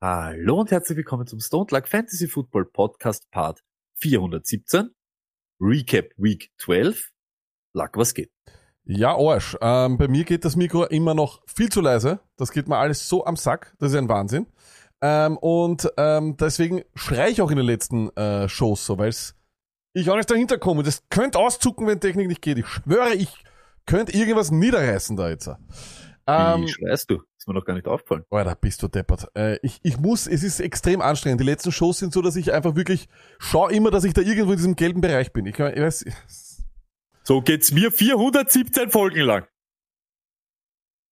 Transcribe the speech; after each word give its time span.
Hallo 0.00 0.60
und 0.60 0.70
herzlich 0.70 0.96
willkommen 0.96 1.26
zum 1.26 1.40
Stone 1.40 1.66
Luck 1.72 1.88
Fantasy 1.88 2.28
Football 2.28 2.66
Podcast 2.66 3.28
Part 3.32 3.64
417. 3.96 4.94
Recap 5.60 6.12
Week 6.16 6.52
12. 6.58 7.10
Luck, 7.74 7.96
was 7.96 8.14
geht? 8.14 8.30
Ja, 8.84 9.16
Arsch. 9.16 9.56
Ähm, 9.60 9.98
bei 9.98 10.06
mir 10.06 10.22
geht 10.22 10.44
das 10.44 10.54
Mikro 10.54 10.84
immer 10.84 11.14
noch 11.14 11.42
viel 11.48 11.68
zu 11.68 11.80
leise. 11.80 12.20
Das 12.36 12.52
geht 12.52 12.68
mir 12.68 12.76
alles 12.76 13.08
so 13.08 13.26
am 13.26 13.34
Sack. 13.34 13.74
Das 13.80 13.90
ist 13.90 13.98
ein 13.98 14.08
Wahnsinn. 14.08 14.46
Ähm, 15.00 15.36
und 15.36 15.90
ähm, 15.96 16.36
deswegen 16.36 16.84
schreie 16.94 17.32
ich 17.32 17.42
auch 17.42 17.50
in 17.50 17.56
den 17.56 17.66
letzten 17.66 18.16
äh, 18.16 18.48
Shows 18.48 18.86
so, 18.86 18.98
weil 18.98 19.12
ich 19.94 20.10
auch 20.10 20.16
nicht 20.16 20.30
dahinter 20.30 20.58
komme. 20.58 20.84
Das 20.84 21.08
könnte 21.08 21.40
auszucken, 21.40 21.88
wenn 21.88 21.98
Technik 21.98 22.28
nicht 22.28 22.42
geht. 22.42 22.58
Ich 22.58 22.68
schwöre, 22.68 23.14
ich 23.14 23.42
könnte 23.84 24.12
irgendwas 24.12 24.52
niederreißen 24.52 25.16
da 25.16 25.28
jetzt. 25.28 25.50
Ähm, 26.28 26.62
Wie 26.62 26.68
schreist 26.68 27.10
du? 27.10 27.20
Mir 27.48 27.54
noch 27.54 27.64
gar 27.64 27.72
nicht 27.72 27.88
aufgefallen. 27.88 28.24
Alter, 28.28 28.54
bist 28.54 28.82
du 28.82 28.88
deppert. 28.88 29.26
Äh, 29.34 29.58
ich, 29.62 29.80
ich 29.82 29.98
muss, 29.98 30.26
es 30.26 30.42
ist 30.42 30.60
extrem 30.60 31.00
anstrengend. 31.00 31.40
Die 31.40 31.46
letzten 31.46 31.72
Shows 31.72 31.98
sind 31.98 32.12
so, 32.12 32.20
dass 32.20 32.36
ich 32.36 32.52
einfach 32.52 32.76
wirklich 32.76 33.08
schaue 33.38 33.72
immer, 33.72 33.90
dass 33.90 34.04
ich 34.04 34.12
da 34.12 34.20
irgendwo 34.20 34.52
in 34.52 34.58
diesem 34.58 34.76
gelben 34.76 35.00
Bereich 35.00 35.32
bin. 35.32 35.46
Ich, 35.46 35.58
ich 35.58 35.60
weiß, 35.60 36.04
So 37.22 37.40
geht's 37.40 37.72
mir 37.72 37.90
417 37.90 38.90
Folgen 38.90 39.22
lang. 39.22 39.48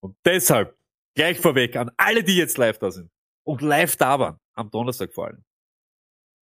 Und 0.00 0.16
deshalb 0.26 0.76
gleich 1.14 1.40
vorweg 1.40 1.74
an 1.76 1.90
alle, 1.96 2.22
die 2.22 2.36
jetzt 2.36 2.58
live 2.58 2.78
da 2.78 2.90
sind 2.90 3.10
und 3.44 3.62
live 3.62 3.96
da 3.96 4.18
waren, 4.18 4.38
am 4.52 4.70
Donnerstag 4.70 5.14
vor 5.14 5.28
allem. 5.28 5.44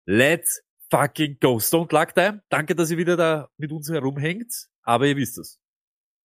Let's 0.05 0.61
fucking 0.91 1.37
go. 1.39 1.59
Stone 1.59 1.87
Luck 1.91 2.13
Time. 2.13 2.43
Danke, 2.49 2.75
dass 2.75 2.91
ihr 2.91 2.97
wieder 2.97 3.17
da 3.17 3.49
mit 3.57 3.71
uns 3.71 3.89
herumhängt. 3.89 4.67
Aber 4.83 5.07
ihr 5.07 5.15
wisst 5.15 5.37
es. 5.37 5.60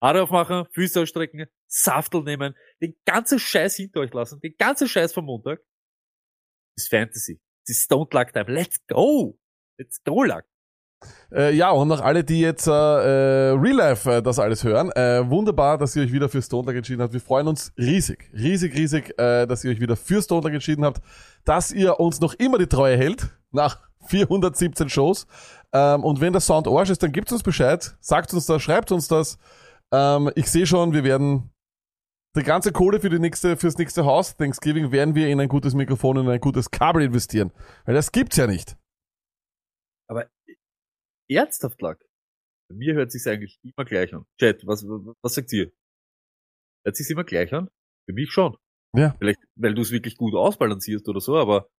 Haare 0.01 0.23
aufmachen, 0.23 0.65
Füße 0.73 1.01
ausstrecken, 1.01 1.47
Saftel 1.67 2.23
nehmen, 2.23 2.55
den 2.81 2.95
ganzen 3.05 3.39
Scheiß 3.39 3.75
hinter 3.75 4.01
euch 4.01 4.13
lassen, 4.13 4.39
den 4.39 4.55
ganzen 4.57 4.87
Scheiß 4.87 5.13
vom 5.13 5.25
Montag. 5.25 5.59
Das 6.75 6.85
ist 6.85 6.89
Fantasy. 6.89 7.41
Das 7.65 7.77
ist 7.77 7.83
Stone 7.83 8.07
Luck 8.11 8.33
Time. 8.33 8.51
Let's 8.51 8.77
go. 8.87 9.37
Let's 9.77 10.03
go, 10.03 10.23
Luck. 10.23 10.45
Äh, 11.31 11.53
ja, 11.53 11.69
und 11.71 11.89
noch 11.89 12.01
alle, 12.01 12.23
die 12.23 12.39
jetzt 12.39 12.67
äh, 12.67 12.71
äh, 12.71 13.51
Real 13.51 13.75
Life 13.75 14.11
äh, 14.11 14.21
das 14.21 14.39
alles 14.39 14.63
hören, 14.63 14.91
äh, 14.93 15.29
wunderbar, 15.29 15.77
dass 15.77 15.95
ihr 15.95 16.03
euch 16.03 16.11
wieder 16.11 16.29
für 16.29 16.41
Stone 16.41 16.65
Luck 16.65 16.75
entschieden 16.75 17.01
habt. 17.01 17.13
Wir 17.13 17.21
freuen 17.21 17.47
uns 17.47 17.71
riesig, 17.77 18.29
riesig, 18.33 18.73
riesig, 18.75 19.19
äh, 19.19 19.45
dass 19.45 19.63
ihr 19.63 19.71
euch 19.71 19.79
wieder 19.79 19.95
für 19.95 20.21
Stone 20.21 20.41
Luck 20.41 20.53
entschieden 20.53 20.85
habt, 20.85 21.01
dass 21.43 21.71
ihr 21.71 21.99
uns 21.99 22.19
noch 22.19 22.33
immer 22.35 22.57
die 22.57 22.67
Treue 22.67 22.97
hält, 22.97 23.29
nach 23.51 23.79
417 24.07 24.89
Shows. 24.89 25.27
Ähm, 25.73 26.03
und 26.03 26.21
wenn 26.21 26.31
der 26.31 26.39
Sound 26.39 26.67
Arsch 26.67 26.89
ist, 26.89 27.03
dann 27.03 27.11
gebt 27.11 27.31
uns 27.31 27.43
Bescheid, 27.43 27.95
sagt 27.99 28.33
uns 28.33 28.45
das, 28.45 28.61
schreibt 28.61 28.91
uns 28.91 29.07
das. 29.07 29.37
Ähm, 29.93 30.31
ich 30.35 30.47
sehe 30.47 30.65
schon, 30.65 30.93
wir 30.93 31.03
werden 31.03 31.51
die 32.35 32.43
ganze 32.43 32.71
Kohle 32.71 32.99
für 32.99 33.09
die 33.09 33.19
nächste, 33.19 33.57
fürs 33.57 33.77
nächste 33.77 34.05
Haus, 34.05 34.35
Thanksgiving, 34.35 34.91
werden 34.91 35.15
wir 35.15 35.27
in 35.27 35.39
ein 35.39 35.49
gutes 35.49 35.73
Mikrofon 35.73 36.17
und 36.17 36.25
in 36.25 36.31
ein 36.31 36.39
gutes 36.39 36.69
Kabel 36.69 37.01
investieren. 37.03 37.51
Weil 37.85 37.95
das 37.95 38.11
gibt's 38.11 38.37
ja 38.37 38.47
nicht. 38.47 38.77
Aber 40.07 40.29
ernsthaft, 41.29 41.81
Luck. 41.81 41.99
Bei 42.69 42.75
mir 42.75 42.93
hört 42.95 43.11
sich's 43.11 43.27
eigentlich 43.27 43.59
immer 43.63 43.85
gleich 43.85 44.13
an. 44.13 44.25
Chat, 44.39 44.65
was, 44.67 44.85
was 44.85 45.33
sagt 45.33 45.51
ihr? 45.53 45.71
Hört 46.85 46.95
sich's 46.95 47.09
immer 47.09 47.23
gleich 47.23 47.53
an? 47.53 47.69
Für 48.05 48.13
mich 48.13 48.31
schon. 48.31 48.57
Ja. 48.95 49.15
Vielleicht, 49.17 49.39
weil 49.55 49.73
du 49.73 49.81
es 49.81 49.91
wirklich 49.91 50.17
gut 50.17 50.33
ausbalancierst 50.33 51.07
oder 51.07 51.19
so, 51.19 51.37
aber 51.37 51.69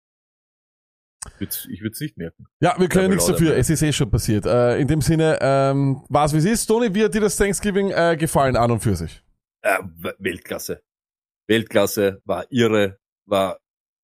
ich 1.26 1.40
würd's, 1.40 1.68
ich 1.70 1.82
würd's 1.82 2.00
nicht 2.00 2.16
merken. 2.16 2.46
Ja, 2.60 2.76
wir 2.78 2.88
können 2.88 3.10
nichts 3.10 3.26
dafür. 3.26 3.56
Es 3.56 3.70
ist 3.70 3.82
eh 3.82 3.92
schon 3.92 4.10
passiert. 4.10 4.46
Äh, 4.46 4.78
in 4.78 4.88
dem 4.88 5.00
Sinne, 5.00 5.38
ähm, 5.40 6.04
was 6.08 6.32
wie 6.32 6.38
es 6.38 6.44
ist. 6.44 6.66
Toni, 6.66 6.94
wie 6.94 7.04
hat 7.04 7.14
dir 7.14 7.20
das 7.20 7.36
Thanksgiving 7.36 7.90
äh, 7.90 8.16
gefallen 8.16 8.56
an 8.56 8.70
und 8.70 8.80
für 8.80 8.96
sich? 8.96 9.22
Äh, 9.62 9.78
Weltklasse. 10.18 10.82
Weltklasse, 11.48 12.22
war 12.24 12.46
irre, 12.50 12.98
war 13.26 13.58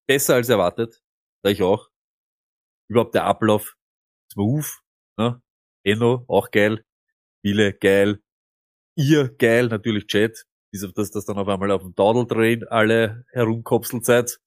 besser 0.07 0.35
als 0.35 0.49
erwartet. 0.49 1.03
Da 1.43 1.51
ich 1.51 1.63
auch. 1.63 1.89
Überhaupt 2.89 3.15
der 3.15 3.25
Ablauf, 3.25 3.77
smooth, 4.33 4.67
ne? 5.19 5.41
Enno, 5.85 6.25
auch 6.29 6.51
geil. 6.51 6.85
Viele 7.43 7.75
geil. 7.75 8.21
Ihr 8.97 9.29
geil, 9.37 9.69
natürlich 9.69 10.07
Chat. 10.07 10.45
Bis 10.73 10.85
auf 10.85 10.93
das, 10.93 11.11
dass 11.11 11.27
dann 11.27 11.39
auf 11.39 11.49
einmal 11.49 11.71
auf 11.71 11.83
dem 11.83 11.95
Dawdle-Train 11.95 12.65
alle 12.69 13.25
herumkopselt 13.33 14.05
seid. 14.05 14.39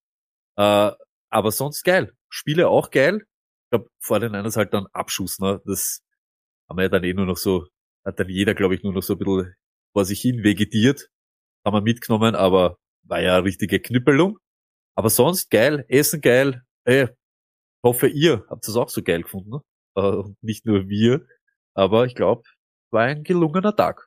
Äh, 0.57 0.91
aber 1.29 1.51
sonst 1.51 1.83
geil. 1.83 2.16
Spiele 2.29 2.69
auch 2.69 2.91
geil. 2.91 3.21
Ich 3.65 3.69
glaube, 3.71 3.89
vor 3.99 4.19
den 4.19 4.31
Niners 4.31 4.57
halt 4.57 4.73
dann 4.73 4.87
Abschuss, 4.93 5.39
ne? 5.39 5.61
Das 5.65 6.01
haben 6.69 6.77
wir 6.77 6.83
ja 6.83 6.89
dann 6.89 7.03
eh 7.03 7.13
nur 7.13 7.25
noch 7.25 7.37
so, 7.37 7.67
hat 8.05 8.19
dann 8.19 8.29
jeder, 8.29 8.53
glaube 8.55 8.75
ich, 8.75 8.83
nur 8.83 8.93
noch 8.93 9.03
so 9.03 9.13
ein 9.13 9.19
bisschen 9.19 9.55
vor 9.93 10.05
sich 10.05 10.21
hin 10.21 10.43
vegetiert. 10.43 11.09
Haben 11.65 11.75
wir 11.75 11.81
mitgenommen, 11.81 12.35
aber 12.35 12.77
war 13.03 13.21
ja 13.21 13.37
eine 13.37 13.45
richtige 13.45 13.79
Knüppelung. 13.79 14.37
Aber 14.95 15.09
sonst 15.09 15.49
geil, 15.49 15.85
Essen 15.89 16.21
geil. 16.21 16.63
Äh, 16.85 17.09
hoffe, 17.83 18.07
ihr 18.07 18.45
habt 18.49 18.67
es 18.67 18.75
auch 18.75 18.89
so 18.89 19.03
geil 19.03 19.23
gefunden. 19.23 19.51
Ne? 19.51 19.61
Äh, 19.95 20.23
nicht 20.41 20.65
nur 20.65 20.89
wir. 20.89 21.25
Aber 21.73 22.05
ich 22.05 22.15
glaube, 22.15 22.43
war 22.91 23.03
ein 23.03 23.23
gelungener 23.23 23.75
Tag. 23.75 24.06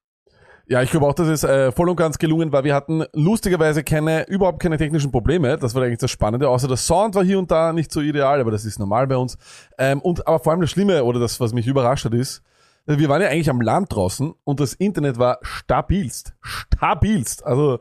Ja, 0.70 0.84
ich 0.84 0.92
glaube 0.92 1.04
auch, 1.08 1.14
dass 1.14 1.26
es 1.26 1.42
äh, 1.42 1.72
voll 1.72 1.88
und 1.88 1.96
ganz 1.96 2.16
gelungen 2.16 2.52
war. 2.52 2.62
Wir 2.62 2.76
hatten 2.76 3.04
lustigerweise 3.12 3.82
keine, 3.82 4.28
überhaupt 4.28 4.62
keine 4.62 4.78
technischen 4.78 5.10
Probleme. 5.10 5.58
Das 5.58 5.74
war 5.74 5.82
eigentlich 5.82 5.98
das 5.98 6.12
Spannende. 6.12 6.48
Außer 6.48 6.68
der 6.68 6.76
Sound 6.76 7.16
war 7.16 7.24
hier 7.24 7.40
und 7.40 7.50
da 7.50 7.72
nicht 7.72 7.90
so 7.90 8.00
ideal, 8.00 8.40
aber 8.40 8.52
das 8.52 8.64
ist 8.64 8.78
normal 8.78 9.08
bei 9.08 9.16
uns. 9.16 9.36
Ähm, 9.78 10.00
und 10.00 10.28
aber 10.28 10.38
vor 10.38 10.52
allem 10.52 10.60
das 10.60 10.70
Schlimme 10.70 11.02
oder 11.02 11.18
das, 11.18 11.40
was 11.40 11.52
mich 11.52 11.66
überrascht 11.66 12.04
hat, 12.04 12.14
ist, 12.14 12.44
äh, 12.86 12.98
wir 12.98 13.08
waren 13.08 13.20
ja 13.20 13.26
eigentlich 13.26 13.50
am 13.50 13.60
Land 13.60 13.92
draußen 13.92 14.32
und 14.44 14.60
das 14.60 14.74
Internet 14.74 15.18
war 15.18 15.40
stabilst. 15.42 16.34
Stabilst. 16.40 17.44
Also 17.44 17.80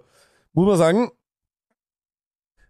muss 0.54 0.66
man 0.66 0.78
sagen, 0.78 1.12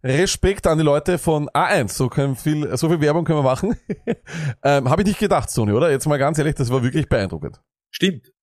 Respekt 0.04 0.68
an 0.68 0.80
die 0.80 0.84
Leute 0.84 1.18
von 1.18 1.48
A1. 1.48 1.94
So 1.94 2.10
können 2.10 2.36
viel, 2.36 2.76
so 2.76 2.90
viel 2.90 3.00
Werbung 3.00 3.24
können 3.24 3.40
wir 3.40 3.44
machen. 3.44 3.78
ähm, 4.64 4.90
Habe 4.90 5.04
ich 5.04 5.08
nicht 5.08 5.20
gedacht, 5.20 5.50
Sony, 5.50 5.72
oder? 5.72 5.90
Jetzt 5.90 6.08
mal 6.08 6.20
ganz 6.20 6.38
ehrlich, 6.40 6.56
das 6.56 6.70
war 6.70 6.84
wirklich 6.84 7.08
beeindruckend. 7.08 7.62
Stimmt. 7.90 8.34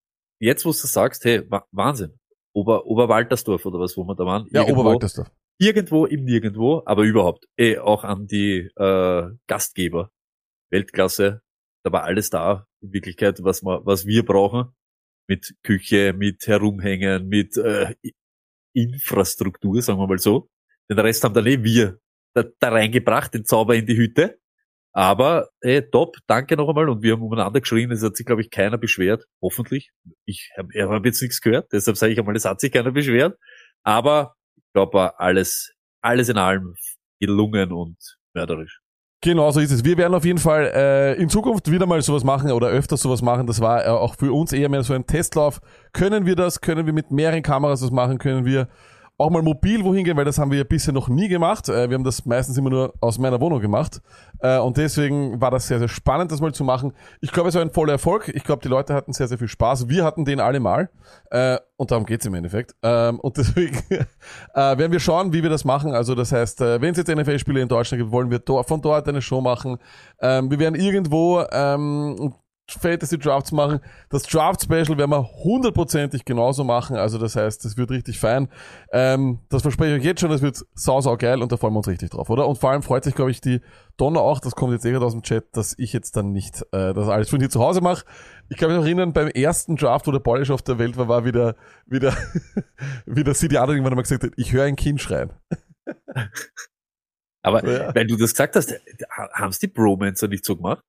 Jetzt, 0.40 0.64
wo 0.64 0.70
du 0.70 0.74
sagst, 0.76 1.24
hey, 1.24 1.42
wa 1.50 1.64
Wahnsinn. 1.72 2.18
Ober 2.54 2.86
Oberwaltersdorf 2.86 3.64
oder 3.66 3.78
was, 3.80 3.96
wo 3.96 4.04
wir 4.04 4.14
da 4.14 4.24
waren. 4.24 4.46
Ja, 4.50 4.62
Irgendwo- 4.62 4.80
Oberwaltersdorf. 4.82 5.30
irgendwo 5.58 6.06
im 6.06 6.24
Nirgendwo, 6.24 6.82
aber 6.86 7.02
überhaupt, 7.04 7.46
eh, 7.58 7.78
auch 7.78 8.04
an 8.04 8.26
die 8.26 8.70
äh, 8.76 9.30
Gastgeber. 9.46 10.10
Weltklasse, 10.70 11.42
da 11.84 11.92
war 11.92 12.04
alles 12.04 12.30
da, 12.30 12.66
in 12.82 12.92
Wirklichkeit, 12.92 13.42
was 13.44 13.62
wir, 13.62 13.84
was 13.86 14.04
wir 14.06 14.24
brauchen. 14.24 14.74
Mit 15.28 15.54
Küche, 15.62 16.12
mit 16.12 16.46
Herumhängen, 16.46 17.28
mit 17.28 17.56
äh, 17.56 17.94
Infrastruktur, 18.74 19.80
sagen 19.82 19.98
wir 19.98 20.06
mal 20.06 20.18
so. 20.18 20.48
Den 20.90 20.98
Rest 20.98 21.24
haben 21.24 21.34
dann 21.34 21.46
eh 21.46 21.62
wir 21.64 21.98
da, 22.34 22.44
da 22.60 22.68
reingebracht, 22.68 23.34
den 23.34 23.44
Zauber 23.44 23.74
in 23.74 23.86
die 23.86 23.96
Hütte. 23.96 24.38
Aber 24.96 25.50
eh, 25.60 25.82
top, 25.82 26.16
danke 26.26 26.56
noch 26.56 26.70
einmal. 26.70 26.88
Und 26.88 27.02
wir 27.02 27.12
haben 27.12 27.22
umeinander 27.22 27.60
geschrien, 27.60 27.90
es 27.90 28.02
hat 28.02 28.16
sich, 28.16 28.24
glaube 28.24 28.40
ich, 28.40 28.48
keiner 28.50 28.78
beschwert. 28.78 29.24
Hoffentlich. 29.42 29.90
Ich 30.24 30.50
habe 30.56 30.70
hab 30.90 31.04
jetzt 31.04 31.20
nichts 31.20 31.42
gehört, 31.42 31.70
deshalb 31.70 31.98
sage 31.98 32.14
ich 32.14 32.18
einmal, 32.18 32.34
es 32.34 32.46
hat 32.46 32.60
sich 32.60 32.72
keiner 32.72 32.92
beschwert. 32.92 33.36
Aber 33.82 34.36
ich 34.56 34.64
glaube, 34.72 35.20
alles, 35.20 35.74
alles 36.00 36.30
in 36.30 36.38
allem 36.38 36.76
gelungen 37.20 37.72
und 37.72 37.98
mörderisch. 38.32 38.80
Genau 39.20 39.50
so 39.50 39.60
ist 39.60 39.70
es. 39.70 39.84
Wir 39.84 39.98
werden 39.98 40.14
auf 40.14 40.24
jeden 40.24 40.38
Fall 40.38 40.72
äh, 40.74 41.20
in 41.20 41.28
Zukunft 41.28 41.70
wieder 41.70 41.84
mal 41.84 42.00
sowas 42.00 42.24
machen 42.24 42.50
oder 42.50 42.68
öfters 42.68 43.02
sowas 43.02 43.20
machen. 43.20 43.46
Das 43.46 43.60
war 43.60 43.84
äh, 43.84 43.88
auch 43.88 44.14
für 44.14 44.32
uns 44.32 44.54
eher 44.54 44.70
mehr 44.70 44.82
so 44.82 44.94
ein 44.94 45.06
Testlauf. 45.06 45.60
Können 45.92 46.24
wir 46.24 46.36
das? 46.36 46.62
Können 46.62 46.86
wir 46.86 46.94
mit 46.94 47.10
mehreren 47.10 47.42
Kameras 47.42 47.80
das 47.80 47.90
machen? 47.90 48.16
Können 48.16 48.46
wir 48.46 48.68
auch 49.18 49.30
mal 49.30 49.42
mobil 49.42 49.82
wohin 49.84 50.04
gehen? 50.04 50.16
Weil 50.16 50.24
das 50.24 50.38
haben 50.38 50.50
wir 50.50 50.58
ja 50.58 50.64
bisher 50.64 50.92
noch 50.92 51.08
nie 51.08 51.28
gemacht. 51.28 51.68
Äh, 51.68 51.88
wir 51.88 51.94
haben 51.94 52.04
das 52.04 52.24
meistens 52.26 52.56
immer 52.58 52.70
nur 52.70 52.94
aus 53.00 53.18
meiner 53.18 53.40
Wohnung 53.40 53.60
gemacht. 53.60 54.00
Äh, 54.40 54.58
und 54.58 54.76
deswegen 54.76 55.40
war 55.40 55.50
das 55.50 55.66
sehr, 55.66 55.78
sehr 55.78 55.88
spannend, 55.88 56.32
das 56.32 56.40
mal 56.40 56.52
zu 56.52 56.64
machen. 56.64 56.92
Ich 57.20 57.32
glaube, 57.32 57.48
es 57.48 57.54
war 57.54 57.62
ein 57.62 57.70
voller 57.70 57.92
Erfolg. 57.92 58.28
Ich 58.28 58.44
glaube, 58.44 58.62
die 58.62 58.68
Leute 58.68 58.94
hatten 58.94 59.12
sehr, 59.12 59.28
sehr 59.28 59.38
viel 59.38 59.48
Spaß. 59.48 59.88
Wir 59.88 60.04
hatten 60.04 60.24
den 60.24 60.40
alle 60.40 60.60
mal. 60.60 60.90
Äh, 61.30 61.58
und 61.76 61.90
darum 61.90 62.06
geht's 62.06 62.26
im 62.26 62.34
Endeffekt. 62.34 62.74
Ähm, 62.82 63.20
und 63.20 63.36
deswegen 63.36 63.78
werden 64.54 64.92
wir 64.92 65.00
schauen, 65.00 65.32
wie 65.32 65.42
wir 65.42 65.50
das 65.50 65.64
machen. 65.64 65.92
Also 65.92 66.14
das 66.14 66.32
heißt, 66.32 66.60
wenn 66.60 66.92
es 66.92 66.98
jetzt 66.98 67.14
NFL-Spiele 67.14 67.60
in 67.60 67.68
Deutschland 67.68 68.02
gibt, 68.02 68.12
wollen 68.12 68.30
wir 68.30 68.40
von 68.64 68.80
dort 68.80 69.08
eine 69.08 69.22
Show 69.22 69.40
machen. 69.40 69.78
Ähm, 70.20 70.50
wir 70.50 70.58
werden 70.58 70.74
irgendwo 70.74 71.44
ähm, 71.52 72.34
Fantasy 72.68 73.18
Drafts 73.18 73.52
machen. 73.52 73.80
Das 74.10 74.24
Draft 74.24 74.62
Special 74.62 74.98
werden 74.98 75.10
wir 75.10 75.22
hundertprozentig 75.44 76.24
genauso 76.24 76.64
machen. 76.64 76.96
Also 76.96 77.16
das 77.18 77.36
heißt, 77.36 77.64
das 77.64 77.76
wird 77.76 77.90
richtig 77.90 78.18
fein. 78.18 78.48
Ähm, 78.92 79.40
das 79.48 79.62
verspreche 79.62 79.94
ich 79.94 80.00
euch 80.00 80.04
jetzt 80.06 80.20
schon, 80.20 80.30
das 80.30 80.42
wird 80.42 80.64
sau, 80.74 81.00
sau 81.00 81.16
geil 81.16 81.42
und 81.42 81.52
da 81.52 81.56
freuen 81.56 81.74
wir 81.74 81.78
uns 81.78 81.88
richtig 81.88 82.10
drauf, 82.10 82.28
oder? 82.28 82.48
Und 82.48 82.58
vor 82.58 82.70
allem 82.70 82.82
freut 82.82 83.04
sich, 83.04 83.14
glaube 83.14 83.30
ich, 83.30 83.40
die 83.40 83.60
Donner 83.96 84.20
auch, 84.20 84.40
das 84.40 84.54
kommt 84.56 84.72
jetzt 84.72 84.84
eh 84.84 84.90
gerade 84.90 85.06
aus 85.06 85.12
dem 85.12 85.22
Chat, 85.22 85.56
dass 85.56 85.74
ich 85.78 85.92
jetzt 85.92 86.16
dann 86.16 86.32
nicht 86.32 86.62
äh, 86.72 86.92
das 86.92 87.08
alles 87.08 87.30
von 87.30 87.38
hier 87.38 87.50
zu 87.50 87.60
Hause 87.60 87.80
mache. 87.80 88.04
Ich 88.48 88.56
kann 88.56 88.68
mich 88.68 88.76
noch 88.78 88.84
erinnern, 88.84 89.12
beim 89.12 89.28
ersten 89.28 89.76
Draft, 89.76 90.06
wo 90.06 90.12
der 90.12 90.18
Polish 90.18 90.50
auf 90.50 90.62
der 90.62 90.78
Welt 90.78 90.96
war, 90.96 91.08
war 91.08 91.24
wieder, 91.24 91.54
wieder, 91.86 92.16
wieder 93.06 93.34
City 93.34 93.56
Adler 93.56 93.74
irgendwann 93.74 93.92
einmal 93.92 94.02
gesagt 94.02 94.24
hat, 94.24 94.32
ich 94.36 94.52
höre 94.52 94.64
ein 94.64 94.76
Kind 94.76 95.00
schreien. 95.00 95.32
Aber 97.42 97.64
Ja. 97.64 97.94
weil 97.94 98.06
du 98.06 98.16
das 98.16 98.32
gesagt 98.32 98.56
hast, 98.56 98.74
haben 99.34 99.50
es 99.50 99.58
die 99.60 99.68
Bromancer 99.68 100.26
nicht 100.28 100.44
so 100.44 100.56
gemacht? 100.56 100.82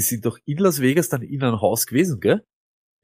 Die 0.00 0.04
sind 0.06 0.24
doch 0.24 0.38
in 0.46 0.56
Las 0.56 0.80
Vegas 0.80 1.10
dann 1.10 1.20
in 1.20 1.42
einem 1.42 1.60
Haus 1.60 1.84
gewesen, 1.86 2.20
gell? 2.20 2.42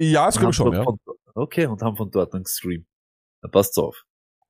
Ja, 0.00 0.24
das 0.24 0.38
glaube 0.38 0.52
ich 0.52 0.58
haben 0.58 0.72
schon, 0.72 0.74
ja. 0.74 0.82
von- 0.82 0.98
Okay, 1.34 1.66
und 1.66 1.82
haben 1.82 1.94
von 1.96 2.10
dort 2.10 2.32
dann 2.32 2.44
gestreamt. 2.44 2.86
Dann 3.42 3.50
passt's 3.50 3.76
auf. 3.76 4.04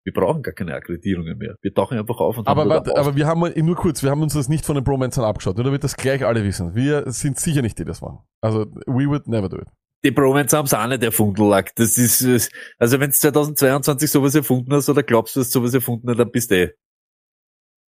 Wir 0.05 0.13
brauchen 0.13 0.45
gar 0.45 0.55
keine 0.55 0.75
Akkreditierungen 0.77 1.37
mehr. 1.37 1.57
Wir 1.61 1.75
tauchen 1.75 1.99
einfach 1.99 2.21
auf 2.21 2.39
und 2.39 2.47
Aber, 2.47 2.61
haben 2.63 2.69
warte, 2.71 2.97
aber 2.97 3.17
wir 3.17 3.27
haben 3.27 3.53
nur 3.67 3.75
kurz, 3.75 4.05
wir 4.05 4.11
haben 4.13 4.23
uns 4.23 4.35
das 4.35 4.49
nicht 4.49 4.65
von 4.65 4.77
den 4.77 4.85
Bromancern 4.85 5.25
abgeschaut, 5.25 5.57
nur 5.57 5.65
damit 5.65 5.83
das 5.83 5.97
gleich 5.97 6.25
alle 6.25 6.45
wissen. 6.45 6.77
Wir 6.77 7.11
sind 7.11 7.41
sicher 7.41 7.63
nicht 7.63 7.77
die, 7.79 7.83
die 7.83 7.89
das 7.89 8.01
machen. 8.01 8.21
Also, 8.41 8.67
we 8.87 9.09
would 9.09 9.27
never 9.27 9.49
do 9.49 9.57
it. 9.57 9.67
die 10.05 10.13
Bromancer 10.13 10.59
haben's 10.59 10.73
auch 10.75 10.87
nicht 10.87 11.03
erfunden, 11.03 11.49
Lack. 11.51 11.75
Das 11.75 11.99
ist, 11.99 12.21
äh, 12.23 12.39
also 12.79 13.01
wenn 13.01 13.11
du 13.11 13.17
2022 13.17 14.09
sowas 14.09 14.37
erfunden 14.37 14.73
hast 14.73 14.89
oder 14.89 15.03
glaubst 15.03 15.35
du, 15.35 15.41
dass 15.41 15.51
sowas 15.51 15.75
erfunden 15.75 16.09
hat, 16.11 16.21
dann 16.21 16.31
bist 16.31 16.53
du 16.53 16.55
eh 16.63 16.71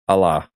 Allah. 0.07 0.49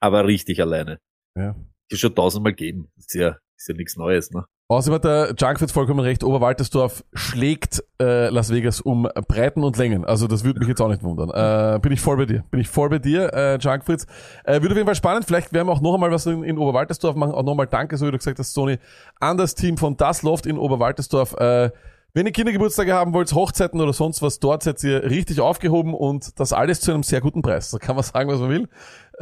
Aber 0.00 0.26
richtig 0.26 0.60
alleine. 0.62 0.98
Ja. 1.36 1.54
Die 1.92 1.96
schon 1.96 2.14
tausendmal 2.14 2.54
geben. 2.54 2.90
Ist 2.96 3.14
ja, 3.14 3.36
ist 3.56 3.68
ja 3.68 3.74
nichts 3.74 3.96
Neues, 3.96 4.30
ne? 4.30 4.44
Außerdem 4.72 4.94
hat 4.94 5.04
der 5.04 5.34
Junkfit 5.38 5.70
vollkommen 5.70 6.00
recht, 6.00 6.24
Oberwaltersdorf 6.24 7.04
schlägt 7.12 7.84
äh, 8.00 8.30
Las 8.30 8.50
Vegas 8.50 8.80
um 8.80 9.06
Breiten 9.28 9.64
und 9.64 9.76
Längen. 9.76 10.06
Also 10.06 10.26
das 10.26 10.44
würde 10.44 10.60
mich 10.60 10.68
jetzt 10.68 10.80
auch 10.80 10.88
nicht 10.88 11.02
wundern. 11.02 11.28
Äh, 11.28 11.78
bin 11.80 11.92
ich 11.92 12.00
voll 12.00 12.16
bei 12.16 12.24
dir. 12.24 12.42
Bin 12.50 12.58
ich 12.58 12.68
voll 12.68 12.88
bei 12.88 12.98
dir, 12.98 13.34
äh, 13.34 13.58
Junkfritz. 13.58 14.06
Äh, 14.44 14.62
wird 14.62 14.72
auf 14.72 14.76
jeden 14.76 14.86
Fall 14.86 14.94
spannend. 14.94 15.26
Vielleicht 15.26 15.52
werden 15.52 15.68
wir 15.68 15.72
auch 15.72 15.82
noch 15.82 15.92
einmal 15.92 16.10
was 16.10 16.24
in, 16.24 16.42
in 16.42 16.56
Oberwaltersdorf 16.56 17.16
machen. 17.16 17.34
Auch 17.34 17.42
nochmal 17.42 17.66
danke, 17.66 17.98
so 17.98 18.06
wie 18.06 18.12
du 18.12 18.16
gesagt 18.16 18.38
hast, 18.38 18.54
Sony, 18.54 18.78
an 19.20 19.36
das 19.36 19.54
Team 19.54 19.76
von 19.76 19.98
Das 19.98 20.22
Loft 20.22 20.46
in 20.46 20.56
Oberwaltersdorf. 20.56 21.34
Äh, 21.34 21.70
wenn 22.14 22.26
ihr 22.26 22.32
Kindergeburtstage 22.32 22.92
haben 22.92 23.12
wollt, 23.14 23.32
Hochzeiten 23.32 23.80
oder 23.80 23.92
sonst 23.92 24.22
was, 24.22 24.38
dort 24.38 24.62
seid 24.62 24.82
ihr 24.84 25.02
richtig 25.04 25.40
aufgehoben 25.40 25.94
und 25.94 26.38
das 26.38 26.52
alles 26.52 26.80
zu 26.80 26.92
einem 26.92 27.02
sehr 27.02 27.20
guten 27.20 27.42
Preis. 27.42 27.70
Da 27.70 27.78
kann 27.78 27.96
man 27.96 28.04
sagen, 28.04 28.30
was 28.30 28.38
man 28.38 28.50
will. 28.50 28.68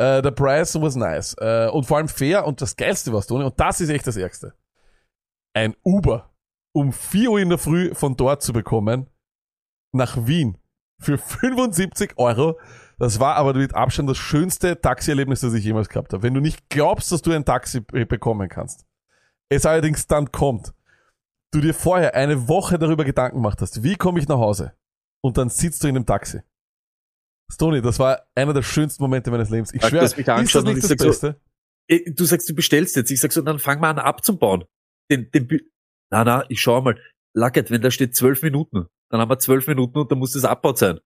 Äh, 0.00 0.22
der 0.22 0.30
Preis 0.30 0.80
was 0.80 0.96
nice. 0.96 1.36
Äh, 1.38 1.68
und 1.70 1.84
vor 1.84 1.98
allem 1.98 2.08
fair 2.08 2.46
und 2.46 2.60
das 2.60 2.74
Geilste 2.76 3.12
was, 3.12 3.26
Toni, 3.26 3.44
und 3.44 3.58
das 3.60 3.80
ist 3.80 3.90
echt 3.90 4.06
das 4.06 4.16
Ärgste 4.16 4.54
ein 5.52 5.74
Uber 5.84 6.30
um 6.72 6.92
4 6.92 7.30
Uhr 7.32 7.40
in 7.40 7.48
der 7.48 7.58
Früh 7.58 7.92
von 7.94 8.16
dort 8.16 8.40
zu 8.42 8.52
bekommen 8.52 9.08
nach 9.92 10.26
Wien 10.28 10.56
für 11.00 11.18
75 11.18 12.12
Euro. 12.18 12.58
Das 13.00 13.18
war 13.18 13.34
aber 13.34 13.54
mit 13.54 13.74
Abstand 13.74 14.08
das 14.08 14.16
schönste 14.18 14.80
Taxierlebnis, 14.80 15.40
das 15.40 15.52
ich 15.54 15.64
jemals 15.64 15.88
gehabt 15.88 16.12
habe. 16.12 16.22
Wenn 16.22 16.34
du 16.34 16.40
nicht 16.40 16.68
glaubst, 16.68 17.10
dass 17.10 17.22
du 17.22 17.32
ein 17.32 17.44
Taxi 17.44 17.80
be- 17.80 18.06
bekommen 18.06 18.48
kannst, 18.48 18.86
es 19.48 19.66
allerdings 19.66 20.06
dann 20.06 20.30
kommt, 20.30 20.72
du 21.50 21.60
dir 21.60 21.74
vorher 21.74 22.14
eine 22.14 22.46
Woche 22.46 22.78
darüber 22.78 23.04
Gedanken 23.04 23.38
gemacht 23.38 23.60
hast, 23.60 23.82
wie 23.82 23.96
komme 23.96 24.20
ich 24.20 24.28
nach 24.28 24.38
Hause? 24.38 24.74
Und 25.22 25.36
dann 25.36 25.48
sitzt 25.48 25.82
du 25.82 25.88
in 25.88 25.96
einem 25.96 26.06
Taxi. 26.06 26.42
Stony, 27.50 27.82
das 27.82 27.98
war 27.98 28.22
einer 28.34 28.52
der 28.54 28.62
schönsten 28.62 29.02
Momente 29.02 29.30
meines 29.30 29.50
Lebens. 29.50 29.74
Ich 29.74 29.84
schwöre, 29.84 30.04
ist 30.04 30.16
das 30.16 30.64
nicht 30.64 30.76
ich 30.76 30.88
das 30.88 30.88
so, 30.88 30.96
Beste? 30.96 31.40
Eh, 31.88 32.10
Du 32.12 32.24
sagst, 32.24 32.48
du 32.48 32.54
bestellst 32.54 32.96
jetzt. 32.96 33.10
Ich 33.10 33.20
sag 33.20 33.32
so, 33.32 33.42
dann 33.42 33.58
fang 33.58 33.80
mal 33.80 33.90
an 33.90 33.98
abzubauen. 33.98 34.64
Den, 35.10 35.30
den, 35.30 35.48
na, 36.10 36.24
na, 36.24 36.44
ich 36.48 36.60
schau 36.60 36.80
mal. 36.80 36.98
Lackert, 37.34 37.70
wenn 37.70 37.80
da 37.82 37.90
steht 37.90 38.16
zwölf 38.16 38.42
Minuten, 38.42 38.86
dann 39.08 39.20
haben 39.20 39.30
wir 39.30 39.38
zwölf 39.38 39.66
Minuten 39.66 39.98
und 39.98 40.10
dann 40.10 40.18
muss 40.18 40.32
das 40.32 40.44
abbaut 40.44 40.78
sein. 40.78 40.98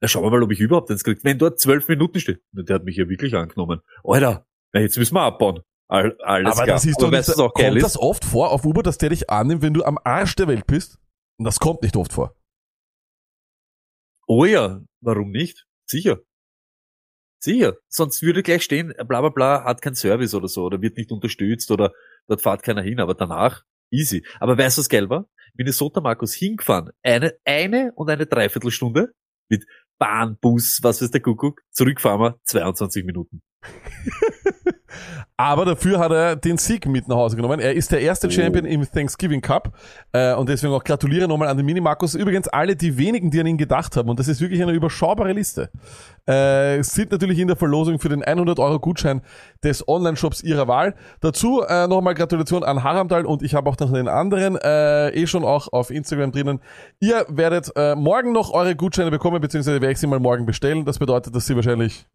Na, 0.00 0.08
schauen 0.08 0.22
wir 0.24 0.30
mal, 0.30 0.42
ob 0.42 0.52
ich 0.52 0.60
überhaupt 0.60 0.90
eins 0.90 1.02
krieg. 1.04 1.18
Wenn 1.22 1.38
dort 1.38 1.58
zwölf 1.58 1.88
Minuten 1.88 2.20
steht, 2.20 2.42
na, 2.52 2.62
der 2.62 2.76
hat 2.76 2.84
mich 2.84 2.96
ja 2.96 3.08
wirklich 3.08 3.34
angenommen. 3.34 3.80
Alter, 4.04 4.46
na, 4.72 4.80
jetzt 4.80 4.96
müssen 4.98 5.14
wir 5.14 5.22
abbauen. 5.22 5.62
All, 5.88 6.16
alles 6.22 6.52
Aber 6.52 6.64
klar. 6.64 6.76
das 6.76 6.86
ist 6.86 7.00
doch 7.00 7.10
nicht, 7.10 7.38
auch 7.38 7.52
kommt 7.52 7.82
das 7.82 7.98
oft 7.98 8.24
vor 8.24 8.50
auf 8.50 8.64
Uber, 8.64 8.82
dass 8.82 8.98
der 8.98 9.10
dich 9.10 9.28
annimmt, 9.30 9.62
wenn 9.62 9.74
du 9.74 9.84
am 9.84 9.98
Arsch 10.02 10.34
der 10.34 10.48
Welt 10.48 10.66
bist? 10.66 10.98
Und 11.38 11.44
das 11.44 11.60
kommt 11.60 11.82
nicht 11.82 11.96
oft 11.96 12.12
vor. 12.12 12.34
Oh 14.26 14.44
ja, 14.44 14.80
warum 15.00 15.30
nicht? 15.30 15.66
Sicher. 15.94 16.18
Sicher. 17.38 17.74
Sonst 17.88 18.20
würde 18.22 18.42
gleich 18.42 18.64
stehen, 18.64 18.92
bla 19.06 19.20
bla 19.20 19.28
bla, 19.28 19.64
hat 19.64 19.80
kein 19.80 19.94
Service 19.94 20.34
oder 20.34 20.48
so, 20.48 20.64
oder 20.64 20.82
wird 20.82 20.96
nicht 20.96 21.12
unterstützt 21.12 21.70
oder 21.70 21.92
dort 22.26 22.42
fahrt 22.42 22.64
keiner 22.64 22.82
hin, 22.82 22.98
aber 22.98 23.14
danach 23.14 23.62
easy. 23.92 24.26
Aber 24.40 24.58
weißt 24.58 24.76
du, 24.76 24.80
was 24.80 24.88
geil 24.88 25.08
war? 25.08 25.28
Minnesota 25.52 26.00
Markus 26.00 26.34
hingefahren, 26.34 26.90
eine, 27.04 27.34
eine 27.44 27.92
und 27.94 28.10
eine 28.10 28.26
Dreiviertelstunde 28.26 29.14
mit 29.48 29.66
Bahn, 29.96 30.36
Bus, 30.40 30.80
was 30.82 31.00
weiß 31.00 31.12
der 31.12 31.22
Kuckuck, 31.22 31.60
zurückfahren 31.70 32.20
wir 32.20 32.40
22 32.42 33.04
Minuten. 33.04 33.40
Aber 35.36 35.64
dafür 35.64 35.98
hat 35.98 36.12
er 36.12 36.36
den 36.36 36.58
Sieg 36.58 36.86
mit 36.86 37.08
nach 37.08 37.16
Hause 37.16 37.34
genommen. 37.34 37.58
Er 37.58 37.74
ist 37.74 37.90
der 37.90 38.00
erste 38.00 38.28
Oh. 38.28 38.30
Champion 38.30 38.64
im 38.64 38.88
Thanksgiving 38.88 39.40
Cup. 39.40 39.76
Äh, 40.12 40.34
und 40.34 40.48
deswegen 40.48 40.72
auch 40.72 40.84
gratuliere 40.84 41.26
nochmal 41.26 41.48
an 41.48 41.56
den 41.56 41.66
Mini-Markus. 41.66 42.14
Übrigens 42.14 42.46
alle 42.48 42.76
die 42.76 42.96
wenigen, 42.96 43.30
die 43.30 43.40
an 43.40 43.46
ihn 43.46 43.58
gedacht 43.58 43.96
haben. 43.96 44.08
Und 44.08 44.20
das 44.20 44.28
ist 44.28 44.40
wirklich 44.40 44.62
eine 44.62 44.72
überschaubare 44.72 45.32
Liste. 45.32 45.70
Äh, 46.26 46.82
sind 46.82 47.10
natürlich 47.10 47.40
in 47.40 47.48
der 47.48 47.56
Verlosung 47.56 47.98
für 47.98 48.08
den 48.08 48.22
100 48.22 48.60
Euro 48.60 48.78
Gutschein 48.78 49.22
des 49.64 49.86
Online-Shops 49.88 50.42
ihrer 50.44 50.68
Wahl. 50.68 50.94
Dazu 51.20 51.62
äh, 51.62 51.88
nochmal 51.88 52.14
Gratulation 52.14 52.62
an 52.62 52.84
Haramdal 52.84 53.26
und 53.26 53.42
ich 53.42 53.54
habe 53.54 53.68
auch 53.68 53.78
noch 53.78 53.92
den 53.92 54.06
anderen 54.08 54.56
äh, 54.56 55.10
eh 55.10 55.26
schon 55.26 55.44
auch 55.44 55.72
auf 55.72 55.90
Instagram 55.90 56.30
drinnen. 56.30 56.60
Ihr 57.00 57.26
werdet 57.28 57.72
äh, 57.74 57.96
morgen 57.96 58.32
noch 58.32 58.52
eure 58.52 58.76
Gutscheine 58.76 59.10
bekommen, 59.10 59.40
beziehungsweise 59.40 59.80
werde 59.80 59.92
ich 59.92 59.98
sie 59.98 60.06
mal 60.06 60.20
morgen 60.20 60.46
bestellen. 60.46 60.84
Das 60.84 60.98
bedeutet, 61.00 61.34
dass 61.34 61.46
sie 61.46 61.56
wahrscheinlich 61.56 62.06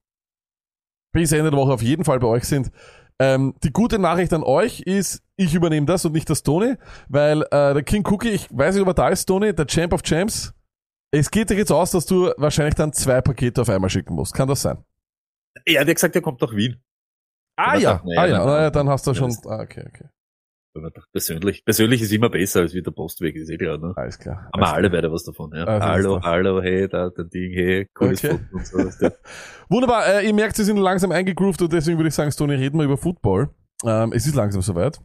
bis 1.12 1.32
Ende 1.32 1.52
der 1.52 1.60
Woche 1.60 1.74
auf 1.74 1.82
jeden 1.82 2.04
Fall 2.06 2.20
bei 2.20 2.28
euch 2.28 2.44
sind. 2.46 2.72
Ähm, 3.22 3.54
die 3.64 3.72
gute 3.72 4.00
Nachricht 4.00 4.32
an 4.34 4.44
euch 4.44 4.80
ist, 4.82 5.22
ich 5.36 5.54
übernehme 5.54 5.86
das 5.86 6.06
und 6.06 6.14
nicht 6.14 6.30
das 6.30 6.42
Tony, 6.44 6.76
weil 7.10 7.42
äh, 7.52 7.74
der 7.74 7.84
King 7.84 8.06
Cookie, 8.08 8.30
ich 8.30 8.48
weiß 8.52 8.76
nicht, 8.76 8.82
ob 8.82 8.88
er 8.90 8.94
da 8.94 9.10
ist, 9.10 9.26
Tony, 9.26 9.54
der 9.54 9.68
Champ 9.68 9.92
of 9.94 10.04
Champs. 10.04 10.54
Es 11.12 11.30
geht 11.32 11.50
dir 11.50 11.56
jetzt 11.58 11.72
aus, 11.72 11.92
dass 11.92 12.06
du 12.06 12.32
wahrscheinlich 12.38 12.76
dann 12.76 12.94
zwei 12.94 13.20
Pakete 13.22 13.62
auf 13.62 13.70
einmal 13.70 13.90
schicken 13.90 14.14
musst. 14.14 14.34
Kann 14.34 14.48
das 14.48 14.62
sein? 14.62 14.78
Er 15.66 15.82
hat 15.82 15.88
ja 15.88 15.94
gesagt, 15.94 16.16
er 16.16 16.22
kommt 16.22 16.40
nach 16.42 16.54
Wien. 16.56 16.82
Ah 17.58 17.74
Ja, 17.76 17.80
ja, 17.80 17.98
doch, 17.98 18.04
naja, 18.06 18.22
ah 18.22 18.26
ja, 18.28 18.38
dann- 18.38 18.48
na 18.48 18.62
ja, 18.62 18.70
dann 18.70 18.90
hast 18.90 19.08
du 19.08 19.12
Ja, 19.12 19.16
schon. 19.16 19.38
Ah, 19.48 19.62
okay, 19.62 19.84
okay. 19.88 20.06
Und 20.74 20.86
ich 20.86 20.94
dachte, 20.94 21.10
Persönlich. 21.12 21.66
Persönlich 21.66 22.02
ist 22.02 22.12
immer 22.12 22.30
besser 22.30 22.62
als 22.62 22.74
wie 22.74 22.82
der 22.82 22.92
Postweg, 22.92 23.36
ist 23.36 23.50
eh 23.50 23.58
klar, 23.58 23.78
ne? 23.78 23.94
Alles 23.96 24.20
klar. 24.20 24.50
Haben 24.54 24.62
wir 24.62 24.68
alles 24.68 24.74
alle 24.76 24.90
beide 24.90 25.12
was 25.12 25.24
davon, 25.24 25.52
ja. 25.54 25.64
Ist 25.64 25.84
hallo, 25.84 26.22
hallo, 26.22 26.62
hey, 26.62 26.88
da, 26.88 27.10
dein 27.10 27.30
Ding, 27.30 27.54
hey, 27.54 27.88
cooles 27.94 28.24
Okay. 28.24 28.38
Foto 28.52 28.58
und 28.58 28.92
so. 28.92 29.08
du. 29.08 29.16
Wunderbar, 29.70 30.06
äh, 30.08 30.28
ihr 30.28 30.34
merkt, 30.34 30.56
sie 30.56 30.64
sind 30.64 30.78
langsam 30.78 31.12
eingegroovt 31.12 31.62
und 31.62 31.74
deswegen 31.74 31.98
würde 31.98 32.10
ich 32.10 32.16
sagen, 32.16 32.32
Tony, 32.32 32.56
reden 32.56 32.78
wir 32.78 32.86
über 32.86 32.98
Football. 32.98 33.50
Ähm, 33.84 34.14
es 34.14 34.28
ist 34.28 34.36
langsam 34.36 34.62
soweit. 34.62 35.00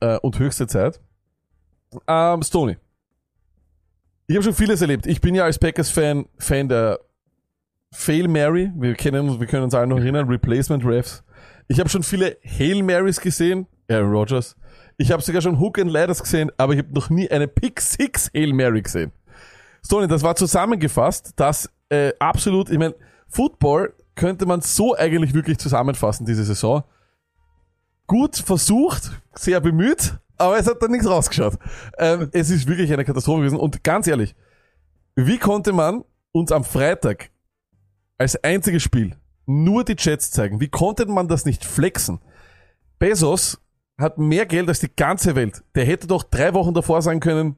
Äh, 0.00 0.18
und 0.18 0.38
höchste 0.38 0.66
Zeit. 0.66 1.00
Ähm, 2.06 2.42
Stoney. 2.42 2.76
Ich 4.28 4.36
habe 4.36 4.44
schon 4.44 4.54
vieles 4.54 4.80
erlebt. 4.80 5.06
Ich 5.06 5.20
bin 5.20 5.34
ja 5.34 5.44
als 5.44 5.58
Packers-Fan 5.58 6.26
Fan 6.38 6.68
der 6.68 7.00
Fail 7.92 8.28
Mary. 8.28 8.70
Wir 8.76 8.94
kennen 8.94 9.28
uns, 9.28 9.40
wir 9.40 9.46
können 9.48 9.64
uns 9.64 9.74
alle 9.74 9.88
noch 9.88 9.98
erinnern, 9.98 10.28
Replacement 10.28 10.84
Refs. 10.84 11.24
Ich 11.66 11.80
habe 11.80 11.88
schon 11.88 12.04
viele 12.04 12.36
Hail 12.44 12.82
Marys 12.82 13.20
gesehen, 13.20 13.66
Aaron 13.88 14.10
Rodgers. 14.12 14.56
Ich 15.00 15.10
habe 15.10 15.22
sogar 15.22 15.40
schon 15.40 15.58
Hook 15.58 15.78
and 15.78 15.90
Ladders 15.90 16.22
gesehen, 16.22 16.52
aber 16.58 16.74
ich 16.74 16.80
habe 16.80 16.92
noch 16.92 17.08
nie 17.08 17.26
eine 17.30 17.48
Pick 17.48 17.80
Six 17.80 18.30
Hail 18.34 18.52
Mary 18.52 18.82
gesehen. 18.82 19.12
Stoney, 19.82 20.06
das 20.06 20.22
war 20.22 20.36
zusammengefasst, 20.36 21.32
dass 21.36 21.70
äh, 21.88 22.12
absolut, 22.18 22.68
ich 22.68 22.78
meine, 22.78 22.94
Football 23.26 23.94
könnte 24.14 24.44
man 24.44 24.60
so 24.60 24.94
eigentlich 24.94 25.32
wirklich 25.32 25.56
zusammenfassen 25.56 26.26
diese 26.26 26.44
Saison. 26.44 26.84
Gut 28.06 28.36
versucht, 28.36 29.10
sehr 29.32 29.62
bemüht, 29.62 30.18
aber 30.36 30.58
es 30.58 30.66
hat 30.66 30.82
dann 30.82 30.90
nichts 30.90 31.08
rausgeschaut. 31.08 31.54
Ähm, 31.96 32.28
es 32.32 32.50
ist 32.50 32.68
wirklich 32.68 32.92
eine 32.92 33.06
Katastrophe 33.06 33.38
gewesen. 33.38 33.58
Und 33.58 33.82
ganz 33.82 34.06
ehrlich, 34.06 34.34
wie 35.16 35.38
konnte 35.38 35.72
man 35.72 36.04
uns 36.32 36.52
am 36.52 36.62
Freitag 36.62 37.30
als 38.18 38.36
einziges 38.44 38.82
Spiel 38.82 39.16
nur 39.46 39.82
die 39.82 39.96
Jets 39.98 40.30
zeigen? 40.30 40.60
Wie 40.60 40.68
konnte 40.68 41.06
man 41.06 41.26
das 41.26 41.46
nicht 41.46 41.64
flexen? 41.64 42.20
Bezos 42.98 43.58
hat 44.00 44.18
mehr 44.18 44.46
Geld 44.46 44.68
als 44.68 44.80
die 44.80 44.94
ganze 44.94 45.34
Welt. 45.36 45.62
Der 45.74 45.84
hätte 45.84 46.06
doch 46.06 46.22
drei 46.22 46.54
Wochen 46.54 46.74
davor 46.74 47.02
sagen 47.02 47.20
können, 47.20 47.56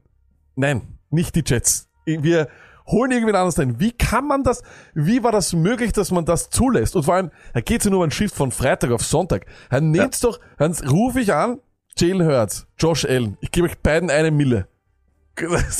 nein, 0.55 0.99
nicht 1.09 1.35
die 1.35 1.43
Jets. 1.45 1.89
Wir 2.05 2.49
holen 2.85 3.11
irgendwen 3.11 3.35
anders 3.35 3.57
rein. 3.57 3.79
Wie 3.79 3.91
kann 3.91 4.27
man 4.27 4.43
das, 4.43 4.61
wie 4.93 5.23
war 5.23 5.31
das 5.31 5.53
möglich, 5.53 5.93
dass 5.93 6.11
man 6.11 6.25
das 6.25 6.49
zulässt? 6.49 6.95
Und 6.95 7.03
vor 7.03 7.15
allem, 7.15 7.31
da 7.53 7.61
geht's 7.61 7.85
ja 7.85 7.91
nur 7.91 7.99
um 7.99 8.05
ein 8.05 8.11
Shift 8.11 8.35
von 8.35 8.51
Freitag 8.51 8.91
auf 8.91 9.03
Sonntag. 9.03 9.45
Dann 9.69 9.91
nehmt's 9.91 10.19
doch, 10.19 10.39
dann 10.57 10.73
rufe 10.73 11.21
ich 11.21 11.33
an, 11.33 11.59
Jalen 11.97 12.25
Hurts, 12.25 12.67
Josh 12.77 13.05
Allen, 13.05 13.37
ich 13.39 13.51
gebe 13.51 13.67
euch 13.67 13.77
beiden 13.79 14.09
eine 14.09 14.31
Mille. 14.31 14.67
Irgendwas, 15.39 15.77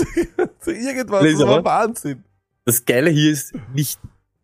das 0.66 1.24
Lisa, 1.24 1.48
war 1.48 1.64
was? 1.64 1.66
Wahnsinn. 1.66 2.24
Das 2.66 2.86
Geile 2.86 3.10
hier 3.10 3.32
ist 3.32 3.54
nicht, 3.74 4.00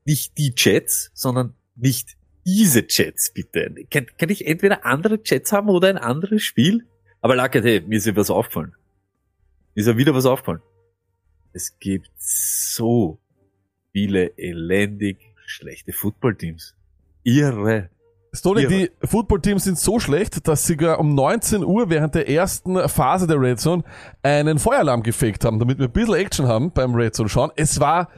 nicht 0.05 0.38
die 0.38 0.53
Jets, 0.55 1.11
sondern 1.13 1.55
nicht 1.75 2.17
diese 2.46 2.86
Jets, 2.88 3.31
bitte. 3.31 3.74
Kann, 3.91 4.08
kann 4.17 4.29
ich 4.29 4.48
entweder 4.48 4.86
andere 4.86 5.19
Jets 5.24 5.51
haben 5.51 5.69
oder 5.69 5.89
ein 5.89 5.98
anderes 5.98 6.43
Spiel? 6.43 6.86
Aber 7.22 7.36
Lackert, 7.36 7.65
hey, 7.65 7.81
mir 7.81 7.98
ist 7.98 8.05
ja 8.05 8.15
was 8.15 8.29
aufgefallen. 8.29 8.75
Mir 9.75 9.81
ist 9.81 9.88
ja 9.88 9.98
wieder 9.98 10.13
was 10.15 10.25
aufgefallen. 10.25 10.62
Es 11.53 11.77
gibt 11.79 12.10
so 12.17 13.19
viele 13.91 14.38
elendig 14.38 15.17
schlechte 15.46 15.93
Footballteams. 15.93 16.75
Irre. 17.24 17.89
Irre. 18.31 18.67
die 18.67 18.91
Footballteams 19.08 19.63
sind 19.63 19.79
so 19.79 20.00
schlecht, 20.00 20.48
dass 20.48 20.65
sie 20.65 20.74
sogar 20.74 21.00
um 21.00 21.15
19 21.15 21.63
Uhr 21.63 21.89
während 21.89 22.13
der 22.15 22.29
ersten 22.29 22.88
Phase 22.88 23.25
der 23.25 23.41
Red 23.41 23.60
Zone 23.60 23.84
einen 24.22 24.60
Feueralarm 24.60 25.01
gefegt 25.01 25.46
haben, 25.46 25.60
damit 25.60 25.79
wir 25.79 25.88
ein 25.88 25.91
bisschen 25.91 26.13
Action 26.13 26.48
haben 26.48 26.72
beim 26.72 26.93
Red 26.93 27.15
Zone 27.15 27.29
schauen. 27.29 27.51
Es 27.55 27.79
war, 27.79 28.10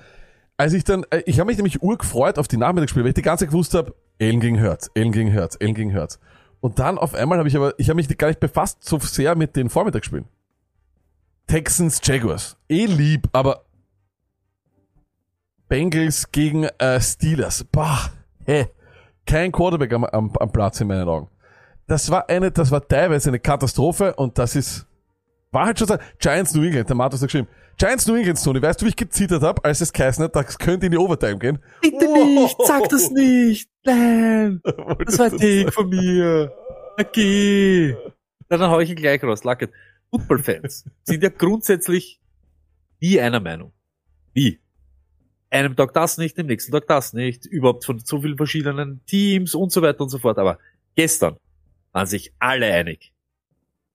als 0.57 0.73
ich 0.73 0.83
dann, 0.83 1.05
äh, 1.11 1.23
ich 1.25 1.39
habe 1.39 1.47
mich 1.47 1.57
nämlich 1.57 1.81
urgefreut 1.81 2.37
auf 2.37 2.47
die 2.47 2.57
Nachmittagsspiele, 2.57 3.05
weil 3.05 3.09
ich 3.09 3.15
die 3.15 3.21
ganze 3.21 3.45
Zeit 3.45 3.51
gewusst 3.51 3.73
habe, 3.73 3.95
Ellen 4.21 4.39
gegen 4.39 4.61
Hurts, 4.61 4.91
Ellen 4.93 5.11
gegen 5.11 5.33
Hurts, 5.33 5.55
Ellen 5.55 5.73
gegen 5.73 5.95
Hurts. 5.95 6.19
Und 6.59 6.77
dann 6.77 6.99
auf 6.99 7.15
einmal 7.15 7.39
habe 7.39 7.49
ich 7.49 7.55
aber, 7.55 7.73
ich 7.79 7.89
habe 7.89 7.95
mich 7.95 8.17
gar 8.17 8.27
nicht 8.27 8.39
befasst 8.39 8.85
so 8.85 8.99
sehr 8.99 9.35
mit 9.35 9.55
den 9.55 9.69
Vormittagsspielen. 9.69 10.25
Texans, 11.47 11.99
Jaguars. 12.03 12.55
Eh 12.69 12.85
lieb, 12.85 13.27
aber 13.33 13.65
Bengals 15.67 16.31
gegen 16.31 16.65
äh, 16.65 17.01
Steelers. 17.01 17.63
Bah, 17.63 18.11
hä. 18.45 18.67
Kein 19.25 19.51
Quarterback 19.51 19.91
am, 19.93 20.05
am, 20.05 20.31
am 20.37 20.51
Platz 20.51 20.79
in 20.81 20.87
meinen 20.87 21.07
Augen. 21.07 21.27
Das 21.87 22.11
war 22.11 22.29
eine, 22.29 22.51
das 22.51 22.69
war 22.69 22.87
teilweise 22.87 23.29
eine 23.29 23.39
Katastrophe 23.39 24.13
und 24.13 24.37
das 24.37 24.55
ist, 24.55 24.85
war 25.51 25.65
halt 25.65 25.79
schon 25.79 25.87
so, 25.87 25.97
Giants 26.19 26.53
New 26.53 26.63
England, 26.63 26.87
der 26.87 26.95
Matos 26.95 27.21
hat 27.21 27.27
geschrieben, 27.27 27.47
Giants 27.77 28.05
New 28.05 28.15
England, 28.15 28.43
Tony, 28.43 28.61
weißt 28.61 28.81
du, 28.81 28.85
wie 28.85 28.89
ich 28.89 28.95
gezittert 28.95 29.41
habe, 29.41 29.65
als 29.65 29.81
es 29.81 29.91
geheißen 29.91 30.23
hat, 30.23 30.35
das 30.35 30.59
könnte 30.59 30.85
in 30.85 30.91
die 30.91 30.97
Overtime 30.99 31.39
gehen? 31.39 31.59
Bitte 31.81 32.07
nicht, 32.07 32.55
sag 32.65 32.87
das 32.89 33.09
nicht. 33.09 33.70
Nein, 33.83 34.61
das 35.05 35.19
war 35.19 35.25
ein 35.25 35.37
Take 35.37 35.71
von 35.71 35.89
mir. 35.89 36.53
Okay. 36.99 37.95
Na, 38.49 38.57
dann 38.57 38.69
hau 38.69 38.79
ich 38.79 38.89
ihn 38.89 38.95
gleich 38.95 39.23
raus. 39.23 39.43
Lackert. 39.43 39.71
Football-Fans 40.11 40.85
sind 41.03 41.23
ja 41.23 41.29
grundsätzlich 41.29 42.19
nie 42.99 43.19
einer 43.19 43.39
Meinung. 43.39 43.73
Nie. 44.35 44.59
Einem 45.49 45.75
Tag 45.75 45.93
das 45.93 46.17
nicht, 46.17 46.37
dem 46.37 46.47
nächsten 46.47 46.71
Tag 46.71 46.87
das 46.87 47.13
nicht. 47.13 47.45
Überhaupt 47.45 47.85
von 47.85 47.99
so 47.99 48.21
vielen 48.21 48.37
verschiedenen 48.37 49.03
Teams 49.05 49.55
und 49.55 49.71
so 49.71 49.81
weiter 49.81 50.01
und 50.01 50.09
so 50.09 50.19
fort. 50.19 50.37
Aber 50.37 50.59
gestern 50.95 51.37
waren 51.91 52.07
sich 52.07 52.33
alle 52.39 52.71
einig. 52.73 53.13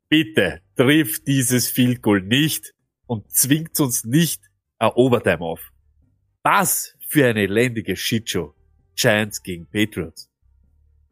Bitte 0.08 0.60
trifft 0.76 1.26
dieses 1.26 1.68
Field 1.68 2.02
Goal 2.02 2.22
nicht 2.22 2.74
und 3.06 3.30
zwingt 3.30 3.78
uns 3.80 4.04
nicht 4.04 4.42
ein 4.78 4.90
Overtime 4.94 5.40
auf. 5.40 5.72
Was 6.42 6.94
für 7.08 7.26
eine 7.26 7.42
elendige 7.42 7.96
Shitshow. 7.96 8.55
Giants 8.96 9.42
gegen 9.42 9.66
Patriots. 9.66 10.30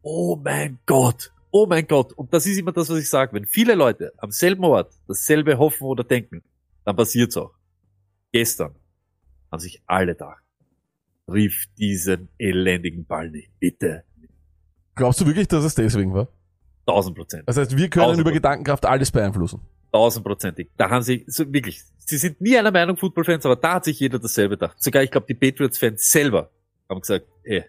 Oh 0.01 0.35
mein 0.35 0.79
Gott. 0.85 1.31
Oh 1.51 1.65
mein 1.65 1.87
Gott. 1.87 2.13
Und 2.13 2.33
das 2.33 2.45
ist 2.45 2.57
immer 2.57 2.71
das, 2.71 2.89
was 2.89 2.99
ich 2.99 3.09
sage. 3.09 3.33
Wenn 3.33 3.45
viele 3.45 3.75
Leute 3.75 4.11
am 4.17 4.31
selben 4.31 4.63
Ort 4.65 4.93
dasselbe 5.07 5.57
hoffen 5.57 5.85
oder 5.85 6.03
denken, 6.03 6.43
dann 6.83 6.95
passiert's 6.95 7.37
auch. 7.37 7.53
Gestern 8.31 8.75
haben 9.51 9.59
sich 9.59 9.81
alle 9.85 10.13
gedacht, 10.13 10.43
rief 11.31 11.65
diesen 11.77 12.27
elendigen 12.37 13.05
Ball 13.05 13.29
nicht. 13.29 13.49
Bitte. 13.59 14.03
Glaubst 14.95 15.21
du 15.21 15.25
wirklich, 15.25 15.47
dass 15.47 15.63
es 15.63 15.75
deswegen 15.75 16.13
war? 16.13 16.27
Tausend 16.85 17.15
Prozent. 17.15 17.43
Das 17.47 17.57
heißt, 17.57 17.77
wir 17.77 17.89
können 17.89 18.19
über. 18.19 18.31
Gedankenkraft 18.31 18.85
alles 18.85 19.11
beeinflussen. 19.11 19.61
Tausendprozentig. 19.91 20.69
Da 20.77 20.89
haben 20.89 21.03
sie, 21.03 21.23
so 21.27 21.51
wirklich, 21.51 21.81
sie 21.97 22.17
sind 22.17 22.41
nie 22.41 22.57
einer 22.57 22.71
Meinung, 22.71 22.97
Football-Fans, 22.97 23.45
aber 23.45 23.55
da 23.55 23.75
hat 23.75 23.85
sich 23.85 23.99
jeder 23.99 24.19
dasselbe 24.19 24.55
gedacht. 24.55 24.81
Sogar, 24.81 25.03
ich 25.03 25.11
glaube, 25.11 25.25
die 25.27 25.33
Patriots-Fans 25.33 26.11
selber 26.11 26.51
haben 26.89 26.99
gesagt, 26.99 27.27
ey, 27.43 27.63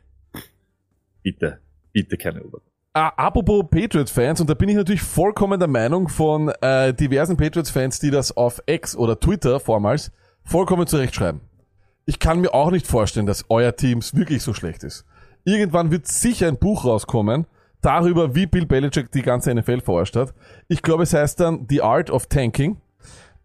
bitte, 1.27 1.59
bitte 1.93 2.17
keine 2.17 2.39
Übertragung. 2.39 2.71
Ah, 2.93 3.09
apropos 3.17 3.65
Patriots-Fans, 3.69 4.41
und 4.41 4.49
da 4.49 4.55
bin 4.55 4.69
ich 4.69 4.77
natürlich 4.77 5.03
vollkommen 5.03 5.59
der 5.59 5.69
Meinung 5.69 6.09
von 6.09 6.51
äh, 6.61 6.95
diversen 6.95 7.37
Patriots-Fans, 7.37 7.99
die 7.99 8.11
das 8.11 8.37
auf 8.37 8.63
X 8.67 8.97
oder 8.97 9.19
Twitter 9.19 9.59
vormals 9.59 10.13
vollkommen 10.45 10.87
zurechtschreiben. 10.87 11.41
Ich 12.07 12.21
kann 12.21 12.41
mir 12.41 12.55
auch 12.55 12.71
nicht 12.71 12.87
vorstellen, 12.87 13.27
dass 13.27 13.45
euer 13.49 13.75
Teams 13.75 14.15
wirklich 14.15 14.43
so 14.43 14.55
schlecht 14.55 14.85
ist. 14.85 15.05
Irgendwann 15.45 15.91
wird 15.91 16.07
sicher 16.07 16.47
ein 16.47 16.59
Buch 16.59 16.85
rauskommen 16.85 17.47
darüber, 17.83 18.35
wie 18.37 18.47
Bill 18.47 18.65
Belichick 18.65 19.11
die 19.11 19.23
ganze 19.23 19.53
NFL 19.53 19.81
verarscht 19.81 20.15
hat. 20.15 20.33
Ich 20.69 20.81
glaube, 20.81 21.03
es 21.03 21.13
heißt 21.13 21.41
dann 21.41 21.67
The 21.69 21.83
Art 21.83 22.09
of 22.09 22.27
Tanking, 22.29 22.81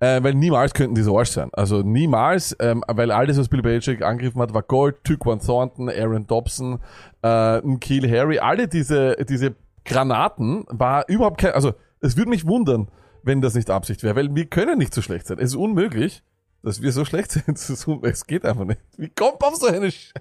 äh, 0.01 0.21
weil 0.23 0.33
niemals 0.33 0.73
könnten 0.73 0.95
die 0.95 1.03
so 1.03 1.17
Arsch 1.17 1.29
sein. 1.29 1.49
Also 1.53 1.83
niemals, 1.83 2.55
ähm, 2.59 2.83
weil 2.87 3.11
alles, 3.11 3.37
was 3.37 3.47
Bill 3.47 3.61
Belichick 3.61 4.01
angegriffen 4.01 4.41
hat, 4.41 4.53
war 4.53 4.63
Gold, 4.63 5.03
Tyquan 5.03 5.39
Thornton, 5.39 5.89
Aaron 5.89 6.25
Dobson, 6.25 6.79
äh, 7.21 7.61
Kiel 7.79 8.09
Harry, 8.11 8.39
alle 8.39 8.67
diese, 8.67 9.15
diese 9.29 9.55
Granaten 9.85 10.65
war 10.69 11.07
überhaupt 11.07 11.39
kein, 11.39 11.53
also 11.53 11.73
es 11.99 12.17
würde 12.17 12.31
mich 12.31 12.47
wundern, 12.47 12.89
wenn 13.21 13.41
das 13.41 13.53
nicht 13.53 13.69
Absicht 13.69 14.01
wäre, 14.01 14.15
weil 14.15 14.33
wir 14.33 14.47
können 14.47 14.79
nicht 14.79 14.93
so 14.93 15.03
schlecht 15.03 15.27
sein. 15.27 15.37
Es 15.37 15.51
ist 15.51 15.55
unmöglich, 15.55 16.23
dass 16.63 16.81
wir 16.81 16.91
so 16.91 17.05
schlecht 17.05 17.31
sind. 17.45 17.59
Es, 17.59 18.25
geht 18.25 18.43
einfach 18.43 18.65
nicht. 18.65 18.81
Wie 18.97 19.09
kommt 19.09 19.43
auf 19.43 19.55
so 19.55 19.67
eine 19.67 19.91
Sch 19.91 20.13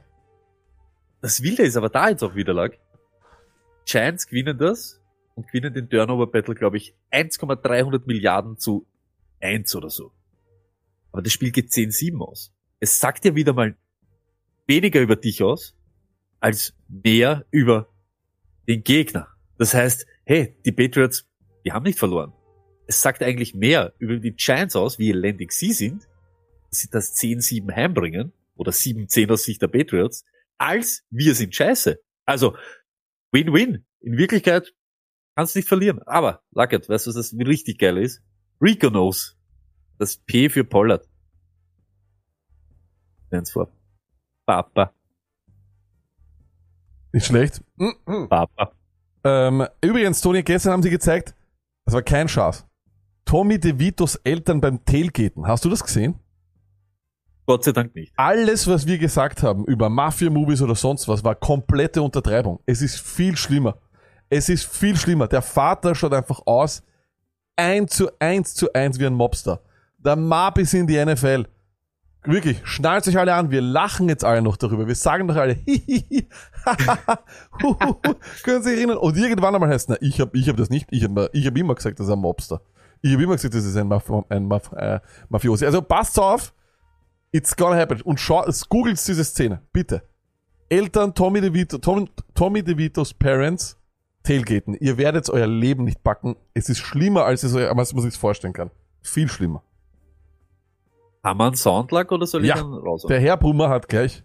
Das 1.22 1.42
Wilde 1.42 1.62
ist 1.62 1.78
aber 1.78 1.88
da 1.88 2.10
jetzt 2.10 2.22
auch 2.22 2.34
wieder 2.34 2.52
lag. 2.52 2.72
Giants 3.86 4.26
gewinnen 4.26 4.58
das 4.58 5.00
und 5.36 5.46
gewinnen 5.46 5.72
den 5.72 5.88
Turnover 5.88 6.26
Battle, 6.26 6.54
glaube 6.54 6.76
ich, 6.76 6.94
1,300 7.10 8.06
Milliarden 8.06 8.58
zu 8.58 8.86
1 9.40 9.74
oder 9.74 9.90
so. 9.90 10.12
Aber 11.12 11.22
das 11.22 11.32
Spiel 11.32 11.50
geht 11.50 11.70
10-7 11.70 12.20
aus. 12.20 12.52
Es 12.78 12.98
sagt 12.98 13.24
ja 13.24 13.34
wieder 13.34 13.52
mal 13.52 13.76
weniger 14.66 15.00
über 15.00 15.16
dich 15.16 15.42
aus, 15.42 15.76
als 16.38 16.74
mehr 16.88 17.46
über 17.50 17.88
den 18.68 18.82
Gegner. 18.84 19.28
Das 19.58 19.74
heißt, 19.74 20.06
hey, 20.24 20.56
die 20.64 20.72
Patriots, 20.72 21.26
die 21.64 21.72
haben 21.72 21.82
nicht 21.82 21.98
verloren. 21.98 22.32
Es 22.86 23.02
sagt 23.02 23.22
eigentlich 23.22 23.54
mehr 23.54 23.94
über 23.98 24.16
die 24.16 24.32
Giants 24.32 24.76
aus, 24.76 24.98
wie 24.98 25.10
elendig 25.10 25.52
sie 25.52 25.72
sind, 25.72 26.08
dass 26.70 26.80
sie 26.80 26.88
das 26.90 27.14
10-7 27.16 27.74
heimbringen, 27.74 28.32
oder 28.60 28.72
7-10 28.72 29.32
aus 29.32 29.44
Sicht 29.44 29.62
der 29.62 29.68
Patriots, 29.68 30.24
als 30.58 31.02
wir 31.08 31.34
sind 31.34 31.54
scheiße. 31.54 31.98
Also, 32.26 32.56
Win-Win. 33.32 33.86
In 34.00 34.18
Wirklichkeit 34.18 34.74
kannst 35.34 35.54
du 35.54 35.60
nicht 35.60 35.68
verlieren. 35.68 36.02
Aber, 36.02 36.42
Luckett, 36.50 36.86
weißt 36.86 37.06
du, 37.06 37.08
was 37.10 37.30
das 37.30 37.34
richtig 37.38 37.78
geil 37.78 37.96
ist? 37.96 38.22
Rico 38.60 38.90
knows. 38.90 39.36
Das 39.98 40.16
P 40.16 40.48
für 40.48 40.64
Pollard. 40.64 41.06
Nenn's 43.30 43.50
vor. 43.50 43.68
Papa. 44.46 44.92
Nicht 47.12 47.26
schlecht. 47.26 47.62
Mhm. 47.76 48.28
Papa. 48.28 48.72
Ähm, 49.24 49.66
übrigens, 49.80 50.20
Toni, 50.20 50.42
gestern 50.42 50.72
haben 50.72 50.82
sie 50.82 50.90
gezeigt, 50.90 51.34
das 51.84 51.94
war 51.94 52.02
kein 52.02 52.28
Schatz. 52.28 52.66
Tommy 53.24 53.58
DeVitos 53.58 54.16
Eltern 54.16 54.60
beim 54.60 54.84
Tailgaten. 54.84 55.46
Hast 55.46 55.64
du 55.64 55.70
das 55.70 55.82
gesehen? 55.82 56.18
Gott 57.46 57.64
sei 57.64 57.72
Dank 57.72 57.94
nicht. 57.94 58.12
Alles, 58.16 58.66
was 58.66 58.86
wir 58.86 58.98
gesagt 58.98 59.42
haben 59.42 59.64
über 59.66 59.88
Mafia-Movies 59.88 60.62
oder 60.62 60.74
sonst 60.74 61.08
was, 61.08 61.24
war 61.24 61.34
komplette 61.34 62.02
Untertreibung. 62.02 62.60
Es 62.66 62.80
ist 62.80 63.00
viel 63.00 63.36
schlimmer. 63.36 63.78
Es 64.28 64.48
ist 64.48 64.64
viel 64.64 64.96
schlimmer. 64.96 65.26
Der 65.26 65.42
Vater 65.42 65.94
schaut 65.94 66.14
einfach 66.14 66.42
aus, 66.46 66.82
eins 67.56 67.96
zu 67.96 68.08
eins 68.18 68.54
zu 68.54 68.72
eins 68.72 68.98
wie 68.98 69.06
ein 69.06 69.14
Mobster. 69.14 69.60
Der 69.98 70.16
Mab 70.16 70.58
ist 70.58 70.74
in 70.74 70.86
die 70.86 71.04
NFL. 71.04 71.46
Wirklich, 72.24 72.60
schnallt 72.64 73.08
euch 73.08 73.18
alle 73.18 73.34
an, 73.34 73.50
wir 73.50 73.62
lachen 73.62 74.08
jetzt 74.10 74.24
alle 74.24 74.42
noch 74.42 74.58
darüber. 74.58 74.86
Wir 74.86 74.94
sagen 74.94 75.26
doch 75.26 75.36
alle, 75.36 75.54
hihihi, 75.66 76.28
können 78.42 78.62
Sie 78.62 78.70
sich 78.70 78.78
erinnern? 78.78 78.98
Und 78.98 79.16
irgendwann 79.16 79.54
einmal 79.54 79.70
heißt 79.70 79.88
na, 79.88 79.96
ich 80.00 80.20
habe 80.20 80.36
ich 80.36 80.48
hab 80.48 80.56
das 80.56 80.68
nicht, 80.68 80.88
ich 80.90 81.04
habe 81.04 81.30
ich 81.32 81.46
hab 81.46 81.56
immer 81.56 81.74
gesagt, 81.74 81.98
das 81.98 82.06
ist 82.06 82.12
ein 82.12 82.18
Mobster. 82.18 82.60
Ich 83.00 83.12
habe 83.12 83.22
immer 83.22 83.36
gesagt, 83.36 83.54
das 83.54 83.64
ist 83.64 83.76
ein, 83.76 83.88
Maf 83.88 84.10
ein 84.28 84.46
Maf 84.46 84.70
äh, 84.72 85.00
Mafiosi. 85.30 85.64
Also 85.64 85.80
passt 85.80 86.18
auf, 86.18 86.52
it's 87.32 87.56
gonna 87.56 87.76
happen. 87.76 88.02
Und 88.02 88.20
googelt 88.68 89.08
diese 89.08 89.24
Szene, 89.24 89.62
bitte. 89.72 90.02
Eltern 90.68 91.14
Tommy 91.14 91.40
DeVito, 91.40 91.78
Tom, 91.78 92.08
Tommy 92.34 92.62
DeVitos 92.62 93.14
Parents, 93.14 93.79
Tailgaten. 94.22 94.74
Ihr 94.74 94.98
werdet 94.98 95.28
euer 95.30 95.46
Leben 95.46 95.84
nicht 95.84 96.02
backen. 96.02 96.36
Es 96.54 96.68
ist 96.68 96.78
schlimmer, 96.78 97.24
als, 97.24 97.42
es, 97.42 97.54
als 97.54 97.94
man 97.94 98.02
sich 98.02 98.16
vorstellen 98.16 98.52
kann. 98.52 98.70
Viel 99.02 99.28
schlimmer. 99.28 99.62
Haben 101.22 101.38
wir 101.38 101.46
einen 101.46 101.56
Soundlag 101.56 102.10
oder 102.12 102.26
soll 102.26 102.42
ich 102.42 102.48
Ja, 102.48 102.56
dann 102.56 102.72
raus? 102.72 103.04
Der 103.08 103.20
Herr 103.20 103.36
Brummer 103.36 103.68
hat 103.68 103.88
gleich 103.88 104.24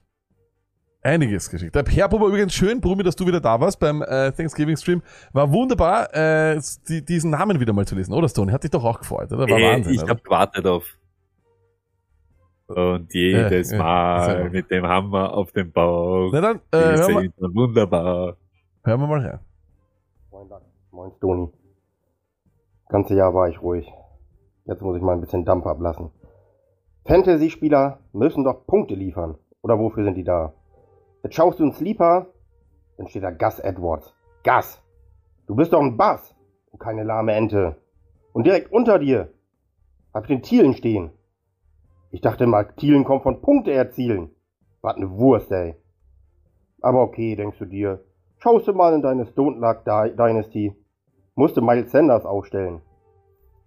einiges 1.02 1.50
geschickt. 1.50 1.76
Der 1.76 1.86
Herr 1.86 2.10
Brummer 2.10 2.28
übrigens 2.28 2.54
schön, 2.54 2.82
Brummi, 2.82 3.04
dass 3.04 3.16
du 3.16 3.26
wieder 3.28 3.40
da 3.40 3.60
warst 3.60 3.80
beim 3.80 4.02
äh, 4.02 4.32
Thanksgiving-Stream. 4.32 5.02
War 5.34 5.52
wunderbar, 5.52 6.14
äh, 6.14 6.60
die, 6.90 7.04
diesen 7.04 7.32
Namen 7.32 7.60
wieder 7.60 7.74
mal 7.74 7.86
zu 7.86 7.96
lesen, 7.96 8.14
oder 8.14 8.28
Stone? 8.28 8.52
Hat 8.52 8.64
dich 8.64 8.72
doch 8.72 8.84
auch 8.84 9.00
gefreut, 9.00 9.32
oder? 9.32 9.48
War 9.48 9.58
Ey, 9.58 9.76
Wahnsinn. 9.76 9.94
ich 9.94 10.02
habe 10.02 10.22
gewartet 10.22 10.66
auf. 10.66 10.86
Und 12.68 13.14
jedes 13.14 13.72
ja, 13.72 13.78
Mal 13.78 14.50
mit 14.50 14.72
dem 14.72 14.88
Hammer 14.88 15.34
auf 15.34 15.52
dem 15.52 15.72
Bauch. 15.72 16.32
Na 16.34 16.42
dann, 16.42 16.62
äh, 16.72 16.98
sind 16.98 17.34
wunderbar. 17.40 18.38
hören 18.84 19.00
wir 19.02 19.08
mal 19.08 19.20
rein. 19.20 19.40
Moin 20.96 21.12
Stoni. 21.18 21.50
Das 22.84 22.88
ganze 22.88 23.16
Jahr 23.16 23.34
war 23.34 23.50
ich 23.50 23.62
ruhig. 23.62 23.92
Jetzt 24.64 24.82
muss 24.82 24.96
ich 24.96 25.04
mal 25.04 25.12
ein 25.12 25.20
bisschen 25.20 25.44
Dampf 25.44 25.66
ablassen. 25.68 26.10
Fantasy-Spieler 27.06 28.00
müssen 28.14 28.46
doch 28.46 28.66
Punkte 28.66 28.96
liefern. 28.96 29.38
Oder 29.62 29.78
wofür 29.78 30.06
sind 30.06 30.16
die 30.16 30.24
da? 30.24 30.54
Jetzt 31.22 31.36
schaust 31.36 31.60
du 31.60 31.64
einen 31.64 31.74
Sleeper, 31.74 32.28
dann 32.96 33.10
steht 33.10 33.24
da 33.24 33.32
Gus 33.32 33.60
Edwards. 33.60 34.14
Gus! 34.46 34.82
Du 35.48 35.56
bist 35.56 35.74
doch 35.74 35.82
ein 35.82 35.98
Bass 35.98 36.34
und 36.72 36.80
keine 36.80 37.04
lahme 37.04 37.34
Ente. 37.34 37.76
Und 38.32 38.46
direkt 38.46 38.72
unter 38.72 38.98
dir 38.98 39.34
hab 40.14 40.24
ich 40.24 40.30
den 40.30 40.44
Thielen 40.44 40.76
stehen. 40.76 41.12
Ich 42.12 42.22
dachte 42.22 42.48
mal, 42.48 42.74
Thielen 42.78 43.04
kommt 43.04 43.24
von 43.24 43.42
Punkte 43.42 43.74
erzielen. 43.74 44.30
Was 44.82 44.96
ne 44.96 45.12
Wurst, 45.12 45.52
ey. 45.52 45.76
Aber 46.80 47.02
okay, 47.02 47.36
denkst 47.36 47.60
du 47.60 47.66
dir. 47.66 48.02
Schaust 48.38 48.66
du 48.66 48.72
mal 48.74 48.94
in 48.94 49.02
deine 49.02 49.26
Stone 49.26 49.58
Luck 49.58 49.84
Dy- 49.84 50.16
Dynasty. 50.16 50.74
Musste 51.36 51.62
Miles 51.62 51.92
Sanders 51.92 52.26
aufstellen. 52.26 52.82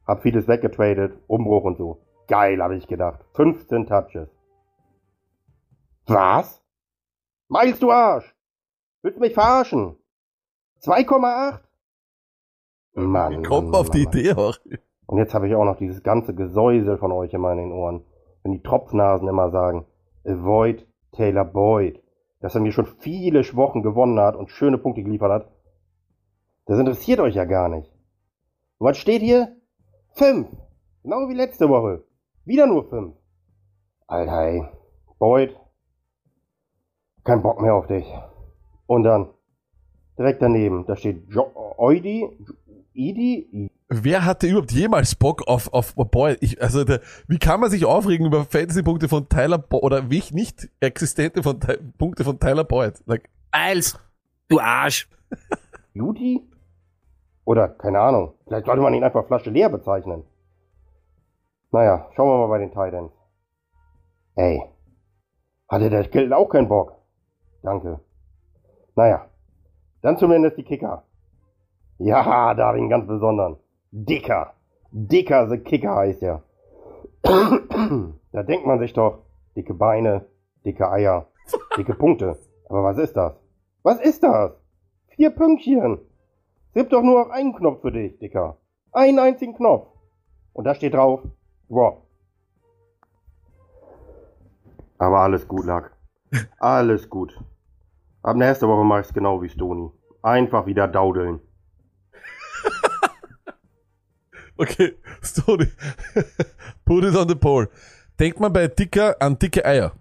Hab 0.06 0.22
vieles 0.22 0.48
weggetradet, 0.48 1.18
Umbruch 1.26 1.64
und 1.64 1.76
so. 1.76 2.00
Geil, 2.26 2.62
habe 2.62 2.76
ich 2.76 2.86
gedacht. 2.86 3.24
15 3.34 3.86
Touches. 3.86 4.28
Was? 6.06 6.62
Miles, 7.48 7.78
du 7.78 7.90
Arsch! 7.90 8.34
Willst 9.02 9.18
du 9.18 9.20
mich 9.20 9.34
verarschen? 9.34 9.96
2,8? 10.82 11.60
Mann. 12.94 13.44
Kommt 13.44 13.70
Mann, 13.70 13.80
auf 13.80 13.90
die 13.90 14.04
Mann. 14.04 14.14
Idee 14.14 14.32
auch. 14.32 14.56
Und 15.06 15.18
jetzt 15.18 15.34
habe 15.34 15.48
ich 15.48 15.54
auch 15.54 15.64
noch 15.64 15.76
dieses 15.76 16.02
ganze 16.02 16.34
Gesäusel 16.34 16.98
von 16.98 17.12
euch 17.12 17.32
immer 17.32 17.52
in 17.52 17.58
den 17.58 17.72
Ohren. 17.72 18.04
Wenn 18.42 18.52
die 18.52 18.62
Tropfnasen 18.62 19.28
immer 19.28 19.50
sagen, 19.50 19.86
avoid 20.24 20.86
Taylor 21.12 21.44
Boyd, 21.44 22.02
dass 22.40 22.54
er 22.54 22.60
mir 22.60 22.72
schon 22.72 22.86
viele 22.86 23.40
Wochen 23.56 23.82
gewonnen 23.82 24.18
hat 24.18 24.36
und 24.36 24.50
schöne 24.50 24.78
Punkte 24.78 25.02
geliefert 25.02 25.30
hat. 25.30 25.50
Das 26.68 26.78
interessiert 26.78 27.18
euch 27.18 27.34
ja 27.34 27.46
gar 27.46 27.70
nicht. 27.70 27.90
Und 28.76 28.86
was 28.86 28.98
steht 28.98 29.22
hier? 29.22 29.56
Fünf. 30.12 30.48
Genau 31.02 31.28
wie 31.28 31.34
letzte 31.34 31.68
Woche. 31.70 32.04
Wieder 32.44 32.66
nur 32.66 32.88
fünf. 32.90 33.16
Alter, 34.06 34.42
ey. 34.42 34.68
Boyd. 35.18 35.56
Kein 37.24 37.42
Bock 37.42 37.62
mehr 37.62 37.74
auf 37.74 37.86
dich. 37.86 38.06
Und 38.86 39.04
dann. 39.04 39.30
Direkt 40.18 40.42
daneben, 40.42 40.84
da 40.86 40.96
steht 40.96 41.28
jo 41.30 41.50
Oidi, 41.76 42.28
Idi, 42.92 43.70
Wer 43.88 44.24
hatte 44.26 44.48
überhaupt 44.48 44.72
jemals 44.72 45.14
Bock 45.14 45.46
auf, 45.46 45.72
auf 45.72 45.94
Boy? 45.94 46.36
Ich, 46.40 46.60
also, 46.60 46.84
der, 46.84 47.00
wie 47.26 47.38
kann 47.38 47.60
man 47.60 47.70
sich 47.70 47.86
aufregen 47.86 48.26
über 48.26 48.44
Fantasy-Punkte 48.44 49.08
von 49.08 49.28
Tyler 49.28 49.56
Boyd 49.56 49.82
oder 49.82 50.10
wie 50.10 50.22
nicht 50.32 50.68
existente 50.80 51.42
von, 51.42 51.58
Punkte 51.96 52.24
von 52.24 52.38
Tyler 52.38 52.64
Boyd? 52.64 52.94
Like, 53.06 53.30
Miles, 53.54 53.98
du 54.48 54.60
Arsch. 54.60 55.08
Judy? 55.94 56.42
Oder, 57.48 57.66
keine 57.66 57.98
Ahnung, 58.00 58.34
vielleicht 58.44 58.66
sollte 58.66 58.82
man 58.82 58.92
ihn 58.92 59.02
einfach 59.02 59.26
Flasche 59.26 59.48
leer 59.48 59.70
bezeichnen. 59.70 60.22
Naja, 61.72 62.10
schauen 62.14 62.28
wir 62.28 62.36
mal 62.36 62.48
bei 62.48 62.58
den 62.58 62.68
Titans. 62.68 63.10
Ey, 64.34 64.62
hatte 65.66 65.88
der 65.88 66.06
Geld 66.08 66.30
auch 66.34 66.50
keinen 66.50 66.68
Bock. 66.68 66.98
Danke. 67.62 68.00
Naja, 68.96 69.30
dann 70.02 70.18
zumindest 70.18 70.58
die 70.58 70.62
Kicker. 70.62 71.04
Ja, 71.96 72.52
da 72.52 72.66
hab 72.66 72.74
ich 72.74 72.82
einen 72.82 72.90
ganz 72.90 73.06
besonderen. 73.06 73.56
Dicker. 73.92 74.52
Dicker 74.90 75.48
the 75.48 75.56
Kicker 75.56 75.96
heißt 75.96 76.22
er. 76.22 76.42
da 77.22 78.42
denkt 78.42 78.66
man 78.66 78.78
sich 78.78 78.92
doch, 78.92 79.20
dicke 79.56 79.72
Beine, 79.72 80.26
dicke 80.66 80.90
Eier, 80.90 81.28
dicke 81.78 81.94
Punkte. 81.94 82.36
Aber 82.68 82.84
was 82.84 82.98
ist 82.98 83.16
das? 83.16 83.32
Was 83.82 84.02
ist 84.02 84.22
das? 84.22 84.52
Vier 85.16 85.30
Pünktchen. 85.30 86.07
Es 86.68 86.74
gibt 86.82 86.92
doch 86.92 87.02
nur 87.02 87.24
noch 87.24 87.30
einen 87.30 87.54
Knopf 87.54 87.80
für 87.80 87.92
dich, 87.92 88.18
Dicker. 88.18 88.56
Einen 88.92 89.18
einzigen 89.18 89.54
Knopf. 89.54 89.88
Und 90.52 90.64
da 90.64 90.74
steht 90.74 90.94
drauf, 90.94 91.22
Drop. 91.68 92.02
Aber 94.98 95.20
alles 95.20 95.46
gut, 95.46 95.64
Lack. 95.66 95.92
Alles 96.58 97.08
gut. 97.08 97.32
Ab 98.22 98.36
nächste 98.36 98.68
Woche 98.68 98.84
mach 98.84 99.00
ich's 99.00 99.14
genau 99.14 99.40
wie 99.40 99.48
Stony. 99.48 99.90
Einfach 100.22 100.66
wieder 100.66 100.86
daudeln. 100.88 101.40
okay, 104.58 104.94
Story. 105.22 105.68
Put 106.84 107.04
it 107.04 107.16
on 107.16 107.28
the 107.28 107.34
poll. 107.34 107.68
Denkt 108.18 108.40
man 108.40 108.52
bei 108.52 108.66
Dicker 108.68 109.16
an 109.20 109.38
dicke 109.38 109.64
Eier? 109.64 109.92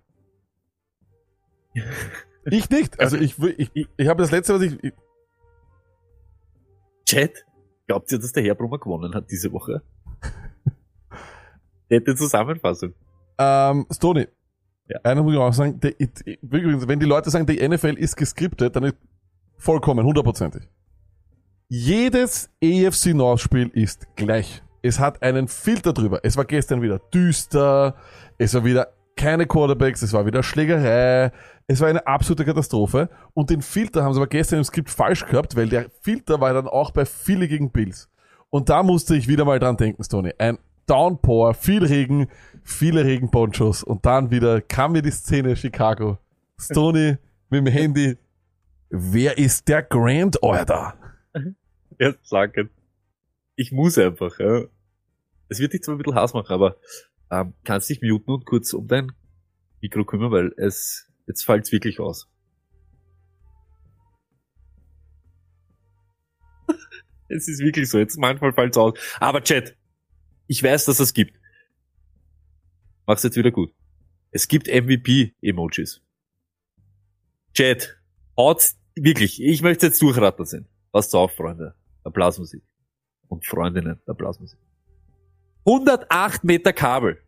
Ich 2.46 2.70
nicht. 2.70 3.00
Also 3.00 3.18
ich, 3.18 3.40
will- 3.40 3.56
ich, 3.58 3.70
ich, 3.74 3.88
ich 3.96 4.08
habe 4.08 4.22
das 4.22 4.32
letzte, 4.32 4.56
was 4.56 4.62
ich, 4.64 4.84
ich 4.84 4.94
Chat, 7.08 7.46
glaubt 7.88 8.12
ihr, 8.12 8.20
dass 8.20 8.34
der 8.34 8.44
Herbrummer 8.44 8.78
gewonnen 8.80 9.16
hat 9.16 9.32
diese 9.32 9.52
Woche? 9.54 9.82
Nette 11.90 12.16
Zusammenfassung. 12.16 12.94
Ähm, 13.38 13.86
Stony. 13.92 14.28
Ja. 14.90 15.00
Einer 15.04 15.24
muss 15.24 15.34
ich 15.34 15.40
auch 15.40 15.54
sagen, 15.54 15.80
der, 15.80 15.94
übrigens, 16.42 16.88
wenn 16.88 17.00
die 17.00 17.06
Leute 17.06 17.30
sagen, 17.30 17.46
die 17.46 17.66
NFL 17.66 17.98
ist 17.98 18.16
geskriptet, 18.16 18.76
dann 18.76 18.84
ist 18.84 18.96
vollkommen, 19.58 20.06
hundertprozentig. 20.06 20.64
Jedes 21.70 22.50
EFC 22.62 23.14
North 23.14 23.40
Spiel 23.40 23.70
ist 23.74 24.08
gleich. 24.16 24.62
Es 24.82 25.00
hat 25.00 25.22
einen 25.22 25.48
Filter 25.48 25.94
drüber. 25.94 26.20
Es 26.24 26.38
war 26.38 26.46
gestern 26.46 26.82
wieder 26.82 27.00
düster, 27.14 27.96
es 28.38 28.54
war 28.54 28.64
wieder 28.64 28.97
keine 29.18 29.46
Quarterbacks, 29.46 30.02
es 30.02 30.14
war 30.14 30.26
wieder 30.26 30.44
Schlägerei, 30.44 31.32
es 31.68 31.82
war 31.82 31.90
eine 31.90 32.08
absolute 32.08 32.46
Katastrophe. 32.46 33.10
Und 33.34 33.50
den 33.50 33.62
Filter 33.62 34.04
haben 34.04 34.14
sie 34.14 34.20
aber 34.20 34.28
gestern 34.28 34.60
im 34.60 34.64
Skript 34.64 34.90
falsch 34.90 35.26
gehabt, 35.26 35.56
weil 35.56 35.68
der 35.68 35.90
Filter 36.02 36.40
war 36.40 36.54
dann 36.54 36.68
auch 36.68 36.92
bei 36.92 37.06
Philly 37.06 37.48
gegen 37.48 37.72
Bills. 37.72 38.10
Und 38.50 38.70
da 38.70 38.84
musste 38.84 39.16
ich 39.16 39.28
wieder 39.28 39.44
mal 39.44 39.60
dran 39.60 39.76
denken, 39.76 40.04
Stony. 40.04 40.34
Ein 40.38 40.58
Downpour, 40.86 41.54
viel 41.54 41.84
Regen, 41.84 42.28
viele 42.64 43.04
Regenponchos 43.04 43.84
und 43.84 44.06
dann 44.06 44.32
wieder 44.32 44.62
kam 44.62 44.94
mir 44.94 45.02
die 45.02 45.12
Szene 45.12 45.56
Chicago. 45.58 46.18
Stony 46.58 47.18
mit 47.50 47.66
dem 47.66 47.68
Handy. 47.68 48.18
Wer 48.90 49.38
ist 49.38 49.68
der 49.68 49.84
Grand 49.84 50.42
Order? 50.42 50.96
Ja, 52.00 52.14
sagen. 52.24 52.70
Ich 53.56 53.72
muss 53.72 53.98
einfach, 53.98 54.40
ja. 54.40 54.62
Es 55.50 55.60
wird 55.60 55.74
dich 55.74 55.82
zwar 55.82 55.96
ein 55.96 55.98
bisschen 55.98 56.16
Hass 56.16 56.34
machen, 56.34 56.54
aber 56.54 56.78
ähm, 57.32 57.54
kannst 57.64 57.90
dich 57.90 58.02
muten 58.02 58.32
und 58.32 58.46
kurz 58.46 58.74
um 58.74 58.88
dein 58.88 59.12
Mikro 59.82 60.06
kümmern, 60.06 60.32
weil 60.32 60.54
es 60.58 61.12
jetzt 61.28 61.44
fällt's 61.44 61.72
wirklich 61.72 62.00
aus. 62.00 62.28
es 67.30 67.48
ist 67.48 67.60
wirklich 67.60 67.90
so, 67.90 67.98
jetzt 67.98 68.18
manchmal 68.18 68.54
fällt's 68.54 68.78
aus. 68.78 68.94
Aber 69.20 69.44
Chat, 69.44 69.76
ich 70.48 70.64
weiß, 70.64 70.86
dass 70.86 71.00
es 71.00 71.14
gibt. 71.14 71.40
Mach's 73.06 73.24
jetzt 73.24 73.38
wieder 73.38 73.52
gut. 73.52 73.74
Es 74.32 74.48
gibt 74.48 74.68
MVP-Emojis. 74.68 76.02
Chat, 77.54 77.98
haut's 78.36 78.78
wirklich, 78.96 79.42
ich 79.42 79.62
möchte 79.62 79.88
jetzt 79.88 80.02
durchrattern 80.02 80.46
sein. 80.46 80.68
Passt 80.92 81.14
auf, 81.16 81.34
Freunde. 81.34 81.76
Applausmusik. 82.04 82.64
Und 83.28 83.46
Freundinnen, 83.46 84.00
Applausmusik. 84.06 84.60
108 85.68 86.46
Meter 86.46 86.72
Kabel. 86.72 87.22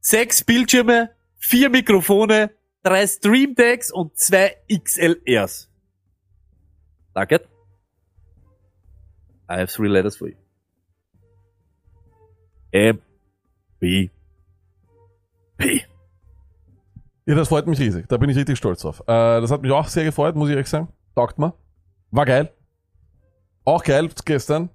Sechs 0.00 0.44
Bildschirme, 0.44 1.10
vier 1.38 1.70
Mikrofone, 1.70 2.50
drei 2.82 3.06
Stream 3.06 3.54
Decks 3.54 3.90
und 3.90 4.16
zwei 4.18 4.56
XLRs. 4.70 5.70
Nugget? 7.14 7.48
I 9.50 9.54
have 9.54 9.72
three 9.72 9.88
letters 9.88 10.16
for 10.16 10.28
you. 10.28 10.36
M. 12.72 13.00
B. 13.80 14.10
P. 15.56 15.86
Ja, 17.24 17.34
das 17.34 17.48
freut 17.48 17.66
mich 17.66 17.78
riesig. 17.78 18.06
Da 18.08 18.18
bin 18.18 18.28
ich 18.28 18.36
richtig 18.36 18.58
stolz 18.58 18.82
drauf. 18.82 19.00
Äh, 19.06 19.40
das 19.40 19.50
hat 19.50 19.62
mich 19.62 19.72
auch 19.72 19.88
sehr 19.88 20.04
gefreut, 20.04 20.36
muss 20.36 20.48
ich 20.48 20.54
ehrlich 20.54 20.68
sagen. 20.68 20.88
Taugt 21.14 21.38
mir. 21.38 21.54
War 22.10 22.26
geil. 22.26 22.52
Auch 23.64 23.82
geil 23.82 24.10
gestern. 24.26 24.68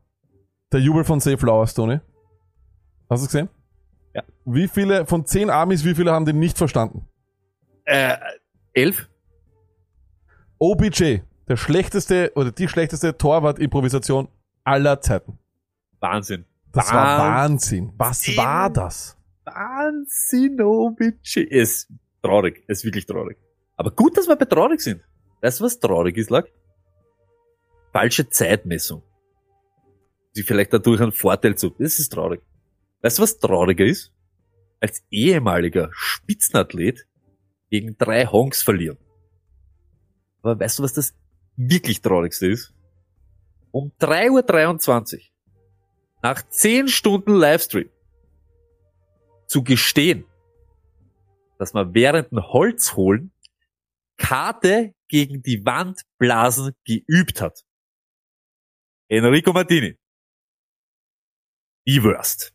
Der 0.71 0.79
Jubel 0.79 1.03
von 1.03 1.19
Safe 1.19 1.37
Flowers, 1.37 1.75
Tony. 1.75 1.99
Hast 3.09 3.23
du 3.23 3.27
gesehen? 3.27 3.49
Ja. 4.13 4.23
Wie 4.45 4.67
viele, 4.67 5.05
von 5.05 5.25
zehn 5.25 5.49
Amis, 5.49 5.83
wie 5.83 5.95
viele 5.95 6.11
haben 6.11 6.25
den 6.25 6.39
nicht 6.39 6.57
verstanden? 6.57 7.07
Äh, 7.85 8.15
elf? 8.73 9.09
OBJ, 10.59 11.19
der 11.47 11.57
schlechteste 11.57 12.31
oder 12.35 12.51
die 12.51 12.67
schlechteste 12.67 13.17
Torwart-Improvisation 13.17 14.29
aller 14.63 15.01
Zeiten. 15.01 15.39
Wahnsinn. 15.99 16.45
Das 16.71 16.91
war 16.91 17.19
Wahnsinn. 17.19 17.93
Was 17.97 18.27
Wahnsinn. 18.27 18.37
war 18.37 18.69
das? 18.69 19.17
Wahnsinn, 19.45 20.61
OBJ. 20.61 21.47
Es 21.49 21.85
ist 21.85 21.89
traurig. 22.21 22.63
Es 22.67 22.79
ist 22.79 22.85
wirklich 22.85 23.05
traurig. 23.05 23.37
Aber 23.75 23.91
gut, 23.91 24.17
dass 24.17 24.27
wir 24.27 24.35
bei 24.35 24.45
traurig 24.45 24.81
sind. 24.81 25.01
Weißt 25.41 25.59
du, 25.59 25.65
was 25.65 25.79
traurig 25.79 26.17
ist, 26.17 26.29
Lack? 26.29 26.51
Falsche 27.91 28.29
Zeitmessung. 28.29 29.03
Die 30.35 30.43
vielleicht 30.43 30.73
dadurch 30.73 31.01
einen 31.01 31.11
Vorteil 31.11 31.55
zu. 31.55 31.71
Das 31.77 31.99
ist 31.99 32.09
traurig. 32.09 32.41
Weißt 33.03 33.19
du, 33.19 33.23
was 33.23 33.37
trauriger 33.37 33.85
ist? 33.85 34.13
Als 34.79 35.03
ehemaliger 35.11 35.89
Spitzenathlet 35.93 37.05
gegen 37.69 37.97
drei 37.97 38.25
Honks 38.25 38.63
verlieren. 38.63 38.97
Aber 40.41 40.59
weißt 40.59 40.79
du, 40.79 40.83
was 40.83 40.93
das 40.93 41.13
wirklich 41.55 42.01
traurigste 42.01 42.47
ist? 42.47 42.73
Um 43.71 43.91
3.23 43.99 45.15
Uhr 45.15 45.21
nach 46.21 46.47
10 46.47 46.87
Stunden 46.87 47.35
Livestream 47.35 47.89
zu 49.47 49.63
gestehen, 49.63 50.25
dass 51.59 51.73
man 51.73 51.93
während 51.93 52.31
dem 52.31 52.41
Holzholen 52.41 53.33
Karte 54.17 54.93
gegen 55.09 55.41
die 55.41 55.65
Wand 55.65 56.01
blasen 56.17 56.73
geübt 56.85 57.41
hat. 57.41 57.65
Enrico 59.09 59.51
Martini. 59.51 59.97
Die 61.85 62.01
Worst. 62.01 62.53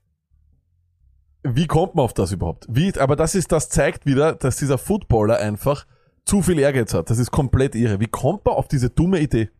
Wie 1.42 1.66
kommt 1.66 1.94
man 1.94 2.04
auf 2.04 2.14
das 2.14 2.32
überhaupt? 2.32 2.66
Wie, 2.68 2.92
aber 2.98 3.16
das 3.16 3.34
ist, 3.34 3.52
das 3.52 3.68
zeigt 3.68 4.06
wieder, 4.06 4.34
dass 4.34 4.56
dieser 4.56 4.78
Footballer 4.78 5.38
einfach 5.38 5.86
zu 6.24 6.42
viel 6.42 6.58
Ehrgeiz 6.58 6.92
hat. 6.94 7.10
Das 7.10 7.18
ist 7.18 7.30
komplett 7.30 7.74
irre. 7.74 8.00
Wie 8.00 8.06
kommt 8.08 8.44
man 8.44 8.54
auf 8.54 8.68
diese 8.68 8.90
dumme 8.90 9.20
Idee? 9.20 9.50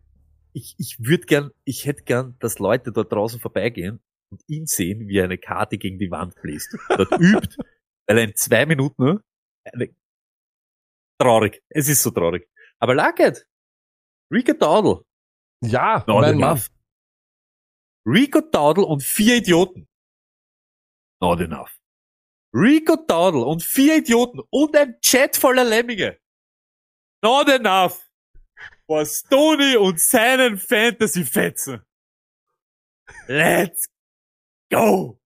Ich, 0.53 0.75
ich 0.79 0.97
würde 0.99 1.25
gern, 1.27 1.51
ich 1.65 1.87
hätte 1.87 2.03
gern, 2.03 2.37
dass 2.41 2.59
Leute 2.59 2.93
dort 2.93 3.13
draußen 3.13 3.41
vorbeigehen 3.41 4.01
und 4.31 4.43
ihn 4.49 4.67
sehen, 4.67 5.09
wie 5.09 5.19
er 5.19 5.25
eine 5.25 5.39
Karte 5.39 5.79
gegen 5.79 5.99
die 5.99 6.11
Wand 6.11 6.35
bläst. 6.43 6.77
Dort 6.89 7.13
übt, 7.21 7.57
weil 8.07 8.19
er 8.19 8.25
in 8.25 8.35
zwei 8.35 8.67
Minuten 8.67 9.21
eine, 9.65 9.91
traurig. 11.19 11.63
Es 11.69 11.89
ist 11.89 12.03
so 12.03 12.11
traurig. 12.11 12.49
Aber 12.79 12.95
Lacket. 12.95 13.47
Rico 14.31 14.53
Dowdle. 14.53 15.05
Ja, 15.63 16.05
Not 16.07 16.21
mein 16.21 16.39
Mann. 16.39 16.51
enough. 16.51 16.71
Rico 18.07 18.41
Dowdle 18.41 18.85
und 18.85 19.03
vier 19.03 19.37
Idioten. 19.37 19.88
Not 21.21 21.41
enough. 21.41 21.77
Rico 22.55 22.97
Dowdle 22.97 23.45
und 23.45 23.63
vier 23.63 23.99
Idioten 23.99 24.41
und 24.51 24.77
ein 24.77 25.01
Chat 25.01 25.37
voller 25.37 25.65
Lemminge. 25.65 26.19
Not 27.23 27.49
enough. 27.49 28.07
For 28.87 29.05
Stoney 29.05 29.77
und 29.77 30.01
seinen 30.01 30.57
Fantasy-Fetzen. 30.57 31.83
Let's 33.27 33.89
go. 34.71 35.21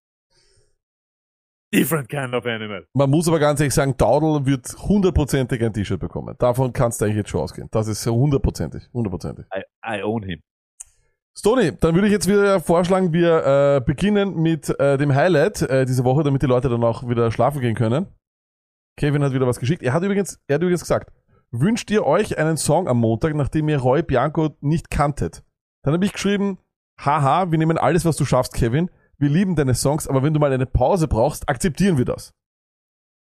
Different 1.73 2.09
kind 2.09 2.35
of 2.35 2.45
animal. 2.45 2.87
Man 2.93 3.09
muss 3.09 3.29
aber 3.29 3.39
ganz 3.39 3.61
ehrlich 3.61 3.73
sagen, 3.73 3.97
Daudel 3.97 4.45
wird 4.45 4.75
hundertprozentig 4.79 5.63
ein 5.63 5.73
T-Shirt 5.73 6.01
bekommen. 6.01 6.37
Davon 6.39 6.73
kannst 6.73 7.01
du 7.01 7.05
eigentlich 7.05 7.19
jetzt 7.19 7.31
schon 7.31 7.41
ausgehen. 7.41 7.69
Das 7.71 7.87
ist 7.89 8.05
hundertprozentig. 8.05 8.89
Hundertprozentig. 8.93 9.47
I, 9.55 9.63
I 9.87 10.03
own 10.03 10.23
him. 10.23 10.43
Stony, 11.37 11.73
dann 11.81 11.95
würde 11.95 12.09
ich 12.09 12.13
jetzt 12.13 12.29
wieder 12.29 12.61
vorschlagen, 12.61 13.13
wir 13.13 13.47
äh, 13.47 13.81
beginnen 13.81 14.35
mit 14.37 14.69
äh, 14.79 14.99
dem 14.99 15.15
Highlight 15.15 15.63
äh, 15.63 15.87
diese 15.87 16.05
Woche, 16.05 16.23
damit 16.23 16.43
die 16.43 16.47
Leute 16.47 16.69
dann 16.69 16.85
auch 16.85 17.09
wieder 17.09 17.31
schlafen 17.33 17.61
gehen 17.61 17.75
können. 17.75 18.07
Kevin 18.99 19.25
hat 19.25 19.33
wieder 19.33 19.47
was 19.47 19.59
geschickt. 19.59 19.83
Er 19.83 19.95
hat 19.95 20.03
übrigens, 20.03 20.39
er 20.47 20.57
hat 20.57 20.63
übrigens 20.63 20.83
gesagt, 20.83 21.11
wünscht 21.51 21.91
ihr 21.91 22.05
euch 22.05 22.37
einen 22.37 22.59
Song 22.59 22.87
am 22.87 22.99
Montag, 22.99 23.35
nachdem 23.35 23.69
ihr 23.71 23.79
Roy 23.79 24.03
Bianco 24.03 24.57
nicht 24.61 24.91
kanntet? 24.91 25.43
Dann 25.83 25.95
habe 25.95 26.05
ich 26.05 26.13
geschrieben, 26.13 26.59
haha, 27.01 27.51
wir 27.51 27.59
nehmen 27.59 27.79
alles, 27.79 28.05
was 28.05 28.17
du 28.17 28.27
schaffst, 28.27 28.55
Kevin. 28.55 28.91
Wir 29.19 29.31
lieben 29.31 29.57
deine 29.57 29.75
Songs, 29.75 30.09
aber 30.09 30.23
wenn 30.23 30.35
du 30.35 30.41
mal 30.41 30.53
eine 30.53 30.67
Pause 30.67 31.09
brauchst, 31.09 31.49
akzeptieren 31.49 31.97
wir 31.97 32.05
das. 32.05 32.35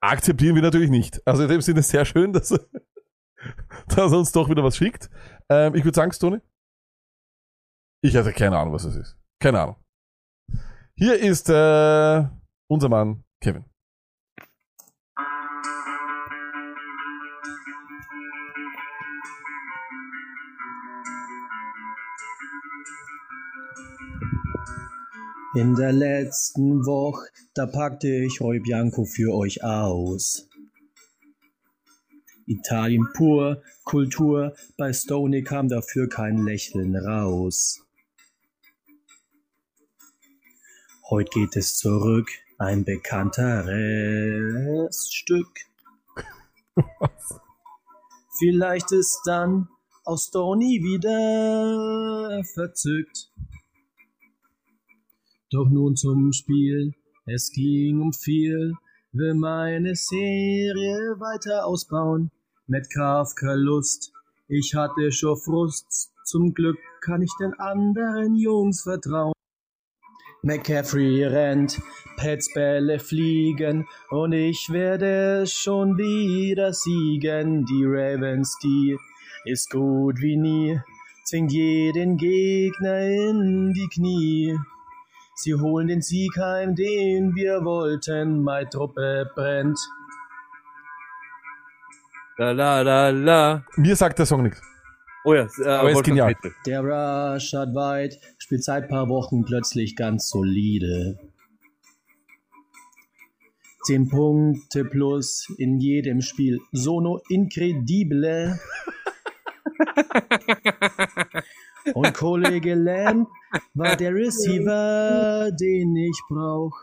Akzeptieren 0.01 0.55
wir 0.55 0.63
natürlich 0.63 0.91
nicht. 0.91 1.27
Also 1.27 1.43
in 1.43 1.49
dem 1.49 1.61
Sinne 1.61 1.83
sehr 1.83 2.05
schön, 2.05 2.33
dass, 2.33 2.49
dass 3.89 4.13
er 4.13 4.19
uns 4.19 4.33
doch 4.33 4.49
wieder 4.49 4.65
was 4.65 4.77
schickt. 4.77 5.11
Ähm, 5.51 5.75
ich 5.75 5.85
würde 5.85 5.97
sagen, 5.97 6.13
Stony, 6.13 6.41
ich 8.01 8.17
hatte 8.17 8.33
keine 8.33 8.59
Ahnung, 8.59 8.75
was 8.75 8.85
das 8.85 8.97
ist. 8.97 9.17
Keine 9.41 9.61
Ahnung. 9.61 9.77
Hier 10.95 11.19
ist 11.19 11.49
äh, 11.49 12.25
unser 12.69 12.89
Mann 12.89 13.25
Kevin. 13.41 13.65
In 25.55 25.75
der 25.75 25.93
letzten 25.93 26.85
Woche, 26.87 27.29
da 27.55 27.67
packte 27.67 28.09
ich 28.09 28.41
Roy 28.41 28.61
Bianco 28.61 29.05
für 29.05 29.35
euch 29.35 29.65
aus. 29.65 30.49
Italien 32.47 33.07
pur, 33.15 33.63
Kultur, 33.85 34.55
bei 34.77 34.93
Stoney 34.93 35.43
kam 35.43 35.69
dafür 35.69 36.09
kein 36.09 36.45
Lächeln 36.45 36.95
raus. 36.95 37.88
Heute 41.11 41.31
geht 41.31 41.57
es 41.57 41.79
zurück, 41.79 42.29
ein 42.59 42.85
bekannteres 42.85 45.11
Stück. 45.11 45.49
Vielleicht 48.39 48.93
ist 48.93 49.19
dann 49.25 49.71
auch 50.05 50.19
Stoney 50.19 50.83
wieder 50.83 52.45
verzückt. 52.53 53.33
Doch 55.51 55.71
nun 55.71 55.97
zum 55.97 56.31
Spiel, 56.35 56.93
es 57.25 57.53
ging 57.53 58.03
um 58.03 58.13
viel, 58.13 58.75
will 59.13 59.33
meine 59.33 59.95
Serie 59.95 61.19
weiter 61.19 61.65
ausbauen. 61.65 62.31
Metcalf 62.67 63.33
Lust, 63.41 64.13
ich 64.47 64.75
hatte 64.75 65.11
schon 65.11 65.39
Frust, 65.39 66.13
zum 66.27 66.53
Glück 66.53 66.77
kann 67.01 67.23
ich 67.23 67.33
den 67.41 67.55
anderen 67.55 68.35
Jungs 68.35 68.83
vertrauen. 68.83 69.33
McCaffrey 70.43 71.25
rennt, 71.25 71.81
Pets 72.17 72.53
Bälle 72.55 72.99
fliegen 72.99 73.87
und 74.11 74.33
ich 74.33 74.69
werde 74.71 75.47
schon 75.47 75.97
wieder 75.99 76.73
siegen. 76.73 77.65
Die 77.65 77.85
Ravens, 77.85 78.57
die 78.63 78.97
ist 79.45 79.71
gut 79.71 80.21
wie 80.21 80.37
nie, 80.37 80.81
zwingt 81.25 81.53
jeden 81.53 82.17
Gegner 82.17 83.01
in 83.01 83.73
die 83.73 83.89
Knie. 83.89 84.57
Sie 85.35 85.55
holen 85.55 85.87
den 85.87 86.03
Sieg 86.03 86.37
heim, 86.37 86.75
den 86.75 87.35
wir 87.37 87.65
wollten. 87.65 88.43
Meine 88.43 88.69
Truppe 88.69 89.31
brennt. 89.35 89.79
La 92.39 92.53
la 92.53 92.83
la 92.83 93.11
la. 93.11 93.65
Mir 93.77 93.97
sagt 93.97 94.19
der 94.19 94.27
Song 94.27 94.43
nichts. 94.43 94.61
Oh 95.25 95.35
ja, 95.35 95.49
äh, 95.59 95.69
Aber 95.69 95.91
ist 95.91 96.05
genial. 96.05 96.35
Der 96.67 96.83
Rashad 96.85 97.75
White 97.75 98.19
spielt 98.39 98.65
seit 98.65 98.89
paar 98.89 99.09
Wochen 99.09 99.45
plötzlich 99.45 99.97
ganz 99.97 100.29
solide. 100.29 101.19
Zehn 103.83 104.09
Punkte 104.09 104.85
plus 104.85 105.53
in 105.59 105.79
jedem 105.79 106.21
Spiel. 106.21 106.61
Sono 106.73 107.21
incredibile. 107.29 108.59
Und 111.95 112.13
Kollege 112.15 112.75
Lamb 112.75 113.29
war 113.75 113.97
der 113.97 114.15
Receiver, 114.15 115.51
den 115.53 115.97
ich 115.97 116.21
brauch. 116.29 116.77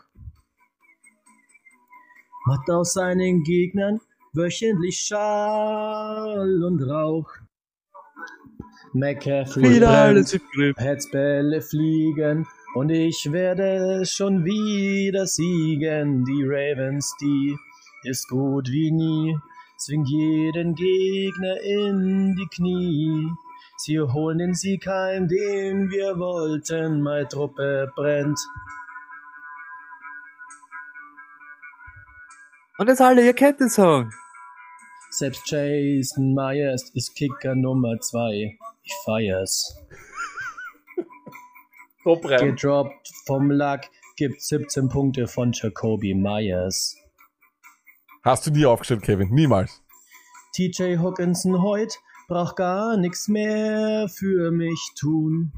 Macht 2.46 2.70
aus 2.70 2.94
seinen 2.94 3.42
Gegnern 3.42 4.00
wöchentlich 4.32 4.98
Schall 4.98 6.62
und 6.64 6.82
Rauch. 6.82 7.28
McCaffrey 8.98 9.62
Wieder 9.62 9.86
brennt, 9.86 9.98
alles 9.98 10.32
im 10.32 10.40
Griff. 10.52 10.76
Hetzbälle 10.78 11.60
fliegen 11.60 12.46
und 12.74 12.90
ich 12.90 13.30
werde 13.30 14.04
schon 14.04 14.44
wieder 14.44 15.26
siegen. 15.26 16.24
Die 16.24 16.44
Ravens, 16.44 17.14
die 17.20 17.56
ist 18.04 18.28
gut 18.28 18.68
wie 18.70 18.90
nie, 18.90 19.36
zwingt 19.78 20.08
jeden 20.08 20.74
Gegner 20.74 21.60
in 21.62 22.36
die 22.36 22.46
Knie. 22.54 23.30
Sie 23.78 24.00
holen 24.00 24.38
den 24.38 24.54
Sieg 24.54 24.86
heim, 24.86 25.28
den 25.28 25.90
wir 25.90 26.18
wollten, 26.18 27.02
meine 27.02 27.28
Truppe 27.28 27.92
brennt. 27.94 28.38
Und 32.78 32.88
jetzt 32.88 33.00
alle, 33.00 33.24
ihr 33.24 33.34
kennt 33.34 33.60
den 33.60 33.70
Song. 33.70 34.10
Selbst 35.10 35.50
Jason 35.50 36.34
Myers 36.34 36.90
ist 36.94 37.14
Kicker 37.14 37.54
Nummer 37.54 37.98
zwei. 38.00 38.58
Ich 38.86 38.94
feier's. 39.04 39.76
Rein. 42.04 42.54
Gedroppt 42.54 43.10
vom 43.26 43.50
Luck, 43.50 43.80
gibt 44.16 44.40
17 44.40 44.88
Punkte 44.88 45.26
von 45.26 45.50
Jacoby 45.52 46.14
Myers. 46.14 46.96
Hast 48.22 48.46
du 48.46 48.52
nie 48.52 48.64
aufgestellt, 48.64 49.02
Kevin? 49.02 49.28
Niemals. 49.30 49.82
TJ 50.54 50.98
Hawkinson 50.98 51.60
heut 51.60 51.98
braucht 52.28 52.56
gar 52.56 52.96
nichts 52.96 53.26
mehr 53.26 54.08
für 54.08 54.52
mich 54.52 54.80
tun. 54.96 55.52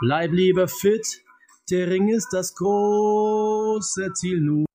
Bleib 0.00 0.32
lieber 0.32 0.66
fit, 0.66 1.22
der 1.70 1.88
Ring 1.88 2.08
ist 2.08 2.28
das 2.32 2.54
große 2.56 4.12
Ziel 4.14 4.40
nun. 4.40 4.66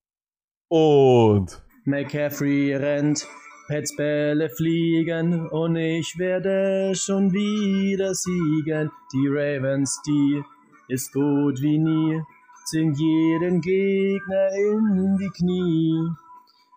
Und 0.70 1.62
McCaffrey 1.84 2.74
rennt, 2.76 3.28
Pets 3.68 3.96
Bälle 3.96 4.50
fliegen 4.50 5.48
und 5.50 5.76
ich 5.76 6.16
werde 6.18 6.94
schon 6.96 7.32
wieder 7.32 8.14
siegen. 8.14 8.92
Die 9.14 9.28
Ravens, 9.30 10.02
die 10.06 10.44
ist 10.90 11.14
gut 11.14 11.62
wie 11.62 11.78
nie, 11.80 12.22
zwingt 12.70 12.98
jeden 13.00 13.62
Gegner 13.62 14.50
in 14.56 15.18
die 15.18 15.30
Knie. 15.30 16.10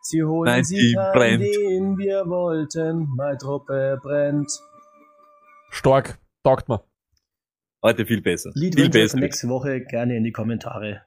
Sie 0.03 0.23
holen 0.23 0.45
Nein, 0.53 0.65
Sieg 0.65 0.97
brennt. 1.13 1.43
den 1.43 1.99
wir 1.99 2.25
wollten, 2.29 3.09
meine 3.17 3.37
Truppe 3.39 3.99
brennt. 4.01 4.51
stark, 5.71 6.19
taugt 6.45 6.69
mir. 6.69 6.85
Heute 7.83 8.07
viel 8.07 8.23
besser. 8.23 8.53
viel 8.53 8.63
Liedwünsche 8.63 8.93
für 8.93 8.99
besser. 9.01 9.19
nächste 9.19 9.49
Woche 9.49 9.81
gerne 9.81 10.17
in 10.17 10.23
die 10.25 10.33
Kommentare. 10.33 11.03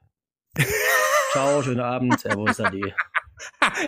Ciao, 1.32 1.62
schönen 1.64 1.80
Abend, 1.80 2.20
Servus, 2.20 2.60
Ade. 2.60 2.94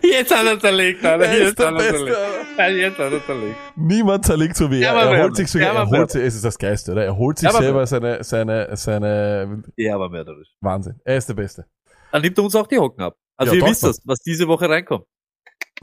Jetzt 0.04 0.36
hat 0.36 0.45
er 0.45 0.60
zerlegt, 0.60 1.04
Alter. 1.06 1.25
Er 1.25 1.34
ist 1.34 1.39
Jetzt 1.39 1.60
der 1.60 1.67
hat 1.67 1.73
er 1.73 1.77
Beste, 1.91 2.15
zerlegt. 2.56 2.82
Jetzt 2.82 2.99
hat 2.99 3.12
er 3.13 3.25
zerlegt. 3.25 3.56
Niemand 3.75 4.25
zerlegt 4.25 4.56
so 4.56 4.71
wie 4.71 4.82
er. 4.82 4.93
Ja, 4.93 5.12
er 5.12 5.23
holt 5.23 5.36
sich 5.36 5.47
sogar, 5.49 5.73
Ja, 5.73 5.80
er 5.82 5.88
holt 5.89 6.12
sich, 6.12 6.21
es 6.21 6.36
ist 6.36 6.45
das 6.45 6.58
Geiste, 6.58 6.91
oder? 6.91 7.06
Er 7.06 7.17
holt 7.17 7.38
sich 7.39 7.49
Ja, 7.51 7.58
selber 7.58 7.86
seine, 7.88 8.23
seine, 8.23 8.75
seine, 8.77 9.63
Ja, 9.75 9.95
aber 9.95 10.10
mörderisch. 10.10 10.49
Wahnsinn. 10.62 10.99
Er 11.04 11.17
ist 11.17 11.27
der 11.27 11.34
Beste. 11.34 11.65
Dann 12.12 12.21
nimmt 12.21 12.38
er 12.38 12.43
uns 12.43 12.56
auch 12.56 12.67
die 12.67 12.77
Hocken 12.77 13.01
ab. 13.04 13.15
Also 13.38 13.54
Ja, 13.56 13.62
ihr 13.62 13.69
wisst 13.69 13.84
das, 13.84 13.99
was 14.06 14.19
diese 14.19 14.47
Woche 14.47 14.69
reinkommt. 14.69 15.06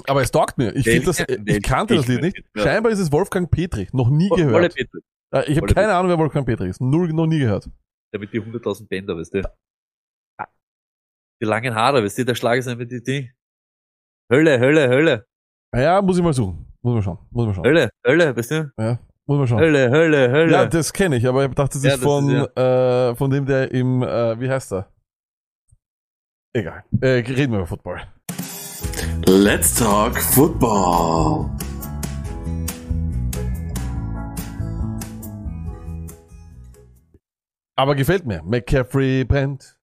Aber 0.07 0.23
es 0.23 0.31
taugt 0.31 0.59
mir. 0.59 0.75
Ich 0.77 0.85
das, 1.05 1.25
ich 1.45 1.63
kannte 1.63 1.97
das 1.97 2.07
Lied 2.07 2.23
nicht. 2.23 2.43
Scheinbar 2.55 2.93
ist 2.93 3.01
es 3.01 3.11
Wolfgang 3.11 3.51
Petri. 3.51 3.89
Noch 3.93 4.11
nie 4.11 4.31
Wolle 4.31 4.69
gehört. 4.69 4.77
Äh, 5.35 5.51
Ich 5.51 5.57
habe 5.57 5.67
keine 5.75 5.93
Ahnung, 5.95 6.11
wer 6.11 6.19
Wolfgang 6.19 6.47
Petri 6.47 6.69
ist. 6.69 6.81
Null, 6.81 7.13
noch 7.13 7.27
nie 7.27 7.41
gehört. 7.41 7.69
Der 8.13 8.21
mit 8.21 8.33
die 8.33 8.41
100.000 8.41 8.87
Bänder, 8.89 9.17
weißt 9.17 9.35
du. 9.35 9.43
Die 11.41 11.45
langen 11.47 11.75
Haare, 11.75 12.03
weißt 12.05 12.19
du, 12.19 12.25
der 12.25 12.35
Schlager 12.35 12.63
sind 12.63 12.79
mit 12.79 12.91
die 12.91 13.03
Ding. 13.03 13.31
Hölle, 14.31 14.61
Hölle, 14.61 14.89
Hölle, 14.89 15.27
Ja, 15.75 16.03
muss 16.03 16.19
ich 16.19 16.23
mal 16.23 16.35
suchen. 16.35 16.67
Muss 16.83 16.95
man 16.95 17.03
schauen. 17.03 17.19
Muss 17.31 17.47
man 17.47 17.55
schauen. 17.55 17.65
Hölle, 17.65 17.91
Hölle, 18.07 18.37
weißt 18.37 18.51
du? 18.51 18.73
Ja, 18.79 18.99
muss 19.27 19.39
man 19.39 19.47
schauen. 19.47 19.59
Hölle, 19.59 19.91
Hölle, 19.91 20.31
Hölle. 20.31 20.53
Ja, 20.53 20.67
das 20.67 20.93
kenne 20.93 21.17
ich, 21.17 21.27
aber 21.27 21.47
ich 21.47 21.55
dachte, 21.55 21.79
das 21.79 21.83
Ja, 21.85 21.91
ist 21.95 21.97
das 21.97 22.05
von, 22.05 22.31
ist 22.31 22.57
äh, 22.59 23.15
von 23.17 23.31
dem, 23.31 23.47
der 23.47 23.71
im, 23.73 24.03
äh, 24.03 24.39
wie 24.39 24.51
heißt 24.51 24.73
er? 24.73 24.93
Egal. 26.55 26.85
Äh, 27.01 27.07
reden 27.27 27.53
wir 27.53 27.59
über 27.61 27.67
Football. 27.67 28.03
Let's 29.27 29.75
talk 29.75 30.19
football. 30.19 31.51
Aber 37.77 37.95
gefällt 37.95 38.27
mir. 38.27 38.43
McCaffrey 38.43 39.25
brennt. 39.25 39.78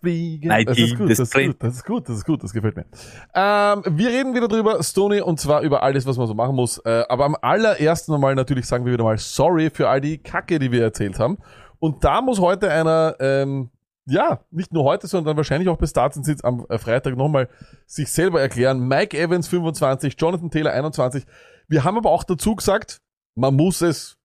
Fliegen. 0.00 0.48
Nein, 0.48 0.66
Das 0.66 0.78
ist 0.78 0.96
gut, 0.96 1.10
das 1.10 1.18
ist 1.18 1.34
gut, 1.34 1.56
das 1.58 1.74
ist 1.74 1.84
gut, 1.84 2.08
das 2.08 2.16
ist 2.16 2.24
gut, 2.24 2.44
das 2.44 2.52
gefällt 2.52 2.76
mir. 2.76 2.86
Ähm, 3.34 3.82
wir 3.86 4.08
reden 4.10 4.34
wieder 4.34 4.48
drüber, 4.48 4.82
Stoney, 4.82 5.20
und 5.20 5.40
zwar 5.40 5.62
über 5.62 5.82
alles, 5.82 6.06
was 6.06 6.16
man 6.16 6.26
so 6.26 6.34
machen 6.34 6.54
muss. 6.54 6.78
Äh, 6.78 7.04
aber 7.08 7.24
am 7.24 7.36
allerersten 7.40 8.18
Mal 8.20 8.34
natürlich 8.34 8.66
sagen 8.66 8.84
wir 8.84 8.92
wieder 8.92 9.04
mal 9.04 9.18
sorry 9.18 9.70
für 9.70 9.88
all 9.88 10.00
die 10.00 10.18
Kacke, 10.18 10.58
die 10.58 10.72
wir 10.72 10.82
erzählt 10.82 11.18
haben. 11.18 11.38
Und 11.78 12.04
da 12.04 12.20
muss 12.20 12.40
heute 12.40 12.70
einer, 12.70 13.16
ähm, 13.20 13.70
ja, 14.06 14.40
nicht 14.50 14.72
nur 14.72 14.84
heute, 14.84 15.06
sondern 15.06 15.36
wahrscheinlich 15.36 15.68
auch 15.68 15.78
bis 15.78 15.92
dazu 15.92 16.22
sind 16.22 16.44
am 16.44 16.66
äh, 16.68 16.78
Freitag 16.78 17.16
nochmal 17.16 17.48
sich 17.86 18.10
selber 18.10 18.40
erklären. 18.40 18.86
Mike 18.86 19.18
Evans 19.18 19.48
25, 19.48 20.16
Jonathan 20.18 20.50
Taylor 20.50 20.72
21. 20.72 21.24
Wir 21.68 21.84
haben 21.84 21.96
aber 21.96 22.10
auch 22.10 22.24
dazu 22.24 22.54
gesagt, 22.54 23.00
man 23.34 23.54
muss 23.54 23.82
es 23.82 24.16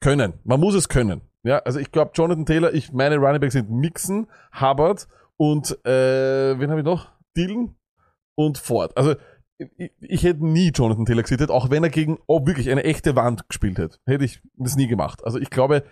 können. 0.00 0.34
Man 0.44 0.60
muss 0.60 0.74
es 0.74 0.88
können. 0.88 1.22
Ja, 1.44 1.58
also 1.58 1.78
ich 1.78 1.92
glaube, 1.92 2.12
Jonathan 2.14 2.46
Taylor, 2.46 2.72
ich 2.72 2.92
meine 2.92 3.18
Running 3.18 3.40
Backs 3.40 3.52
sind 3.52 3.70
Mixon, 3.70 4.26
Hubbard 4.58 5.06
und 5.36 5.70
äh, 5.84 6.58
wen 6.58 6.70
habe 6.70 6.80
ich 6.80 6.86
noch? 6.86 7.12
Dillon 7.36 7.76
und 8.34 8.56
Ford. 8.56 8.96
Also 8.96 9.14
ich, 9.58 9.92
ich 10.00 10.22
hätte 10.22 10.44
nie 10.44 10.70
Jonathan 10.70 11.04
Taylor 11.04 11.22
gesittet, 11.22 11.50
auch 11.50 11.70
wenn 11.70 11.84
er 11.84 11.90
gegen 11.90 12.18
oh, 12.26 12.46
wirklich 12.46 12.70
eine 12.70 12.84
echte 12.84 13.14
Wand 13.14 13.46
gespielt 13.48 13.78
hätte. 13.78 13.98
Hätte 14.06 14.24
ich 14.24 14.40
das 14.54 14.76
nie 14.76 14.86
gemacht. 14.86 15.22
Also 15.22 15.38
ich 15.38 15.50
glaube, 15.50 15.84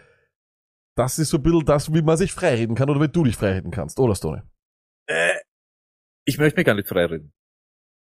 das 0.97 1.19
ist 1.19 1.29
so 1.29 1.37
ein 1.37 1.43
bisschen 1.43 1.67
das, 1.67 1.93
wie 1.93 2.03
man 2.03 2.17
sich 2.17 2.33
freireden 2.33 2.75
kann 2.75 2.89
oder 2.89 3.01
wie 3.01 3.09
du 3.09 3.25
dich 3.25 3.37
freireden 3.37 3.71
kannst, 3.71 4.01
oder 4.01 4.15
Stone? 4.15 4.49
Äh, 5.07 5.35
ich 6.25 6.39
möchte 6.39 6.59
mich 6.59 6.67
gar 6.67 6.75
nicht 6.75 6.89
freireden. 6.89 7.33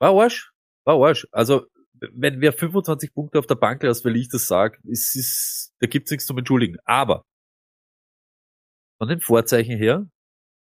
War 0.00 0.10
Arsch. 0.10 0.52
War 0.84 0.96
Arsch. 1.04 1.26
Also, 1.32 1.66
wenn 2.12 2.40
wer 2.40 2.52
25 2.52 3.14
Punkte 3.14 3.38
auf 3.38 3.46
der 3.46 3.54
Bank 3.56 3.82
lässt, 3.82 4.04
weil 4.04 4.16
ich 4.16 4.28
das 4.28 4.46
sage, 4.46 4.78
es 4.90 5.14
ist, 5.14 5.72
da 5.80 5.86
gibt's 5.86 6.10
nichts 6.10 6.26
zum 6.26 6.38
Entschuldigen. 6.38 6.76
Aber 6.84 7.24
von 9.02 9.08
den 9.08 9.20
Vorzeichen 9.20 9.76
her 9.76 10.06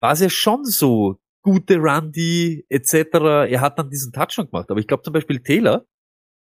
war 0.01 0.11
es 0.11 0.19
ja 0.19 0.29
schon 0.29 0.65
so, 0.65 1.21
gute 1.41 1.77
Randy 1.77 2.65
etc. 2.67 2.93
Er 3.49 3.61
hat 3.61 3.79
dann 3.79 3.89
diesen 3.89 4.11
Touchdown 4.11 4.47
gemacht. 4.47 4.69
Aber 4.69 4.79
ich 4.81 4.87
glaube 4.87 5.03
zum 5.03 5.13
Beispiel 5.13 5.41
Taylor 5.41 5.85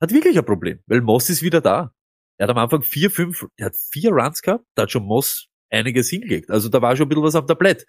hat 0.03 0.11
wirklich 0.11 0.37
ein 0.37 0.45
Problem, 0.45 0.83
weil 0.87 1.01
Moss 1.01 1.31
ist 1.31 1.43
wieder 1.43 1.61
da. 1.61 1.95
Er 2.39 2.49
hat 2.49 2.51
am 2.51 2.59
Anfang 2.59 2.83
vier, 2.83 3.09
fünf, 3.09 3.47
er 3.57 3.67
hat 3.67 3.77
vier 3.77 4.11
Runs 4.11 4.43
gehabt, 4.43 4.65
da 4.75 4.83
hat 4.83 4.91
schon 4.91 5.05
Moss 5.05 5.47
einiges 5.71 6.11
hingelegt. 6.11 6.51
Also 6.51 6.69
da 6.69 6.83
war 6.83 6.97
schon 6.97 7.07
ein 7.07 7.09
bisschen 7.09 7.23
was 7.23 7.37
am 7.37 7.47
Tablett. 7.47 7.87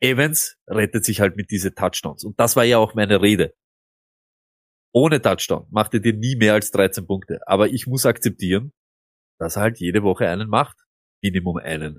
Evans 0.00 0.56
rettet 0.68 1.04
sich 1.04 1.20
halt 1.20 1.34
mit 1.34 1.50
diese 1.50 1.74
Touchdowns. 1.74 2.22
Und 2.22 2.38
das 2.38 2.54
war 2.54 2.62
ja 2.62 2.78
auch 2.78 2.94
meine 2.94 3.22
Rede. 3.22 3.54
Ohne 4.94 5.20
Touchdown 5.20 5.66
macht 5.72 5.94
er 5.94 6.00
dir 6.00 6.12
nie 6.12 6.36
mehr 6.36 6.54
als 6.54 6.70
13 6.70 7.08
Punkte. 7.08 7.40
Aber 7.46 7.70
ich 7.70 7.88
muss 7.88 8.06
akzeptieren, 8.06 8.72
dass 9.40 9.56
er 9.56 9.62
halt 9.62 9.80
jede 9.80 10.04
Woche 10.04 10.28
einen 10.28 10.48
macht. 10.48 10.78
Minimum 11.24 11.56
einen. 11.56 11.98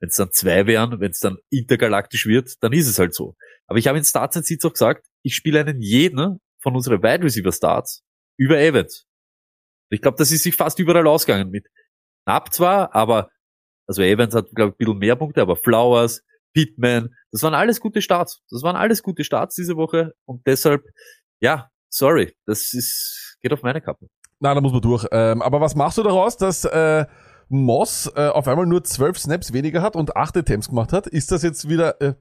Wenn 0.00 0.08
es 0.08 0.16
dann 0.16 0.30
zwei 0.32 0.66
wären, 0.66 1.00
wenn 1.00 1.10
es 1.10 1.20
dann 1.20 1.38
intergalaktisch 1.50 2.26
wird, 2.26 2.54
dann 2.60 2.72
ist 2.72 2.88
es 2.88 2.98
halt 2.98 3.14
so. 3.14 3.36
Aber 3.66 3.78
ich 3.78 3.86
habe 3.86 3.98
in 3.98 4.04
Starts 4.04 4.36
and 4.36 4.46
Seeds 4.46 4.64
auch 4.64 4.72
gesagt, 4.72 5.06
ich 5.22 5.34
spiele 5.34 5.60
einen 5.60 5.80
jeden 5.80 6.40
von 6.60 6.74
unseren 6.74 7.02
Wide 7.02 7.24
Receiver 7.24 7.52
Starts 7.52 8.02
über 8.36 8.58
Evans. 8.58 9.06
Ich 9.90 10.02
glaube, 10.02 10.16
das 10.18 10.32
ist 10.32 10.42
sich 10.42 10.56
fast 10.56 10.78
überall 10.78 11.06
ausgegangen 11.06 11.50
mit. 11.50 11.68
Knapp 12.24 12.52
zwar, 12.52 12.94
aber 12.94 13.30
also 13.86 14.02
Evans 14.02 14.34
hat, 14.34 14.46
glaube 14.54 14.70
ich, 14.70 14.74
ein 14.74 14.78
bisschen 14.78 14.98
mehr 14.98 15.16
Punkte, 15.16 15.42
aber 15.42 15.56
Flowers, 15.56 16.22
Pittman, 16.54 17.14
das 17.32 17.42
waren 17.42 17.54
alles 17.54 17.80
gute 17.80 18.00
Starts. 18.00 18.40
Das 18.50 18.62
waren 18.62 18.76
alles 18.76 19.02
gute 19.02 19.24
Starts 19.24 19.56
diese 19.56 19.76
Woche 19.76 20.14
und 20.24 20.46
deshalb, 20.46 20.82
ja, 21.40 21.68
sorry, 21.90 22.34
das 22.46 22.72
ist, 22.72 23.36
geht 23.42 23.52
auf 23.52 23.62
meine 23.62 23.80
Kappe. 23.80 24.08
Na, 24.40 24.54
da 24.54 24.60
muss 24.60 24.72
man 24.72 24.80
durch. 24.80 25.06
Ähm, 25.10 25.42
aber 25.42 25.60
was 25.60 25.74
machst 25.74 25.98
du 25.98 26.02
daraus, 26.02 26.36
dass 26.36 26.64
äh, 26.64 27.06
Moss 27.48 28.10
äh, 28.14 28.28
auf 28.28 28.48
einmal 28.48 28.66
nur 28.66 28.84
zwölf 28.84 29.18
Snaps 29.18 29.52
weniger 29.52 29.82
hat 29.82 29.96
und 29.96 30.16
acht 30.16 30.36
Attempts 30.36 30.68
gemacht 30.68 30.92
hat? 30.92 31.06
Ist 31.06 31.32
das 31.32 31.42
jetzt 31.42 31.68
wieder 31.68 32.00
äh, 32.00 32.14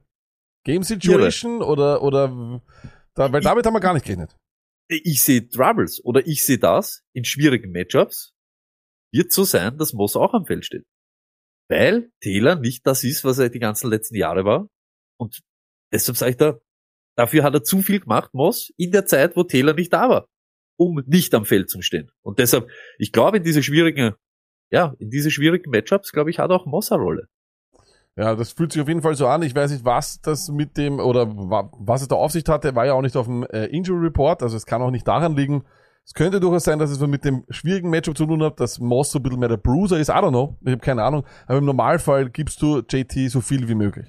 Game 0.64 0.84
Situation 0.84 1.62
oder 1.62 2.02
oder 2.02 2.62
da, 3.16 3.32
weil 3.32 3.42
damit 3.42 3.66
haben 3.66 3.74
wir 3.74 3.80
gar 3.80 3.94
nicht 3.94 4.06
gerechnet. 4.06 4.36
Ich 4.88 5.24
sehe 5.24 5.48
Troubles 5.48 6.04
oder 6.04 6.26
ich 6.26 6.46
sehe 6.46 6.58
das 6.58 7.04
in 7.14 7.26
schwierigen 7.26 7.72
Matchups, 7.72 8.34
wird 9.12 9.32
so 9.32 9.44
sein, 9.44 9.78
dass 9.78 9.94
Moss 9.94 10.16
auch 10.16 10.34
am 10.34 10.46
Feld 10.46 10.66
steht. 10.66 10.86
Weil 11.70 12.12
Taylor 12.22 12.56
nicht 12.56 12.86
das 12.86 13.04
ist, 13.04 13.24
was 13.24 13.40
er 13.40 13.50
die 13.50 13.60
ganzen 13.60 13.90
letzten 13.90 14.16
Jahre 14.16 14.44
war. 14.46 14.68
Und 15.18 15.42
deshalb 15.92 16.18
sage 16.18 16.32
ich 16.32 16.38
da, 16.38 16.60
dafür 17.16 17.44
hat 17.44 17.54
er 17.54 17.64
zu 17.64 17.82
viel 17.82 18.00
gemacht, 18.00 18.34
Moss, 18.34 18.72
in 18.78 18.92
der 18.92 19.06
Zeit, 19.06 19.36
wo 19.36 19.44
Taylor 19.44 19.74
nicht 19.74 19.94
da 19.94 20.10
war, 20.10 20.28
um 20.78 21.02
nicht 21.06 21.34
am 21.34 21.46
Feld 21.46 21.70
zu 21.70 21.82
stehen. 21.82 22.12
Und 22.22 22.40
deshalb, 22.40 22.70
ich 22.98 23.12
glaube, 23.12 23.38
in 23.38 23.44
diese 23.44 23.64
schwierigen, 23.64 24.14
ja, 24.74 24.94
in 24.98 25.10
diese 25.12 25.30
schwierigen 25.32 25.70
Matchups, 25.70 26.12
glaube 26.12 26.32
ich, 26.32 26.40
hat 26.40 26.50
auch 26.52 26.66
Moss 26.66 26.92
eine 26.92 27.02
Rolle. 27.04 27.28
Ja, 28.16 28.36
das 28.36 28.52
fühlt 28.52 28.72
sich 28.72 28.82
auf 28.82 28.88
jeden 28.88 29.02
Fall 29.02 29.16
so 29.16 29.28
an. 29.28 29.42
Ich 29.44 29.56
weiß 29.56 29.72
nicht, 29.72 29.86
was 29.86 30.20
das 30.22 30.50
mit 30.50 30.78
dem 30.78 31.00
oder 31.00 31.28
wa- 31.28 31.72
was 31.80 32.02
es 32.02 32.08
da 32.08 32.16
auf 32.16 32.32
sich 32.32 32.44
hatte, 32.48 32.76
war 32.76 32.86
ja 32.86 32.94
auch 32.94 33.02
nicht 33.02 33.16
auf 33.16 33.26
dem 33.28 33.44
äh, 33.46 33.66
Injury 33.68 34.06
Report. 34.06 34.44
Also 34.44 34.58
es 34.58 34.66
kann 34.66 34.82
auch 34.82 34.92
nicht 34.92 35.08
daran 35.08 35.36
liegen. 35.36 35.64
Es 36.06 36.14
könnte 36.14 36.40
durchaus 36.40 36.64
sein, 36.66 36.80
dass 36.80 36.92
es 36.92 37.00
mit 37.00 37.24
dem 37.24 37.44
schwierigen 37.50 37.90
Matchup 37.90 38.18
zu 38.18 38.26
tun 38.26 38.44
hat, 38.44 38.60
dass 38.60 38.80
Moss 38.80 39.12
so 39.12 39.20
ein 39.20 39.24
bisschen 39.24 39.40
mehr 39.40 39.50
der 39.50 39.58
Bruiser 39.58 39.98
ist. 40.00 40.10
I 40.10 40.14
don't 40.14 40.30
know. 40.30 40.58
Ich 40.62 40.72
habe 40.72 40.80
keine 40.82 41.04
Ahnung. 41.04 41.24
Aber 41.48 41.60
im 41.60 41.66
Normalfall 41.66 42.30
gibst 42.30 42.62
du 42.62 42.80
JT 42.88 43.32
so 43.32 43.42
viel 43.42 43.68
wie 43.70 43.76
möglich. 43.76 44.08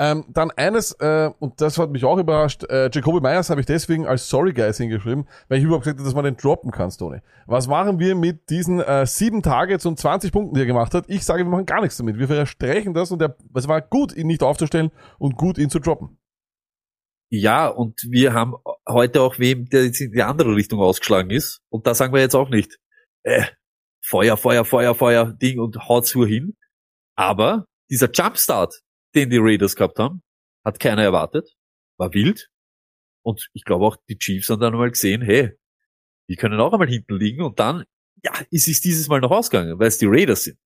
Ähm, 0.00 0.24
dann 0.28 0.52
eines, 0.52 0.92
äh, 1.00 1.30
und 1.40 1.60
das 1.60 1.76
hat 1.76 1.90
mich 1.90 2.04
auch 2.04 2.18
überrascht, 2.18 2.62
äh, 2.70 2.88
Jacoby 2.92 3.20
Myers 3.20 3.50
habe 3.50 3.60
ich 3.60 3.66
deswegen 3.66 4.06
als 4.06 4.28
Sorry 4.28 4.52
Guys 4.52 4.76
hingeschrieben, 4.76 5.26
weil 5.48 5.58
ich 5.58 5.64
überhaupt 5.64 5.82
gesagt 5.82 5.98
habe, 5.98 6.04
dass 6.06 6.14
man 6.14 6.24
den 6.24 6.36
droppen 6.36 6.70
kann, 6.70 6.90
Tony. 6.90 7.18
Was 7.46 7.66
machen 7.66 7.98
wir 7.98 8.14
mit 8.14 8.48
diesen 8.48 8.78
äh, 8.80 9.06
sieben 9.06 9.42
Targets 9.42 9.86
und 9.86 9.98
20 9.98 10.30
Punkten, 10.30 10.54
die 10.54 10.60
er 10.60 10.66
gemacht 10.66 10.94
hat? 10.94 11.06
Ich 11.08 11.24
sage, 11.24 11.42
wir 11.42 11.50
machen 11.50 11.66
gar 11.66 11.80
nichts 11.80 11.96
damit. 11.96 12.16
Wir 12.16 12.28
verstreichen 12.28 12.94
das 12.94 13.10
und 13.10 13.22
es 13.54 13.66
war 13.66 13.82
gut, 13.82 14.14
ihn 14.14 14.28
nicht 14.28 14.44
aufzustellen 14.44 14.92
und 15.18 15.36
gut, 15.36 15.58
ihn 15.58 15.68
zu 15.68 15.80
droppen. 15.80 16.16
Ja, 17.30 17.66
und 17.66 18.00
wir 18.08 18.32
haben 18.32 18.54
heute 18.88 19.20
auch 19.20 19.38
wem, 19.38 19.68
der 19.68 19.84
jetzt 19.84 20.00
in 20.00 20.12
die 20.12 20.22
andere 20.22 20.54
Richtung 20.54 20.80
ausgeschlagen 20.80 21.30
ist. 21.30 21.60
Und 21.70 21.86
da 21.88 21.94
sagen 21.94 22.14
wir 22.14 22.20
jetzt 22.20 22.36
auch 22.36 22.48
nicht, 22.48 22.78
äh, 23.24 23.44
Feuer, 24.00 24.36
Feuer, 24.36 24.64
Feuer, 24.64 24.94
Feuer, 24.94 25.32
Ding 25.32 25.58
und 25.58 25.88
haut's 25.88 26.14
nur 26.14 26.26
hin. 26.26 26.56
Aber 27.16 27.66
dieser 27.90 28.10
Jumpstart, 28.10 28.80
den 29.14 29.30
die 29.30 29.38
Raiders 29.38 29.76
gehabt 29.76 29.98
haben, 29.98 30.22
hat 30.64 30.80
keiner 30.80 31.02
erwartet, 31.02 31.56
war 31.98 32.12
wild. 32.12 32.50
Und 33.22 33.48
ich 33.52 33.64
glaube 33.64 33.84
auch, 33.84 33.96
die 34.08 34.18
Chiefs 34.18 34.48
haben 34.48 34.60
dann 34.60 34.72
einmal 34.72 34.90
gesehen, 34.90 35.22
hey, 35.22 35.52
die 36.28 36.36
können 36.36 36.60
auch 36.60 36.72
einmal 36.72 36.88
hinten 36.88 37.16
liegen 37.16 37.42
und 37.42 37.58
dann, 37.58 37.84
ja, 38.22 38.32
ist 38.50 38.68
es 38.68 38.80
dieses 38.80 39.08
Mal 39.08 39.20
noch 39.20 39.30
ausgegangen, 39.30 39.78
weil 39.78 39.88
es 39.88 39.98
die 39.98 40.06
Raiders 40.06 40.44
sind. 40.44 40.58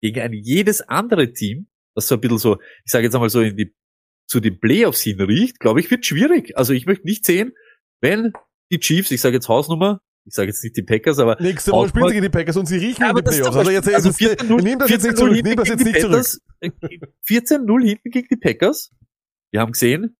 Gegen 0.00 0.20
ein 0.20 0.32
jedes 0.32 0.80
andere 0.82 1.32
Team, 1.32 1.68
das 1.94 2.08
so 2.08 2.14
ein 2.14 2.20
bisschen 2.20 2.38
so, 2.38 2.60
ich 2.84 2.92
sage 2.92 3.04
jetzt 3.04 3.14
einmal 3.14 3.30
so 3.30 3.40
in 3.40 3.56
die 3.56 3.74
zu 4.28 4.40
den 4.40 4.60
Playoffs 4.60 5.00
hin 5.00 5.20
riecht, 5.20 5.58
glaube 5.58 5.80
ich, 5.80 5.90
wird 5.90 6.04
schwierig. 6.04 6.56
Also 6.56 6.74
ich 6.74 6.84
möchte 6.84 7.06
nicht 7.06 7.24
sehen, 7.24 7.54
wenn 8.00 8.32
die 8.70 8.78
Chiefs, 8.78 9.10
ich 9.10 9.22
sage 9.22 9.36
jetzt 9.36 9.48
Hausnummer, 9.48 10.02
ich 10.28 10.34
sage 10.34 10.48
jetzt 10.48 10.62
nicht 10.62 10.76
die 10.76 10.82
Packers, 10.82 11.18
aber 11.18 11.36
Nächste 11.40 11.72
Woche 11.72 11.88
spielen 11.88 12.08
sie 12.08 12.14
gegen 12.14 12.24
die 12.24 12.28
Packers 12.28 12.56
und 12.56 12.66
sie 12.66 12.76
riechen 12.76 13.02
Ja, 13.02 13.10
in 13.10 13.16
die 13.16 13.22
das 13.22 13.36
Playoffs. 13.36 13.56
Also 13.56 13.70
jetzt, 13.70 13.94
also 13.94 14.08
jetzt, 14.10 14.42
14-0 14.42 14.62
nimm 14.62 14.78
das 14.78 14.90
jetzt 14.90 15.04
nicht 15.04 15.16
14-0 15.16 15.18
zurück, 15.18 15.40
nimm 15.42 15.56
das 15.56 15.68
jetzt 15.68 15.84
nicht 15.84 16.00
zurück. 16.00 16.12
Panthers, 16.12 16.40
äh, 16.60 16.70
14-0 17.28 17.84
hinten 17.84 18.10
gegen 18.10 18.28
die 18.30 18.36
Packers. 18.36 18.90
Wir 19.50 19.60
haben 19.60 19.72
gesehen, 19.72 20.16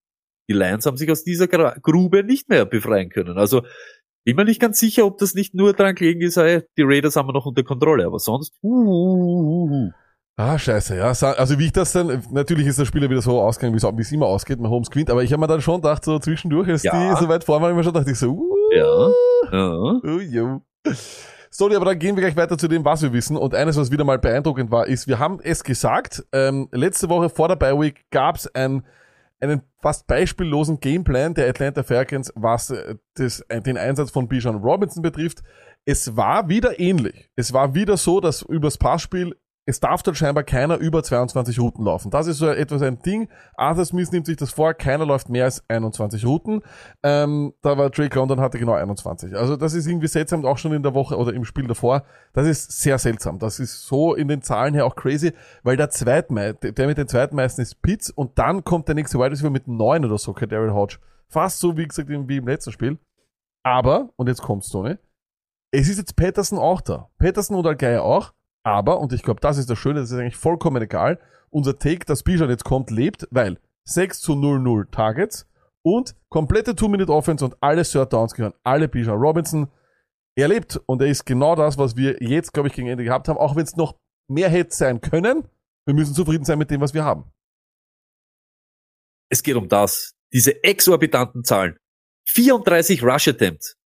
die 0.49 0.55
Lions 0.55 0.87
haben 0.87 0.97
sich 0.97 1.11
aus 1.11 1.25
dieser 1.25 1.47
Grube 1.47 2.25
nicht 2.25 2.49
mehr 2.49 2.65
befreien 2.65 3.11
können. 3.11 3.37
Also 3.37 3.63
bin 4.25 4.37
mir 4.37 4.45
nicht 4.45 4.61
ganz 4.61 4.79
sicher, 4.79 5.05
ob 5.05 5.19
das 5.19 5.35
nicht 5.35 5.55
nur 5.55 5.75
dran 5.75 5.95
gelegen 5.95 6.23
ist, 6.23 6.37
hey, 6.37 6.63
die 6.77 6.83
Raiders 6.83 7.17
haben 7.17 7.29
wir 7.29 7.33
noch 7.33 7.47
unter 7.47 7.63
Kontrolle, 7.63 8.07
aber 8.07 8.19
sonst, 8.19 8.55
uh, 8.63 8.69
uh, 8.69 9.43
uh, 9.43 9.71
uh. 9.71 9.91
Ah, 10.37 10.57
scheiße, 10.59 10.97
ja. 10.97 11.09
Also 11.09 11.59
wie 11.59 11.67
ich 11.67 11.73
das 11.73 11.93
dann, 11.93 12.23
natürlich 12.31 12.67
ist 12.67 12.79
der 12.79 12.85
Spieler 12.85 13.11
wieder 13.11 13.23
so 13.23 13.41
ausgegangen, 13.41 13.75
wie 13.75 14.03
es 14.03 14.13
immer 14.13 14.27
ausgeht, 14.27 14.61
mein 14.61 14.71
Holmes 14.71 14.89
gewinnt, 14.91 15.11
aber 15.11 15.25
ich 15.25 15.33
habe 15.33 15.41
mir 15.41 15.49
dann 15.49 15.61
schon 15.61 15.81
gedacht, 15.81 16.05
so 16.05 16.19
zwischendurch, 16.19 16.69
als 16.69 16.85
Ja. 16.85 16.93
die 17.15 17.21
so 17.21 17.29
weit 17.29 17.43
vor 17.43 17.61
waren, 17.61 17.73
ich 17.73 17.77
mir 17.77 17.83
schon 17.85 17.93
dachte 17.93 18.11
ich 18.11 18.19
so, 18.19 18.31
uh, 18.31 18.57
Ja. 18.73 19.11
Ja. 19.53 19.73
uh. 19.73 20.61
Sorry, 21.51 21.75
aber 21.77 21.87
dann 21.87 21.99
gehen 21.99 22.15
wir 22.17 22.23
gleich 22.23 22.37
weiter 22.37 22.59
zu 22.59 22.69
dem, 22.69 22.85
was 22.85 23.03
wir 23.03 23.13
wissen. 23.13 23.37
Und 23.37 23.55
eines, 23.55 23.77
was 23.77 23.91
wieder 23.91 24.05
mal 24.05 24.19
beeindruckend 24.19 24.71
war, 24.71 24.87
ist, 24.87 25.09
wir 25.09 25.19
haben 25.19 25.41
es 25.43 25.65
gesagt, 25.65 26.25
ähm, 26.33 26.69
letzte 26.73 27.09
Woche 27.09 27.31
vor 27.31 27.49
der 27.49 27.57
Bye 27.57 27.81
Week 27.81 28.05
gab 28.11 28.37
es 28.37 28.55
ein, 28.55 28.85
einen 29.41 29.63
fast 29.81 30.07
beispiellosen 30.07 30.79
Gameplan 30.81 31.35
der 31.35 31.49
Atlanta 31.49 31.83
Falcons, 31.83 32.33
was 32.37 32.71
äh, 32.71 32.97
das, 33.15 33.41
äh, 33.49 33.61
den 33.61 33.79
Einsatz 33.79 34.11
von 34.11 34.29
Bijan 34.29 34.57
Robinson 34.57 35.03
betrifft. 35.03 35.43
Es 35.85 36.17
war 36.17 36.49
wieder 36.49 36.79
ähnlich. 36.79 37.31
Es 37.35 37.53
war 37.53 37.75
wieder 37.75 37.97
so, 37.97 38.21
dass 38.21 38.43
übers 38.43 38.77
Passspiel 38.77 39.35
es 39.69 39.81
darf 39.81 40.03
dort 40.03 40.17
scheinbar 40.17 40.45
keiner 40.45 40.79
über 40.79 41.03
22 41.03 41.61
Routen 41.61 41.85
laufen. 41.85 42.11
Das 42.11 42.27
ist 42.27 42.39
so 42.39 42.49
etwas 42.49 42.81
ein 42.81 43.03
Ding. 43.03 43.29
Arthur 43.55 43.85
Smith 43.85 44.11
nimmt 44.11 44.25
sich 44.25 44.39
das 44.39 44.51
vor, 44.51 44.73
keiner 44.73 45.05
läuft 45.05 45.29
mehr 45.29 45.45
als 45.45 45.63
21 45.69 46.25
Routen. 46.25 46.63
Ähm, 47.03 47.53
da 47.61 47.77
war 47.77 47.91
Drake 47.91 48.19
London 48.19 48.41
hatte 48.41 48.59
genau 48.59 48.73
21. 48.73 49.37
Also 49.37 49.57
das 49.57 49.75
ist 49.75 49.87
irgendwie 49.87 50.07
seltsam, 50.07 50.47
auch 50.47 50.57
schon 50.57 50.73
in 50.73 50.83
der 50.83 50.95
Woche 50.95 51.19
oder 51.19 51.35
im 51.35 51.45
Spiel 51.45 51.67
davor. 51.67 52.05
Das 52.33 52.47
ist 52.47 52.81
sehr 52.81 52.97
seltsam. 52.97 53.39
Das 53.39 53.61
ist 53.61 53.85
so 53.87 54.15
in 54.15 54.29
den 54.29 54.41
Zahlen 54.41 54.73
her 54.73 54.87
auch 54.87 54.97
crazy, 54.97 55.35
weil 55.63 55.77
der 55.77 55.91
Zweitmei 55.91 56.55
der 56.55 56.87
mit 56.87 56.97
den 56.97 57.07
zweitmeisten 57.07 57.61
ist 57.61 57.83
Pitts 57.83 58.09
und 58.09 58.39
dann 58.39 58.65
kommt 58.65 58.89
der 58.89 58.95
nächste 58.95 59.19
Wide 59.19 59.33
Receiver 59.33 59.51
mit 59.51 59.69
neun 59.69 60.03
oder 60.03 60.17
so, 60.17 60.33
Daryl 60.33 60.73
Hodge. 60.73 60.97
Fast 61.29 61.59
so, 61.59 61.77
wie 61.77 61.87
gesagt, 61.87 62.09
wie 62.09 62.37
im 62.39 62.49
letzten 62.49 62.73
Spiel. 62.73 62.97
Aber, 63.65 64.09
und 64.17 64.29
jetzt 64.29 64.41
kommt's, 64.41 64.71
Tony, 64.71 64.97
es 65.73 65.91
ist 65.91 65.99
jetzt 65.99 66.17
Patterson 66.17 66.59
auch 66.59 66.81
da. 66.81 67.11
Patterson 67.19 67.55
und 67.55 67.67
Algeier 67.67 68.03
auch. 68.03 68.33
Aber, 68.69 69.01
und 69.01 69.15
ich 69.15 69.23
glaube, 69.23 69.41
das 69.41 69.57
ist 69.57 69.71
das 69.71 69.79
Schöne, 69.79 70.01
das 70.01 70.11
ist 70.11 70.19
eigentlich 70.19 70.37
vollkommen 70.37 70.83
egal, 70.83 71.19
unser 71.49 71.79
Take, 71.79 72.05
dass 72.05 72.23
Bijan 72.23 72.51
jetzt 72.51 72.65
kommt, 72.65 72.91
lebt, 72.91 73.27
weil 73.31 73.59
6 73.85 74.21
zu 74.21 74.35
0 74.35 74.61
0 74.61 74.89
Targets 74.91 75.49
und 75.83 76.15
komplette 76.29 76.73
2-Minute-Offense 76.73 77.47
und 77.47 77.57
alle 77.61 77.83
Third 77.83 78.13
Downs 78.13 78.35
gehören 78.35 78.53
alle 78.65 78.87
Bijan 78.87 79.17
Robinson. 79.17 79.69
Er 80.37 80.49
lebt 80.49 80.79
und 80.85 81.01
er 81.01 81.09
ist 81.09 81.25
genau 81.25 81.55
das, 81.57 81.79
was 81.79 81.97
wir 81.97 82.23
jetzt, 82.23 82.53
glaube 82.53 82.69
ich, 82.69 82.75
gegen 82.75 82.89
Ende 82.89 83.05
gehabt 83.05 83.29
haben, 83.29 83.39
auch 83.39 83.57
wenn 83.57 83.65
es 83.65 83.75
noch 83.75 83.97
mehr 84.29 84.51
hätte 84.51 84.77
sein 84.77 85.01
können. 85.01 85.49
Wir 85.87 85.95
müssen 85.95 86.15
zufrieden 86.15 86.45
sein 86.45 86.59
mit 86.59 86.71
dem, 86.71 86.83
was 86.83 86.93
wir 86.93 87.05
haben. 87.05 87.33
Es 89.31 89.43
geht 89.43 89.57
um 89.57 89.69
das. 89.69 90.15
Diese 90.31 90.63
exorbitanten 90.63 91.43
Zahlen. 91.43 91.79
34 92.27 93.03
Rush 93.03 93.29
Attempts. 93.29 93.78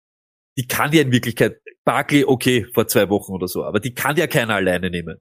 Die 0.57 0.67
kann 0.67 0.93
ja 0.93 1.03
in 1.03 1.13
Wirklichkeit 1.13 1.61
Barkley, 1.85 2.25
okay, 2.25 2.67
vor 2.75 2.87
zwei 2.87 3.09
Wochen 3.09 3.33
oder 3.33 3.49
so, 3.49 3.65
aber 3.65 3.81
die 3.81 3.95
kann 3.95 4.17
ja 4.17 4.27
keiner 4.27 4.55
alleine 4.55 4.91
nehmen. 4.91 5.19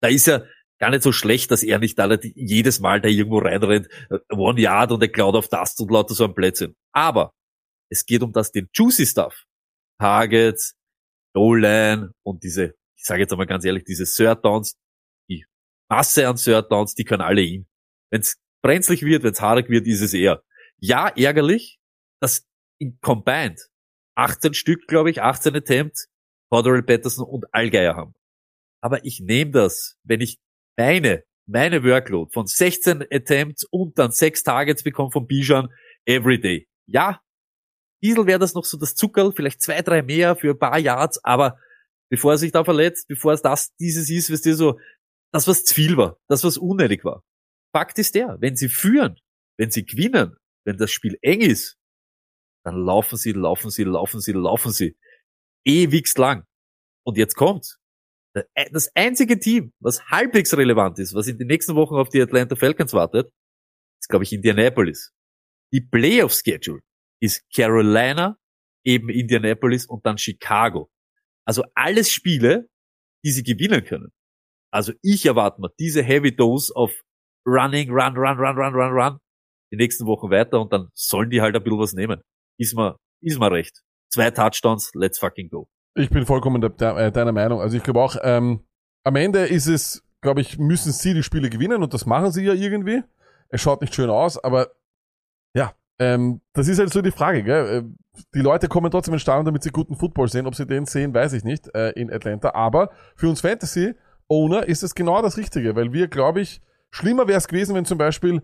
Da 0.00 0.08
ist 0.08 0.26
ja 0.26 0.42
gar 0.78 0.90
nicht 0.90 1.02
so 1.02 1.12
schlecht, 1.12 1.50
dass 1.50 1.62
er 1.62 1.78
nicht 1.78 2.00
alle, 2.00 2.18
jedes 2.22 2.80
Mal 2.80 3.00
da 3.00 3.08
irgendwo 3.08 3.38
reinrennt, 3.38 3.88
äh, 4.08 4.18
One 4.34 4.60
Yard 4.60 4.92
und 4.92 5.02
er 5.02 5.08
klaut 5.08 5.34
auf 5.36 5.48
das 5.48 5.78
und 5.78 5.90
lauter 5.90 6.14
so 6.14 6.24
ein 6.24 6.34
Plätzchen. 6.34 6.74
Aber 6.92 7.32
es 7.90 8.06
geht 8.06 8.22
um 8.22 8.32
das, 8.32 8.50
den 8.50 8.68
Juicy 8.74 9.06
Stuff. 9.06 9.44
Targets, 10.00 10.74
O-Line 11.34 12.12
und 12.24 12.42
diese, 12.42 12.74
ich 12.96 13.04
sage 13.04 13.20
jetzt 13.20 13.32
einmal 13.32 13.46
ganz 13.46 13.64
ehrlich, 13.64 13.84
diese 13.84 14.04
Third 14.04 14.44
die 15.28 15.44
Masse 15.90 16.26
an 16.26 16.36
Third 16.36 16.68
die 16.96 17.04
können 17.04 17.22
alle 17.22 17.42
ihn. 17.42 17.68
Wenn's 18.10 18.36
brenzlig 18.62 19.02
wird, 19.02 19.22
wenn's 19.22 19.40
haarig 19.40 19.68
wird, 19.68 19.86
ist 19.86 20.00
es 20.00 20.14
eher. 20.14 20.42
Ja, 20.78 21.08
ärgerlich, 21.08 21.78
dass 22.20 22.46
in 22.78 22.98
Combined 23.00 23.69
18 24.20 24.52
Stück, 24.52 24.86
glaube 24.86 25.10
ich, 25.10 25.22
18 25.22 25.56
Attempts, 25.56 26.08
Cordell 26.50 26.82
Patterson 26.82 27.26
und 27.26 27.46
Allgeier 27.54 27.96
haben. 27.96 28.14
Aber 28.82 29.04
ich 29.04 29.20
nehme 29.20 29.50
das, 29.50 29.96
wenn 30.04 30.20
ich 30.20 30.38
meine, 30.76 31.24
meine 31.46 31.82
Workload 31.82 32.30
von 32.32 32.46
16 32.46 33.06
Attempts 33.10 33.64
und 33.64 33.98
dann 33.98 34.10
6 34.10 34.42
Targets 34.42 34.82
bekomme 34.82 35.10
von 35.10 35.26
Bijan 35.26 35.68
everyday. 36.06 36.68
Ja, 36.86 37.20
Diesel 38.02 38.26
wäre 38.26 38.38
das 38.38 38.54
noch 38.54 38.64
so 38.64 38.78
das 38.78 38.94
Zuckerl, 38.94 39.32
vielleicht 39.32 39.62
zwei, 39.62 39.82
drei 39.82 40.02
mehr 40.02 40.36
für 40.36 40.50
ein 40.50 40.58
paar 40.58 40.78
Yards, 40.78 41.22
aber 41.24 41.58
bevor 42.10 42.32
er 42.32 42.38
sich 42.38 42.52
da 42.52 42.64
verletzt, 42.64 43.08
bevor 43.08 43.32
es 43.32 43.42
das 43.42 43.74
dieses 43.76 44.08
ist, 44.10 44.30
wisst 44.30 44.46
ihr 44.46 44.54
so, 44.54 44.78
das 45.32 45.46
was 45.46 45.64
zu 45.64 45.74
viel 45.74 45.96
war, 45.96 46.18
das 46.28 46.44
was 46.44 46.56
unnötig 46.56 47.04
war. 47.04 47.22
Fakt 47.74 47.98
ist 47.98 48.14
der, 48.14 48.36
wenn 48.40 48.56
sie 48.56 48.68
führen, 48.68 49.16
wenn 49.58 49.70
sie 49.70 49.84
gewinnen, 49.84 50.36
wenn 50.64 50.76
das 50.76 50.90
Spiel 50.90 51.18
eng 51.22 51.40
ist, 51.40 51.76
dann 52.64 52.84
laufen 52.84 53.16
sie, 53.16 53.32
laufen 53.32 53.70
sie, 53.70 53.84
laufen 53.84 54.20
sie, 54.20 54.32
laufen 54.32 54.72
sie. 54.72 54.96
Ewigst 55.64 56.18
lang. 56.18 56.44
Und 57.04 57.16
jetzt 57.16 57.34
kommt's. 57.34 57.78
Das 58.72 58.90
einzige 58.94 59.40
Team, 59.40 59.72
was 59.80 60.04
halbwegs 60.06 60.56
relevant 60.56 60.98
ist, 60.98 61.14
was 61.14 61.26
in 61.26 61.38
den 61.38 61.48
nächsten 61.48 61.74
Wochen 61.74 61.96
auf 61.96 62.10
die 62.10 62.22
Atlanta 62.22 62.54
Falcons 62.54 62.92
wartet, 62.92 63.32
ist, 64.00 64.08
glaube 64.08 64.24
ich, 64.24 64.32
Indianapolis. 64.32 65.12
Die 65.72 65.80
Playoff-Schedule 65.80 66.80
ist 67.20 67.42
Carolina, 67.54 68.38
eben 68.84 69.08
Indianapolis 69.08 69.86
und 69.86 70.06
dann 70.06 70.16
Chicago. 70.16 70.90
Also 71.44 71.64
alles 71.74 72.10
Spiele, 72.10 72.68
die 73.24 73.32
sie 73.32 73.42
gewinnen 73.42 73.84
können. 73.84 74.12
Also 74.72 74.92
ich 75.02 75.26
erwarte 75.26 75.60
mal 75.60 75.70
diese 75.80 76.02
Heavy 76.02 76.34
Dose 76.34 76.74
auf 76.74 76.92
Running, 77.46 77.90
Run, 77.90 78.16
Run, 78.16 78.38
Run, 78.38 78.56
Run, 78.56 78.74
Run, 78.74 78.92
Run 78.92 79.18
die 79.72 79.76
nächsten 79.76 80.06
Wochen 80.06 80.30
weiter 80.30 80.60
und 80.60 80.72
dann 80.72 80.88
sollen 80.94 81.30
die 81.30 81.40
halt 81.40 81.54
ein 81.54 81.62
bisschen 81.62 81.78
was 81.78 81.92
nehmen. 81.92 82.22
Ist 82.60 82.76
mir, 82.76 82.96
ist 83.22 83.38
mir 83.40 83.50
recht. 83.50 83.82
Zwei 84.12 84.30
Touchdowns, 84.30 84.90
let's 84.94 85.18
fucking 85.18 85.48
go. 85.48 85.68
Ich 85.94 86.10
bin 86.10 86.26
vollkommen 86.26 86.60
de 86.60 86.70
de 86.70 87.06
äh, 87.06 87.10
deiner 87.10 87.32
Meinung. 87.32 87.60
Also 87.60 87.76
ich 87.76 87.82
glaube 87.82 88.00
auch, 88.00 88.16
ähm, 88.22 88.66
am 89.04 89.16
Ende 89.16 89.46
ist 89.46 89.66
es, 89.66 90.04
glaube 90.20 90.42
ich, 90.42 90.58
müssen 90.58 90.92
sie 90.92 91.14
die 91.14 91.22
Spiele 91.22 91.48
gewinnen 91.48 91.82
und 91.82 91.94
das 91.94 92.04
machen 92.06 92.30
sie 92.32 92.44
ja 92.44 92.52
irgendwie. 92.52 93.02
Es 93.48 93.62
schaut 93.62 93.80
nicht 93.80 93.94
schön 93.94 94.10
aus, 94.10 94.42
aber 94.42 94.68
ja, 95.54 95.72
ähm, 95.98 96.40
das 96.52 96.68
ist 96.68 96.78
halt 96.78 96.92
so 96.92 97.02
die 97.02 97.10
Frage. 97.10 97.42
Gell? 97.42 97.78
Äh, 97.78 98.20
Die 98.34 98.40
Leute 98.40 98.68
kommen 98.68 98.90
trotzdem 98.90 99.14
ins 99.14 99.22
Stadion, 99.22 99.46
damit 99.46 99.62
sie 99.62 99.70
guten 99.70 99.96
Football 99.96 100.28
sehen. 100.28 100.46
Ob 100.46 100.54
sie 100.54 100.66
den 100.66 100.84
sehen, 100.84 101.14
weiß 101.14 101.32
ich 101.32 101.44
nicht 101.44 101.74
äh, 101.74 101.90
in 101.90 102.12
Atlanta. 102.12 102.54
Aber 102.54 102.90
für 103.16 103.28
uns 103.28 103.40
Fantasy-Owner 103.40 104.66
ist 104.68 104.82
es 104.82 104.94
genau 104.94 105.22
das 105.22 105.36
Richtige, 105.36 105.74
weil 105.76 105.92
wir, 105.92 106.08
glaube 106.08 106.40
ich, 106.40 106.60
schlimmer 106.90 107.26
wäre 107.26 107.38
es 107.38 107.48
gewesen, 107.48 107.74
wenn 107.74 107.84
zum 107.84 107.98
Beispiel 107.98 108.42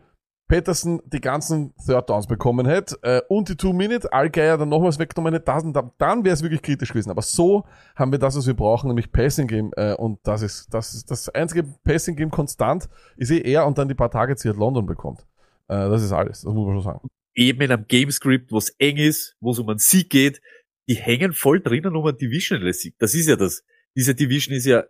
Patterson 0.48 1.02
die 1.06 1.20
ganzen 1.20 1.74
Third 1.84 2.08
Downs 2.08 2.26
bekommen 2.26 2.66
hätte 2.66 2.96
äh, 3.02 3.20
und 3.28 3.48
die 3.48 3.56
Two-Minute, 3.56 4.12
Allgeier 4.12 4.58
dann 4.58 4.68
nochmals 4.68 4.98
weggenommen 4.98 5.34
hätte, 5.34 5.46
das, 5.46 5.64
dann, 5.72 5.90
dann 5.98 6.24
wäre 6.24 6.34
es 6.34 6.42
wirklich 6.42 6.62
kritisch 6.62 6.90
gewesen. 6.90 7.10
Aber 7.10 7.22
so 7.22 7.64
haben 7.96 8.12
wir 8.12 8.18
das, 8.18 8.36
was 8.36 8.46
wir 8.46 8.54
brauchen, 8.54 8.88
nämlich 8.88 9.10
Passing 9.10 9.48
Game 9.48 9.72
äh, 9.76 9.94
und 9.94 10.20
das 10.22 10.42
ist 10.42 10.72
das, 10.72 10.94
ist 10.94 11.10
das 11.10 11.28
einzige 11.28 11.64
Passing 11.84 12.16
Game 12.16 12.30
konstant 12.30 12.88
ist 13.16 13.30
eh 13.30 13.40
er 13.40 13.66
und 13.66 13.78
dann 13.78 13.88
die 13.88 13.94
paar 13.94 14.10
Tage, 14.10 14.34
die 14.34 14.48
er 14.48 14.54
London 14.54 14.86
bekommt. 14.86 15.20
Äh, 15.68 15.88
das 15.88 16.02
ist 16.02 16.12
alles, 16.12 16.42
das 16.42 16.52
muss 16.52 16.66
man 16.66 16.76
schon 16.76 16.82
sagen. 16.82 17.08
Eben 17.34 17.60
in 17.60 17.72
einem 17.72 17.86
Gamescript, 17.86 18.52
wo 18.52 18.58
es 18.58 18.70
eng 18.78 18.96
ist, 18.96 19.36
wo 19.40 19.50
es 19.50 19.58
um 19.58 19.68
einen 19.68 19.78
Sieg 19.78 20.10
geht, 20.10 20.40
die 20.88 20.94
hängen 20.94 21.32
voll 21.32 21.60
drinnen 21.60 21.96
um 21.96 22.06
einen 22.06 22.16
Divisional-Sieg. 22.16 22.94
Das 22.98 23.14
ist 23.14 23.28
ja 23.28 23.36
das. 23.36 23.64
Diese 23.96 24.14
Division 24.14 24.54
ist 24.54 24.66
ja 24.66 24.84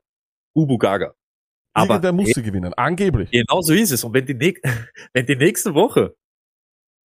Ubu 0.55 0.79
Gaga. 0.79 1.14
Aber 1.77 1.95
Irgendwer 1.95 2.12
muss 2.12 2.31
sie 2.31 2.43
gewinnen, 2.43 2.73
angeblich. 2.75 3.31
Genau 3.31 3.61
so 3.61 3.73
ist 3.75 3.91
es. 3.91 4.03
Und 4.03 4.15
wenn 4.15 4.25
die, 4.27 4.35
näch- 4.35 4.61
wenn 5.12 5.27
die 5.27 5.37
nächste 5.37 5.75
Woche 5.75 6.15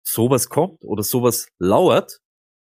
sowas 0.06 0.48
kommt 0.48 0.84
oder 0.84 1.02
sowas 1.02 1.48
lauert, 1.58 2.18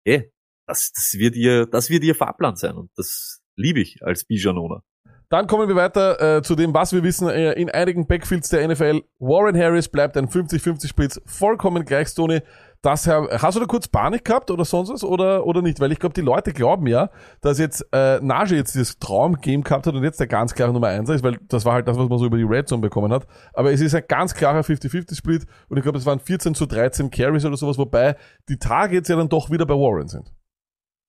eh, 0.06 0.24
das, 0.68 0.92
das 0.94 1.16
wird 1.18 1.36
ihr, 1.36 1.66
das 1.66 1.90
wird 1.90 2.04
ihr 2.04 2.16
Fahrplan 2.16 2.56
sein. 2.56 2.76
Und 2.76 2.90
das 2.96 3.42
liebe 3.58 3.82
ich 3.82 4.00
als 4.02 4.24
Bijanona. 4.26 4.82
Dann 5.30 5.46
kommen 5.46 5.68
wir 5.68 5.76
weiter 5.76 6.38
äh, 6.38 6.42
zu 6.42 6.56
dem, 6.56 6.74
was 6.74 6.92
wir 6.94 7.04
wissen. 7.04 7.28
Äh, 7.30 7.54
in 7.54 7.70
einigen 7.70 8.08
Backfields 8.08 8.50
der 8.50 8.68
NFL, 8.68 9.04
Warren 9.20 9.56
Harris 9.58 9.88
bleibt 9.90 10.18
ein 10.18 10.28
50-50-Split 10.28 11.22
vollkommen 11.26 11.86
gleich, 11.86 12.08
Stoney. 12.08 12.42
Das, 12.82 13.08
hast 13.08 13.56
du 13.56 13.60
da 13.60 13.66
kurz 13.66 13.90
Panik 13.90 14.24
gehabt 14.24 14.50
oder 14.52 14.64
sonst 14.64 14.90
was 14.90 15.04
oder, 15.04 15.46
oder 15.46 15.62
nicht? 15.62 15.82
Weil 15.82 15.92
ich 15.92 16.00
glaube, 16.00 16.14
die 16.14 16.22
Leute 16.22 16.54
glauben 16.54 16.88
ja, 16.88 17.10
dass 17.42 17.60
jetzt 17.60 17.86
äh, 17.92 18.22
Nage 18.22 18.56
jetzt 18.56 18.74
dieses 18.74 19.00
Traum-Game 19.00 19.64
gehabt 19.64 19.86
hat 19.86 19.96
und 19.96 20.04
jetzt 20.04 20.20
der 20.22 20.28
ganz 20.28 20.54
klare 20.54 20.72
Nummer 20.72 20.88
1 20.88 21.10
ist, 21.10 21.22
weil 21.22 21.38
das 21.50 21.66
war 21.66 21.74
halt 21.74 21.90
das, 21.90 21.98
was 21.98 22.08
man 22.08 22.18
so 22.18 22.26
über 22.26 22.38
die 22.38 22.44
Red 22.44 22.70
Zone 22.70 22.82
bekommen 22.82 23.12
hat. 23.12 23.28
Aber 23.54 23.74
es 23.74 23.82
ist 23.82 23.96
ein 23.96 24.04
ganz 24.08 24.34
klarer 24.34 24.62
50-50-Split 24.62 25.46
und 25.68 25.76
ich 25.76 25.84
glaube, 25.84 25.98
es 25.98 26.06
waren 26.06 26.22
14 26.22 26.56
zu 26.56 26.66
13 26.66 27.12
Carries 27.12 27.44
oder 27.44 27.58
sowas, 27.58 27.78
wobei 27.78 28.16
die 28.48 28.58
Targets 28.58 29.10
ja 29.10 29.18
dann 29.18 29.28
doch 29.28 29.52
wieder 29.52 29.66
bei 29.66 29.74
Warren 29.74 30.08
sind. 30.08 30.32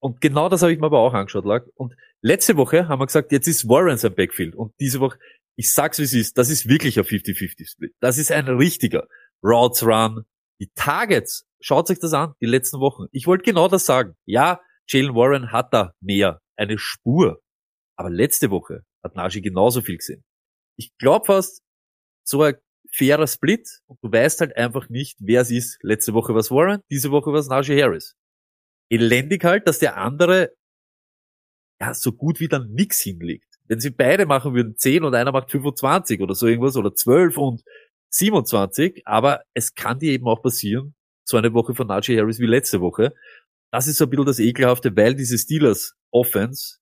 Und 0.01 0.21
genau 0.21 0.49
das 0.49 0.63
habe 0.63 0.73
ich 0.73 0.81
mir 0.81 0.87
aber 0.87 0.99
auch 0.99 1.15
angeschaut, 1.15 1.45
Lack. 1.45 1.67
Und 1.75 1.95
letzte 2.21 2.57
Woche 2.57 2.89
haben 2.89 3.01
wir 3.01 3.07
gesagt, 3.07 3.31
jetzt 3.31 3.47
ist 3.47 3.69
Warren 3.69 3.99
sein 3.99 4.15
Backfield. 4.15 4.57
Und 4.57 4.73
diese 4.81 4.99
Woche, 4.99 5.19
ich 5.57 5.73
sag's 5.73 5.99
wie 5.99 6.05
es 6.05 6.15
ist, 6.15 6.39
das 6.39 6.49
ist 6.51 6.69
wirklich 6.69 6.99
ein 6.99 7.05
50-50-Split. 7.05 7.95
Das 8.01 8.19
ist 8.19 8.33
ein 8.33 8.49
richtiger 8.49 9.07
Routes 9.45 9.85
Run. 9.85 10.25
Die 10.59 10.71
Targets, 10.75 11.47
schaut 11.61 11.91
euch 11.91 11.99
das 11.99 12.13
an, 12.13 12.35
die 12.41 12.47
letzten 12.47 12.81
Wochen. 12.81 13.07
Ich 13.13 13.27
wollte 13.27 13.45
genau 13.45 13.69
das 13.69 13.87
sagen. 13.87 14.15
Ja, 14.27 14.61
Jalen 14.89 15.15
Warren 15.15 15.53
hat 15.53 15.73
da 15.73 15.93
mehr, 16.01 16.41
eine 16.57 16.79
Spur. 16.79 17.41
Aber 17.97 18.11
letzte 18.11 18.51
Woche 18.51 18.83
hat 19.05 19.15
Najee 19.15 19.41
genauso 19.41 19.83
viel 19.83 19.99
gesehen. 19.99 20.25
Ich 20.77 20.97
glaube 20.99 21.27
fast, 21.27 21.63
so 22.25 22.43
ein 22.43 22.55
fairer 22.93 23.27
Split 23.27 23.69
und 23.87 23.99
du 24.03 24.11
weißt 24.11 24.41
halt 24.41 24.57
einfach 24.57 24.89
nicht, 24.89 25.19
wer 25.21 25.43
es 25.43 25.51
ist. 25.51 25.79
Letzte 25.83 26.15
Woche 26.15 26.33
war 26.33 26.41
es 26.41 26.51
Warren, 26.51 26.81
diese 26.91 27.11
Woche 27.11 27.33
war 27.33 27.41
es 27.41 27.49
Najee 27.49 27.83
Harris 27.83 28.17
elendig 28.91 29.45
halt, 29.45 29.67
dass 29.67 29.79
der 29.79 29.97
andere 29.97 30.53
ja 31.81 31.95
so 31.95 32.13
gut 32.13 32.41
wie 32.41 32.49
dann 32.49 32.71
nix 32.73 33.01
hinlegt. 33.01 33.47
Wenn 33.67 33.81
sie 33.81 33.91
beide 33.91 34.27
machen 34.27 34.53
würden 34.55 34.77
10 34.77 35.05
und 35.05 35.15
einer 35.15 35.33
macht 35.33 35.51
25 35.51 36.21
oder 36.21 36.35
so 36.35 36.47
irgendwas 36.47 36.77
oder 36.77 36.95
12 36.95 37.39
und 37.39 37.63
27, 38.11 39.03
aber 39.07 39.43
es 39.55 39.75
kann 39.75 40.01
dir 40.01 40.13
eben 40.13 40.27
auch 40.27 40.43
passieren, 40.43 40.95
so 41.31 41.37
eine 41.37 41.55
Woche 41.55 41.75
von 41.75 41.87
Najee 41.87 42.19
Harris 42.19 42.39
wie 42.39 42.47
letzte 42.47 42.81
Woche. 42.81 43.15
Das 43.73 43.87
ist 43.87 43.97
so 43.97 44.05
ein 44.05 44.11
bisschen 44.11 44.27
das 44.27 44.39
Ekelhafte, 44.39 44.95
weil 44.97 45.15
diese 45.15 45.39
Steelers 45.39 45.95
Offense 46.11 46.79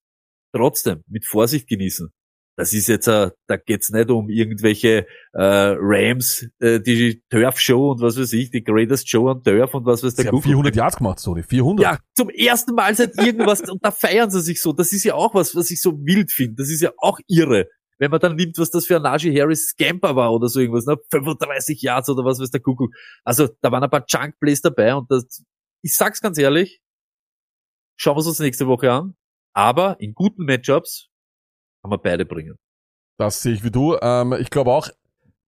trotzdem 0.53 1.03
mit 1.07 1.25
Vorsicht 1.25 1.67
genießen. 1.67 2.11
Das 2.57 2.73
ist 2.73 2.89
jetzt, 2.89 3.07
äh, 3.07 3.31
da 3.47 3.55
geht's 3.55 3.89
nicht 3.89 4.09
um 4.09 4.27
irgendwelche 4.29 5.07
äh, 5.31 5.75
Rams, 5.79 6.45
äh, 6.59 6.81
die 6.81 7.23
Turf-Show 7.29 7.91
und 7.91 8.01
was 8.01 8.19
weiß 8.19 8.33
ich, 8.33 8.51
die 8.51 8.61
Greatest 8.61 9.09
Show 9.09 9.29
on 9.29 9.41
Turf 9.41 9.73
und 9.73 9.85
was 9.85 10.03
weiß 10.03 10.17
Sie 10.17 10.23
der 10.23 10.25
haben 10.25 10.31
Kuckuck. 10.31 10.49
400 10.49 10.75
Yards 10.75 10.97
gemacht, 10.97 11.19
Sony. 11.19 11.41
400. 11.41 11.81
Ja, 11.81 11.97
zum 12.17 12.29
ersten 12.29 12.75
Mal 12.75 12.93
seit 12.95 13.17
irgendwas 13.17 13.61
und 13.61 13.79
da 13.81 13.91
feiern 13.91 14.29
sie 14.29 14.41
sich 14.41 14.61
so. 14.61 14.73
Das 14.73 14.91
ist 14.91 15.05
ja 15.05 15.13
auch 15.13 15.33
was, 15.35 15.55
was 15.55 15.71
ich 15.71 15.81
so 15.81 15.93
wild 16.03 16.33
finde. 16.33 16.55
Das 16.55 16.69
ist 16.69 16.81
ja 16.81 16.91
auch 16.97 17.19
irre. 17.29 17.69
Wenn 17.99 18.11
man 18.11 18.19
dann 18.19 18.35
nimmt, 18.35 18.57
was 18.57 18.71
das 18.71 18.85
für 18.85 18.95
ein 18.95 19.01
Najee 19.01 19.37
Harris 19.39 19.69
Scamper 19.69 20.15
war 20.15 20.33
oder 20.33 20.47
so 20.47 20.59
irgendwas, 20.59 20.85
ne? 20.85 20.97
35 21.11 21.81
Yards 21.81 22.09
oder 22.09 22.23
was 22.23 22.39
weiß 22.39 22.49
der 22.49 22.61
Kuckuck. 22.61 22.93
Also 23.23 23.49
da 23.61 23.71
waren 23.71 23.83
ein 23.83 23.89
paar 23.89 24.05
Junk 24.07 24.39
Plays 24.39 24.61
dabei 24.61 24.95
und 24.95 25.11
das, 25.11 25.43
ich 25.83 25.95
sag's 25.95 26.21
ganz 26.21 26.37
ehrlich, 26.37 26.81
schauen 27.97 28.15
wir 28.17 28.25
uns 28.25 28.39
nächste 28.39 28.67
Woche 28.67 28.91
an. 28.91 29.15
Aber 29.53 29.99
in 29.99 30.13
guten 30.13 30.45
Matchups 30.45 31.09
kann 31.81 31.89
man 31.89 31.99
beide 32.01 32.25
bringen. 32.25 32.57
Das 33.17 33.41
sehe 33.41 33.53
ich 33.53 33.63
wie 33.63 33.71
du. 33.71 33.97
Ähm, 34.01 34.33
ich 34.39 34.49
glaube 34.49 34.71
auch, 34.71 34.89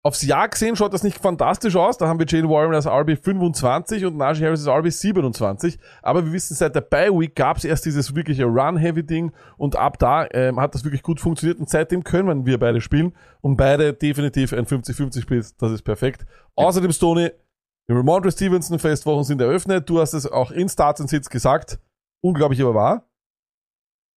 aufs 0.04 0.24
Jahr 0.24 0.50
gesehen 0.50 0.76
schaut 0.76 0.94
das 0.94 1.04
nicht 1.04 1.20
fantastisch 1.20 1.76
aus. 1.76 1.98
Da 1.98 2.08
haben 2.08 2.20
wir 2.20 2.26
Jane 2.28 2.50
Warren 2.50 2.74
als 2.74 2.88
RB 2.88 3.18
25 3.24 4.06
und 4.06 4.18
Najee 4.18 4.46
Harris 4.46 4.68
als 4.68 4.80
RB 4.80 4.92
27. 4.92 5.78
Aber 6.02 6.26
wir 6.26 6.34
wissen, 6.34 6.56
seit 6.56 6.76
der 6.76 6.82
Bye 6.82 7.12
Week 7.12 7.36
gab 7.36 7.58
es 7.58 7.66
erst 7.66 7.86
dieses 7.86 8.16
wirkliche 8.16 8.46
Run-Heavy-Ding 8.46 9.32
und 9.58 9.76
ab 9.76 10.00
da 10.00 10.28
ähm, 10.32 10.60
hat 10.60 10.74
das 10.74 10.84
wirklich 10.84 11.04
gut 11.04 11.20
funktioniert 11.20 11.60
und 11.60 11.70
seitdem 11.70 12.04
können 12.04 12.46
wir 12.46 12.58
beide 12.58 12.82
spielen 12.82 13.16
und 13.42 13.58
beide 13.58 13.94
definitiv 13.94 14.54
ein 14.54 14.66
50-50-Spiel. 14.66 15.46
Das 15.60 15.72
ist 15.72 15.84
perfekt. 15.84 16.26
Außerdem, 16.56 16.92
Stoney, 16.92 17.32
die 17.88 17.94
Ramondre 17.94 18.32
Stevenson 18.32 18.80
Festwochen 18.80 19.24
sind 19.24 19.42
eröffnet. 19.42 19.88
Du 19.90 20.00
hast 20.00 20.14
es 20.14 20.26
auch 20.26 20.52
in 20.52 20.68
Starts 20.68 21.02
and 21.02 21.10
Sits 21.10 21.30
gesagt. 21.30 21.80
Unglaublich 22.24 22.62
aber 22.62 22.74
wahr. 22.74 23.08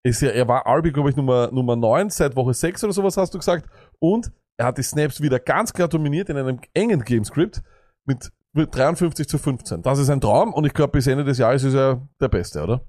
Ist 0.06 0.22
ja, 0.22 0.30
er 0.30 0.48
war 0.48 0.66
RB, 0.68 0.94
glaube 0.94 1.10
ich, 1.10 1.16
Nummer, 1.16 1.50
Nummer 1.52 1.76
9, 1.76 2.10
seit 2.10 2.36
Woche 2.36 2.54
6 2.54 2.84
oder 2.84 2.94
sowas 2.94 3.16
hast 3.16 3.34
du 3.34 3.38
gesagt. 3.38 3.70
Und 4.00 4.32
er 4.58 4.68
hat 4.68 4.78
die 4.78 4.84
Snaps 4.84 5.22
wieder 5.22 5.40
ganz 5.40 5.74
klar 5.74 5.88
dominiert 5.88 6.30
in 6.30 6.38
einem 6.38 6.60
engen 6.74 7.04
Gamescript 7.04 7.62
mit, 8.06 8.32
mit 8.54 8.76
53 8.76 9.28
zu 9.28 9.38
15. 9.38 9.82
Das 9.82 10.00
ist 10.00 10.10
ein 10.10 10.22
Traum 10.22 10.54
und 10.54 10.66
ich 10.66 10.74
glaube, 10.74 10.92
bis 10.92 11.08
Ende 11.08 11.24
des 11.24 11.38
Jahres 11.38 11.64
ist 11.64 11.74
er 11.74 12.08
der 12.20 12.30
Beste, 12.30 12.62
oder? 12.62 12.88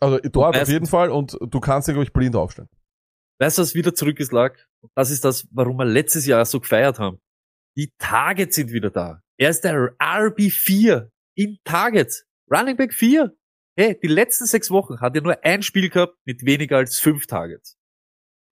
Also 0.00 0.18
dort 0.18 0.56
auf 0.56 0.68
jeden 0.68 0.86
Fall 0.86 1.10
und 1.10 1.38
du 1.40 1.60
kannst 1.60 1.88
ihn, 1.88 1.94
glaube 1.94 2.04
ich, 2.04 2.12
blind 2.12 2.34
aufstellen. 2.34 2.68
Weißt 3.40 3.58
du, 3.58 3.62
was 3.62 3.74
wieder 3.74 3.94
zurück 3.94 4.18
ist, 4.20 4.32
lag? 4.32 4.56
Das 4.94 5.10
ist 5.10 5.24
das, 5.24 5.46
warum 5.50 5.76
wir 5.76 5.84
letztes 5.84 6.26
Jahr 6.26 6.44
so 6.44 6.60
gefeiert 6.60 6.98
haben. 6.98 7.20
Die 7.76 7.92
Targets 7.98 8.56
sind 8.56 8.70
wieder 8.70 8.90
da. 8.90 9.20
Er 9.38 9.50
ist 9.50 9.62
der 9.62 9.96
RB4 9.98 11.10
in 11.36 11.58
Targets. 11.64 12.24
Running 12.50 12.76
Back 12.76 12.94
4. 12.94 13.34
Hey, 13.76 13.98
die 14.00 14.08
letzten 14.08 14.46
sechs 14.46 14.70
Wochen 14.70 15.00
hat 15.00 15.16
er 15.16 15.22
nur 15.22 15.42
ein 15.42 15.62
Spiel 15.62 15.88
gehabt 15.88 16.16
mit 16.24 16.44
weniger 16.44 16.76
als 16.76 17.00
fünf 17.00 17.26
Targets. 17.26 17.76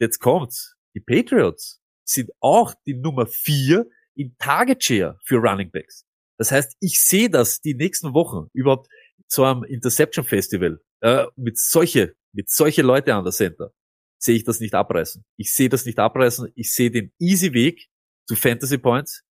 Jetzt 0.00 0.18
kommt's. 0.18 0.76
Die 0.94 1.00
Patriots 1.00 1.81
sind 2.04 2.30
auch 2.40 2.74
die 2.86 2.94
Nummer 2.94 3.26
4 3.26 3.86
im 4.14 4.36
Target 4.38 4.82
Share 4.84 5.18
für 5.24 5.36
Running 5.36 5.70
Backs. 5.70 6.04
Das 6.38 6.50
heißt, 6.50 6.76
ich 6.80 7.00
sehe 7.00 7.30
das 7.30 7.60
die 7.60 7.74
nächsten 7.74 8.14
Wochen 8.14 8.48
überhaupt 8.52 8.88
zu 9.28 9.44
einem 9.44 9.64
Interception 9.64 10.24
Festival 10.24 10.80
äh, 11.00 11.26
mit 11.36 11.58
solche 11.58 12.14
mit 12.34 12.50
solche 12.50 12.82
Leute 12.82 13.14
an 13.14 13.24
der 13.24 13.32
Center 13.32 13.72
sehe 14.18 14.36
ich 14.36 14.44
das 14.44 14.60
nicht 14.60 14.74
abreißen. 14.74 15.24
Ich 15.36 15.52
sehe 15.52 15.68
das 15.68 15.84
nicht 15.84 15.98
abreißen. 15.98 16.50
Ich 16.54 16.72
sehe 16.72 16.90
den 16.90 17.12
easy 17.18 17.52
Weg 17.52 17.88
zu 18.26 18.36
Fantasy 18.36 18.78
Points 18.78 19.24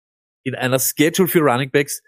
in 0.45 0.55
einer 0.55 0.79
Schedule 0.79 1.29
für 1.29 1.41
Running 1.41 1.71
Backs, 1.71 2.03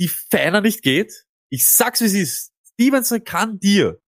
die 0.00 0.08
feiner 0.08 0.60
nicht 0.60 0.82
geht. 0.82 1.26
Ich 1.50 1.68
sag's 1.68 2.00
wie 2.00 2.06
es 2.06 2.14
ist. 2.14 2.52
Stevenson 2.72 3.22
kann 3.24 3.58
dir 3.58 4.00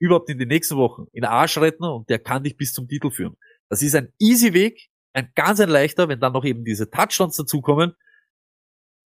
überhaupt 0.00 0.30
in 0.30 0.38
den 0.38 0.48
nächsten 0.48 0.76
Wochen 0.76 1.06
in 1.12 1.24
Arsch 1.24 1.58
retten 1.58 1.84
und 1.84 2.08
der 2.08 2.20
kann 2.20 2.44
dich 2.44 2.56
bis 2.56 2.72
zum 2.72 2.86
Titel 2.86 3.10
führen. 3.10 3.36
Das 3.68 3.82
ist 3.82 3.94
ein 3.94 4.12
easy 4.18 4.52
Weg, 4.52 4.87
ein 5.14 5.30
ganz 5.34 5.60
ein 5.60 5.68
leichter, 5.68 6.08
wenn 6.08 6.20
dann 6.20 6.32
noch 6.32 6.44
eben 6.44 6.64
diese 6.64 6.90
Touchdowns 6.90 7.36
dazukommen, 7.36 7.94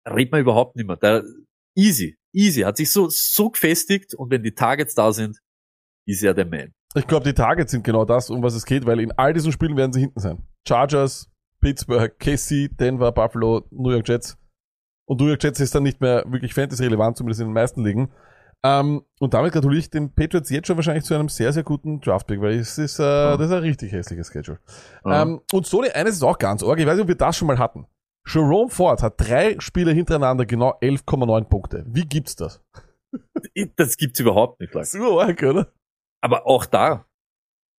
redet 0.07 0.33
man 0.33 0.41
überhaupt 0.41 0.77
nicht 0.77 0.87
mehr. 0.87 0.97
Der, 0.97 1.25
easy, 1.77 2.19
easy, 2.33 2.63
hat 2.63 2.77
sich 2.77 2.91
so, 2.91 3.09
so 3.11 3.51
gefestigt 3.51 4.15
und 4.15 4.31
wenn 4.31 4.43
die 4.43 4.55
Targets 4.55 4.95
da 4.95 5.13
sind, 5.13 5.39
ist 6.07 6.23
er 6.23 6.35
der 6.35 6.47
Man. 6.47 6.73
Ich 6.95 7.07
glaube, 7.07 7.25
die 7.25 7.35
Targets 7.35 7.71
sind 7.71 7.85
genau 7.85 8.05
das, 8.05 8.31
um 8.31 8.43
was 8.43 8.55
es 8.55 8.65
geht, 8.65 8.87
weil 8.87 9.01
in 9.01 9.13
all 9.13 9.33
diesen 9.35 9.53
Spielen 9.53 9.77
werden 9.77 9.93
sie 9.93 10.01
hinten 10.01 10.21
sein. 10.21 10.47
Chargers, 10.67 11.31
Pittsburgh, 11.61 12.19
KC, 12.19 12.69
Denver, 12.69 13.13
Buffalo, 13.13 13.67
New 13.71 13.91
York 13.91 14.09
Jets. 14.09 14.39
Und 15.05 15.21
New 15.21 15.29
York 15.29 15.43
Jets 15.43 15.61
ist 15.61 15.75
dann 15.75 15.83
nicht 15.83 16.01
mehr 16.01 16.25
wirklich 16.27 16.55
fantasy-relevant, 16.55 17.17
zumindest 17.17 17.41
in 17.41 17.49
den 17.49 17.55
meisten 17.55 17.85
Ligen. 17.85 18.11
Ähm, 18.65 19.05
und 19.21 19.35
damit 19.35 19.53
gratuliere 19.53 19.79
ich 19.79 19.91
den 19.91 20.13
Patriots 20.13 20.51
jetzt 20.51 20.67
schon 20.67 20.77
wahrscheinlich 20.77 21.05
zu 21.05 21.15
einem 21.15 21.29
sehr, 21.29 21.53
sehr 21.53 21.63
guten 21.63 22.01
Draftpick, 22.01 22.41
weil 22.41 22.59
es 22.59 22.77
ist, 22.77 22.99
äh, 22.99 23.03
das 23.03 23.41
ist 23.41 23.53
ein 23.53 23.63
richtig 23.63 23.93
hässliches 23.93 24.33
Schedule. 24.33 24.59
Ja. 25.05 25.23
Ähm, 25.23 25.41
und 25.53 25.67
Sony, 25.67 25.91
eines 25.91 26.17
ist 26.17 26.23
auch 26.23 26.39
ganz 26.39 26.63
arg, 26.63 26.79
ich 26.79 26.87
weiß 26.87 26.95
nicht, 26.95 27.03
ob 27.03 27.09
wir 27.09 27.15
das 27.15 27.37
schon 27.37 27.47
mal 27.47 27.59
hatten. 27.59 27.87
Jerome 28.27 28.69
Ford 28.69 29.03
hat 29.03 29.15
drei 29.19 29.59
Spiele 29.59 29.93
hintereinander 29.93 30.45
genau 30.45 30.73
11,9 30.81 31.45
Punkte. 31.45 31.85
Wie 31.89 32.05
gibt's 32.05 32.37
das? 32.37 32.63
Das 33.77 33.97
gibt's 33.97 34.21
überhaupt 34.21 34.61
nicht. 34.61 34.75
Lars. 34.75 34.93
So 34.93 35.19
arg, 35.19 35.43
oder? 35.43 35.73
Aber 36.21 36.47
auch 36.47 36.67
da, 36.67 37.07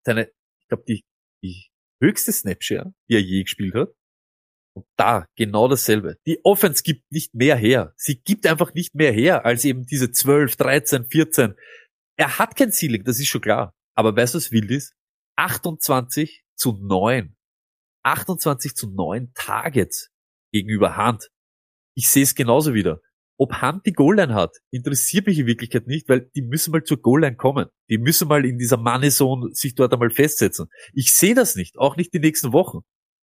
seine, 0.04 0.32
ich 0.60 0.68
glaube, 0.70 0.84
die, 0.88 1.04
die 1.44 1.68
höchste 2.02 2.32
Snapshare, 2.32 2.94
die 3.08 3.16
er 3.16 3.22
je 3.22 3.44
gespielt 3.44 3.76
hat. 3.76 3.90
Und 4.80 4.86
da 4.96 5.26
genau 5.36 5.68
dasselbe. 5.68 6.16
Die 6.26 6.40
Offense 6.46 6.84
gibt 6.84 7.12
nicht 7.12 7.36
mehr 7.36 7.58
her. 7.58 7.94
Sie 7.98 8.22
gibt 8.22 8.48
einfach 8.48 8.74
nicht 8.74 8.96
mehr 8.96 9.12
her 9.12 9.46
als 9.46 9.66
eben 9.66 9.86
diese 9.86 10.10
12, 10.10 10.56
13, 10.56 11.06
14. 11.06 11.56
Er 12.18 12.40
hat 12.40 12.56
kein 12.56 12.72
Ceiling, 12.72 13.04
das 13.04 13.20
ist 13.20 13.28
schon 13.28 13.42
klar. 13.42 13.74
Aber 13.94 14.16
weißt 14.16 14.36
du, 14.36 14.38
was 14.38 14.54
wild 14.54 14.72
ist? 14.72 14.94
28 15.36 16.46
zu 16.56 16.78
9. 16.82 17.36
28 18.04 18.74
zu 18.74 18.90
9 18.90 19.34
Targets 19.34 20.12
gegenüber 20.54 20.96
Hand. 20.96 21.30
Ich 21.94 22.08
sehe 22.08 22.24
es 22.24 22.36
genauso 22.36 22.74
wieder. 22.74 23.02
Ob 23.38 23.56
Hand 23.56 23.86
die 23.86 23.92
Goal-Line 23.92 24.34
hat, 24.34 24.56
interessiert 24.72 25.28
mich 25.28 25.40
in 25.40 25.46
Wirklichkeit 25.46 25.88
nicht, 25.88 26.08
weil 26.08 26.30
die 26.36 26.42
müssen 26.42 26.72
mal 26.72 26.84
zur 26.84 27.02
Goal-Line 27.02 27.36
kommen. 27.36 27.68
Die 27.90 27.98
müssen 27.98 28.30
mal 28.30 28.46
in 28.46 28.58
dieser 28.58 28.78
Money-Zone 28.78 29.50
sich 29.54 29.76
dort 29.76 29.92
einmal 29.92 30.10
festsetzen. 30.10 30.68
Ich 30.94 31.14
sehe 31.14 31.36
das 31.36 31.56
nicht, 31.56 31.78
auch 31.78 31.98
nicht 31.98 32.14
die 32.14 32.20
nächsten 32.20 32.54
Wochen. 32.54 32.80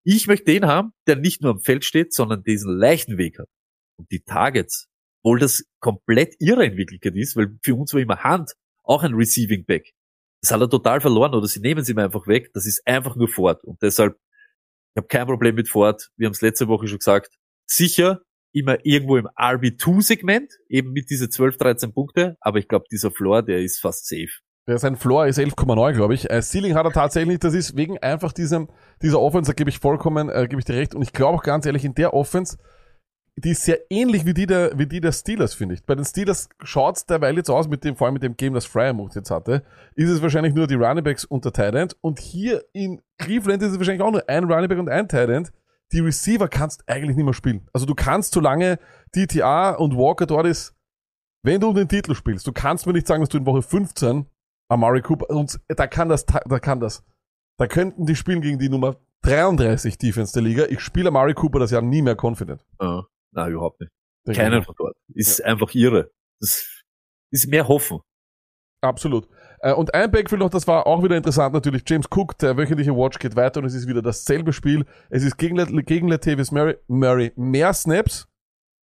Ich 0.09 0.29
möchte 0.29 0.45
den 0.45 0.67
haben, 0.67 0.93
der 1.09 1.17
nicht 1.17 1.43
nur 1.43 1.51
am 1.51 1.59
Feld 1.59 1.85
steht, 1.85 2.15
sondern 2.15 2.45
diesen 2.45 2.73
leichten 2.73 3.19
Weg 3.19 3.41
hat. 3.41 3.49
Und 3.99 4.09
die 4.13 4.21
Targets, 4.21 4.87
obwohl 5.25 5.41
das 5.41 5.65
komplett 5.81 6.37
irre 6.39 6.65
in 6.65 6.77
Wirklichkeit 6.77 7.17
ist, 7.17 7.35
weil 7.35 7.59
für 7.65 7.75
uns 7.75 7.93
war 7.93 8.01
immer 8.01 8.23
Hand 8.23 8.53
auch 8.85 9.03
ein 9.03 9.15
Receiving 9.15 9.65
Back. 9.65 9.95
Das 10.43 10.53
hat 10.53 10.61
er 10.61 10.71
total 10.71 11.01
verloren 11.01 11.35
oder 11.35 11.49
sie 11.49 11.59
nehmen 11.59 11.83
sie 11.83 11.91
ihm 11.91 11.99
einfach 11.99 12.29
weg. 12.29 12.53
Das 12.55 12.67
ist 12.67 12.87
einfach 12.87 13.17
nur 13.17 13.27
Ford. 13.27 13.65
Und 13.65 13.83
deshalb, 13.83 14.17
ich 14.95 14.99
habe 14.99 15.09
kein 15.09 15.27
Problem 15.27 15.57
mit 15.57 15.69
Ford. 15.69 16.09
Wir 16.17 16.27
haben 16.27 16.35
es 16.35 16.41
letzte 16.41 16.69
Woche 16.69 16.87
schon 16.87 16.99
gesagt. 16.99 17.35
Sicher 17.69 18.23
immer 18.53 18.79
irgendwo 18.87 19.17
im 19.17 19.27
RB2-Segment, 19.27 20.53
eben 20.69 20.93
mit 20.93 21.11
diese 21.11 21.29
12, 21.29 21.57
13 21.57 21.93
Punkte. 21.93 22.37
Aber 22.41 22.61
ich 22.61 22.69
glaube, 22.69 22.85
dieser 22.93 23.11
Floor, 23.11 23.43
der 23.43 23.61
ist 23.61 23.81
fast 23.81 24.07
safe. 24.07 24.31
Ja, 24.69 24.79
sein 24.79 24.97
Floor 24.97 25.27
ist 25.27 25.39
11,9, 25.39 25.93
glaube 25.93 26.15
ich. 26.15 26.29
Äh, 26.29 26.43
Ceiling 26.43 26.75
hat 26.75 26.85
er 26.85 26.93
tatsächlich. 26.93 27.39
Das 27.39 27.55
ist 27.55 27.77
wegen 27.77 27.99
einfach 27.99 28.33
diesem, 28.33 28.69
dieser 29.01 29.21
Offense, 29.21 29.53
da 29.53 29.55
gebe 29.55 29.71
ich 29.71 29.79
vollkommen, 29.79 30.29
äh, 30.29 30.49
gebe 30.49 30.59
ich 30.59 30.65
dir 30.65 30.75
recht. 30.75 30.95
Und 30.95 31.03
ich 31.03 31.13
glaube 31.13 31.39
auch 31.39 31.43
ganz 31.45 31.67
ehrlich, 31.67 31.85
in 31.85 31.95
der 31.95 32.15
Offense, 32.15 32.59
die 33.37 33.51
ist 33.51 33.63
sehr 33.63 33.79
ähnlich 33.91 34.27
wie 34.27 34.35
die 34.35 34.47
der, 34.47 34.77
wie 34.77 34.87
die 34.87 35.01
der 35.01 35.13
Steelers, 35.13 35.55
finde 35.55 35.77
ich. 35.77 35.85
Bei 35.85 35.95
den 35.95 36.05
Steelers 36.05 36.49
schaut's 36.65 37.07
derweil 37.07 37.37
jetzt 37.37 37.49
aus, 37.49 37.69
mit 37.69 37.85
dem, 37.85 37.95
vor 37.95 38.07
allem 38.07 38.15
mit 38.15 38.25
dem 38.25 38.37
Game, 38.37 38.55
das 38.55 38.65
Fryermuth 38.65 39.15
jetzt 39.15 39.31
hatte, 39.31 39.63
ist 39.95 40.11
es 40.11 40.21
wahrscheinlich 40.21 40.55
nur 40.55 40.67
die 40.67 40.75
Runningbacks 40.75 41.25
und 41.25 41.45
der 41.45 41.53
Tight. 41.53 41.97
Und 42.01 42.19
hier 42.19 42.65
in 42.73 43.01
Cleveland 43.19 43.63
ist 43.63 43.73
es 43.73 43.79
wahrscheinlich 43.79 44.03
auch 44.03 44.11
nur 44.11 44.29
ein 44.29 44.51
Runningback 44.51 44.79
und 44.79 44.89
ein 44.89 45.07
Tight. 45.07 45.53
Die 45.93 46.01
Receiver 46.01 46.49
kannst 46.49 46.89
eigentlich 46.89 47.15
nicht 47.15 47.25
mehr 47.25 47.35
spielen. 47.35 47.69
Also 47.73 47.87
du 47.87 47.95
kannst, 47.95 48.33
solange 48.33 48.81
DTA 49.15 49.73
und 49.73 49.97
Walker 49.97 50.27
dort 50.27 50.47
ist, 50.47 50.75
wenn 51.45 51.61
du 51.61 51.69
um 51.69 51.77
den 51.77 51.89
Titel 51.89 52.17
spielst, 52.17 52.49
du 52.49 52.53
kannst 52.53 52.87
mir 52.87 52.95
nicht 52.95 53.07
sagen, 53.07 53.23
dass 53.23 53.29
du 53.29 53.39
in 53.39 53.47
Woche 53.47 53.63
15 53.63 54.27
Amari 54.69 55.03
Cooper, 55.03 55.31
und 55.31 55.61
da 55.69 55.87
kann 55.87 56.09
das, 56.09 56.27
da 56.27 56.59
kann 56.59 56.81
das. 56.81 57.05
Da 57.59 57.67
könnten 57.67 58.05
die 58.07 58.17
spielen 58.17 58.41
gegen 58.41 58.59
die 58.59 58.69
Nummer 58.69 58.97
33 59.23 59.99
Defense 59.99 60.33
der 60.33 60.43
Liga. 60.43 60.65
Ich 60.69 60.81
spiele 60.81 61.09
Amari 61.09 61.35
Cooper 61.35 61.59
das 61.59 61.71
Jahr 61.71 61.83
nie 61.83 62.03
mehr 62.03 62.17
confident. 62.21 62.65
Äh, 62.81 63.01
na, 63.33 63.49
überhaupt 63.49 63.81
nicht. 63.81 63.93
Gegner. 64.27 64.63
von 64.63 64.75
dort. 64.77 64.97
Ist 65.15 65.43
einfach 65.45 65.73
irre. 65.75 66.11
Das 66.41 66.67
ist 67.31 67.47
mehr 67.49 67.67
Hoffen. 67.69 68.01
Absolut. 68.83 69.29
Äh, 69.61 69.73
Und 69.73 69.95
ein 69.95 70.11
Backfield 70.11 70.41
noch, 70.41 70.51
das 70.51 70.67
war 70.67 70.87
auch 70.87 71.03
wieder 71.03 71.17
interessant 71.17 71.55
natürlich. 71.55 71.83
James 71.87 72.07
Cook, 72.11 72.37
der 72.39 72.57
wöchentliche 72.57 72.95
Watch 72.95 73.19
geht 73.19 73.37
weiter 73.37 73.61
und 73.61 73.67
es 73.67 73.75
ist 73.75 73.87
wieder 73.89 74.03
dasselbe 74.03 74.53
Spiel. 74.53 74.85
Es 75.11 75.23
ist 75.25 75.37
gegen, 75.39 75.57
Lat- 75.57 75.71
gegen 75.87 76.09
Latavius 76.09 76.51
Murray, 76.53 76.77
Murray 76.89 77.33
mehr 77.37 77.73
Snaps. 77.73 78.29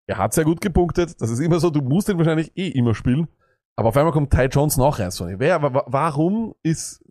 Er 0.09 0.19
hat 0.19 0.33
sehr 0.33 0.45
gut 0.45 0.61
gepunktet. 0.61 1.21
Das 1.21 1.31
ist 1.31 1.41
immer 1.41 1.61
so, 1.61 1.71
du 1.71 1.83
musst 1.83 2.09
ihn 2.09 2.19
wahrscheinlich 2.19 2.53
eh 2.57 2.69
immer 2.69 2.95
spielen. 2.95 3.29
Aber 3.77 3.89
auf 3.89 3.97
einmal 3.97 4.13
kommt 4.13 4.31
Ty 4.33 4.45
Johnson 4.47 4.83
auch 4.85 4.99
rein, 4.99 5.11
Sonny. 5.11 5.39
Wer, 5.39 5.63
wa- 5.63 5.73
wa- 5.73 5.85
warum 5.87 6.55
ist, 6.63 7.03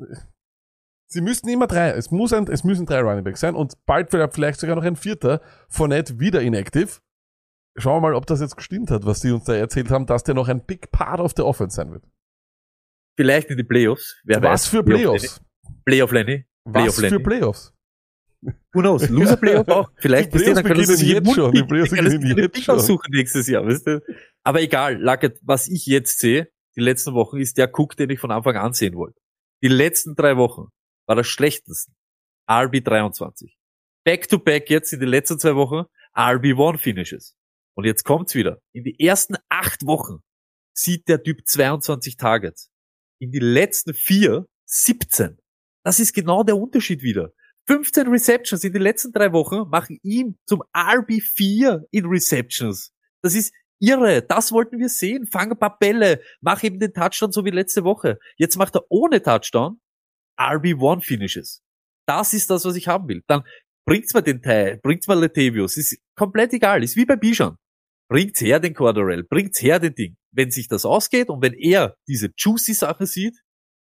Sie 1.08 1.22
müssten 1.22 1.50
immer 1.50 1.68
drei, 1.68 1.90
es 1.92 2.12
muss 2.12 2.32
ein, 2.34 2.48
es 2.48 2.64
müssen 2.64 2.86
drei 2.86 3.02
Running 3.02 3.24
Backs 3.24 3.40
sein 3.42 3.56
und 3.56 3.74
bald 3.86 4.12
vielleicht, 4.12 4.34
vielleicht 4.34 4.60
sogar 4.60 4.76
noch 4.76 4.84
ein 4.84 4.96
vierter. 4.96 5.42
Fournette 5.68 6.20
wieder 6.20 6.42
inactive. 6.42 7.00
Schauen 7.78 7.98
wir 7.98 8.10
mal, 8.10 8.14
ob 8.16 8.26
das 8.28 8.42
jetzt 8.42 8.56
gestimmt 8.58 8.92
hat, 8.92 9.06
was 9.06 9.20
die 9.22 9.32
uns 9.32 9.46
da 9.46 9.54
erzählt 9.54 9.90
haben, 9.92 10.06
dass 10.06 10.24
der 10.24 10.36
noch 10.36 10.48
ein 10.48 10.66
Big 10.66 10.92
Part 10.92 11.20
of 11.20 11.34
the 11.36 11.42
Offense 11.42 11.76
sein 11.76 11.92
wird. 11.92 12.04
Vielleicht 13.18 13.50
in 13.50 13.58
die 13.58 13.64
Playoffs. 13.64 14.22
Wer 14.24 14.38
was 14.42 14.64
weiß. 14.64 14.68
für 14.68 14.84
Playoffs? 14.84 15.42
Playoff 15.86 16.12
Lenny. 16.12 16.46
Playoff 16.72 16.88
Was 16.88 16.96
für 16.96 17.02
Lenny. 17.02 17.24
Playoffs? 17.24 17.74
Who 18.74 18.82
knows? 18.82 19.10
Loser 19.10 19.38
Playoff 19.38 19.68
auch. 19.68 19.92
Vielleicht 19.98 20.34
ihr, 20.34 20.54
dann 20.54 20.64
können 20.64 20.86
sie 20.86 20.96
sich 20.96 21.10
jetzt 21.10 21.34
schon. 21.34 21.52
Die 21.52 21.64
Playoffs 21.64 21.92
beginnen 21.92 22.38
jetzt 22.38 22.64
schon. 22.64 22.76
aussuchen 22.76 23.12
nächstes 23.12 23.48
Jahr, 23.48 23.66
weißt 23.66 23.88
du? 23.88 24.02
Aber 24.44 24.62
egal, 24.62 24.98
Lackett, 25.02 25.40
was 25.44 25.68
ich 25.68 25.86
jetzt 25.86 26.20
sehe, 26.20 26.50
die 26.76 26.82
letzten 26.82 27.14
Wochen, 27.14 27.38
ist 27.38 27.58
der 27.58 27.70
Cook, 27.74 27.98
den 27.98 28.10
ich 28.10 28.20
von 28.20 28.32
Anfang 28.32 28.56
an 28.56 28.74
sehen 28.74 28.96
wollte. 28.96 29.20
Die 29.62 29.68
letzten 29.68 30.16
drei 30.16 30.38
Wochen 30.38 30.70
war 31.06 31.16
das 31.16 31.28
schlechteste. 31.28 31.92
RB 32.50 32.84
23. 32.84 33.58
Back 34.04 34.28
to 34.30 34.40
back 34.40 34.70
jetzt 34.70 34.94
in 34.94 35.00
den 35.00 35.10
letzten 35.10 35.38
zwei 35.38 35.56
Wochen 35.56 35.86
RB 36.18 36.58
1 36.58 36.82
Finishes. 36.82 37.36
Und 37.76 37.86
jetzt 37.86 38.04
kommt's 38.04 38.36
wieder. 38.36 38.60
In 38.74 38.84
die 38.84 39.00
ersten 39.00 39.36
acht 39.50 39.86
Wochen 39.86 40.20
sieht 40.74 41.08
der 41.08 41.22
Typ 41.22 41.46
22 41.46 42.18
Targets. 42.18 42.70
In 43.20 43.32
die 43.32 43.40
letzten 43.40 43.94
vier 43.94 44.48
17. 44.66 45.38
Das 45.84 46.00
ist 46.00 46.14
genau 46.14 46.44
der 46.44 46.58
Unterschied 46.58 47.02
wieder. 47.04 47.32
15 47.68 48.08
Receptions 48.08 48.64
in 48.64 48.74
den 48.74 48.82
letzten 48.82 49.12
drei 49.12 49.32
Wochen 49.34 49.70
machen 49.70 50.00
ihm 50.04 50.38
zum 50.46 50.64
RB4 50.74 51.84
in 51.92 52.06
Receptions. 52.06 52.92
Das 53.22 53.36
ist 53.36 53.54
irre. 53.80 54.22
Das 54.22 54.52
wollten 54.52 54.80
wir 54.80 54.90
sehen. 54.90 55.28
Fang 55.28 55.52
ein 55.52 55.60
paar 55.60 55.78
Bälle. 55.78 56.22
Mach 56.40 56.64
eben 56.64 56.80
den 56.80 56.94
Touchdown 56.94 57.32
so 57.32 57.46
wie 57.46 57.50
letzte 57.50 57.84
Woche. 57.84 58.20
Jetzt 58.38 58.58
macht 58.58 58.76
er 58.76 58.86
ohne 58.90 59.22
Touchdown 59.22 59.80
RB1 60.40 61.02
Finishes. 61.02 61.62
Das 62.08 62.34
ist 62.34 62.50
das, 62.50 62.66
was 62.66 62.76
ich 62.76 62.88
haben 62.88 63.08
will. 63.08 63.22
Dann 63.28 63.44
bringt's 63.86 64.14
mal 64.14 64.22
den 64.22 64.42
Teil, 64.42 64.80
bringt's 64.82 65.08
mal 65.08 65.20
Latavius. 65.20 65.78
Ist 65.78 65.98
komplett 66.16 66.54
egal. 66.54 66.84
Ist 66.84 66.96
wie 66.96 67.06
bei 67.06 67.16
Bijan. 67.16 67.58
Bringt's 68.10 68.42
her 68.42 68.60
den 68.60 68.74
Corderell. 68.74 69.24
Bringt's 69.24 69.62
her 69.62 69.80
den 69.80 69.96
Ding. 69.96 70.18
Wenn 70.34 70.52
sich 70.52 70.68
das 70.68 70.86
ausgeht 70.86 71.30
und 71.30 71.42
wenn 71.42 71.54
er 71.54 71.96
diese 72.08 72.30
juicy 72.38 72.74
Sache 72.74 73.06
sieht, 73.06 73.40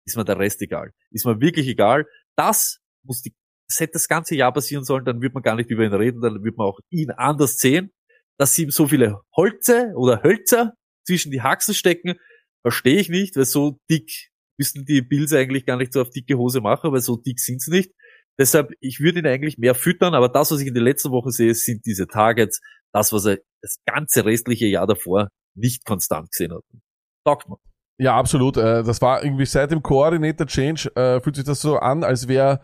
ist 0.06 0.18
mir 0.18 0.26
der 0.26 0.40
Rest 0.40 0.62
egal. 0.62 0.92
Ist 1.12 1.26
mir 1.26 1.40
wirklich 1.40 1.68
egal. 1.68 2.06
Das 2.36 2.80
muss 3.04 3.22
die, 3.22 3.34
das 3.72 3.80
hätte 3.80 3.94
das 3.94 4.08
ganze 4.08 4.36
Jahr 4.36 4.54
passieren 4.54 4.84
sollen, 4.84 5.06
dann 5.06 5.22
wird 5.22 5.34
man 5.34 5.44
gar 5.44 5.56
nicht 5.56 5.70
über 5.70 5.84
ihn 5.84 5.94
reden, 5.94 6.22
dann 6.22 6.44
wird 6.44 6.58
man 6.58 6.68
auch 6.68 6.80
ihn 6.90 7.12
anders 7.12 7.58
sehen. 7.58 7.92
Dass 8.38 8.54
sie 8.54 8.64
ihm 8.64 8.72
so 8.72 8.88
viele 8.88 9.22
Holze 9.36 9.94
oder 9.96 10.24
Hölzer 10.24 10.74
zwischen 11.06 11.32
die 11.32 11.42
Haxen 11.42 11.74
stecken, 11.74 12.16
verstehe 12.64 13.00
ich 13.00 13.10
nicht, 13.10 13.36
weil 13.36 13.46
so 13.46 13.80
dick 13.90 14.30
müssten 14.58 14.86
die 14.86 15.02
Bills 15.02 15.34
eigentlich 15.34 15.66
gar 15.66 15.78
nicht 15.78 15.94
so 15.94 16.02
auf 16.02 16.10
dicke 16.10 16.38
Hose 16.38 16.62
machen, 16.62 16.92
weil 16.92 17.02
so 17.02 17.18
dick 17.18 17.40
sind's 17.40 17.68
nicht. 17.68 17.92
Deshalb, 18.40 18.72
ich 18.80 19.00
würde 19.00 19.20
ihn 19.20 19.28
eigentlich 19.28 19.58
mehr 19.58 19.76
füttern, 19.76 20.16
aber 20.16 20.30
das, 20.30 20.52
was 20.52 20.60
ich 20.62 20.68
in 20.68 20.74
der 20.74 20.84
letzten 20.84 21.12
Woche 21.12 21.32
sehe, 21.32 21.54
sind 21.54 21.86
diese 21.86 22.08
Targets, 22.08 22.60
das, 22.94 23.14
was 23.14 23.26
er 23.26 23.40
das 23.62 23.78
ganze 23.86 24.26
restliche 24.26 24.66
Jahr 24.66 24.88
davor 24.88 25.30
nicht 25.56 25.86
konstant 25.86 26.32
gesehen 26.32 26.54
hat. 26.54 26.64
Taugt 27.26 27.48
mir. 27.48 27.58
Ja, 28.00 28.18
absolut. 28.18 28.58
Äh, 28.58 28.84
Das 28.84 29.02
war 29.02 29.24
irgendwie 29.24 29.46
seit 29.46 29.72
dem 29.72 29.84
Coordinator 29.84 30.48
Change, 30.48 30.92
äh, 30.96 31.22
fühlt 31.22 31.36
sich 31.36 31.46
das 31.46 31.62
so 31.62 31.78
an, 31.78 32.04
als 32.04 32.28
wäre 32.28 32.62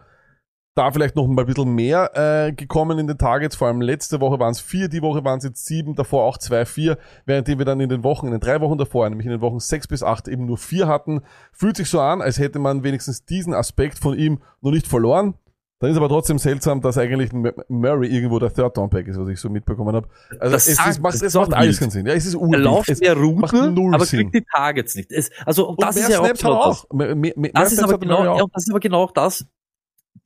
da 0.77 0.91
vielleicht 0.91 1.15
noch 1.15 1.27
mal 1.27 1.41
ein 1.41 1.45
bisschen 1.45 1.73
mehr 1.73 2.11
äh, 2.47 2.53
gekommen 2.53 2.99
in 2.99 3.07
den 3.07 3.17
Targets. 3.17 3.55
Vor 3.55 3.67
allem 3.67 3.81
letzte 3.81 4.19
Woche 4.21 4.39
waren 4.39 4.51
es 4.51 4.59
vier, 4.59 4.87
die 4.87 5.01
Woche 5.01 5.23
waren 5.23 5.39
es 5.39 5.43
jetzt 5.43 5.65
sieben, 5.65 5.95
davor 5.95 6.23
auch 6.25 6.37
zwei, 6.37 6.65
vier, 6.65 6.97
währenddem 7.25 7.57
wir 7.57 7.65
dann 7.65 7.79
in 7.79 7.89
den 7.89 8.03
Wochen, 8.03 8.27
in 8.27 8.31
den 8.31 8.41
drei 8.41 8.61
Wochen 8.61 8.77
davor, 8.77 9.09
nämlich 9.09 9.25
in 9.25 9.31
den 9.31 9.41
Wochen 9.41 9.59
sechs 9.59 9.87
bis 9.87 10.03
acht 10.03 10.27
eben 10.27 10.45
nur 10.45 10.57
vier 10.57 10.87
hatten. 10.87 11.21
Fühlt 11.51 11.77
sich 11.77 11.89
so 11.89 11.99
an, 11.99 12.21
als 12.21 12.39
hätte 12.39 12.59
man 12.59 12.83
wenigstens 12.83 13.25
diesen 13.25 13.53
Aspekt 13.53 13.99
von 13.99 14.17
ihm 14.17 14.39
noch 14.61 14.71
nicht 14.71 14.87
verloren. 14.87 15.33
Dann 15.79 15.91
ist 15.91 15.97
aber 15.97 16.09
trotzdem 16.09 16.39
seltsam, 16.39 16.81
dass 16.81 16.97
eigentlich 16.97 17.31
Murray 17.67 18.07
irgendwo 18.07 18.39
der 18.39 18.51
Third 18.51 18.75
Down 18.77 18.89
Pack 18.89 19.07
ist, 19.07 19.19
was 19.19 19.29
ich 19.29 19.39
so 19.39 19.47
mitbekommen 19.47 19.95
habe. 19.95 20.07
Also 20.39 20.51
Das 20.53 20.67
es, 20.67 20.75
sagt- 20.77 20.89
es 20.89 20.99
macht, 20.99 21.13
es 21.13 21.21
ist 21.21 21.35
macht 21.35 21.53
alles 21.53 21.67
wild. 21.75 21.79
keinen 21.81 21.89
Sinn. 21.91 22.05
Ja, 22.07 22.13
es 22.13 22.25
ist 22.25 22.33
Er 22.33 22.57
läuft 22.57 22.89
Es 22.89 22.99
macht 22.99 23.15
Routen, 23.53 23.73
null 23.75 23.93
aber 23.93 24.05
Sinn. 24.05 24.31
kriegt 24.31 24.33
die 24.33 24.43
Targets 24.51 24.95
nicht. 24.95 25.11
Es, 25.11 25.29
also, 25.45 25.65
und 25.67 25.75
Und 25.77 25.83
das 25.83 25.95
mehr 25.95 26.05
ist 26.05 26.09
ja 26.13 26.19
auch 26.19 26.27
das. 26.31 26.85
auch. 26.89 26.93
Mehr, 26.95 27.15
mehr, 27.15 27.33
mehr 27.35 27.51
Das 27.53 27.71
ist 27.71 27.77
genau, 27.99 28.43
und 28.43 28.51
das 28.55 28.63
ist 28.63 28.69
aber 28.71 28.79
genau 28.79 29.03
auch 29.03 29.11
das. 29.11 29.45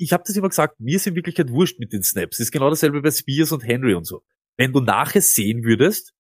Ich 0.02 0.14
habe 0.14 0.24
das 0.26 0.36
immer 0.36 0.50
gesagt, 0.50 0.80
mir 0.80 0.96
ist 0.96 1.06
in 1.06 1.14
Wirklichkeit 1.14 1.52
wurscht 1.52 1.80
mit 1.80 1.94
den 1.94 2.02
Snaps. 2.02 2.40
Ist 2.40 2.52
genau 2.52 2.72
dasselbe 2.72 3.04
bei 3.04 3.12
Spears 3.12 3.52
und 3.52 3.64
Henry 3.64 3.94
und 3.94 4.06
so. 4.06 4.24
Wenn 4.58 4.74
du 4.74 4.80
nachher 4.80 5.22
sehen 5.22 5.64
würdest, 5.64 6.14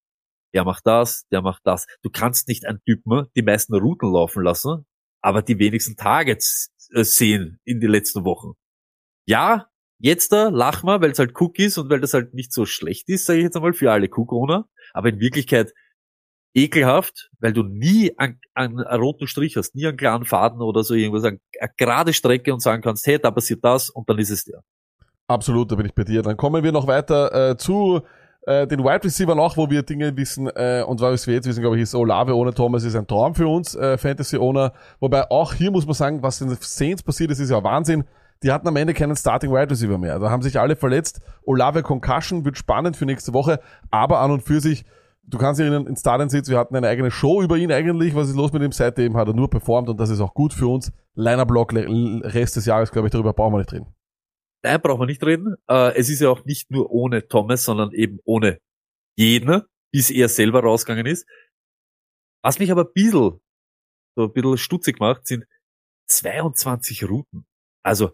der 0.53 0.65
macht 0.65 0.85
das, 0.85 1.25
der 1.31 1.41
macht 1.41 1.61
das. 1.65 1.87
Du 2.03 2.11
kannst 2.11 2.47
nicht 2.47 2.67
einen 2.67 2.79
Typen 2.85 3.25
die 3.35 3.41
meisten 3.41 3.73
Routen 3.73 4.11
laufen 4.11 4.43
lassen, 4.43 4.85
aber 5.21 5.41
die 5.41 5.57
wenigsten 5.57 5.95
Targets 5.95 6.71
äh, 6.93 7.03
sehen 7.03 7.59
in 7.63 7.79
den 7.79 7.89
letzten 7.89 8.23
Wochen. 8.23 8.51
Ja, 9.25 9.67
jetzt 9.97 10.31
da 10.31 10.49
lachen 10.49 10.87
wir, 10.87 11.01
weil 11.01 11.11
es 11.11 11.19
halt 11.19 11.33
Cook 11.33 11.57
ist 11.57 11.79
und 11.79 11.89
weil 11.89 12.01
das 12.01 12.13
halt 12.13 12.35
nicht 12.35 12.53
so 12.53 12.67
schlecht 12.67 13.09
ist, 13.09 13.25
sage 13.25 13.39
ich 13.39 13.45
jetzt 13.45 13.55
einmal, 13.55 13.73
für 13.73 13.91
alle 13.91 14.09
Cook-Owner. 14.09 14.69
Aber 14.93 15.09
in 15.09 15.19
Wirklichkeit 15.19 15.73
ekelhaft, 16.53 17.29
weil 17.39 17.53
du 17.53 17.63
nie 17.63 18.17
einen, 18.17 18.39
einen, 18.53 18.79
roten 18.79 19.27
Strich 19.27 19.55
hast, 19.57 19.75
nie 19.75 19.87
einen 19.87 19.97
klaren 19.97 20.25
Faden 20.25 20.61
oder 20.61 20.83
so 20.83 20.93
irgendwas, 20.93 21.23
eine, 21.23 21.39
eine 21.59 21.71
gerade 21.77 22.13
Strecke 22.13 22.53
und 22.53 22.61
sagen 22.61 22.81
kannst, 22.81 23.07
hey, 23.07 23.19
da 23.19 23.31
passiert 23.31 23.63
das 23.63 23.89
und 23.89 24.09
dann 24.09 24.19
ist 24.19 24.31
es 24.31 24.45
der. 24.45 24.63
Absolut, 25.27 25.71
da 25.71 25.75
bin 25.75 25.85
ich 25.85 25.93
bei 25.93 26.03
dir. 26.03 26.21
Dann 26.21 26.35
kommen 26.35 26.63
wir 26.63 26.71
noch 26.71 26.87
weiter 26.87 27.51
äh, 27.51 27.57
zu 27.57 28.01
äh, 28.45 28.67
den 28.67 28.83
Wide 28.83 29.03
Receiver 29.03 29.35
noch, 29.35 29.55
wo 29.55 29.69
wir 29.69 29.83
Dinge 29.83 30.15
wissen 30.17 30.47
äh, 30.47 30.83
und 30.85 30.99
was 30.99 31.27
wir 31.27 31.35
jetzt 31.35 31.47
wissen, 31.47 31.61
glaube 31.61 31.77
ich, 31.77 31.83
ist 31.83 31.95
Olave 31.95 32.35
ohne 32.35 32.53
Thomas 32.53 32.83
ist 32.83 32.95
ein 32.95 33.07
Traum 33.07 33.35
für 33.35 33.47
uns, 33.47 33.75
äh, 33.75 33.97
Fantasy 33.97 34.37
Owner. 34.37 34.73
Wobei 34.99 35.29
auch 35.29 35.53
hier 35.53 35.71
muss 35.71 35.85
man 35.85 35.93
sagen, 35.93 36.23
was 36.23 36.41
in 36.41 36.49
den 36.49 36.57
Saints 36.59 37.03
passiert 37.03 37.31
ist, 37.31 37.39
ist 37.39 37.51
ja 37.51 37.63
Wahnsinn. 37.63 38.03
Die 38.43 38.51
hatten 38.51 38.67
am 38.67 38.75
Ende 38.75 38.95
keinen 38.95 39.15
Starting 39.15 39.51
Wide 39.51 39.69
Receiver 39.69 39.99
mehr. 39.99 40.17
Da 40.17 40.31
haben 40.31 40.41
sich 40.41 40.59
alle 40.59 40.75
verletzt. 40.75 41.21
Olave 41.43 41.83
Concussion 41.83 42.43
wird 42.43 42.57
spannend 42.57 42.97
für 42.97 43.05
nächste 43.05 43.33
Woche, 43.33 43.59
aber 43.91 44.19
an 44.19 44.31
und 44.31 44.41
für 44.41 44.59
sich, 44.59 44.83
du 45.31 45.37
kannst 45.37 45.59
dich 45.59 45.65
erinnern, 45.65 45.87
in 45.87 45.95
Stadion 45.95 46.29
Sitz, 46.29 46.49
wir 46.49 46.57
hatten 46.57 46.75
eine 46.75 46.87
eigene 46.87 47.09
Show 47.09 47.41
über 47.41 47.57
ihn 47.57 47.71
eigentlich. 47.71 48.13
Was 48.13 48.29
ist 48.29 48.35
los 48.35 48.51
mit 48.53 48.61
ihm? 48.61 48.71
Seitdem 48.71 49.17
hat 49.17 49.27
er 49.27 49.33
nur 49.33 49.49
performt 49.49 49.89
und 49.89 49.99
das 49.99 50.09
ist 50.09 50.19
auch 50.19 50.33
gut 50.33 50.53
für 50.53 50.67
uns. 50.67 50.91
Liner 51.15 51.45
Block, 51.45 51.73
Rest 51.73 52.55
des 52.55 52.65
Jahres, 52.65 52.91
glaube 52.91 53.07
ich, 53.07 53.11
darüber 53.11 53.33
brauchen 53.33 53.53
wir 53.53 53.59
nicht 53.59 53.73
reden. 53.73 53.95
Nein, 54.63 54.79
brauchen 54.81 55.01
wir 55.01 55.07
nicht 55.07 55.23
reden. 55.23 55.55
Äh, 55.67 55.95
es 55.95 56.09
ist 56.09 56.21
ja 56.21 56.29
auch 56.29 56.45
nicht 56.45 56.69
nur 56.69 56.91
ohne 56.91 57.27
Thomas, 57.27 57.63
sondern 57.63 57.91
eben 57.93 58.19
ohne 58.25 58.59
jeden, 59.17 59.63
bis 59.91 60.11
er 60.11 60.29
selber 60.29 60.61
rausgegangen 60.61 61.07
ist. 61.07 61.27
Was 62.43 62.59
mich 62.59 62.71
aber 62.71 62.83
ein 62.83 62.93
bisschen, 62.93 63.39
so 64.15 64.23
ein 64.25 64.33
bisschen 64.33 64.57
stutzig 64.57 64.99
macht, 64.99 65.25
sind 65.25 65.45
22 66.07 67.09
Routen. 67.09 67.45
Also, 67.83 68.11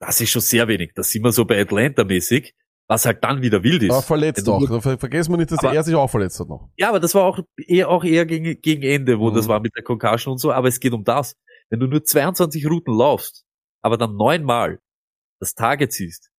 das 0.00 0.20
ist 0.20 0.30
schon 0.30 0.42
sehr 0.42 0.68
wenig. 0.68 0.92
Das 0.94 1.10
sind 1.10 1.24
wir 1.24 1.32
so 1.32 1.44
bei 1.44 1.60
Atlanta 1.60 2.04
mäßig, 2.04 2.54
was 2.88 3.06
halt 3.06 3.24
dann 3.24 3.40
wieder 3.42 3.62
wild 3.62 3.82
ist. 3.82 3.90
Aber 3.90 4.02
verletzt 4.02 4.48
auch. 4.48 4.66
Da 4.68 4.80
ver- 4.80 4.98
vergessen 4.98 5.32
wir 5.32 5.38
nicht, 5.38 5.50
dass 5.50 5.58
Aber- 5.60 5.72
er 5.74 5.82
sich 5.82 5.94
auch 5.94 6.10
verletzt 6.10 6.38
hat 6.40 6.48
noch. 6.48 6.68
Ja, 6.76 6.88
aber 6.90 7.00
das 7.00 7.14
war 7.14 7.24
auch 7.24 7.38
eher, 7.56 7.88
auch 7.88 8.04
eher 8.04 8.26
gegen, 8.26 8.60
gegen 8.60 8.82
Ende, 8.82 9.18
wo 9.18 9.30
Mhm. 9.30 9.34
das 9.34 9.48
war 9.48 9.60
mit 9.60 9.72
der 9.76 9.82
Concussion 9.82 10.32
und 10.32 10.38
so. 10.38 10.52
Aber 10.52 10.68
es 10.68 10.80
geht 10.80 10.92
um 10.92 11.04
das. 11.04 11.36
Wenn 11.70 11.80
du 11.80 11.86
nur 11.86 12.04
22 12.04 12.66
Routen 12.68 12.94
laufst, 12.96 13.44
aber 13.82 13.96
dann 13.96 14.16
neunmal 14.16 14.80
das 15.40 15.54
Target 15.54 15.92
siehst, 15.92 16.30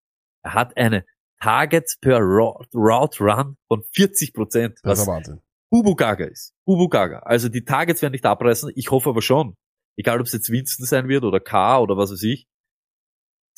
er 0.42 0.54
hat 0.54 0.76
eine 0.76 1.04
Targets 1.40 1.98
per 2.00 2.18
Route, 2.20 2.68
Route 2.74 3.22
Run 3.24 3.56
von 3.68 3.82
40 3.92 4.32
Prozent, 4.32 4.78
Das 4.82 5.00
ist 5.00 5.06
Wahnsinn. 5.06 5.40
Ubu 5.70 5.94
Gaga 5.96 6.24
ist. 6.26 6.54
Ubu 6.64 6.88
Gaga. 6.88 7.18
Also 7.20 7.48
die 7.48 7.64
Targets 7.64 8.00
werden 8.00 8.12
nicht 8.12 8.24
abreißen. 8.24 8.70
Ich 8.76 8.90
hoffe 8.92 9.10
aber 9.10 9.20
schon. 9.20 9.56
Egal, 9.98 10.20
ob 10.20 10.26
es 10.26 10.32
jetzt 10.32 10.50
Winston 10.50 10.86
sein 10.86 11.08
wird 11.08 11.24
oder 11.24 11.40
K 11.40 11.80
oder 11.80 11.96
was 11.96 12.12
weiß 12.12 12.22
ich. 12.22 12.46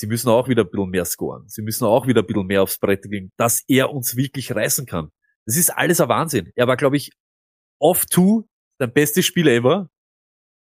Sie 0.00 0.06
müssen 0.06 0.28
auch 0.28 0.48
wieder 0.48 0.62
ein 0.62 0.70
bisschen 0.70 0.90
mehr 0.90 1.04
scoren. 1.04 1.48
Sie 1.48 1.62
müssen 1.62 1.84
auch 1.84 2.06
wieder 2.06 2.22
ein 2.22 2.26
bisschen 2.26 2.46
mehr 2.46 2.62
aufs 2.62 2.78
Brett 2.78 3.02
gehen, 3.02 3.32
dass 3.36 3.64
er 3.66 3.92
uns 3.92 4.16
wirklich 4.16 4.54
reißen 4.54 4.86
kann. 4.86 5.10
Das 5.44 5.56
ist 5.56 5.70
alles 5.70 6.00
ein 6.00 6.08
Wahnsinn. 6.08 6.52
Er 6.54 6.68
war, 6.68 6.76
glaube 6.76 6.96
ich, 6.96 7.10
off 7.80 8.06
two, 8.06 8.48
sein 8.78 8.92
bestes 8.92 9.26
Spiel 9.26 9.48
ever. 9.48 9.90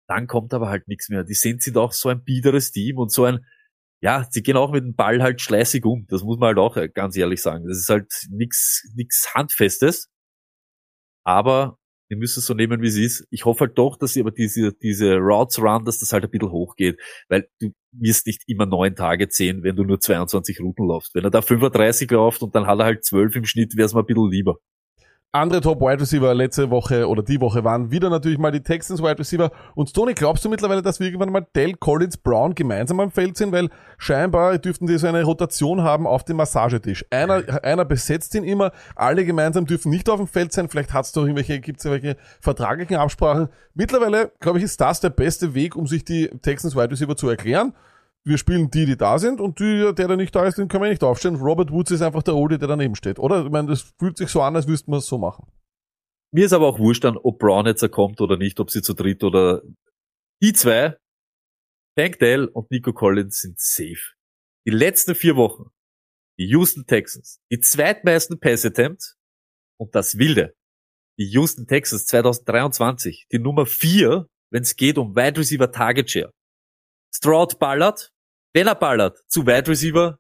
Dann 0.09 0.27
kommt 0.27 0.55
aber 0.55 0.69
halt 0.69 0.89
nichts 0.89 1.09
mehr. 1.09 1.25
Die 1.25 1.35
sind 1.35 1.63
sind 1.63 1.77
auch 1.77 1.93
so 1.93 2.09
ein 2.09 2.25
biederes 2.25 2.71
Team 2.71 2.99
und 2.99 3.13
so 3.13 3.25
ein, 3.25 3.45
ja, 4.01 4.27
sie 4.31 4.43
gehen 4.43 4.57
auch 4.57 4.73
mit 4.73 4.85
dem 4.85 4.95
Ball 4.95 5.23
halt 5.23 5.41
schleißig 5.41 5.85
um. 5.85 6.07
Das 6.09 6.23
muss 6.23 6.39
man 6.39 6.49
halt 6.49 6.59
auch 6.59 6.77
äh, 6.77 6.89
ganz 6.89 7.17
ehrlich 7.17 7.43
sagen. 7.43 7.67
Das 7.69 7.79
ist 7.79 7.89
halt 7.91 8.11
nix, 8.31 8.89
nix 8.95 9.35
Handfestes. 9.35 10.09
Aber 11.25 11.79
wir 12.09 12.17
müssen 12.17 12.41
es 12.41 12.47
so 12.47 12.55
nehmen, 12.55 12.83
wie 12.83 12.89
es 12.89 12.97
ist. 12.97 13.27
Ich 13.31 13.45
hoffe 13.45 13.67
halt 13.67 13.79
doch, 13.79 13.97
dass 13.97 14.13
sie 14.13 14.21
aber 14.21 14.31
diese, 14.31 14.73
diese 14.73 15.17
Routes 15.17 15.59
Run, 15.59 15.85
dass 15.85 15.99
das 15.99 16.13
halt 16.13 16.25
ein 16.25 16.31
bisschen 16.31 16.51
hochgeht, 16.51 17.01
weil 17.29 17.49
du 17.61 17.71
wirst 17.93 18.27
nicht 18.27 18.43
immer 18.47 18.67
neun 18.67 18.95
Tage 18.95 19.27
sehen, 19.31 19.63
wenn 19.63 19.77
du 19.77 19.85
nur 19.85 20.01
22 20.01 20.61
Routen 20.61 20.87
laufst. 20.87 21.15
Wenn 21.15 21.25
er 21.25 21.31
da 21.31 21.43
35 21.43 22.11
läuft 22.11 22.43
und 22.43 22.55
dann 22.55 22.67
hat 22.67 22.79
er 22.79 22.85
halt 22.85 23.05
12 23.05 23.37
im 23.37 23.45
Schnitt, 23.45 23.77
wäre 23.77 23.87
es 23.87 23.95
mir 23.95 24.01
ein 24.01 24.07
bisschen 24.07 24.31
lieber. 24.31 24.57
Andere 25.33 25.61
Top 25.61 25.83
Wide 25.83 26.01
Receiver 26.01 26.35
letzte 26.35 26.71
Woche 26.71 27.07
oder 27.07 27.23
die 27.23 27.41
Woche 27.43 27.63
waren 27.63 27.91
wieder 27.91 28.09
natürlich 28.09 28.39
mal 28.39 28.53
die 28.53 28.63
Texans 28.63 29.03
Wide 29.03 29.19
Receiver. 29.19 29.51
Und 29.75 29.93
Tony, 29.93 30.15
glaubst 30.15 30.45
du 30.45 30.49
mittlerweile, 30.49 30.81
dass 30.81 30.99
wir 30.99 31.09
irgendwann 31.09 31.31
mal 31.31 31.47
Dell 31.55 31.75
Collins 31.75 32.17
Brown 32.17 32.55
gemeinsam 32.55 33.01
am 33.01 33.11
Feld 33.11 33.37
sind? 33.37 33.53
Weil 33.53 33.69
scheinbar 33.99 34.57
dürften 34.57 34.87
die 34.87 34.97
so 34.97 35.07
eine 35.07 35.23
Rotation 35.25 35.83
haben 35.83 36.07
auf 36.07 36.25
dem 36.25 36.39
Massagetisch. 36.39 37.05
Einer, 37.11 37.63
einer 37.63 37.85
besetzt 37.85 38.35
ihn 38.35 38.45
immer, 38.45 38.73
alle 38.95 39.27
gemeinsam 39.27 39.67
dürfen 39.67 39.91
nicht 39.91 40.09
auf 40.09 40.17
dem 40.17 40.27
Feld 40.27 40.53
sein. 40.53 40.71
Vielleicht 40.71 40.95
hat's 40.95 41.13
doch 41.13 41.23
irgendwelche, 41.23 41.61
gibt's 41.61 41.85
irgendwelche 41.85 42.17
vertraglichen 42.41 42.97
Absprachen. 42.97 43.49
Mittlerweile, 43.75 44.33
glaube 44.41 44.57
ich, 44.59 44.65
ist 44.65 44.81
das 44.81 45.01
der 45.01 45.11
beste 45.11 45.53
Weg, 45.55 45.77
um 45.77 45.87
sich 45.87 46.05
die 46.07 46.29
Texans 46.41 46.75
Wide 46.75 46.93
Receiver 46.93 47.15
zu 47.15 47.29
erklären. 47.29 47.75
Wir 48.27 48.39
spielen 48.39 48.71
die, 48.71 48.87
die 48.87 48.97
da 48.97 49.21
sind 49.21 49.41
und 49.41 49.61
die, 49.61 49.93
der, 49.95 50.09
der 50.09 50.17
nicht 50.17 50.35
da 50.35 50.45
ist, 50.47 50.59
den 50.59 50.67
können 50.67 50.83
wir 50.83 50.91
nicht 50.91 51.05
aufstellen. 51.05 51.37
Robert 51.37 51.71
Woods 51.71 51.93
ist 51.93 52.03
einfach 52.03 52.25
der 52.25 52.35
Oldie, 52.35 52.59
der 52.59 52.67
daneben 52.67 52.97
steht. 52.97 53.21
Oder? 53.21 53.45
Ich 53.45 53.53
meine, 53.53 53.69
das 53.69 53.95
fühlt 54.01 54.17
sich 54.17 54.31
so 54.31 54.43
an, 54.43 54.57
als 54.57 54.67
müssten 54.67 54.91
wir 54.91 54.99
es 54.99 55.07
so 55.07 55.17
machen. 55.17 55.47
Mir 56.33 56.45
ist 56.45 56.53
aber 56.53 56.67
auch 56.67 56.81
wurscht 56.81 57.05
dann, 57.05 57.17
ob 57.17 57.39
Brown 57.39 57.67
jetzt 57.67 57.89
kommt 57.93 58.21
oder 58.21 58.37
nicht, 58.37 58.59
ob 58.59 58.71
sie 58.71 58.83
zu 58.83 58.95
dritt 58.95 59.23
oder 59.23 59.63
die 60.43 60.53
zwei, 60.53 60.97
Tank 61.97 62.19
Dell 62.19 62.47
und 62.47 62.69
Nico 62.73 62.93
Collins 62.93 63.41
sind 63.41 63.61
safe. 63.61 64.15
Die 64.67 64.73
letzten 64.73 65.15
vier 65.15 65.37
Wochen, 65.37 65.71
die 66.37 66.47
Houston 66.47 66.85
Texans, 66.85 67.39
die 67.53 67.61
zweitmeisten 67.61 68.41
Pass-Attempts 68.41 69.17
und 69.79 69.95
das 69.95 70.19
Wilde, 70.19 70.53
die 71.17 71.29
Houston 71.31 71.69
Texans 71.69 72.07
2023, 72.07 73.29
die 73.31 73.39
Nummer 73.39 73.67
vier, 73.67 74.27
wenn 74.51 74.63
es 74.63 74.75
geht 74.75 74.99
um 74.99 75.15
Wide 75.15 75.39
Receiver 75.39 75.71
Target 75.71 76.11
Share. 76.11 76.33
Stroud 77.15 77.59
ballert, 77.61 78.13
wenn 78.57 78.69
er 78.69 78.75
ballert, 78.75 79.23
zu 79.29 79.47
Wide 79.47 79.69
Receiver. 79.69 80.19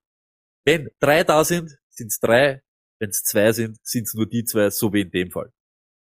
Wenn 0.66 0.90
drei 1.00 1.24
da 1.24 1.42
sind, 1.42 1.74
sind 1.88 2.08
es 2.08 2.18
drei. 2.18 2.60
Wenn 3.00 3.08
es 3.08 3.22
zwei 3.22 3.50
sind, 3.52 3.78
sind 3.82 4.02
es 4.02 4.12
nur 4.12 4.26
die 4.26 4.44
zwei, 4.44 4.68
so 4.68 4.92
wie 4.92 5.00
in 5.00 5.10
dem 5.10 5.30
Fall. 5.30 5.50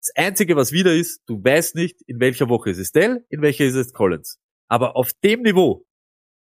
Das 0.02 0.14
Einzige, 0.14 0.54
was 0.54 0.70
wieder 0.70 0.94
ist, 0.94 1.22
du 1.26 1.42
weißt 1.42 1.74
nicht, 1.74 2.02
in 2.02 2.20
welcher 2.20 2.50
Woche 2.50 2.68
ist 2.68 2.78
es 2.78 2.92
Dell, 2.92 3.24
in 3.30 3.40
welcher 3.40 3.64
ist 3.64 3.76
es 3.76 3.94
Collins. 3.94 4.38
Aber 4.68 4.94
auf 4.94 5.10
dem 5.24 5.40
Niveau, 5.40 5.86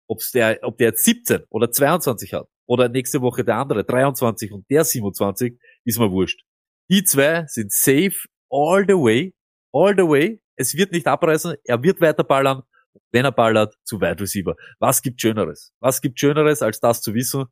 ob's 0.07 0.32
der, 0.32 0.59
ob 0.61 0.78
der 0.78 0.91
jetzt 0.91 1.03
17 1.03 1.43
oder 1.49 1.69
22 1.69 2.34
hat, 2.34 2.47
oder 2.67 2.88
nächste 2.88 3.21
Woche 3.21 3.43
der 3.43 3.57
andere 3.57 3.84
23 3.84 4.53
und 4.53 4.69
der 4.69 4.86
27, 4.86 5.59
ist 5.84 5.99
mir 5.99 6.09
wurscht. 6.09 6.41
Die 6.89 7.03
zwei 7.03 7.47
sind 7.47 7.73
safe 7.73 8.15
all 8.49 8.86
the 8.88 8.93
way, 8.93 9.36
all 9.73 9.93
the 9.93 10.03
way. 10.03 10.41
Es 10.55 10.73
wird 10.76 10.93
nicht 10.93 11.05
abreißen, 11.05 11.57
er 11.65 11.84
wird 11.84 11.99
weiter 11.99 12.23
ballern, 12.23 12.63
wenn 13.12 13.26
er 13.26 13.32
ballert, 13.32 13.76
zu 13.84 14.02
Wide 14.02 14.22
Receiver. 14.22 14.56
Was 14.80 15.02
gibt 15.02 15.22
Schöneres? 15.22 15.74
Was 15.80 16.02
gibt 16.02 16.20
Schöneres, 16.20 16.62
als 16.62 16.80
das 16.80 17.02
zu 17.02 17.14
wissen? 17.14 17.46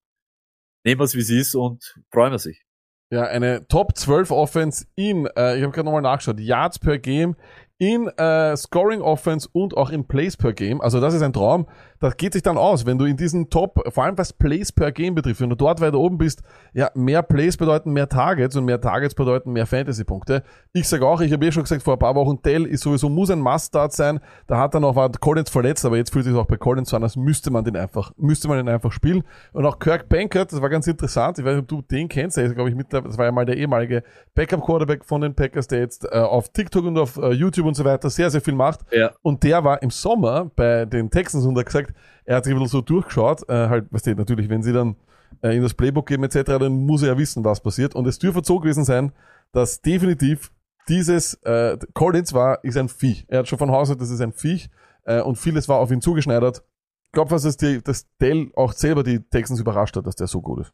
Nehmen 0.86 1.00
wir 1.00 1.06
es, 1.06 1.16
wie 1.16 1.22
es 1.22 1.30
ist 1.30 1.56
und 1.56 1.96
freuen 2.12 2.32
wir 2.32 2.39
sich. 2.39 2.64
Ja, 3.12 3.24
eine 3.24 3.68
Top 3.68 3.96
12 3.96 4.32
Offense 4.32 4.86
in, 4.96 5.28
äh, 5.38 5.58
ich 5.58 5.64
habe 5.64 5.72
gerade 5.72 5.86
nochmal 5.86 6.02
nachgeschaut, 6.02 6.39
Yards 6.39 6.80
per 6.80 6.98
Game, 6.98 7.36
in 7.78 8.08
äh, 8.08 8.56
Scoring 8.56 9.02
Offense 9.02 9.48
und 9.52 9.76
auch 9.76 9.89
in 9.89 10.08
Plays 10.08 10.38
per 10.38 10.54
Game. 10.54 10.82
Also 10.82 11.00
das 11.00 11.14
ist 11.14 11.22
ein 11.22 11.34
Traum. 11.34 11.68
Das 12.04 12.18
geht 12.18 12.34
sich 12.34 12.43
dann 12.43 12.58
aus, 12.58 12.86
wenn 12.86 12.97
du 12.97 13.06
in 13.06 13.16
diesen 13.16 13.49
Top, 13.49 13.82
vor 13.93 14.04
allem 14.04 14.18
was 14.18 14.34
Plays 14.34 14.74
per 14.74 14.91
Game 14.91 15.16
betrifft, 15.16 15.39
wenn 15.39 15.49
du 15.49 15.56
dort 15.56 15.80
weiter 15.80 15.97
oben 15.97 16.18
bist, 16.18 16.43
ja, 16.74 16.91
mehr 16.95 17.24
Plays 17.24 17.56
bedeuten 17.56 17.93
mehr 17.93 18.10
Targets 18.10 18.58
und 18.58 18.66
mehr 18.66 18.82
Targets 18.82 19.16
bedeuten 19.16 19.54
mehr 19.54 19.66
Fantasy-Punkte. 19.66 20.43
Ich 20.74 20.89
sage 20.89 21.08
auch, 21.08 21.22
ich 21.22 21.32
habe 21.32 21.45
eh 21.45 21.51
schon 21.54 21.64
gesagt 21.64 21.82
vor 21.82 21.93
ein 21.93 21.99
paar 21.99 22.16
Wochen, 22.16 22.41
Dell 22.41 22.66
ist 22.66 22.82
sowieso, 22.82 23.08
muss 23.08 23.30
ein 23.30 23.39
Must-Start 23.39 23.93
sein. 23.93 24.20
Da 24.47 24.58
hat 24.58 24.74
er 24.74 24.82
noch, 24.82 24.97
war 24.97 25.10
Collins 25.14 25.49
verletzt, 25.49 25.86
aber 25.86 25.95
jetzt 25.95 26.12
fühlt 26.12 26.26
sich 26.26 26.36
auch 26.36 26.45
bei 26.45 26.58
Collins 26.58 26.89
so 26.89 26.97
an, 26.97 27.04
als 27.04 27.16
müsste 27.16 27.51
man 27.51 27.64
den 27.64 27.78
einfach, 27.78 28.12
müsste 28.18 28.49
man 28.49 28.58
den 28.58 28.68
einfach 28.68 28.91
spielen. 28.91 29.24
Und 29.54 29.66
auch 29.66 29.80
Kirk 29.80 30.10
Bankert, 30.10 30.51
das 30.51 30.62
war 30.62 30.68
ganz 30.68 30.86
interessant, 30.88 31.39
ich 31.39 31.45
weiß 31.45 31.54
nicht, 31.54 31.62
ob 31.62 31.70
du 31.70 31.82
den 31.84 32.10
kennst, 32.10 32.36
der 32.36 32.43
ist, 32.43 32.56
glaube 32.56 32.70
ich, 32.70 32.76
mittlerweile, 32.76 33.08
das 33.08 33.18
war 33.18 33.28
ja 33.28 33.32
mal 33.32 33.45
der 33.45 33.56
ehemalige 33.56 34.04
Backup-Quarterback 34.36 35.06
von 35.06 35.22
den 35.22 35.36
Packers, 35.36 35.70
der 35.70 35.80
jetzt 35.80 36.04
äh, 36.12 36.18
auf 36.18 36.49
TikTok 36.49 36.84
und 36.84 36.97
auf 36.97 37.16
äh, 37.16 37.32
YouTube 37.32 37.66
und 37.66 37.76
so 37.76 37.86
weiter 37.86 38.10
sehr, 38.10 38.30
sehr 38.30 38.41
viel 38.41 38.56
macht. 38.56 38.82
Ja. 38.91 39.12
Und 39.22 39.43
der 39.43 39.64
war 39.64 39.82
im 39.82 39.89
Sommer 39.89 40.51
bei 40.54 40.84
den 40.84 41.10
Texans 41.10 41.45
und 41.45 41.58
hat 41.58 41.68
gesagt, 41.68 41.93
er 42.26 42.38
hat 42.38 42.46
sich 42.46 42.54
ein 42.54 42.60
bisschen 42.60 42.80
so 42.80 42.82
durchgeschaut, 42.82 43.48
äh, 43.50 43.70
halt, 43.70 43.88
was 43.91 44.02
steht 44.02 44.18
natürlich, 44.18 44.50
wenn 44.50 44.64
sie 44.64 44.74
dann 44.74 44.96
äh, 45.41 45.56
in 45.56 45.62
das 45.62 45.74
Playbook 45.74 46.08
geben 46.08 46.24
etc., 46.24 46.44
dann 46.44 46.86
muss 46.86 47.02
er 47.02 47.10
ja 47.10 47.18
wissen, 47.18 47.44
was 47.44 47.62
passiert. 47.62 47.96
Und 47.96 48.08
es 48.08 48.20
dürfte 48.20 48.44
so 48.44 48.60
gewesen 48.60 48.86
sein, 48.86 49.12
dass 49.52 49.82
definitiv 49.82 50.52
dieses 50.88 51.36
äh, 51.44 51.78
Collins 51.94 52.34
war, 52.34 52.64
ist 52.64 52.78
ein 52.78 52.89
Viech. 52.89 53.26
Er 53.28 53.39
hat 53.39 53.48
schon 53.48 53.60
von 53.60 53.72
Haus 53.72 53.89
aus, 53.89 53.98
das 53.98 54.10
ist 54.10 54.22
ein 54.22 54.34
Viech 54.34 54.70
äh, 55.06 55.22
und 55.22 55.38
vieles 55.38 55.70
war 55.70 55.80
auf 55.80 55.91
ihn 55.91 56.02
zugeschneidert. 56.02 56.64
Ich 57.06 57.12
glaube, 57.12 57.32
was 57.32 57.44
es 57.44 57.58
die, 57.58 57.82
dass 57.82 58.08
Dell 58.18 58.52
auch 58.56 58.74
selber 58.74 59.04
die 59.04 59.20
Texans 59.20 59.60
überrascht 59.60 59.96
hat, 59.96 60.08
dass 60.08 60.16
der 60.16 60.28
so 60.28 60.41
gut 60.41 60.62
ist. 60.62 60.74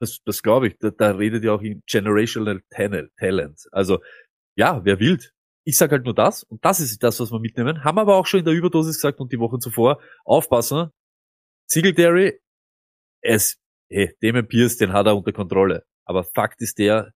Das, 0.00 0.20
das 0.24 0.42
glaube 0.42 0.68
ich. 0.68 0.78
Da, 0.78 0.90
da 0.90 1.10
redet 1.10 1.44
ihr 1.44 1.52
auch 1.52 1.60
in 1.60 1.82
Generational 1.86 2.62
Talent. 2.70 3.68
Also, 3.70 3.98
ja, 4.56 4.84
wer 4.84 4.98
wild. 4.98 5.34
Ich 5.64 5.76
sag 5.76 5.90
halt 5.90 6.04
nur 6.04 6.14
das 6.14 6.42
und 6.42 6.64
das 6.64 6.80
ist 6.80 7.02
das, 7.02 7.20
was 7.20 7.30
wir 7.30 7.38
mitnehmen. 7.38 7.84
Haben 7.84 7.98
aber 7.98 8.16
auch 8.16 8.26
schon 8.26 8.40
in 8.40 8.46
der 8.46 8.54
Überdosis 8.54 8.96
gesagt 8.96 9.20
und 9.20 9.32
die 9.32 9.38
Woche 9.38 9.58
zuvor. 9.58 10.00
Aufpassen. 10.24 10.90
Singletary, 11.66 12.40
es, 13.22 13.58
hey, 13.90 14.14
Damon 14.20 14.48
Pierce, 14.48 14.76
den 14.76 14.92
hat 14.92 15.06
er 15.06 15.16
unter 15.16 15.32
Kontrolle. 15.32 15.84
Aber 16.04 16.24
Fakt 16.24 16.60
ist 16.62 16.78
der, 16.78 17.12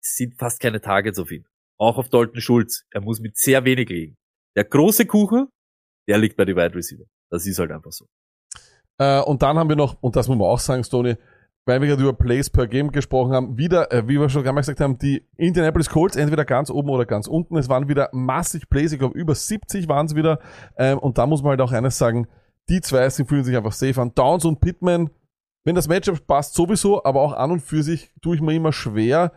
sind 0.00 0.38
fast 0.38 0.60
keine 0.60 0.80
Targets 0.80 1.18
auf 1.18 1.30
ihn. 1.30 1.46
Auch 1.78 1.96
auf 1.98 2.08
Dalton 2.08 2.40
Schulz. 2.40 2.84
Er 2.90 3.00
muss 3.00 3.20
mit 3.20 3.36
sehr 3.36 3.64
wenig 3.64 3.88
liegen. 3.88 4.16
Der 4.56 4.64
große 4.64 5.06
Kuchen, 5.06 5.48
der 6.08 6.18
liegt 6.18 6.36
bei 6.36 6.44
den 6.44 6.56
Wide 6.56 6.74
Receiver. 6.74 7.04
Das 7.30 7.46
ist 7.46 7.58
halt 7.58 7.70
einfach 7.70 7.92
so. 7.92 8.06
Äh, 8.98 9.20
und 9.22 9.42
dann 9.42 9.56
haben 9.56 9.68
wir 9.68 9.76
noch, 9.76 10.02
und 10.02 10.16
das 10.16 10.28
muss 10.28 10.36
man 10.36 10.48
auch 10.48 10.58
sagen, 10.58 10.82
Stoney, 10.82 11.16
weil 11.68 11.82
wir 11.82 11.88
gerade 11.88 12.02
über 12.02 12.14
Plays 12.14 12.48
per 12.48 12.66
Game 12.66 12.90
gesprochen 12.92 13.34
haben, 13.34 13.58
wieder, 13.58 13.92
äh, 13.92 14.08
wie 14.08 14.18
wir 14.18 14.30
schon 14.30 14.40
einmal 14.48 14.62
gesagt 14.62 14.80
haben, 14.80 14.98
die 14.98 15.22
Indianapolis 15.36 15.90
Colts 15.90 16.16
entweder 16.16 16.46
ganz 16.46 16.70
oben 16.70 16.88
oder 16.88 17.04
ganz 17.04 17.26
unten. 17.26 17.58
Es 17.58 17.68
waren 17.68 17.88
wieder 17.88 18.08
massig 18.12 18.70
Plays, 18.70 18.92
ich 18.92 18.98
glaube 18.98 19.18
über 19.18 19.34
70 19.34 19.86
waren 19.86 20.06
es 20.06 20.14
wieder. 20.14 20.38
Ähm, 20.78 20.98
und 20.98 21.18
da 21.18 21.26
muss 21.26 21.42
man 21.42 21.50
halt 21.50 21.60
auch 21.60 21.72
eines 21.72 21.98
sagen, 21.98 22.26
die 22.70 22.80
zwei, 22.80 23.10
sie 23.10 23.26
fühlen 23.26 23.44
sich 23.44 23.54
einfach 23.54 23.72
safe 23.72 24.00
an. 24.00 24.14
Downs 24.14 24.46
und 24.46 24.60
Pittman, 24.60 25.10
wenn 25.64 25.74
das 25.74 25.88
Matchup 25.88 26.26
passt 26.26 26.54
sowieso, 26.54 27.04
aber 27.04 27.20
auch 27.20 27.34
an 27.34 27.50
und 27.50 27.60
für 27.60 27.82
sich 27.82 28.12
tue 28.22 28.36
ich 28.36 28.40
mir 28.40 28.54
immer 28.54 28.72
schwer, 28.72 29.32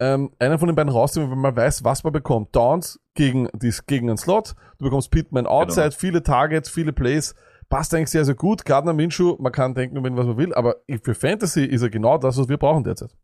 ähm, 0.00 0.32
einen 0.40 0.58
von 0.58 0.66
den 0.66 0.74
beiden 0.74 0.92
rauszunehmen, 0.92 1.36
wenn 1.36 1.40
man 1.40 1.54
weiß, 1.54 1.84
was 1.84 2.02
man 2.02 2.12
bekommt. 2.12 2.54
Downs 2.56 2.98
gegen, 3.14 3.48
dies, 3.54 3.86
gegen 3.86 4.08
einen 4.08 4.18
Slot, 4.18 4.56
du 4.78 4.86
bekommst 4.86 5.12
Pittman 5.12 5.46
outside, 5.46 5.92
viele 5.92 6.24
Targets, 6.24 6.68
viele 6.68 6.92
Plays, 6.92 7.36
passt 7.68 7.94
eigentlich 7.94 8.10
sehr, 8.10 8.24
sehr 8.24 8.34
gut. 8.34 8.64
Gardner 8.64 8.92
Minshew, 8.92 9.36
man 9.40 9.52
kann 9.52 9.74
denken, 9.74 10.02
wenn 10.02 10.16
was 10.16 10.26
man 10.26 10.36
will, 10.36 10.54
aber 10.54 10.76
für 11.02 11.14
Fantasy 11.14 11.64
ist 11.64 11.82
er 11.82 11.90
genau 11.90 12.18
das, 12.18 12.38
was 12.38 12.48
wir 12.48 12.56
brauchen 12.56 12.84
derzeit. 12.84 13.16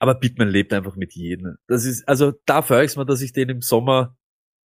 Aber 0.00 0.14
Pittman 0.14 0.48
lebt 0.48 0.72
einfach 0.72 0.96
mit 0.96 1.14
jedem. 1.14 1.56
Das 1.66 1.84
ist, 1.84 2.06
also 2.06 2.32
da 2.46 2.62
freue 2.62 2.84
ich 2.84 2.96
mir, 2.96 3.04
dass 3.04 3.20
ich 3.20 3.32
den 3.32 3.48
im 3.48 3.62
Sommer, 3.62 4.16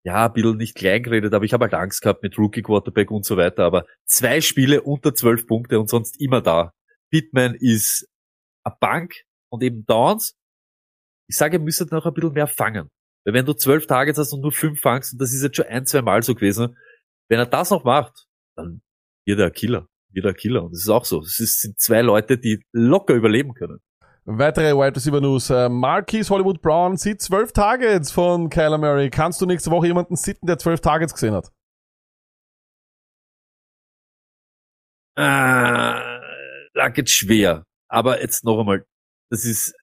ja, 0.05 0.27
ein 0.27 0.33
bisschen 0.33 0.57
nicht 0.57 0.75
klein 0.75 1.01
geredet, 1.01 1.33
aber 1.33 1.45
ich 1.45 1.53
habe 1.53 1.63
halt 1.63 1.73
Angst 1.73 2.01
gehabt 2.01 2.21
mit 2.21 2.37
Rookie 2.37 2.61
Quarterback 2.61 3.09
und 3.09 3.25
so 3.25 3.37
weiter, 3.37 3.63
aber 3.63 3.85
zwei 4.05 4.41
Spiele 4.41 4.81
unter 4.81 5.15
zwölf 5.15 5.47
Punkte 5.47 5.79
und 5.79 5.89
sonst 5.89 6.19
immer 6.21 6.41
da. 6.41 6.73
Pittman 7.09 7.55
ist 7.55 8.07
eine 8.63 8.75
Bank 8.79 9.13
und 9.49 9.63
eben 9.63 9.85
Downs. 9.85 10.35
Ich 11.27 11.37
sage, 11.37 11.57
ihr 11.57 11.63
müsstet 11.63 11.91
noch 11.91 12.05
ein 12.05 12.13
bisschen 12.13 12.33
mehr 12.33 12.47
fangen. 12.47 12.89
Weil 13.25 13.33
wenn 13.33 13.45
du 13.45 13.53
zwölf 13.53 13.87
Targets 13.87 14.19
hast 14.19 14.33
und 14.33 14.41
nur 14.41 14.51
fünf 14.51 14.81
fangst, 14.81 15.13
und 15.13 15.21
das 15.21 15.33
ist 15.33 15.41
jetzt 15.41 15.55
schon 15.55 15.65
ein, 15.65 15.85
zwei 15.85 16.01
Mal 16.01 16.21
so 16.21 16.35
gewesen, 16.35 16.77
wenn 17.29 17.39
er 17.39 17.45
das 17.45 17.71
noch 17.71 17.83
macht, 17.83 18.27
dann 18.55 18.81
wird 19.25 19.39
er 19.39 19.51
Killer. 19.51 19.87
Wird 20.11 20.25
er 20.25 20.33
Killer. 20.33 20.63
Und 20.63 20.71
das 20.73 20.81
ist 20.81 20.89
auch 20.89 21.05
so. 21.05 21.21
Es 21.21 21.35
sind 21.37 21.79
zwei 21.79 22.01
Leute, 22.01 22.37
die 22.37 22.63
locker 22.71 23.13
überleben 23.13 23.53
können. 23.53 23.79
Weitere 24.25 24.73
Wide 24.73 24.95
Receiver 24.95 25.19
News. 25.19 25.49
Äh, 25.49 25.67
Marquis 25.69 26.29
Hollywood 26.29 26.61
Brown 26.61 26.95
sieht 26.97 27.21
zwölf 27.21 27.51
Targets 27.51 28.11
von 28.11 28.49
Kyler 28.49 28.77
Murray. 28.77 29.09
Kannst 29.09 29.41
du 29.41 29.45
nächste 29.45 29.69
Woche 29.71 29.87
jemanden 29.87 30.15
sitten, 30.15 30.45
der 30.47 30.57
zwölf 30.57 30.79
Targets 30.81 31.13
gesehen 31.13 31.33
hat? 31.33 31.51
Ah, 35.15 36.19
da 36.73 36.89
geht's 36.89 37.11
schwer. 37.11 37.65
Aber 37.89 38.21
jetzt 38.21 38.43
noch 38.43 38.59
einmal, 38.59 38.85
das 39.29 39.45
ist, 39.45 39.75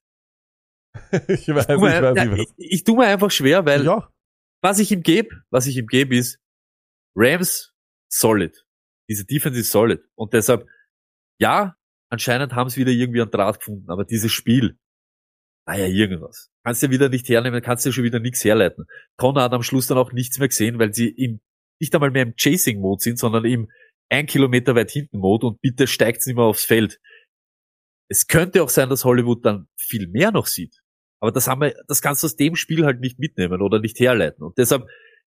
ich 1.28 1.48
weiß, 1.48 1.68
ich 1.68 1.76
mir, 1.76 2.02
weiß 2.02 2.16
ja, 2.16 2.24
nicht. 2.24 2.50
ich, 2.56 2.72
ich 2.72 2.84
tu 2.84 2.96
mir 2.96 3.06
einfach 3.06 3.30
schwer, 3.30 3.64
weil 3.64 3.84
Ja. 3.84 4.10
was 4.62 4.78
ich 4.80 4.90
ihm 4.90 5.02
gebe, 5.02 5.28
was 5.50 5.66
ich 5.66 5.76
ihm 5.76 5.86
gebe 5.86 6.16
ist, 6.16 6.38
Rams 7.16 7.69
solid. 8.12 8.64
Diese 9.08 9.24
Defense 9.24 9.60
ist 9.60 9.70
solid. 9.70 10.02
Und 10.14 10.32
deshalb, 10.32 10.66
ja, 11.40 11.76
anscheinend 12.10 12.54
haben 12.54 12.70
sie 12.70 12.80
wieder 12.80 12.92
irgendwie 12.92 13.22
einen 13.22 13.30
Draht 13.30 13.60
gefunden, 13.60 13.90
aber 13.90 14.04
dieses 14.04 14.32
Spiel, 14.32 14.78
war 15.66 15.78
ja 15.78 15.86
irgendwas. 15.86 16.50
Kannst 16.64 16.82
ja 16.82 16.90
wieder 16.90 17.08
nicht 17.08 17.28
hernehmen, 17.28 17.62
kannst 17.62 17.86
ja 17.86 17.92
schon 17.92 18.04
wieder 18.04 18.18
nichts 18.18 18.44
herleiten. 18.44 18.86
Connor 19.16 19.44
hat 19.44 19.52
am 19.52 19.62
Schluss 19.62 19.86
dann 19.86 19.98
auch 19.98 20.12
nichts 20.12 20.38
mehr 20.38 20.48
gesehen, 20.48 20.78
weil 20.78 20.92
sie 20.92 21.08
im, 21.08 21.40
nicht 21.80 21.94
einmal 21.94 22.10
mehr 22.10 22.24
im 22.24 22.34
Chasing-Mode 22.36 23.02
sind, 23.02 23.18
sondern 23.18 23.44
im 23.44 23.68
ein 24.10 24.26
Kilometer 24.26 24.74
weit 24.74 24.90
hinten 24.90 25.18
Mode 25.18 25.46
und 25.46 25.60
bitte 25.60 25.86
steigt 25.86 26.26
nicht 26.26 26.34
mehr 26.34 26.44
aufs 26.44 26.64
Feld. 26.64 27.00
Es 28.08 28.26
könnte 28.26 28.62
auch 28.62 28.68
sein, 28.68 28.88
dass 28.88 29.04
Hollywood 29.04 29.44
dann 29.44 29.68
viel 29.78 30.08
mehr 30.08 30.32
noch 30.32 30.46
sieht. 30.46 30.80
Aber 31.20 31.30
das 31.30 31.46
haben 31.46 31.60
wir, 31.60 31.74
das 31.86 32.02
kannst 32.02 32.22
du 32.22 32.26
aus 32.26 32.34
dem 32.34 32.56
Spiel 32.56 32.84
halt 32.84 33.00
nicht 33.00 33.20
mitnehmen 33.20 33.62
oder 33.62 33.78
nicht 33.78 34.00
herleiten. 34.00 34.42
Und 34.42 34.58
deshalb, 34.58 34.88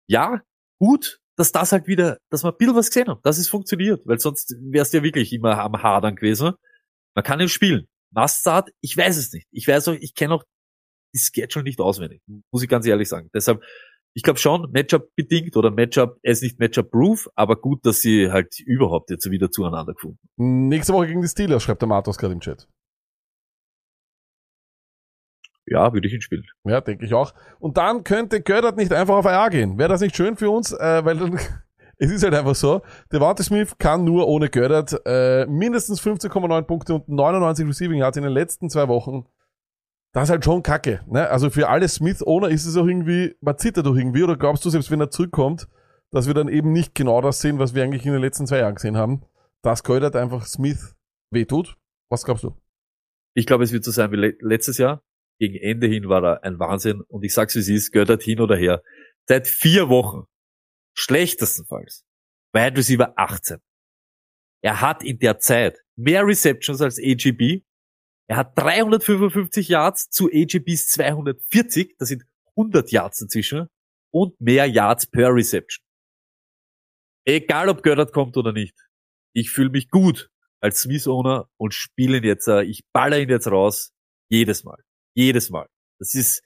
ja, 0.08 0.42
gut, 0.80 1.22
dass 1.36 1.52
das 1.52 1.72
halt 1.72 1.88
wieder, 1.88 2.18
dass 2.30 2.44
wir 2.44 2.52
ein 2.52 2.58
bisschen 2.58 2.76
was 2.76 2.88
gesehen 2.88 3.08
haben, 3.08 3.20
dass 3.24 3.38
es 3.38 3.50
funktioniert, 3.50 4.02
weil 4.06 4.20
sonst 4.20 4.56
wärst 4.60 4.94
du 4.94 4.98
ja 4.98 5.04
wirklich 5.04 5.34
immer 5.34 5.58
am 5.60 5.82
Hadern 5.82 6.16
gewesen. 6.16 6.54
Man 7.16 7.24
kann 7.24 7.40
ihn 7.40 7.50
spielen. 7.50 7.88
Must-Start, 8.12 8.70
ich 8.82 8.96
weiß 8.96 9.18
es 9.18 9.34
nicht. 9.34 9.48
Ich 9.52 9.68
weiß 9.68 9.90
auch, 9.90 9.94
ich 9.94 10.16
kenne 10.16 10.36
auch 10.36 10.44
die 11.14 11.20
Schedule 11.20 11.64
nicht 11.64 11.80
auswendig, 11.80 12.22
muss 12.52 12.64
ich 12.64 12.70
ganz 12.70 12.86
ehrlich 12.86 13.10
sagen. 13.10 13.30
Deshalb, 13.34 13.64
ich 14.14 14.24
glaube 14.24 14.40
schon, 14.40 14.70
Matchup 14.72 15.10
bedingt 15.16 15.56
oder 15.58 15.72
Matchup, 15.72 16.18
er 16.22 16.32
ist 16.32 16.44
nicht 16.44 16.60
Matchup-proof, 16.60 17.30
aber 17.36 17.58
gut, 17.58 17.86
dass 17.86 18.00
sie 18.00 18.32
halt 18.32 18.60
überhaupt 18.60 19.10
jetzt 19.10 19.30
wieder 19.30 19.52
zueinander 19.52 19.94
gefunden. 19.94 20.20
Nächste 20.38 20.94
Woche 20.94 21.08
gegen 21.08 21.22
die 21.22 21.28
Steelers, 21.28 21.64
schreibt 21.64 21.82
der 21.82 21.90
Matos 21.90 22.18
gerade 22.18 22.34
im 22.34 22.40
Chat. 22.40 22.68
Ja, 25.68 25.94
würde 25.94 26.08
ich 26.08 26.14
ihn 26.14 26.22
spielen. 26.22 26.46
Ja, 26.64 26.82
denke 26.82 27.06
ich 27.06 27.14
auch. 27.14 27.34
Und 27.60 27.78
dann 27.78 28.04
könnte 28.04 28.42
Göttert 28.42 28.78
nicht 28.78 28.94
einfach 28.94 29.16
auf 29.16 29.26
AR 29.26 29.50
gehen. 29.50 29.78
Wäre 29.78 29.90
das 29.90 30.02
nicht 30.02 30.16
schön 30.16 30.36
für 30.36 30.50
uns? 30.50 30.72
Äh, 30.72 31.04
weil 31.04 31.18
dann 31.18 31.40
es 31.98 32.12
ist 32.12 32.24
halt 32.24 32.36
einfach 32.36 32.56
so, 32.56 32.82
Devonta 33.12 33.44
Smith 33.44 33.78
kann 33.78 34.04
nur 34.04 34.28
ohne 34.28 34.50
Göttert 34.50 35.02
äh, 35.06 35.46
mindestens 35.48 36.02
15,9 36.02 36.62
Punkte 36.64 36.96
und 36.96 37.10
99 37.10 37.68
Receiving 37.68 38.00
Yards 38.00 38.18
in 38.18 38.24
den 38.24 38.32
letzten 38.32 38.70
zwei 38.70 38.88
Wochen. 38.88 39.26
Das 40.14 40.26
ist 40.26 40.30
halt 40.30 40.46
schon 40.46 40.64
kacke. 40.64 41.02
Ne? 41.08 41.28
Also 41.30 41.50
für 41.50 41.68
alle 41.68 41.88
Smith-Owner 41.88 42.50
ist 42.50 42.66
es 42.66 42.78
auch 42.78 42.86
irgendwie, 42.86 43.36
man 43.42 43.58
zittert 43.58 43.86
doch 43.86 43.96
irgendwie, 43.96 44.24
oder 44.24 44.38
glaubst 44.38 44.64
du, 44.64 44.70
selbst 44.70 44.92
wenn 44.92 45.02
er 45.02 45.10
zurückkommt, 45.10 45.68
dass 46.12 46.28
wir 46.28 46.34
dann 46.34 46.48
eben 46.48 46.72
nicht 46.72 46.96
genau 46.96 47.22
das 47.22 47.42
sehen, 47.42 47.60
was 47.60 47.74
wir 47.74 47.84
eigentlich 47.84 48.06
in 48.06 48.14
den 48.14 48.22
letzten 48.22 48.48
zwei 48.48 48.60
Jahren 48.60 48.76
gesehen 48.76 48.98
haben, 48.98 49.24
dass 49.62 49.84
Göttert 49.84 50.16
einfach 50.16 50.46
Smith 50.46 50.96
wehtut? 51.32 51.76
Was 52.10 52.24
glaubst 52.24 52.44
du? 52.44 52.56
Ich 53.34 53.46
glaube, 53.46 53.66
es 53.66 53.74
wird 53.74 53.84
so 53.84 53.92
sein 53.92 54.12
wie 54.12 54.16
le 54.16 54.38
letztes 54.40 54.78
Jahr. 54.78 55.02
Gegen 55.40 55.56
Ende 55.56 55.88
hin 55.88 56.08
war 56.08 56.24
er 56.24 56.44
ein 56.44 56.60
Wahnsinn. 56.60 57.02
Und 57.02 57.24
ich 57.24 57.34
sag's 57.34 57.56
wie 57.56 57.60
es 57.60 57.70
ist, 57.70 57.92
Göttert 57.92 58.24
hin 58.24 58.40
oder 58.40 58.56
her. 58.56 58.82
Seit 59.28 59.48
vier 59.48 59.90
Wochen, 59.90 60.26
schlechtestenfalls, 60.94 62.06
Wide 62.54 62.78
Receiver 62.78 63.14
18. 63.18 63.58
Er 64.62 64.82
hat 64.82 65.04
in 65.04 65.20
der 65.20 65.40
Zeit 65.40 65.80
mehr 65.96 66.26
Receptions 66.26 66.82
als 66.82 67.00
AGB. 67.00 67.62
Er 68.28 68.38
hat 68.38 68.58
355 68.58 69.68
Yards 69.68 70.10
zu 70.10 70.30
AGBs 70.32 70.88
240. 70.90 71.96
Das 72.00 72.10
sind 72.10 72.24
100 72.58 72.92
Yards 72.92 73.18
dazwischen. 73.20 73.68
Und 74.12 74.40
mehr 74.40 74.66
Yards 74.66 75.08
per 75.08 75.34
Reception. 75.34 75.84
Egal 77.26 77.70
ob 77.70 77.84
Göttert 77.84 78.14
kommt 78.14 78.38
oder 78.38 78.54
nicht. 78.54 78.76
Ich 79.34 79.50
fühle 79.52 79.70
mich 79.70 79.90
gut 79.90 80.30
als 80.62 80.82
Smith-Owner 80.82 81.50
und 81.58 81.74
spiele 81.74 82.18
ihn 82.18 82.24
jetzt, 82.24 82.48
äh, 82.48 82.64
ich 82.64 82.86
baller 82.94 83.20
ihn 83.20 83.30
jetzt 83.30 83.48
raus. 83.48 83.92
Jedes 84.30 84.64
Mal. 84.64 84.85
Jedes 85.16 85.50
Mal. 85.50 85.66
Das 85.98 86.14
ist 86.14 86.44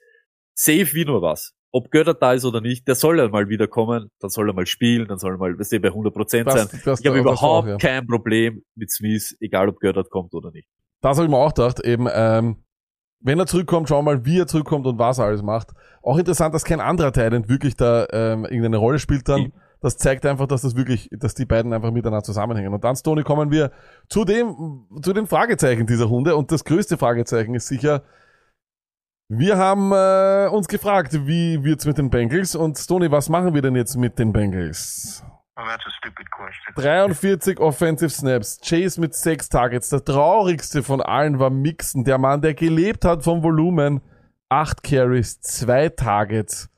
safe 0.54 0.94
wie 0.94 1.04
nur 1.04 1.20
was. 1.20 1.52
Ob 1.72 1.90
Göttert 1.90 2.20
da 2.22 2.32
ist 2.32 2.44
oder 2.44 2.60
nicht, 2.60 2.88
der 2.88 2.94
soll 2.96 3.18
ja 3.18 3.28
mal 3.28 3.48
wieder 3.48 3.68
kommen, 3.68 4.10
dann 4.18 4.30
soll 4.30 4.48
er 4.50 4.54
mal 4.54 4.66
spielen, 4.66 5.06
dann 5.06 5.18
soll 5.18 5.34
er 5.34 5.38
mal, 5.38 5.56
weißt 5.58 5.72
du, 5.72 5.80
bei 5.80 5.90
100 5.90 6.12
Prozent 6.14 6.46
Das- 6.48 6.68
sein. 6.70 6.80
das- 6.84 7.00
ich 7.00 7.06
habe 7.06 7.18
überhaupt 7.18 7.42
auch, 7.42 7.66
ja. 7.66 7.76
kein 7.76 8.06
Problem 8.06 8.62
mit 8.74 8.90
Smith, 8.90 9.36
egal 9.40 9.68
ob 9.68 9.78
Göttert 9.78 10.10
kommt 10.10 10.34
oder 10.34 10.50
nicht. 10.50 10.68
Das 11.00 11.16
habe 11.16 11.26
ich 11.26 11.30
mir 11.30 11.36
auch 11.38 11.54
gedacht, 11.54 11.80
eben, 11.80 12.08
ähm, 12.12 12.56
wenn 13.20 13.38
er 13.38 13.46
zurückkommt, 13.46 13.88
schau 13.88 14.02
mal, 14.02 14.24
wie 14.24 14.40
er 14.40 14.46
zurückkommt 14.46 14.86
und 14.86 14.98
was 14.98 15.18
er 15.18 15.26
alles 15.26 15.42
macht. 15.42 15.68
Auch 16.02 16.18
interessant, 16.18 16.54
dass 16.54 16.64
kein 16.64 16.80
anderer 16.80 17.12
Thailand 17.12 17.48
wirklich 17.48 17.76
da 17.76 18.06
ähm, 18.12 18.44
irgendeine 18.44 18.78
Rolle 18.78 18.98
spielt 18.98 19.28
dann. 19.28 19.52
Das 19.82 19.96
zeigt 19.96 20.26
einfach, 20.26 20.46
dass 20.46 20.62
das 20.62 20.76
wirklich, 20.76 21.08
dass 21.12 21.34
die 21.34 21.46
beiden 21.46 21.72
einfach 21.72 21.90
miteinander 21.90 22.22
zusammenhängen. 22.22 22.72
Und 22.74 22.82
dann, 22.84 22.96
Stoney, 22.96 23.22
kommen 23.22 23.50
wir 23.50 23.70
zu 24.08 24.24
dem, 24.24 24.86
zu 25.02 25.12
den 25.14 25.26
Fragezeichen 25.26 25.86
dieser 25.86 26.04
Runde. 26.06 26.36
Und 26.36 26.50
das 26.52 26.64
größte 26.64 26.98
Fragezeichen 26.98 27.54
ist 27.54 27.66
sicher, 27.68 28.02
wir 29.32 29.56
haben 29.56 29.92
äh, 29.92 30.48
uns 30.50 30.66
gefragt, 30.66 31.12
wie 31.24 31.62
wird's 31.62 31.86
mit 31.86 31.98
den 31.98 32.10
Bengals? 32.10 32.56
Und 32.56 32.76
Stoney, 32.76 33.12
was 33.12 33.28
machen 33.28 33.54
wir 33.54 33.62
denn 33.62 33.76
jetzt 33.76 33.94
mit 33.94 34.18
den 34.18 34.32
Bengals? 34.32 35.24
Oh, 35.56 35.62
that's 35.68 35.86
a 35.86 35.90
stupid 35.98 36.28
question. 36.32 36.74
43 36.74 37.60
Offensive 37.60 38.10
Snaps, 38.10 38.58
Chase 38.60 39.00
mit 39.00 39.14
6 39.14 39.48
Targets. 39.48 39.90
Der 39.90 40.04
traurigste 40.04 40.82
von 40.82 41.00
allen 41.00 41.38
war 41.38 41.50
Mixon, 41.50 42.02
der 42.02 42.18
Mann, 42.18 42.40
der 42.42 42.54
gelebt 42.54 43.04
hat 43.04 43.22
vom 43.22 43.44
Volumen. 43.44 44.00
8 44.48 44.82
Carries, 44.82 45.40
2 45.42 45.90
Targets. 45.90 46.68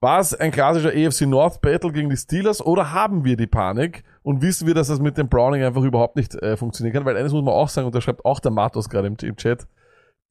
War 0.00 0.20
es 0.20 0.32
ein 0.32 0.52
klassischer 0.52 0.90
AFC 0.90 1.22
North 1.22 1.60
Battle 1.60 1.90
gegen 1.90 2.08
die 2.08 2.16
Steelers 2.16 2.64
oder 2.64 2.92
haben 2.92 3.24
wir 3.24 3.36
die 3.36 3.48
Panik 3.48 4.04
und 4.22 4.42
wissen 4.42 4.68
wir, 4.68 4.74
dass 4.74 4.86
das 4.86 5.00
mit 5.00 5.18
dem 5.18 5.28
Browning 5.28 5.64
einfach 5.64 5.82
überhaupt 5.82 6.14
nicht 6.14 6.36
äh, 6.36 6.56
funktionieren 6.56 6.94
kann? 6.94 7.04
Weil 7.04 7.16
eines 7.16 7.32
muss 7.32 7.42
man 7.42 7.52
auch 7.52 7.68
sagen, 7.68 7.86
und 7.86 7.96
da 7.96 8.00
schreibt 8.00 8.24
auch 8.24 8.38
der 8.38 8.52
Matos 8.52 8.88
gerade 8.88 9.08
im, 9.08 9.16
im 9.20 9.36
Chat, 9.36 9.66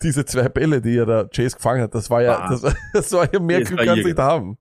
diese 0.01 0.25
zwei 0.25 0.49
Bälle, 0.49 0.81
die 0.81 0.91
ja 0.91 1.05
der 1.05 1.29
Chase 1.29 1.55
gefangen 1.57 1.81
hat, 1.81 1.93
das 1.93 2.09
war 2.09 2.21
ja, 2.21 2.49
das, 2.49 2.61
das 2.93 3.11
war 3.11 3.31
ja 3.31 3.39
mehr 3.39 3.59
Das 3.59 3.69
Glück 3.69 3.81
du 3.81 3.85
irre. 3.85 4.03
nicht 4.03 4.17
haben. 4.17 4.57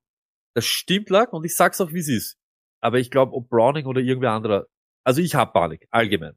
Das 0.55 0.66
stimmt 0.66 1.11
lag 1.11 1.32
und 1.32 1.45
ich 1.45 1.55
sag's 1.55 1.80
auch 1.80 1.93
wie 1.93 2.01
es 2.01 2.09
ist. 2.09 2.36
Aber 2.80 2.99
ich 2.99 3.11
glaube, 3.11 3.32
ob 3.32 3.49
Browning 3.49 3.86
oder 3.86 4.01
irgendwer 4.01 4.32
anderer, 4.32 4.66
also 5.05 5.20
ich 5.20 5.34
hab 5.34 5.53
Panik, 5.53 5.86
allgemein. 5.91 6.34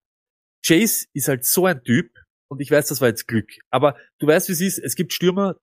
Chase 0.66 1.08
ist 1.14 1.28
halt 1.28 1.46
so 1.46 1.66
ein 1.66 1.84
Typ 1.84 2.12
und 2.50 2.62
ich 2.62 2.70
weiß, 2.70 2.88
das 2.88 3.02
war 3.02 3.08
jetzt 3.08 3.28
Glück. 3.28 3.50
Aber 3.70 3.96
du 4.20 4.28
weißt, 4.28 4.50
wie 4.50 4.54
es 4.54 4.62
ist, 4.62 4.80
es 4.80 4.96
gibt 4.96 5.14
Stürmer, 5.14 5.56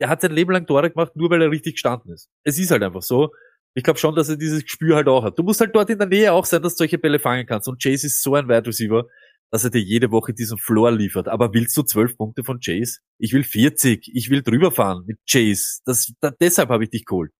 der 0.00 0.08
hat 0.08 0.20
sein 0.20 0.32
Leben 0.32 0.52
lang 0.52 0.66
Tore 0.66 0.90
gemacht, 0.90 1.16
nur 1.16 1.30
weil 1.30 1.40
er 1.42 1.50
richtig 1.50 1.74
gestanden 1.74 2.12
ist. 2.12 2.28
Es 2.44 2.58
ist 2.58 2.70
halt 2.70 2.82
einfach 2.82 3.02
so. 3.02 3.32
Ich 3.74 3.82
glaube 3.82 3.98
schon, 3.98 4.14
dass 4.14 4.28
er 4.28 4.36
dieses 4.36 4.62
Gespür 4.62 4.96
halt 4.96 5.08
auch 5.08 5.22
hat. 5.22 5.38
Du 5.38 5.42
musst 5.42 5.60
halt 5.60 5.74
dort 5.74 5.90
in 5.90 5.98
der 5.98 6.08
Nähe 6.08 6.32
auch 6.32 6.46
sein, 6.46 6.62
dass 6.62 6.74
du 6.74 6.78
solche 6.78 6.98
Bälle 6.98 7.18
fangen 7.18 7.46
kannst. 7.46 7.68
Und 7.68 7.82
Chase 7.82 8.06
ist 8.06 8.22
so 8.22 8.34
ein 8.34 8.48
Wide 8.48 8.66
Receiver, 8.66 9.06
dass 9.50 9.64
er 9.64 9.70
dir 9.70 9.82
jede 9.82 10.10
Woche 10.10 10.34
diesen 10.34 10.58
Floor 10.58 10.92
liefert. 10.92 11.28
Aber 11.28 11.52
willst 11.54 11.76
du 11.76 11.82
zwölf 11.82 12.16
Punkte 12.16 12.44
von 12.44 12.60
Chase? 12.60 13.00
Ich 13.18 13.32
will 13.32 13.44
40. 13.44 14.10
Ich 14.14 14.30
will 14.30 14.42
drüber 14.42 14.72
fahren 14.72 15.04
mit 15.06 15.18
Chase. 15.28 15.80
Das, 15.84 16.12
da, 16.20 16.30
deshalb 16.30 16.70
habe 16.70 16.84
ich 16.84 16.90
dich 16.90 17.04
geholt. 17.04 17.32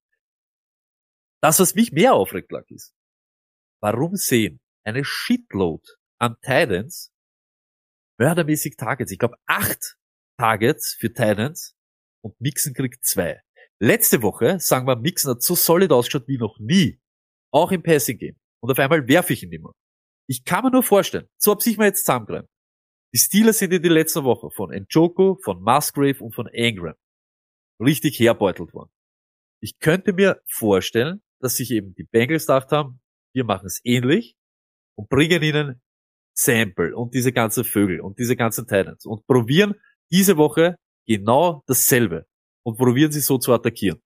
Das, 1.43 1.61
was 1.61 1.75
mich 1.75 1.93
mehr 1.93 2.15
aufregt, 2.15 2.51
lag 2.53 2.65
ist, 2.71 2.95
warum 3.81 4.17
sehen 4.17 4.61
eine 4.85 5.05
Shitload 5.05 5.83
an 6.19 6.37
Titans 6.41 7.13
mördermäßig 8.19 8.77
Targets? 8.77 9.13
Ich 9.13 9.19
glaube, 9.19 9.37
acht 9.47 9.97
Targets 10.39 10.97
für 10.99 11.13
Titans 11.13 11.75
und 12.23 12.41
Mixon 12.41 12.73
kriegt 12.73 13.05
zwei. 13.05 13.41
Letzte 13.79 14.23
Woche, 14.23 14.59
sagen 14.59 14.87
wir, 14.87 14.97
Mixon 14.97 15.33
hat 15.33 15.43
so 15.43 15.55
solid 15.55 15.93
ausgeschaut 15.93 16.29
wie 16.29 16.39
noch 16.39 16.59
nie. 16.59 16.99
Auch 17.53 17.73
im 17.73 17.83
Passing 17.83 18.19
Game. 18.19 18.37
Und 18.61 18.71
auf 18.71 18.79
einmal 18.79 19.07
werfe 19.07 19.35
ich 19.35 19.43
ihn 19.43 19.53
immer. 19.53 19.73
Ich 20.29 20.45
kann 20.45 20.65
mir 20.65 20.71
nur 20.71 20.83
vorstellen, 20.83 21.29
so 21.39 21.53
hab 21.53 21.63
sich 21.63 21.77
mal 21.77 21.87
jetzt 21.87 22.05
zusammengereimt. 22.05 22.49
Die 23.15 23.19
Steelers 23.19 23.59
sind 23.59 23.73
in 23.73 23.83
die 23.83 23.89
letzten 23.89 24.25
Woche 24.25 24.51
von 24.51 24.71
Njoku, 24.71 25.37
von 25.43 25.63
Musgrave 25.63 26.23
und 26.23 26.35
von 26.35 26.49
Ingram 26.49 26.95
richtig 27.81 28.19
herbeutelt 28.19 28.75
worden. 28.75 28.91
Ich 29.61 29.79
könnte 29.79 30.13
mir 30.13 30.43
vorstellen, 30.47 31.23
dass 31.41 31.57
sich 31.57 31.71
eben 31.71 31.95
die 31.95 32.05
Bengals 32.05 32.47
gedacht 32.47 32.73
haben, 32.73 33.01
wir 33.35 33.45
machen 33.45 33.67
es 33.67 33.81
ähnlich 33.85 34.37
und 34.97 35.09
bringen 35.09 35.43
ihnen 35.43 35.83
Sample 36.35 36.97
und 36.97 37.15
diese 37.15 37.33
ganzen 37.33 37.65
Vögel 37.65 38.01
und 38.01 38.19
diese 38.19 38.37
ganzen 38.37 38.67
Titans 38.67 39.07
und 39.07 39.27
probieren 39.27 39.75
diese 40.11 40.37
Woche 40.37 40.77
genau 41.07 41.63
dasselbe 41.67 42.27
und 42.65 42.77
probieren 42.77 43.13
sie 43.13 43.21
so 43.21 43.39
zu 43.39 43.53
attackieren. 43.53 44.03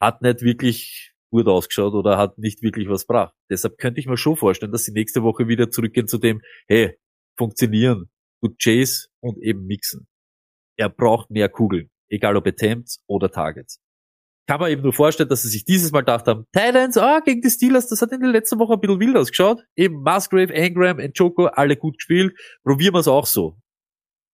Hat 0.00 0.22
nicht 0.22 0.42
wirklich 0.42 1.11
gut 1.32 1.48
ausgeschaut 1.48 1.94
oder 1.94 2.18
hat 2.18 2.38
nicht 2.38 2.62
wirklich 2.62 2.88
was 2.88 3.06
gebracht. 3.06 3.34
Deshalb 3.50 3.78
könnte 3.78 3.98
ich 3.98 4.06
mir 4.06 4.16
schon 4.16 4.36
vorstellen, 4.36 4.70
dass 4.70 4.84
sie 4.84 4.92
nächste 4.92 5.22
Woche 5.22 5.48
wieder 5.48 5.70
zurückgehen 5.70 6.06
zu 6.06 6.18
dem, 6.18 6.40
hey, 6.68 6.96
funktionieren, 7.36 8.10
gut 8.40 8.58
Chase 8.62 9.08
und 9.20 9.38
eben 9.42 9.66
mixen. 9.66 10.06
Er 10.76 10.90
braucht 10.90 11.30
mehr 11.30 11.48
Kugeln, 11.48 11.90
egal 12.08 12.36
ob 12.36 12.46
Attempts 12.46 13.02
oder 13.06 13.30
Targets. 13.30 13.80
Kann 14.48 14.60
man 14.60 14.70
eben 14.70 14.82
nur 14.82 14.92
vorstellen, 14.92 15.28
dass 15.28 15.42
sie 15.42 15.48
sich 15.48 15.64
dieses 15.64 15.92
Mal 15.92 16.00
gedacht 16.00 16.26
haben, 16.26 16.46
Titans, 16.52 16.98
ah, 16.98 17.20
gegen 17.20 17.40
die 17.40 17.50
Steelers, 17.50 17.88
das 17.88 18.02
hat 18.02 18.12
in 18.12 18.20
der 18.20 18.30
letzten 18.30 18.58
Woche 18.58 18.74
ein 18.74 18.80
bisschen 18.80 19.00
wild 19.00 19.16
ausgeschaut. 19.16 19.62
Eben 19.76 20.02
Musgrave, 20.02 20.52
Ingram, 20.52 20.98
Njoko, 20.98 21.46
alle 21.46 21.76
gut 21.76 21.98
gespielt. 21.98 22.36
Probieren 22.64 22.94
wir 22.94 23.00
es 23.00 23.08
auch 23.08 23.26
so. 23.26 23.56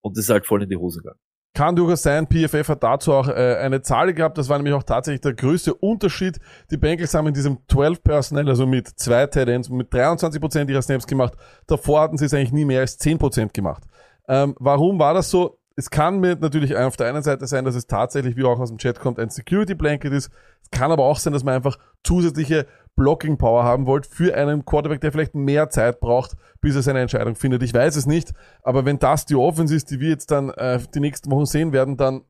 Und 0.03 0.16
es 0.16 0.24
ist 0.24 0.30
halt 0.30 0.46
voll 0.46 0.62
in 0.62 0.70
die 0.70 0.76
Hose 0.76 1.01
gegangen. 1.01 1.20
Kann 1.59 1.75
durchaus 1.75 2.05
sein, 2.05 2.29
PFF 2.29 2.69
hat 2.69 2.85
dazu 2.85 3.13
auch 3.13 3.27
äh, 3.27 3.57
eine 3.57 3.83
Zahl 3.83 4.15
gehabt, 4.15 4.39
das 4.39 4.49
war 4.49 4.59
nämlich 4.59 4.75
auch 4.75 4.85
tatsächlich 4.85 5.23
der 5.23 5.35
größte 5.35 5.75
Unterschied. 5.75 6.39
Die 6.71 6.77
Bengals 6.77 7.15
haben 7.15 7.27
in 7.27 7.35
diesem 7.35 7.59
12 7.67 8.01
Personnel, 8.05 8.49
also 8.49 8.65
mit 8.65 8.87
zwei 8.87 9.27
Tight 9.27 9.49
Ends, 9.49 9.69
mit 9.69 9.93
23% 9.93 10.71
ihrer 10.71 10.83
Snaps 10.83 11.09
gemacht. 11.09 11.33
Davor 11.67 12.03
hatten 12.03 12.17
sie 12.17 12.27
es 12.27 12.33
eigentlich 12.33 12.53
nie 12.53 12.65
mehr 12.65 12.83
als 12.83 13.01
10% 13.01 13.53
gemacht. 13.53 13.83
Ähm, 14.29 14.55
warum 14.61 15.01
war 15.01 15.15
das 15.15 15.31
so? 15.31 15.59
Es 15.75 15.91
kann 15.91 16.21
mir 16.21 16.37
natürlich 16.37 16.77
auf 16.77 16.97
der 16.97 17.09
einen 17.09 17.25
Seite 17.25 17.49
sein, 17.49 17.65
dass 17.65 17.75
es 17.75 17.89
tatsächlich, 17.89 18.37
wie 18.37 18.45
auch 18.45 18.61
aus 18.61 18.69
dem 18.69 18.79
Chat 18.79 19.01
kommt, 19.01 19.19
ein 19.19 19.29
Security 19.29 19.75
Blanket 19.75 20.13
ist. 20.13 20.31
Es 20.63 20.71
kann 20.71 20.93
aber 20.93 21.07
auch 21.07 21.19
sein, 21.19 21.33
dass 21.33 21.43
man 21.43 21.57
einfach 21.57 21.77
zusätzliche 22.05 22.67
Blocking 22.99 23.38
Power 23.38 23.62
haben 23.64 23.86
wollt 23.86 24.07
für 24.07 24.34
einen 24.34 24.64
Quarterback, 24.64 25.01
der 25.01 25.12
vielleicht 25.12 25.34
mehr 25.34 25.70
Zeit 25.70 26.01
braucht, 26.01 26.32
bis 26.61 26.74
er 26.76 26.82
seine 26.82 27.01
Entscheidung 27.01 27.36
findet. 27.36 27.62
Ich 27.62 27.72
weiß 27.72 27.96
es 27.96 28.07
nicht, 28.07 28.32
aber 28.62 28.84
wenn 28.84 28.99
das 28.99 29.24
die 29.24 29.36
Offense 29.36 29.74
ist, 29.74 29.90
die 29.90 30.01
wir 30.01 30.11
jetzt 30.11 30.30
dann 30.30 30.51
äh, 30.51 30.80
die 30.94 31.01
nächsten 31.01 31.30
Wochen 31.30 31.46
sehen 31.46 31.72
werden, 31.72 31.96
dann 31.96 32.22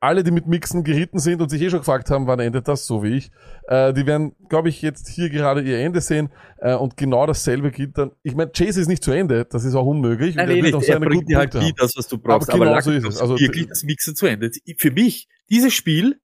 alle, 0.00 0.22
die 0.22 0.30
mit 0.32 0.46
Mixen 0.46 0.84
geritten 0.84 1.18
sind 1.18 1.40
und 1.40 1.48
sich 1.48 1.62
eh 1.62 1.70
schon 1.70 1.78
gefragt 1.78 2.10
haben, 2.10 2.26
wann 2.26 2.38
endet 2.38 2.68
das, 2.68 2.86
so 2.86 3.02
wie 3.02 3.16
ich, 3.16 3.30
äh, 3.68 3.94
die 3.94 4.04
werden, 4.04 4.36
glaube 4.50 4.68
ich, 4.68 4.82
jetzt 4.82 5.08
hier 5.08 5.30
gerade 5.30 5.62
ihr 5.62 5.78
Ende 5.78 6.02
sehen 6.02 6.28
äh, 6.58 6.74
und 6.74 6.98
genau 6.98 7.26
dasselbe 7.26 7.70
gilt 7.70 7.96
dann. 7.96 8.12
Ich 8.22 8.34
meine, 8.34 8.50
Chase 8.50 8.82
ist 8.82 8.88
nicht 8.88 9.02
zu 9.02 9.12
Ende, 9.12 9.46
das 9.46 9.64
ist 9.64 9.74
auch 9.74 9.86
unmöglich. 9.86 10.34
Nein, 10.34 10.48
nee, 10.48 10.54
wird 10.56 10.64
nicht. 10.64 10.74
auch 10.74 10.82
Er 10.82 11.00
bringt 11.00 11.26
dir 11.30 11.38
halt 11.38 11.54
nie 11.54 11.72
das, 11.74 11.96
was 11.96 12.06
du 12.06 12.18
brauchst. 12.18 12.50
Aber 12.50 12.56
Aber, 12.56 12.64
genau 12.66 12.72
aber 12.72 12.82
so 12.82 12.90
ist 12.90 13.06
es. 13.06 13.18
Also- 13.18 13.38
wirklich 13.40 13.66
das 13.68 13.82
Mixen 13.82 14.14
zu 14.14 14.26
Ende. 14.26 14.50
Für 14.76 14.90
mich, 14.90 15.26
dieses 15.48 15.72
Spiel 15.72 16.20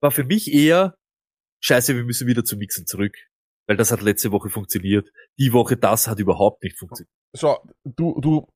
war 0.00 0.10
für 0.10 0.24
mich 0.24 0.52
eher, 0.52 0.96
scheiße, 1.62 1.96
wir 1.96 2.04
müssen 2.04 2.26
wieder 2.26 2.44
zu 2.44 2.56
Mixen 2.56 2.86
zurück. 2.86 3.16
Weil 3.66 3.76
das 3.76 3.92
hat 3.92 4.02
letzte 4.02 4.32
Woche 4.32 4.50
funktioniert. 4.50 5.08
Die 5.38 5.52
Woche 5.52 5.76
das 5.76 6.08
hat 6.08 6.18
überhaupt 6.18 6.62
nicht 6.64 6.76
funktioniert. 6.76 7.12
Schau, 7.34 7.64
du, 7.84 8.20
du, 8.20 8.48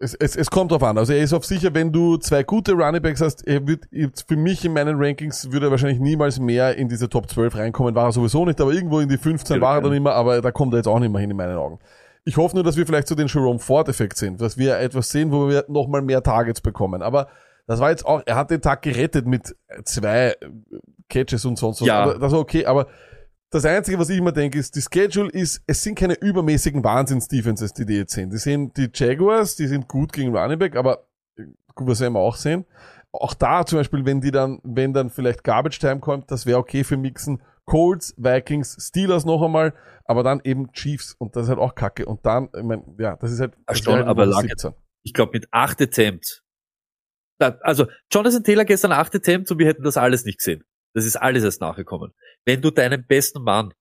es, 0.00 0.14
es, 0.14 0.36
es 0.36 0.50
kommt 0.50 0.70
drauf 0.70 0.82
an. 0.82 0.96
Also 0.96 1.12
er 1.12 1.22
ist 1.22 1.32
auf 1.32 1.44
sicher, 1.44 1.74
wenn 1.74 1.92
du 1.92 2.16
zwei 2.18 2.44
gute 2.44 2.72
Runningbacks 2.72 3.20
hast, 3.20 3.46
er 3.46 3.66
wird 3.66 3.86
jetzt 3.90 4.28
für 4.28 4.36
mich 4.36 4.64
in 4.64 4.72
meinen 4.72 4.96
Rankings 4.96 5.50
würde 5.50 5.66
er 5.66 5.70
wahrscheinlich 5.70 5.98
niemals 5.98 6.38
mehr 6.38 6.76
in 6.76 6.88
diese 6.88 7.08
Top 7.08 7.28
12 7.28 7.56
reinkommen, 7.56 7.94
war 7.94 8.06
er 8.06 8.12
sowieso 8.12 8.44
nicht, 8.44 8.60
aber 8.60 8.72
irgendwo 8.72 9.00
in 9.00 9.08
die 9.08 9.18
15 9.18 9.56
Ja, 9.56 9.62
war 9.62 9.74
er 9.76 9.82
dann 9.82 9.92
immer, 9.92 10.12
aber 10.12 10.40
da 10.40 10.52
kommt 10.52 10.72
er 10.74 10.78
jetzt 10.78 10.86
auch 10.86 11.00
nicht 11.00 11.10
mehr 11.10 11.20
hin 11.20 11.30
in 11.30 11.36
meinen 11.36 11.56
Augen. 11.56 11.80
Ich 12.24 12.36
hoffe 12.36 12.54
nur, 12.54 12.62
dass 12.62 12.76
wir 12.76 12.86
vielleicht 12.86 13.08
zu 13.08 13.14
den 13.14 13.26
Jerome 13.26 13.58
Ford-Effekt 13.58 14.18
sind, 14.18 14.40
dass 14.40 14.56
wir 14.56 14.78
etwas 14.78 15.10
sehen, 15.10 15.32
wo 15.32 15.48
wir 15.48 15.64
nochmal 15.68 16.02
mehr 16.02 16.22
Targets 16.22 16.60
bekommen. 16.60 17.02
Aber 17.02 17.28
das 17.68 17.80
war 17.80 17.90
jetzt 17.90 18.06
auch, 18.06 18.22
er 18.24 18.36
hat 18.36 18.50
den 18.50 18.62
Tag 18.62 18.80
gerettet 18.80 19.26
mit 19.26 19.54
zwei 19.84 20.34
Catches 21.10 21.44
und 21.44 21.58
sonst 21.58 21.82
was. 21.82 21.86
Ja. 21.86 22.14
Das 22.14 22.32
war 22.32 22.40
okay, 22.40 22.64
aber 22.64 22.88
das 23.50 23.66
Einzige, 23.66 23.98
was 23.98 24.08
ich 24.08 24.16
immer 24.16 24.32
denke, 24.32 24.58
ist, 24.58 24.74
die 24.74 24.80
Schedule 24.80 25.30
ist, 25.30 25.62
es 25.66 25.82
sind 25.82 25.98
keine 25.98 26.14
übermäßigen 26.14 26.82
Wahnsinns-Defenses, 26.82 27.74
die 27.74 27.84
die 27.84 27.96
jetzt 27.98 28.14
sind. 28.14 28.32
Die 28.32 28.38
sind 28.38 28.76
die 28.78 28.88
Jaguars, 28.92 29.54
die 29.54 29.66
sind 29.66 29.86
gut 29.86 30.14
gegen 30.14 30.34
Running 30.34 30.58
Back, 30.58 30.76
aber 30.76 31.06
gut, 31.74 31.88
was 31.88 32.00
wir 32.00 32.14
auch 32.16 32.36
sehen. 32.36 32.64
Auch 33.12 33.34
da 33.34 33.66
zum 33.66 33.80
Beispiel, 33.80 34.06
wenn 34.06 34.22
die 34.22 34.30
dann, 34.30 34.60
wenn 34.64 34.94
dann 34.94 35.10
vielleicht 35.10 35.44
Garbage 35.44 35.78
Time 35.78 36.00
kommt, 36.00 36.30
das 36.30 36.46
wäre 36.46 36.58
okay 36.58 36.84
für 36.84 36.96
Mixen. 36.96 37.42
Colts, 37.66 38.14
Vikings, 38.16 38.78
Steelers 38.80 39.26
noch 39.26 39.42
einmal, 39.42 39.74
aber 40.06 40.22
dann 40.22 40.40
eben 40.42 40.72
Chiefs 40.72 41.14
und 41.18 41.36
das 41.36 41.44
ist 41.44 41.48
halt 41.50 41.58
auch 41.58 41.74
kacke. 41.74 42.06
Und 42.06 42.24
dann, 42.24 42.48
ich 42.56 42.62
mein, 42.62 42.82
ja, 42.98 43.16
das 43.16 43.30
ist 43.30 43.40
halt, 43.40 43.58
wäre 43.66 43.96
halt 43.98 44.06
aber 44.06 44.24
lag 44.24 44.40
17. 44.40 44.72
Ich 45.02 45.12
glaube 45.12 45.32
mit 45.34 45.48
acht 45.50 45.82
Attempts. 45.82 46.42
Also 47.38 47.86
Jonathan 48.12 48.44
Taylor 48.44 48.64
gestern 48.64 48.92
acht 48.92 49.14
Attempts 49.14 49.50
und 49.50 49.58
wir 49.58 49.66
hätten 49.66 49.82
das 49.82 49.96
alles 49.96 50.24
nicht 50.24 50.38
gesehen. 50.38 50.64
Das 50.94 51.04
ist 51.04 51.16
alles 51.16 51.44
erst 51.44 51.60
nachgekommen. 51.60 52.12
Wenn 52.44 52.60
du 52.60 52.70
deinem 52.70 53.06
besten 53.06 53.42
Mann 53.42 53.72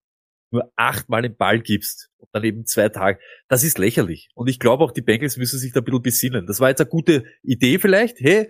nur 0.51 0.71
achtmal 0.75 1.21
den 1.21 1.35
Ball 1.35 1.59
gibst 1.59 2.09
und 2.17 2.29
dann 2.31 2.43
eben 2.43 2.65
zwei 2.65 2.89
Tage, 2.89 3.19
das 3.47 3.63
ist 3.63 3.77
lächerlich. 3.77 4.29
Und 4.33 4.47
ich 4.47 4.59
glaube 4.59 4.83
auch, 4.83 4.91
die 4.91 5.01
Bengals 5.01 5.37
müssen 5.37 5.59
sich 5.59 5.73
da 5.73 5.81
ein 5.81 5.83
bisschen 5.83 6.01
besinnen. 6.01 6.45
Das 6.45 6.59
war 6.59 6.69
jetzt 6.69 6.81
eine 6.81 6.89
gute 6.89 7.25
Idee 7.43 7.79
vielleicht. 7.79 8.19
Hey, 8.19 8.49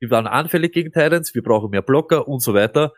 wir 0.00 0.10
waren 0.10 0.26
anfällig 0.26 0.72
gegen 0.72 0.92
Titans, 0.92 1.34
wir 1.34 1.42
brauchen 1.42 1.70
mehr 1.70 1.82
Blocker 1.82 2.26
und 2.26 2.40
so 2.40 2.54
weiter. 2.54 2.92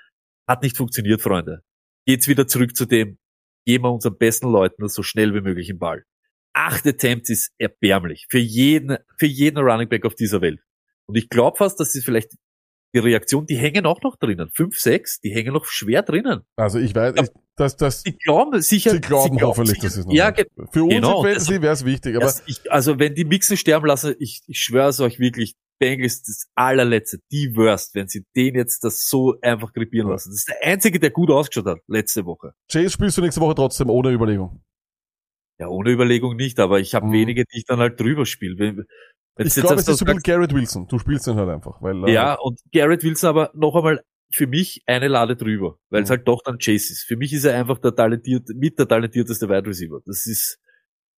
Hat 0.48 0.62
nicht 0.62 0.76
funktioniert, 0.76 1.20
Freunde. 1.20 1.62
Geht's 2.06 2.28
wieder 2.28 2.46
zurück 2.46 2.76
zu 2.76 2.86
dem, 2.86 3.18
geben 3.66 3.84
wir 3.84 3.92
unseren 3.92 4.16
besten 4.16 4.50
Leuten 4.50 4.88
so 4.88 5.02
schnell 5.02 5.34
wie 5.34 5.40
möglich 5.40 5.68
den 5.68 5.78
Ball. 5.78 6.04
Acht 6.54 6.86
Attempts 6.86 7.30
ist 7.30 7.52
erbärmlich. 7.58 8.26
Für 8.30 8.38
jeden, 8.38 8.98
für 9.18 9.26
jeden 9.26 9.58
Running 9.58 9.88
Back 9.88 10.04
auf 10.04 10.14
dieser 10.14 10.40
Welt. 10.40 10.60
Und 11.08 11.16
ich 11.16 11.28
glaube 11.28 11.56
fast, 11.56 11.78
dass 11.80 11.92
sie 11.92 12.00
vielleicht 12.00 12.32
die 12.94 12.98
Reaktion, 12.98 13.46
die 13.46 13.56
hängen 13.56 13.86
auch 13.86 14.02
noch 14.02 14.16
drinnen. 14.16 14.50
Fünf, 14.54 14.78
sechs, 14.78 15.18
die 15.20 15.30
hängen 15.30 15.54
noch 15.54 15.64
schwer 15.64 16.02
drinnen. 16.02 16.42
Also 16.56 16.78
ich 16.78 16.94
weiß, 16.94 17.14
ich, 17.22 17.28
dass 17.56 17.76
das, 17.76 18.02
Sie 18.02 18.12
glauben 18.18 18.60
sicher. 18.60 18.90
sie 18.90 19.00
glauben 19.00 19.40
hoffentlich, 19.40 19.76
sicher, 19.76 19.86
dass 19.88 19.96
es 19.96 20.06
noch 20.06 20.12
Ja, 20.12 20.30
ge- 20.30 20.46
Für 20.72 20.84
uns 20.84 20.94
genau, 20.94 21.22
das- 21.24 21.32
Fantasy 21.46 21.62
wäre 21.62 21.72
es 21.72 21.84
wichtig, 21.86 22.16
aber 22.16 22.26
das, 22.26 22.42
ich, 22.46 22.70
also 22.70 22.98
wenn 22.98 23.14
die 23.14 23.24
Mixen 23.24 23.56
sterben 23.56 23.86
lassen, 23.86 24.14
ich, 24.18 24.42
ich 24.46 24.58
schwöre 24.58 24.88
es 24.90 25.00
euch 25.00 25.18
wirklich, 25.18 25.54
Bengals 25.78 26.22
das 26.22 26.44
allerletzte, 26.54 27.18
die 27.32 27.56
Worst, 27.56 27.94
wenn 27.96 28.06
sie 28.08 28.24
den 28.36 28.54
jetzt 28.54 28.84
das 28.84 29.08
so 29.08 29.34
einfach 29.40 29.72
krepieren 29.72 30.10
lassen. 30.10 30.28
Das 30.30 30.38
ist 30.38 30.48
der 30.48 30.62
einzige, 30.62 31.00
der 31.00 31.10
gut 31.10 31.28
ausgeschaut 31.30 31.66
hat, 31.66 31.78
letzte 31.88 32.24
Woche. 32.24 32.52
Chase 32.70 32.90
spielst 32.90 33.16
du 33.18 33.22
nächste 33.22 33.40
Woche 33.40 33.54
trotzdem 33.56 33.90
ohne 33.90 34.10
Überlegung. 34.12 34.62
Ja, 35.58 35.68
ohne 35.68 35.90
Überlegung 35.90 36.36
nicht, 36.36 36.60
aber 36.60 36.78
ich 36.78 36.94
habe 36.94 37.06
Mhm. 37.06 37.12
wenige, 37.12 37.44
die 37.46 37.58
ich 37.58 37.64
dann 37.64 37.80
halt 37.80 37.98
drüber 37.98 38.26
spiele. 38.26 38.86
Wenn 39.36 39.46
Ich 39.46 39.56
jetzt 39.56 39.62
glaube, 39.64 39.80
es 39.80 39.88
ist 39.88 39.98
so 39.98 40.04
ein 40.04 40.06
bisschen 40.06 40.14
sagst- 40.16 40.24
Garrett 40.26 40.54
Wilson. 40.54 40.86
Du 40.88 40.98
spielst 40.98 41.26
den 41.26 41.36
halt 41.36 41.48
einfach, 41.48 41.80
weil, 41.80 42.04
äh, 42.08 42.12
Ja, 42.12 42.34
und 42.34 42.60
Garrett 42.72 43.02
Wilson 43.02 43.28
aber 43.30 43.50
noch 43.54 43.74
einmal 43.74 44.02
für 44.30 44.46
mich 44.46 44.82
eine 44.86 45.08
Lade 45.08 45.36
drüber, 45.36 45.78
weil 45.90 46.02
es 46.02 46.08
Mhm. 46.08 46.12
halt 46.12 46.28
doch 46.28 46.42
dann 46.44 46.58
Chase 46.58 46.92
ist. 46.92 47.04
Für 47.06 47.16
mich 47.16 47.32
ist 47.32 47.44
er 47.44 47.58
einfach 47.58 47.78
der 47.78 47.94
talentiert, 47.94 48.48
mit 48.54 48.78
der 48.78 48.88
talentierteste 48.88 49.48
Wide 49.48 49.66
Receiver. 49.66 50.00
Das 50.06 50.26
ist, 50.26 50.58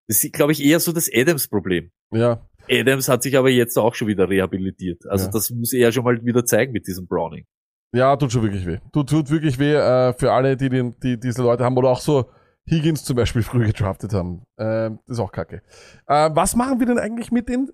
das 0.07 0.23
ist, 0.23 0.33
glaube 0.33 0.51
ich, 0.51 0.63
eher 0.63 0.79
so 0.79 0.91
das 0.91 1.09
Adams-Problem. 1.13 1.91
ja, 2.11 2.47
Adams 2.69 3.07
hat 3.09 3.21
sich 3.21 3.37
aber 3.37 3.49
jetzt 3.49 3.77
auch 3.77 3.93
schon 3.93 4.07
wieder 4.07 4.27
rehabilitiert. 4.29 5.05
Also 5.07 5.25
Ja. 5.25 5.31
das 5.31 5.49
muss 5.51 5.71
er 5.73 5.91
schon 5.91 6.03
mal 6.03 6.19
wieder 6.25 6.45
zeigen 6.45 6.71
mit 6.71 6.87
diesem 6.87 7.05
Browning. 7.07 7.45
Ja, 7.93 8.15
tut 8.17 8.31
schon 8.31 8.41
wirklich 8.41 8.65
weh. 8.65 8.79
Tut, 8.91 9.07
tut 9.09 9.29
wirklich 9.29 9.59
weh 9.59 9.73
äh, 9.75 10.13
für 10.13 10.31
alle, 10.33 10.57
die, 10.57 10.69
den, 10.69 10.95
die 10.99 11.19
diese 11.19 11.43
Leute 11.43 11.63
haben 11.63 11.77
oder 11.77 11.89
auch 11.89 11.99
so 12.01 12.29
Higgins 12.69 13.03
zum 13.03 13.15
Beispiel 13.15 13.43
früh 13.43 13.65
gedraftet 13.65 14.13
haben. 14.13 14.45
Ähm, 14.57 14.99
das 15.07 15.17
ist 15.17 15.23
auch 15.23 15.31
kacke. 15.31 15.61
Äh, 16.07 16.29
was 16.33 16.55
machen 16.55 16.79
wir 16.79 16.87
denn 16.87 16.99
eigentlich 16.99 17.31
mit 17.31 17.49
den 17.49 17.71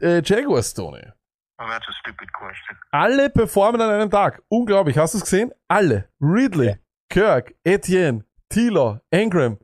äh, 0.00 0.22
Jaguars, 0.24 0.74
Tony? 0.74 1.02
Well, 1.58 1.68
that's 1.68 1.86
a 1.88 1.92
stupid 2.00 2.32
question. 2.32 2.76
Alle 2.90 3.30
performen 3.30 3.80
an 3.80 3.90
einem 3.90 4.10
Tag. 4.10 4.42
Unglaublich. 4.48 4.98
Hast 4.98 5.14
du 5.14 5.18
es 5.18 5.24
gesehen? 5.24 5.52
Alle. 5.68 6.08
Ridley, 6.20 6.78
Kirk, 7.08 7.54
Etienne, 7.62 8.24
Tilo, 8.48 8.98
Ingram. 9.10 9.58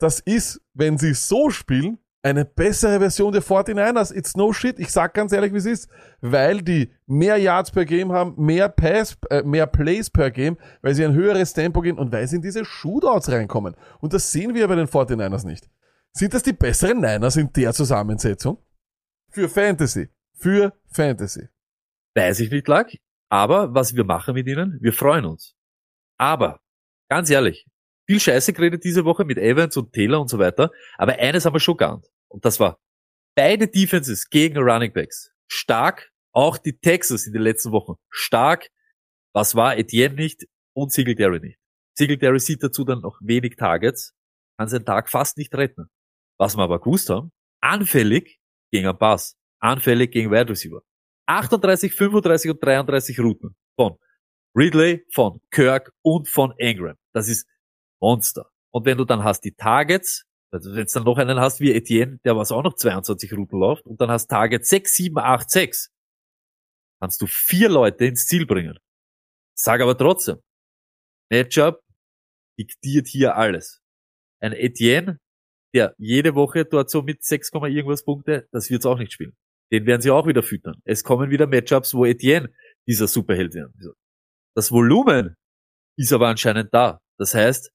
Das 0.00 0.18
ist, 0.20 0.60
wenn 0.74 0.98
sie 0.98 1.14
so 1.14 1.50
spielen, 1.50 1.98
eine 2.22 2.44
bessere 2.44 2.98
Version 2.98 3.32
der 3.32 3.42
49ers. 3.42 4.14
It's 4.14 4.36
no 4.36 4.52
shit. 4.52 4.78
Ich 4.78 4.92
sag 4.92 5.14
ganz 5.14 5.32
ehrlich, 5.32 5.52
wie 5.52 5.58
es 5.58 5.66
ist. 5.66 5.88
Weil 6.20 6.62
die 6.62 6.92
mehr 7.06 7.36
Yards 7.38 7.70
per 7.70 7.84
Game 7.84 8.12
haben, 8.12 8.34
mehr 8.36 8.68
Pass, 8.68 9.16
äh, 9.30 9.42
mehr 9.42 9.66
Plays 9.66 10.10
per 10.10 10.30
Game, 10.30 10.58
weil 10.82 10.94
sie 10.94 11.04
ein 11.04 11.14
höheres 11.14 11.54
Tempo 11.54 11.80
gehen 11.80 11.98
und 11.98 12.12
weil 12.12 12.26
sie 12.28 12.36
in 12.36 12.42
diese 12.42 12.64
Shootouts 12.64 13.30
reinkommen. 13.30 13.74
Und 14.00 14.12
das 14.12 14.30
sehen 14.30 14.54
wir 14.54 14.68
bei 14.68 14.74
den 14.74 14.86
49ers 14.86 15.46
nicht. 15.46 15.70
Sind 16.12 16.34
das 16.34 16.42
die 16.42 16.52
besseren 16.52 17.00
Niners 17.00 17.36
in 17.36 17.52
der 17.52 17.72
Zusammensetzung? 17.72 18.58
Für 19.30 19.48
Fantasy. 19.48 20.08
Für 20.34 20.74
Fantasy. 20.90 21.48
Weiß 22.14 22.40
ich 22.40 22.50
nicht, 22.50 22.66
lag. 22.68 22.88
Aber 23.28 23.74
was 23.74 23.94
wir 23.94 24.04
machen 24.04 24.34
mit 24.34 24.46
ihnen, 24.48 24.78
wir 24.80 24.92
freuen 24.92 25.24
uns. 25.24 25.54
Aber, 26.18 26.60
ganz 27.08 27.30
ehrlich, 27.30 27.66
viel 28.10 28.18
Scheiße 28.18 28.52
geredet 28.52 28.82
diese 28.82 29.04
Woche 29.04 29.24
mit 29.24 29.38
Evans 29.38 29.76
und 29.76 29.92
Taylor 29.92 30.20
und 30.20 30.26
so 30.26 30.40
weiter. 30.40 30.72
Aber 30.98 31.12
eines 31.12 31.44
haben 31.44 31.54
wir 31.54 31.60
schon 31.60 31.76
geahnt. 31.76 32.10
Und 32.26 32.44
das 32.44 32.58
war 32.58 32.80
beide 33.36 33.68
Defenses 33.68 34.28
gegen 34.28 34.58
Running 34.58 34.92
Backs. 34.92 35.32
Stark. 35.46 36.10
Auch 36.32 36.58
die 36.58 36.76
Texas 36.76 37.28
in 37.28 37.32
den 37.32 37.42
letzten 37.42 37.70
Wochen. 37.70 37.94
Stark. 38.10 38.68
Was 39.32 39.54
war 39.54 39.78
Etienne 39.78 40.16
nicht 40.16 40.48
und 40.74 40.90
Singletary 40.90 41.38
nicht. 41.38 41.58
Singletary 41.96 42.40
sieht 42.40 42.64
dazu 42.64 42.82
dann 42.84 43.00
noch 43.00 43.16
wenig 43.22 43.54
Targets. 43.54 44.12
Kann 44.58 44.68
seinen 44.68 44.84
Tag 44.84 45.08
fast 45.08 45.38
nicht 45.38 45.54
retten. 45.54 45.88
Was 46.36 46.56
wir 46.56 46.64
aber 46.64 46.80
gewusst 46.80 47.10
haben, 47.10 47.30
anfällig 47.60 48.40
gegen 48.72 48.88
einen 48.88 48.98
Pass. 48.98 49.36
Anfällig 49.60 50.10
gegen 50.10 50.32
Wide 50.32 50.48
Receiver. 50.48 50.82
38, 51.26 51.94
35 51.94 52.50
und 52.50 52.64
33 52.64 53.20
Routen 53.20 53.54
von 53.76 53.98
Ridley, 54.56 55.04
von 55.12 55.40
Kirk 55.52 55.92
und 56.02 56.28
von 56.28 56.52
Ingram. 56.58 56.96
Das 57.12 57.28
ist 57.28 57.46
Monster. 58.00 58.50
Und 58.72 58.86
wenn 58.86 58.98
du 58.98 59.04
dann 59.04 59.24
hast 59.24 59.42
die 59.42 59.52
Targets, 59.52 60.24
also 60.52 60.74
wenn 60.74 60.86
du 60.86 60.92
dann 60.92 61.04
noch 61.04 61.18
einen 61.18 61.40
hast 61.40 61.60
wie 61.60 61.72
Etienne, 61.72 62.18
der 62.24 62.36
was 62.36 62.52
auch 62.52 62.62
noch 62.62 62.74
22 62.74 63.32
Routen 63.32 63.58
läuft, 63.58 63.86
und 63.86 64.00
dann 64.00 64.10
hast 64.10 64.28
Target 64.28 64.66
6, 64.66 64.94
7, 64.94 65.18
8, 65.18 65.50
6, 65.50 65.90
kannst 67.00 67.20
du 67.20 67.26
vier 67.26 67.68
Leute 67.68 68.06
ins 68.06 68.26
Ziel 68.26 68.46
bringen. 68.46 68.78
Sag 69.54 69.80
aber 69.80 69.96
trotzdem, 69.96 70.40
Matchup 71.30 71.82
diktiert 72.58 73.08
hier 73.08 73.36
alles. 73.36 73.80
Ein 74.40 74.52
Etienne, 74.52 75.18
der 75.74 75.94
jede 75.98 76.34
Woche 76.34 76.64
dort 76.64 76.90
so 76.90 77.02
mit 77.02 77.22
6, 77.22 77.50
irgendwas 77.52 78.04
Punkte, 78.04 78.48
das 78.52 78.70
wird's 78.70 78.86
auch 78.86 78.98
nicht 78.98 79.12
spielen. 79.12 79.36
Den 79.72 79.86
werden 79.86 80.02
sie 80.02 80.10
auch 80.10 80.26
wieder 80.26 80.42
füttern. 80.42 80.80
Es 80.84 81.04
kommen 81.04 81.30
wieder 81.30 81.46
Matchups, 81.46 81.94
wo 81.94 82.04
Etienne 82.04 82.52
dieser 82.88 83.06
Superheld 83.06 83.54
wird. 83.54 83.96
Das 84.56 84.72
Volumen 84.72 85.36
ist 85.96 86.12
aber 86.12 86.28
anscheinend 86.28 86.74
da. 86.74 87.00
Das 87.18 87.34
heißt, 87.34 87.70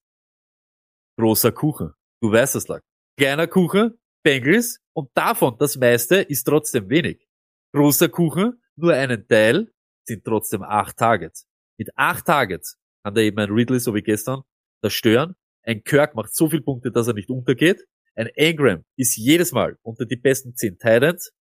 großer 1.18 1.52
Kuchen. 1.52 1.94
Du 2.22 2.32
weißt 2.32 2.56
das 2.56 2.68
lag. 2.68 2.82
Kleiner 3.18 3.48
Kuchen, 3.48 3.98
Bengals 4.24 4.80
und 4.94 5.10
davon 5.14 5.58
das 5.60 5.78
meiste 5.78 6.18
ist 6.18 6.44
trotzdem 6.44 6.90
wenig. 6.90 7.28
Großer 7.74 8.10
Kuchen, 8.10 8.62
nur 8.76 8.94
einen 8.94 9.28
Teil, 9.28 9.72
sind 10.08 10.24
trotzdem 10.24 10.64
acht 10.64 10.98
Targets. 10.98 11.48
Mit 11.78 11.90
acht 11.96 12.26
Targets 12.26 12.78
kann 13.04 13.16
der 13.16 13.24
eben 13.24 13.40
ein 13.40 13.52
Ridley, 13.52 13.80
so 13.80 13.94
wie 13.94 14.02
gestern, 14.02 14.44
das 14.82 14.94
stören. 14.94 15.36
Ein 15.64 15.84
Kirk 15.84 16.16
macht 16.16 16.36
so 16.36 16.50
viele 16.50 16.62
Punkte, 16.62 16.92
dass 16.92 17.08
er 17.08 17.14
nicht 17.14 17.30
untergeht. 17.30 17.86
Ein 18.16 18.28
Ingram 18.36 18.86
ist 18.96 19.18
jedes 19.18 19.52
Mal 19.52 19.78
unter 19.82 20.06
die 20.06 20.16
besten 20.16 20.56
zehn 20.56 20.78
Titans. 20.78 21.32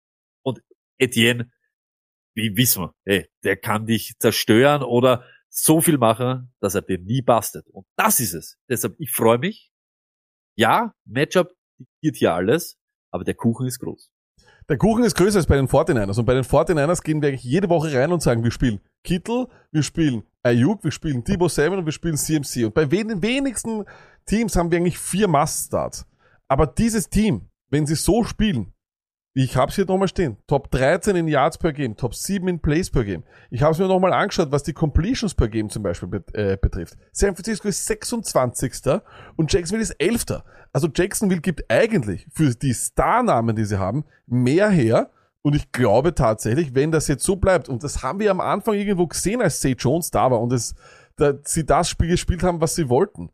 Und 0.43 0.61
Etienne, 0.99 1.51
wie 2.35 2.57
wissen 2.57 2.83
wir, 2.83 2.95
ey, 3.05 3.29
der 3.45 3.57
kann 3.57 3.87
dich 3.87 4.14
zerstören 4.18 4.83
oder 4.83 5.25
so 5.55 5.80
viel 5.80 5.98
machen, 5.98 6.52
dass 6.61 6.74
er 6.74 6.82
dir 6.82 6.98
nie 6.98 7.22
bastet. 7.22 7.68
Und 7.70 7.86
das 7.96 8.18
ist 8.18 8.34
es. 8.34 8.59
Deshalb, 8.68 8.96
ich 8.98 9.12
freue 9.12 9.38
mich. 9.38 9.70
Ja, 10.57 10.92
Matchup 11.05 11.52
diktiert 11.78 12.16
hier 12.16 12.34
alles, 12.34 12.76
aber 13.12 13.24
der 13.24 13.34
Kuchen 13.34 13.66
ist 13.66 13.78
groß. 13.78 14.11
Der 14.68 14.78
Kuchen 14.78 15.05
ist 15.05 15.14
größer 15.14 15.38
als 15.38 15.46
bei 15.46 15.57
den 15.57 15.68
49ers. 15.68 16.18
Und 16.18 16.24
bei 16.24 16.34
den 16.34 16.44
49ers 16.44 17.02
gehen 17.02 17.22
wir 17.22 17.28
eigentlich 17.28 17.44
jede 17.44 17.68
Woche 17.68 17.92
rein 17.92 18.12
und 18.12 18.22
sagen, 18.22 18.42
wir 18.42 18.50
spielen 18.50 18.80
Kittel, 19.05 19.46
wir 19.70 19.82
spielen 19.82 20.24
Ayuk, 20.42 20.82
wir 20.82 20.90
spielen 20.90 21.22
Debo 21.22 21.48
Samuel 21.48 21.80
und 21.80 21.84
wir 21.84 21.92
spielen 21.92 22.16
CMC. 22.16 22.66
Und 22.66 22.74
bei 22.74 22.86
den 22.86 23.22
wenigsten 23.22 23.84
Teams 24.26 24.57
haben 24.57 24.70
wir 24.70 24.78
eigentlich 24.78 24.98
vier 24.98 25.28
Must-Starts. 25.28 26.07
Aber 26.48 26.66
dieses 26.66 27.09
Team, 27.09 27.48
wenn 27.70 27.86
sie 27.86 27.94
so 27.94 28.24
spielen, 28.24 28.74
ich 29.37 29.57
habe 29.57 29.70
es 29.70 29.74
hier 29.74 29.85
nochmal 29.85 30.07
stehen, 30.07 30.37
Top 30.47 30.70
13 30.70 31.16
in 31.16 31.26
Yards 31.26 31.59
per 31.59 31.72
Game, 31.72 31.97
Top 31.97 32.14
7 32.14 32.47
in 32.47 32.61
Plays 32.61 32.89
per 32.89 33.03
Game. 33.03 33.24
Ich 33.51 33.62
habe 33.62 33.72
es 33.72 33.78
mir 33.80 33.89
nochmal 33.89 34.12
angeschaut, 34.12 34.53
was 34.53 34.62
die 34.62 34.72
Completions 34.72 35.35
per 35.35 35.49
Game 35.49 35.68
zum 35.68 35.82
Beispiel 35.82 36.09
bet 36.09 36.32
äh, 36.37 36.57
betrifft. 36.61 36.97
San 37.11 37.35
Francisco 37.35 37.66
ist 37.66 37.85
26. 37.85 39.01
und 39.35 39.53
Jacksonville 39.53 39.82
ist 39.82 39.97
11. 39.99 40.41
Also 40.72 40.89
Jacksonville 40.95 41.41
gibt 41.41 41.68
eigentlich 41.68 42.28
für 42.32 42.55
die 42.55 42.74
Starnamen, 42.74 43.57
die 43.57 43.64
sie 43.64 43.78
haben, 43.78 44.05
mehr 44.26 44.70
her. 44.70 45.11
Und 45.43 45.57
ich 45.57 45.72
glaube 45.72 46.14
tatsächlich, 46.14 46.76
wenn 46.76 46.93
das 46.93 47.09
jetzt 47.09 47.24
so 47.24 47.35
bleibt, 47.35 47.68
und 47.68 47.82
das 47.82 48.05
haben 48.05 48.20
wir 48.20 48.30
am 48.30 48.41
Anfang 48.41 48.74
irgendwo 48.74 49.09
gesehen, 49.09 49.43
als 49.43 49.61
Say 49.61 49.74
Jones 49.76 50.12
da 50.12 50.30
war 50.30 50.41
und 50.41 50.53
es, 50.53 50.76
da, 51.16 51.35
sie 51.43 51.66
das 51.66 51.89
Spiel 51.89 52.09
gespielt 52.09 52.45
haben, 52.45 52.61
was 52.61 52.76
sie 52.76 52.89
wollten, 52.89 53.30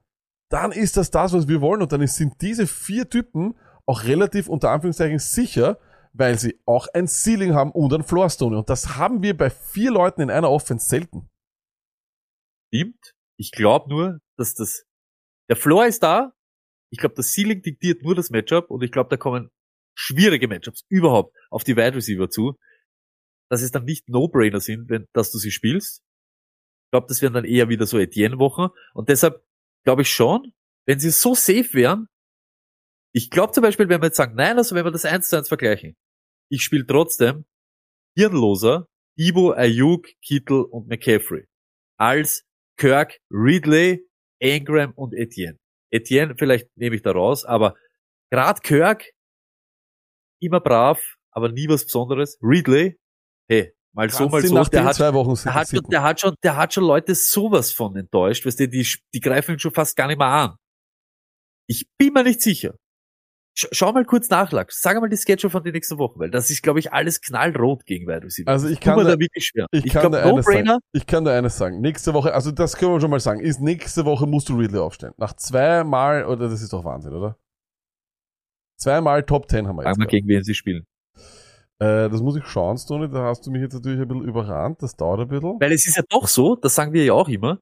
dann 0.48 0.72
ist 0.72 0.96
das 0.96 1.11
das, 1.11 1.34
was 1.34 1.46
wir 1.46 1.61
wollen. 1.61 1.82
Und 1.82 1.92
dann 1.92 2.05
sind 2.07 2.40
diese 2.40 2.66
vier 2.66 3.09
Typen 3.09 3.55
auch 3.84 4.05
relativ 4.05 4.48
unter 4.48 4.70
Anführungszeichen 4.70 5.18
sicher, 5.18 5.78
weil 6.12 6.38
sie 6.38 6.61
auch 6.66 6.88
ein 6.92 7.06
Ceiling 7.06 7.54
haben 7.54 7.72
und 7.72 7.92
ein 7.92 8.02
Floorstone. 8.02 8.58
Und 8.58 8.68
das 8.68 8.96
haben 8.96 9.22
wir 9.22 9.36
bei 9.36 9.50
vier 9.50 9.90
Leuten 9.90 10.22
in 10.22 10.30
einer 10.30 10.50
Offense 10.50 10.88
selten. 10.88 11.28
Stimmt. 12.68 13.14
Ich 13.36 13.52
glaube 13.52 13.88
nur, 13.88 14.18
dass 14.36 14.54
das 14.54 14.84
Der 15.48 15.56
Floor 15.56 15.86
ist 15.86 16.02
da. 16.02 16.32
Ich 16.92 16.98
glaube, 16.98 17.14
das 17.14 17.32
Ceiling 17.32 17.62
diktiert 17.62 18.02
nur 18.02 18.14
das 18.14 18.30
Matchup 18.30 18.70
und 18.70 18.82
ich 18.82 18.90
glaube, 18.92 19.11
da 19.11 19.16
kommen 19.16 19.50
schwierige 19.96 20.48
Matchups 20.48 20.84
überhaupt 20.88 21.36
auf 21.50 21.64
die 21.64 21.76
Wide 21.76 21.94
Receiver 21.94 22.28
zu, 22.28 22.58
dass 23.48 23.62
es 23.62 23.70
dann 23.70 23.84
nicht 23.84 24.08
No-Brainer 24.08 24.61
sind, 24.61 24.88
wenn, 24.88 25.06
dass 25.12 25.30
du 25.30 25.38
sie 25.38 25.50
spielst. 25.50 26.02
Ich 26.86 26.90
glaube, 26.92 27.06
das 27.08 27.22
wären 27.22 27.34
dann 27.34 27.44
eher 27.44 27.68
wieder 27.68 27.86
so 27.86 27.98
Etienne-Wochen 27.98 28.68
und 28.94 29.08
deshalb 29.08 29.44
glaube 29.84 30.02
ich 30.02 30.11
schon, 30.11 30.52
wenn 30.86 30.98
sie 30.98 31.11
so 31.11 31.34
safe 31.34 31.72
wären, 31.72 32.08
ich 33.12 33.30
glaube 33.30 33.52
zum 33.52 33.62
Beispiel, 33.62 33.88
wenn 33.88 34.00
wir 34.00 34.06
jetzt 34.06 34.16
sagen, 34.16 34.34
nein, 34.36 34.56
also 34.56 34.74
wenn 34.74 34.84
wir 34.84 34.90
das 34.92 35.04
eins 35.04 35.28
zu 35.28 35.36
eins 35.36 35.48
vergleichen, 35.48 35.96
ich 36.51 36.62
spiele 36.62 36.86
trotzdem 36.86 37.44
hirnloser 38.16 38.86
Ibo, 39.16 39.53
Ayuk, 39.53 40.09
Kittel 40.22 40.62
und 40.62 40.88
McCaffrey 40.88 41.46
als 41.98 42.44
Kirk, 42.76 43.18
Ridley, 43.30 44.07
Ingram 44.40 44.92
und 44.94 45.14
Etienne. 45.14 45.59
Etienne, 45.92 46.34
vielleicht 46.38 46.68
nehme 46.76 46.96
ich 46.96 47.03
da 47.03 47.12
raus, 47.12 47.44
aber 47.44 47.74
grad 48.32 48.62
Kirk, 48.62 49.05
immer 50.40 50.61
brav, 50.61 51.01
aber 51.32 51.51
nie 51.51 51.68
was 51.68 51.84
Besonderes. 51.84 52.38
Ridley, 52.42 52.98
hey, 53.48 53.72
mal 53.92 54.09
so, 54.09 54.28
Kannst 54.28 54.32
mal 54.32 54.42
ihn 54.42 54.48
so, 54.48 54.70
der 54.70 54.84
hat, 54.84 54.98
der 54.98 55.55
hat, 55.55 55.68
schon, 55.68 55.82
der 55.90 56.03
hat 56.03 56.20
schon, 56.20 56.34
der 56.42 56.57
hat 56.57 56.74
schon 56.74 56.84
Leute 56.84 57.14
sowas 57.14 57.72
von 57.72 57.96
enttäuscht, 57.96 58.46
weißt 58.46 58.61
du, 58.61 58.68
die, 58.68 58.86
die 59.12 59.20
greifen 59.20 59.57
ihn 59.57 59.59
schon 59.59 59.74
fast 59.74 59.96
gar 59.96 60.07
nicht 60.07 60.18
mehr 60.18 60.28
an. 60.28 60.57
Ich 61.68 61.86
bin 61.98 62.12
mir 62.12 62.24
nicht 62.24 62.40
sicher. 62.40 62.74
Sch 63.55 63.66
schau 63.72 63.92
mal 63.92 64.05
kurz 64.05 64.28
nach, 64.30 64.53
Lachs. 64.53 64.80
Sag 64.80 65.01
mal 65.01 65.09
die 65.09 65.16
Schedule 65.16 65.51
von 65.51 65.62
den 65.64 65.72
nächsten 65.72 65.98
Wochen, 65.98 66.20
weil 66.20 66.30
das 66.30 66.51
ist, 66.51 66.62
glaube 66.62 66.78
ich, 66.78 66.92
alles 66.92 67.20
knallrot 67.20 67.84
gegen 67.84 68.07
Wide 68.07 68.22
Receiver. 68.24 68.48
Also 68.48 68.68
ich 68.68 68.78
kann 68.80 68.96
da- 68.98 69.05
da 69.05 69.18
wirklich 69.18 69.44
schwer. 69.44 69.66
Ich, 69.72 69.86
Ich, 69.86 69.92
kann 69.92 70.03
glaube, 70.12 70.16
dir 70.18 70.24
eines 70.32 70.44
sagen. 70.46 70.78
Ich 70.92 71.07
kann 71.07 71.24
dir 71.24 71.32
eines 71.32 71.59
sagen. 71.59 71.80
Nächste 71.80 72.14
Woche, 72.14 72.32
also 72.32 72.53
das 72.53 72.76
können 72.76 72.92
wir 72.92 73.01
schon 73.01 73.11
mal 73.11 73.18
sagen, 73.20 73.40
ist 73.40 73.61
nächste 73.61 74.05
Woche 74.05 74.26
musst 74.26 74.48
du 74.48 74.57
Ridley 74.57 74.78
aufstellen. 74.78 75.14
Nach 75.16 75.34
zweimal, 75.34 76.24
oder 76.26 76.48
das 76.48 76.62
ist 76.62 76.72
doch 76.72 76.84
Wahnsinn, 76.84 77.12
oder? 77.12 77.36
Zweimal 78.76 79.24
Top 79.24 79.48
10 79.51 79.66
haben 79.68 79.76
wir 79.76 79.82
Sag 79.82 79.90
jetzt. 79.90 79.98
mal, 79.98 80.05
gehabt. 80.05 80.11
gegen 80.12 80.28
wen 80.28 80.42
sie 80.42 80.55
spielen. 80.55 80.86
Äh, 81.80 82.09
das 82.09 82.20
muss 82.22 82.36
ich 82.36 82.44
schauen, 82.46 82.78
Stoney, 82.78 83.09
da 83.11 83.24
hast 83.24 83.46
du 83.46 83.51
mich 83.51 83.62
jetzt 83.62 83.74
natürlich 83.74 84.01
ein 84.01 84.09
bisschen 84.09 84.24
überrannt, 84.28 84.82
das 84.82 84.96
dauert 84.96 85.20
ein 85.20 85.28
bisschen. 85.28 85.59
Weil 85.61 85.72
es 85.72 85.86
ist 85.86 85.96
ja 85.96 86.03
doch 86.09 86.28
so, 86.28 86.57
das 86.57 86.74
sagen 86.74 86.92
wir 86.92 87.05
ja 87.05 87.14
auch 87.14 87.28
immer, 87.28 87.59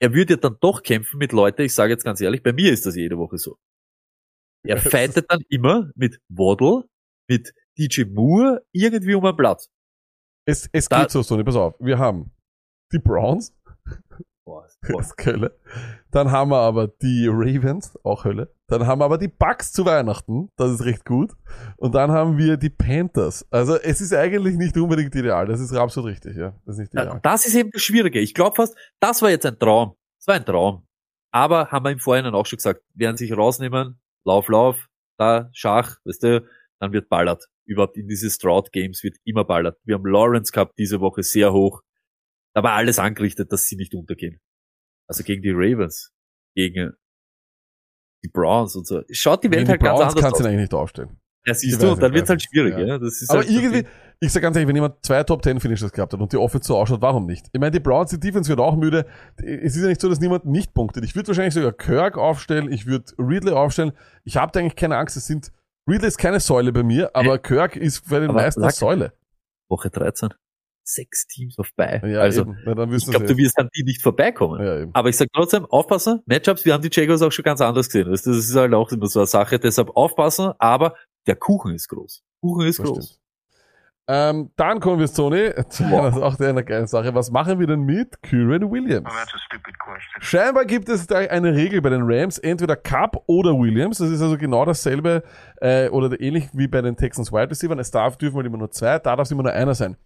er 0.00 0.12
würde 0.12 0.34
ja 0.34 0.40
dann 0.40 0.56
doch 0.60 0.82
kämpfen 0.82 1.18
mit 1.18 1.32
Leuten, 1.32 1.62
ich 1.62 1.72
sage 1.74 1.92
jetzt 1.92 2.04
ganz 2.04 2.20
ehrlich, 2.20 2.42
bei 2.42 2.52
mir 2.52 2.72
ist 2.72 2.84
das 2.84 2.96
jede 2.96 3.16
Woche 3.18 3.38
so. 3.38 3.56
Er 4.64 4.78
fightet 4.78 5.26
dann 5.30 5.40
immer 5.48 5.90
mit 5.94 6.18
Waddle, 6.28 6.84
mit 7.28 7.52
DJ 7.78 8.04
Moore 8.04 8.62
irgendwie 8.72 9.14
um 9.14 9.24
einen 9.24 9.36
Platz. 9.36 9.68
Es, 10.46 10.68
es 10.72 10.88
Da- 10.88 11.02
geht 11.02 11.10
so, 11.10 11.22
Stoney, 11.22 11.44
pass 11.44 11.56
auf. 11.56 11.74
Wir 11.80 11.98
haben 11.98 12.32
die 12.92 12.98
Browns, 12.98 13.54
Boah, 14.44 14.66
das 14.82 15.06
ist 15.16 15.24
Hölle. 15.26 15.56
Dann 16.10 16.30
haben 16.30 16.50
wir 16.50 16.58
aber 16.58 16.88
die 16.88 17.28
Ravens, 17.30 17.96
auch 18.04 18.24
Hölle. 18.24 18.52
Dann 18.68 18.86
haben 18.86 19.00
wir 19.00 19.04
aber 19.04 19.18
die 19.18 19.28
Bucks 19.28 19.72
zu 19.72 19.84
Weihnachten, 19.84 20.48
das 20.56 20.72
ist 20.72 20.84
recht 20.84 21.04
gut. 21.04 21.32
Und 21.76 21.94
dann 21.94 22.10
haben 22.10 22.38
wir 22.38 22.56
die 22.56 22.70
Panthers. 22.70 23.46
Also 23.50 23.76
es 23.76 24.00
ist 24.00 24.12
eigentlich 24.12 24.56
nicht 24.56 24.76
unbedingt 24.76 25.14
ideal, 25.14 25.46
das 25.46 25.60
ist 25.60 25.72
absolut 25.74 26.10
richtig, 26.10 26.36
ja. 26.36 26.54
Das 26.66 26.74
ist 26.76 26.80
nicht 26.80 26.92
ideal. 26.94 27.20
das 27.22 27.46
ist 27.46 27.54
eben 27.54 27.70
das 27.70 27.82
Schwierige. 27.82 28.18
Ich 28.20 28.34
glaube 28.34 28.56
fast, 28.56 28.76
das 29.00 29.22
war 29.22 29.30
jetzt 29.30 29.46
ein 29.46 29.58
Traum. 29.58 29.94
Das 30.18 30.26
war 30.26 30.34
ein 30.34 30.44
Traum. 30.44 30.86
Aber 31.32 31.70
haben 31.70 31.84
wir 31.84 31.90
im 31.92 31.98
Vorhinein 31.98 32.34
auch 32.34 32.44
schon 32.46 32.56
gesagt, 32.58 32.82
werden 32.94 33.16
sich 33.16 33.34
rausnehmen, 33.34 33.98
Lauf, 34.24 34.48
Lauf, 34.48 34.88
da, 35.18 35.50
Schach, 35.52 35.96
weißt 36.04 36.22
du, 36.22 36.48
dann 36.80 36.92
wird 36.92 37.08
ballert. 37.08 37.46
Überhaupt 37.64 37.96
in 37.96 38.08
diese 38.08 38.28
Stroud-Games 38.30 39.02
wird 39.02 39.16
immer 39.24 39.44
ballert. 39.44 39.78
Wir 39.84 39.94
haben 39.94 40.06
Lawrence 40.06 40.52
gehabt 40.52 40.78
diese 40.78 41.00
Woche 41.00 41.22
sehr 41.22 41.52
hoch. 41.52 41.82
Da 42.54 42.62
war 42.62 42.72
alles 42.72 42.98
angerichtet, 42.98 43.52
dass 43.52 43.66
sie 43.66 43.76
nicht 43.76 43.94
untergehen. 43.94 44.40
Also 45.08 45.22
gegen 45.24 45.42
die 45.42 45.50
Ravens, 45.52 46.12
gegen 46.54 46.92
die 48.24 48.28
Browns 48.28 48.76
und 48.76 48.86
so. 48.86 49.02
Schaut 49.10 49.42
die 49.44 49.50
Welt 49.50 49.60
Gegen 49.60 49.66
die 49.66 49.70
halt 49.72 49.80
ganz 49.82 49.98
Browns 49.98 50.12
anders 50.12 50.22
kannst 50.24 50.40
du 50.40 50.44
aus. 50.44 50.46
ihn 50.46 50.46
eigentlich 50.52 50.60
nicht 50.70 50.74
aufstellen. 50.74 51.20
Ja, 51.44 51.54
siehst 51.54 51.82
weiß 51.82 51.94
du, 51.94 52.00
dann 52.00 52.14
wird's 52.14 52.30
halt 52.30 52.42
schwierig, 52.42 52.74
Ja. 52.74 52.86
ja. 52.86 52.98
Das 52.98 53.20
ist 53.20 53.30
Aber 53.30 53.40
halt 53.40 53.50
irgendwie, 53.50 53.84
ich 54.24 54.32
sag 54.32 54.40
ganz 54.42 54.56
ehrlich, 54.56 54.68
wenn 54.68 54.76
jemand 54.76 55.04
zwei 55.04 55.22
Top 55.24 55.42
10 55.42 55.58
Finishes 55.60 55.92
gehabt 55.92 56.12
hat 56.12 56.20
und 56.20 56.32
die 56.32 56.36
Offense 56.36 56.66
so 56.68 56.76
ausschaut, 56.76 57.00
warum 57.02 57.26
nicht? 57.26 57.46
Ich 57.52 57.60
meine, 57.60 57.72
die 57.72 57.80
Browns, 57.80 58.10
die 58.10 58.20
Defense 58.20 58.48
wird 58.48 58.60
auch 58.60 58.76
müde. 58.76 59.04
Es 59.36 59.74
ist 59.76 59.82
ja 59.82 59.88
nicht 59.88 60.00
so, 60.00 60.08
dass 60.08 60.20
niemand 60.20 60.44
nicht 60.46 60.74
punktet. 60.74 61.04
Ich 61.04 61.14
würde 61.16 61.28
wahrscheinlich 61.28 61.54
sogar 61.54 61.72
Kirk 61.72 62.16
aufstellen, 62.16 62.70
ich 62.70 62.86
würde 62.86 63.12
Ridley 63.18 63.52
aufstellen. 63.52 63.92
Ich 64.24 64.36
habe 64.36 64.52
da 64.52 64.60
eigentlich 64.60 64.76
keine 64.76 64.96
Angst. 64.96 65.16
Es 65.16 65.26
sind, 65.26 65.50
Ridley 65.88 66.06
ist 66.08 66.18
keine 66.18 66.38
Säule 66.40 66.72
bei 66.72 66.82
mir, 66.84 67.10
aber 67.14 67.38
Kirk 67.38 67.74
ist 67.76 68.08
bei 68.08 68.20
den 68.20 68.30
Aber 68.30 68.40
meisten 68.42 68.60
eine 68.60 68.68
Lack- 68.68 68.76
Säule. 68.76 69.12
Woche 69.68 69.90
13. 69.90 70.30
Sechs 70.84 71.26
Teams 71.28 71.58
auf 71.58 71.70
bei. 71.76 72.00
Ja, 72.04 72.20
also, 72.20 72.44
dann 72.44 72.92
ich 72.92 73.06
glaube, 73.06 73.26
du 73.26 73.36
wirst 73.36 73.56
an 73.58 73.68
die 73.76 73.84
nicht 73.84 74.02
vorbeikommen. 74.02 74.60
Ja. 74.64 74.86
Aber 74.92 75.08
ich 75.08 75.16
sag 75.16 75.28
trotzdem, 75.32 75.64
aufpassen, 75.66 76.22
Matchups, 76.26 76.64
wir 76.64 76.74
haben 76.74 76.82
die 76.82 76.90
Jaguars 76.92 77.22
auch 77.22 77.30
schon 77.30 77.44
ganz 77.44 77.60
anders 77.60 77.86
gesehen. 77.86 78.10
Das 78.10 78.26
ist 78.26 78.54
halt 78.54 78.74
auch 78.74 78.90
immer 78.90 79.06
so 79.06 79.20
eine 79.20 79.26
Sache, 79.28 79.58
deshalb 79.60 79.90
aufpassen, 79.96 80.52
aber 80.58 80.94
der 81.28 81.36
Kuchen 81.36 81.74
ist 81.74 81.88
groß. 81.88 82.22
Kuchen 82.40 82.66
ist 82.66 82.78
Das 82.80 82.86
groß. 82.86 83.04
stimmt. 83.06 83.21
Ähm, 84.08 84.50
dann 84.56 84.80
kommen 84.80 84.98
wir, 84.98 85.06
Sony, 85.06 85.52
zu 85.68 85.84
Wow. 85.84 86.12
einer, 86.12 86.22
auch 86.26 86.38
einer 86.40 86.62
geilen 86.64 86.88
Sache. 86.88 87.14
Was 87.14 87.30
machen 87.30 87.60
wir 87.60 87.68
denn 87.68 87.82
mit 87.82 88.20
Kyren 88.22 88.70
Williams? 88.70 89.06
Well, 89.06 89.14
that's 89.14 89.32
a 89.34 89.38
stupid 89.38 89.78
question. 89.78 90.20
Scheinbar 90.22 90.64
gibt 90.64 90.88
es 90.88 91.06
da 91.06 91.18
eine 91.18 91.54
Regel 91.54 91.80
bei 91.80 91.90
den 91.90 92.02
Rams, 92.02 92.38
entweder 92.38 92.74
Cup 92.74 93.22
oder 93.26 93.52
Williams. 93.52 93.98
Das 93.98 94.10
ist 94.10 94.20
also 94.20 94.36
genau 94.36 94.64
dasselbe 94.64 95.22
äh, 95.60 95.88
oder 95.88 96.20
ähnlich 96.20 96.48
wie 96.52 96.66
bei 96.66 96.82
den 96.82 96.96
Texans 96.96 97.32
Wide 97.32 97.50
Receivers. 97.50 97.78
Es 97.78 97.90
darf 97.92 98.16
dürfen 98.16 98.36
halt 98.36 98.46
immer 98.46 98.58
nur 98.58 98.70
zwei, 98.72 98.98
da 98.98 99.14
darf 99.16 99.20
es 99.20 99.30
immer 99.30 99.44
nur 99.44 99.52
einer 99.52 99.74
sein. 99.74 99.96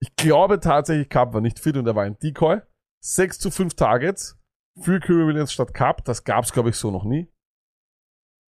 Ich 0.00 0.16
glaube 0.16 0.58
tatsächlich, 0.58 1.10
Cup 1.10 1.34
war 1.34 1.42
nicht 1.42 1.58
fit 1.60 1.76
und 1.76 1.86
er 1.86 1.94
war 1.94 2.04
ein 2.04 2.18
Decoy. 2.18 2.60
6 3.04 3.38
zu 3.38 3.50
5 3.50 3.74
Targets 3.74 4.38
für 4.80 5.00
Kyrie 5.00 5.26
Williams 5.26 5.52
statt 5.52 5.74
Cup, 5.74 6.04
das 6.04 6.24
gab 6.24 6.44
es 6.44 6.52
glaube 6.52 6.70
ich 6.70 6.76
so 6.76 6.90
noch 6.90 7.04
nie. 7.04 7.30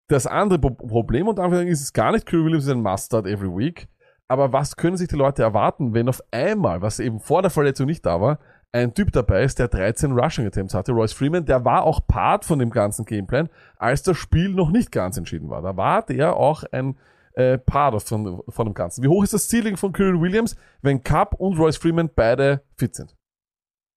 Das 0.08 0.26
andere 0.26 0.60
Pro 0.60 0.70
Problem 0.70 1.26
und 1.26 1.38
Anführungszeichen 1.40 1.72
ist 1.72 1.82
es 1.82 1.92
gar 1.92 2.12
nicht, 2.12 2.26
Kyrie 2.26 2.44
Williams 2.44 2.64
ist 2.66 2.70
ein 2.70 2.82
Mustard 2.82 3.26
every 3.26 3.48
week. 3.48 3.88
Aber 4.32 4.50
was 4.50 4.76
können 4.76 4.96
sich 4.96 5.08
die 5.08 5.16
Leute 5.16 5.42
erwarten, 5.42 5.92
wenn 5.92 6.08
auf 6.08 6.22
einmal, 6.30 6.80
was 6.80 7.00
eben 7.00 7.20
vor 7.20 7.42
der 7.42 7.50
Verletzung 7.50 7.84
nicht 7.84 8.06
da 8.06 8.18
war, 8.18 8.38
ein 8.72 8.94
Typ 8.94 9.12
dabei 9.12 9.42
ist, 9.42 9.58
der 9.58 9.68
13 9.68 10.12
Rushing 10.12 10.46
Attempts 10.46 10.72
hatte, 10.72 10.92
Royce 10.92 11.12
Freeman, 11.12 11.44
der 11.44 11.66
war 11.66 11.82
auch 11.82 12.06
Part 12.06 12.46
von 12.46 12.58
dem 12.58 12.70
ganzen 12.70 13.04
Gameplan, 13.04 13.50
als 13.76 14.02
das 14.04 14.16
Spiel 14.16 14.48
noch 14.48 14.70
nicht 14.70 14.90
ganz 14.90 15.18
entschieden 15.18 15.50
war. 15.50 15.60
Da 15.60 15.76
war 15.76 16.00
der 16.06 16.34
auch 16.34 16.64
ein 16.72 16.96
äh, 17.34 17.58
Part 17.58 18.02
von, 18.04 18.40
von 18.48 18.64
dem 18.64 18.72
Ganzen. 18.72 19.04
Wie 19.04 19.08
hoch 19.08 19.22
ist 19.22 19.34
das 19.34 19.50
Ceiling 19.50 19.76
von 19.76 19.92
Kyrie 19.92 20.18
Williams, 20.18 20.56
wenn 20.80 21.02
Cup 21.02 21.34
und 21.34 21.58
Royce 21.58 21.76
Freeman 21.76 22.08
beide 22.08 22.62
fit 22.78 22.94
sind? 22.94 23.14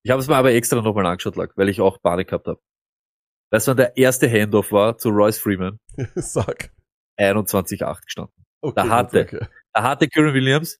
Ich 0.03 0.11
habe 0.11 0.19
es 0.19 0.27
mir 0.27 0.35
aber 0.35 0.51
extra 0.51 0.81
nochmal 0.81 1.05
angeschaut, 1.05 1.37
Lack, 1.37 1.55
weil 1.55 1.69
ich 1.69 1.79
auch 1.79 2.01
Panik 2.01 2.27
gehabt 2.27 2.47
habe. 2.47 2.59
Weißt 3.53 3.67
du, 3.67 3.71
wann 3.71 3.77
der 3.77 3.95
erste 3.95 4.29
Handoff 4.29 4.73
war 4.73 4.97
zu 4.97 5.11
Royce 5.11 5.39
Freeman? 5.39 5.79
Sag. 6.15 6.73
21,8 7.17 8.01
gestanden. 8.03 8.33
Okay, 8.59 8.73
Da 8.75 8.89
hatte. 8.89 9.21
Okay. 9.21 9.47
Da 9.75 9.83
hatte 9.83 10.07
Kyron 10.07 10.33
Williams 10.33 10.79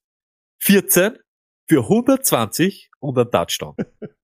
14 0.62 1.20
für 1.68 1.82
120 1.82 2.90
und 3.00 3.18
ein 3.18 3.30
Touchdown. 3.30 3.76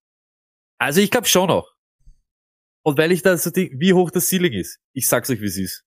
Also 0.82 1.02
ich 1.02 1.10
glaube 1.10 1.26
schon 1.26 1.48
noch. 1.48 1.74
Und 2.82 2.96
weil 2.96 3.12
ich 3.12 3.20
da 3.20 3.36
so 3.36 3.50
die, 3.50 3.70
wie 3.78 3.92
hoch 3.92 4.10
das 4.10 4.30
Ceiling 4.30 4.54
ist, 4.54 4.78
ich 4.94 5.06
sag's 5.06 5.28
euch, 5.28 5.42
wie 5.42 5.46
es 5.46 5.58
ist. 5.58 5.84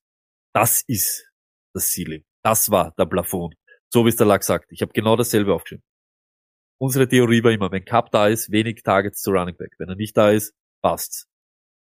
Das 0.53 0.83
ist 0.85 1.27
das 1.73 1.91
Ceiling. 1.91 2.23
Das 2.43 2.69
war 2.69 2.93
der 2.99 3.07
Plafond. 3.07 3.55
So 3.91 4.05
wie 4.05 4.09
es 4.09 4.17
der 4.17 4.27
Lack 4.27 4.43
sagt. 4.43 4.71
Ich 4.71 4.83
habe 4.83 4.93
genau 4.93 5.15
dasselbe 5.15 5.51
aufgeschrieben. 5.51 5.83
Unsere 6.79 7.07
Theorie 7.07 7.43
war 7.43 7.49
immer, 7.49 7.71
wenn 7.71 7.85
Cup 7.85 8.11
da 8.11 8.27
ist, 8.27 8.51
wenig 8.51 8.83
Targets 8.83 9.23
zu 9.23 9.31
Running 9.31 9.57
Back. 9.57 9.73
Wenn 9.79 9.89
er 9.89 9.95
nicht 9.95 10.15
da 10.15 10.29
ist, 10.29 10.53
passt's. 10.83 11.25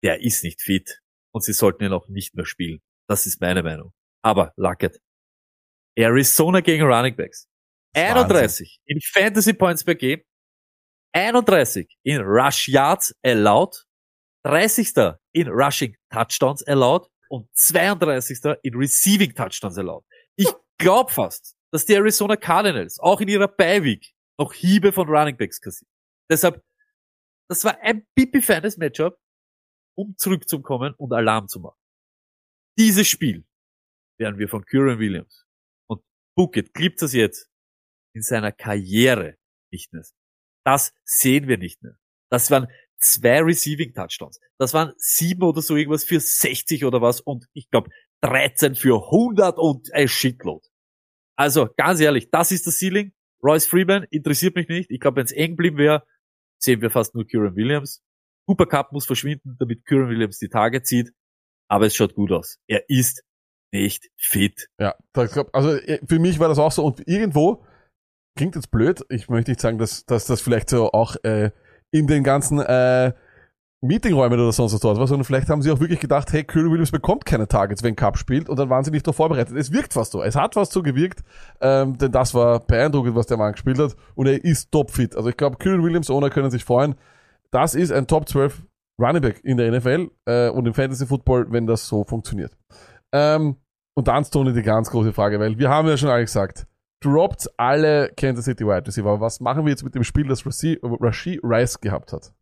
Der 0.03 0.21
ist 0.21 0.45
nicht 0.45 0.61
fit. 0.61 1.01
Und 1.33 1.43
sie 1.45 1.55
sollten 1.55 1.85
ihn 1.85 1.95
auch 1.95 2.09
nicht 2.09 2.35
mehr 2.35 2.45
spielen. 2.45 2.83
Das 3.09 3.25
ist 3.25 3.41
meine 3.41 3.63
Meinung. 3.63 3.95
Aber 4.23 4.53
Luckett. 4.57 5.01
Arizona 5.99 6.61
gegen 6.61 6.85
Running 6.85 7.17
Backs. 7.17 7.49
Das 7.93 8.05
ist 8.05 8.29
31 8.31 8.81
in 8.87 9.01
Fantasy 9.01 9.53
Points 9.53 9.83
per 9.83 9.95
Game. 9.95 10.23
31 11.13 11.89
in 12.05 12.21
Rush 12.21 12.69
Yards 12.69 13.15
allowed. 13.25 13.85
30. 14.45 15.17
in 15.33 15.49
Rushing 15.49 15.97
Touchdowns 16.11 16.63
allowed. 16.69 17.09
Und 17.29 17.49
32. 17.53 18.39
in 18.63 18.75
Receiving 18.75 19.35
Touchdowns 19.35 19.77
allowed. 19.77 20.05
Ich 20.37 20.49
glaube 20.79 21.13
fast, 21.13 21.57
dass 21.73 21.85
die 21.85 21.95
Arizona 21.95 22.37
Cardinals 22.37 22.99
auch 23.01 23.21
in 23.21 23.29
ihrer 23.29 23.49
Beiweek 23.49 24.15
noch 24.39 24.53
Hiebe 24.53 24.93
von 24.93 25.09
Running 25.09 25.37
Backs 25.37 25.61
kassieren. 25.61 25.93
Deshalb, 26.31 26.63
das 27.49 27.65
war 27.65 27.79
ein 27.81 28.07
pipi-feines 28.15 28.77
Matchup, 28.77 29.19
um 29.97 30.15
zurückzukommen 30.17 30.95
und 30.95 31.13
Alarm 31.13 31.49
zu 31.49 31.61
machen. 31.61 31.79
Dieses 32.79 33.09
Spiel 33.09 33.45
werden 34.19 34.39
wir 34.39 34.49
von 34.49 34.65
Kyron 34.65 34.99
Williams 34.99 35.48
Bucket 36.39 36.73
klippt 36.73 37.03
das 37.03 37.15
jetzt 37.15 37.51
in 38.15 38.23
seiner 38.23 38.53
Karriere 38.53 39.35
nicht 39.73 39.93
mehr. 39.93 40.05
Das 40.65 40.95
sehen 41.03 41.49
wir 41.49 41.59
nicht 41.59 41.83
mehr. 41.83 41.97
Das 42.31 42.49
waren 42.53 42.69
zwei 42.97 43.43
Receiving 43.43 43.93
Touchdowns. 43.93 44.39
Das 44.57 44.73
waren 44.73 44.93
sieben 44.99 45.43
oder 45.43 45.63
so 45.63 45.75
irgendwas 45.75 46.05
für 46.05 46.21
60 46.21 46.85
oder 46.85 47.03
was 47.03 47.21
und 47.21 47.47
ich 47.55 47.69
glaube 47.71 47.91
13 48.21 48.77
für 48.77 49.05
100 49.07 49.59
und 49.59 49.93
ein 49.93 50.07
Shitload. 50.07 50.65
Also 51.37 51.71
ganz 51.77 51.99
ehrlich, 51.99 52.31
das 52.31 52.53
ist 52.53 52.69
das 52.69 52.79
Ceiling. 52.79 53.13
Royce 53.43 53.67
Freeman 53.67 54.07
interessiert 54.11 54.55
mich 54.55 54.69
nicht. 54.69 54.93
Ich 54.93 55.01
glaube, 55.01 55.17
wenn 55.17 55.25
es 55.25 55.33
eng 55.33 55.57
blieben 55.57 55.77
wäre, 55.77 56.07
sehen 56.61 56.81
wir 56.83 56.91
fast 56.91 57.17
nur 57.17 57.27
Kyron 57.27 57.57
Williams. 57.57 58.01
Cooper 58.47 58.67
Cup 58.67 58.93
muss 58.93 59.07
verschwinden, 59.07 59.57
damit 59.59 59.85
Kyron 59.87 60.09
Williams 60.09 60.39
die 60.39 60.49
Tage 60.49 60.85
zieht. 60.85 61.11
Aber 61.67 61.87
es 61.87 61.97
schaut 61.97 62.15
gut 62.15 62.31
aus. 62.31 62.61
Er 62.69 62.89
ist 62.89 63.25
nicht 63.73 64.11
fit. 64.17 64.69
Ja, 64.79 64.95
glaub, 65.13 65.55
also 65.55 65.73
äh, 65.75 66.01
für 66.07 66.19
mich 66.19 66.39
war 66.39 66.49
das 66.49 66.59
auch 66.59 66.73
so 66.73 66.85
und 66.85 67.07
irgendwo 67.07 67.65
klingt 68.37 68.55
jetzt 68.55 68.71
blöd. 68.71 69.05
Ich 69.09 69.29
möchte 69.29 69.51
nicht 69.51 69.61
sagen, 69.61 69.79
dass, 69.79 70.07
dass 70.07 70.27
das 70.27 70.41
vielleicht 70.41 70.71
so 70.71 70.93
auch 70.93 71.17
äh, 71.25 71.51
in 71.91 72.07
den 72.07 72.23
ganzen 72.23 72.61
äh, 72.61 73.13
Meetingräumen 73.81 74.41
oder 74.41 74.51
sonst 74.53 74.73
was 74.73 74.81
dort 74.81 74.99
war, 74.99 75.07
sondern 75.07 75.25
vielleicht 75.25 75.49
haben 75.49 75.63
sie 75.63 75.71
auch 75.71 75.79
wirklich 75.79 76.01
gedacht, 76.01 76.33
hey, 76.33 76.43
Kyrie 76.43 76.71
Williams 76.71 76.91
bekommt 76.91 77.25
keine 77.25 77.47
Targets, 77.47 77.83
wenn 77.85 77.95
Cup 77.95 78.19
spielt 78.19 78.49
und 78.49 78.59
dann 78.59 78.71
waren 78.71 78.83
sie 78.83 78.91
nicht 78.91 79.07
darauf 79.07 79.17
vorbereitet. 79.17 79.57
Es 79.57 79.73
wirkt 79.73 79.93
fast 79.93 80.13
so. 80.13 80.23
Es 80.23 80.35
hat 80.35 80.55
fast 80.55 80.73
so 80.73 80.83
gewirkt, 80.83 81.23
ähm, 81.61 81.97
denn 81.97 82.11
das 82.11 82.35
war 82.35 82.61
beeindruckend, 82.61 83.15
was 83.15 83.27
der 83.27 83.37
Mann 83.37 83.53
gespielt 83.53 83.79
hat 83.79 83.95
und 84.17 84.27
er 84.27 84.43
ist 84.43 84.73
topfit. 84.73 85.15
Also 85.15 85.29
ich 85.29 85.37
glaube, 85.37 85.59
Kyrie 85.59 85.83
Williams 85.83 86.11
Owner 86.11 86.31
können 86.31 86.51
sich 86.51 86.65
freuen. 86.65 86.97
Das 87.51 87.75
ist 87.75 87.93
ein 87.93 88.07
Top 88.07 88.29
12 88.29 88.63
Running 89.01 89.23
Back 89.23 89.41
in 89.45 89.57
der 89.57 89.71
NFL 89.71 90.11
äh, 90.27 90.49
und 90.49 90.67
im 90.67 90.75
Fantasy 90.75 91.07
Football, 91.07 91.47
wenn 91.51 91.67
das 91.67 91.87
so 91.87 92.03
funktioniert. 92.03 92.57
Ähm, 93.13 93.57
und 93.97 94.09
dann, 94.09 94.25
Tony, 94.25 94.53
die 94.53 94.63
ganz 94.63 94.91
große 94.91 95.13
Frage, 95.13 95.41
weil 95.41 95.59
wir 95.59 95.69
haben 95.69 95.89
ja 95.89 95.97
schon 95.97 96.09
alle 96.09 96.25
gesagt, 96.25 96.67
droppt 97.03 97.49
alle 97.57 98.13
Kansas 98.17 98.45
City 98.45 98.65
Wide 98.65 98.87
Receiver. 98.87 99.11
Aber 99.11 99.21
was 99.21 99.41
machen 99.41 99.65
wir 99.65 99.71
jetzt 99.71 99.85
mit 99.85 99.95
dem 99.95 100.05
Spiel, 100.05 100.29
das 100.29 100.45
Rashi 100.47 101.41
Rice 101.43 101.81
gehabt 101.81 102.13
hat? 102.13 102.33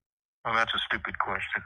Well, 0.45 0.55
that's 0.55 0.75
a 0.75 0.79
stupid 0.79 1.19
question. 1.19 1.65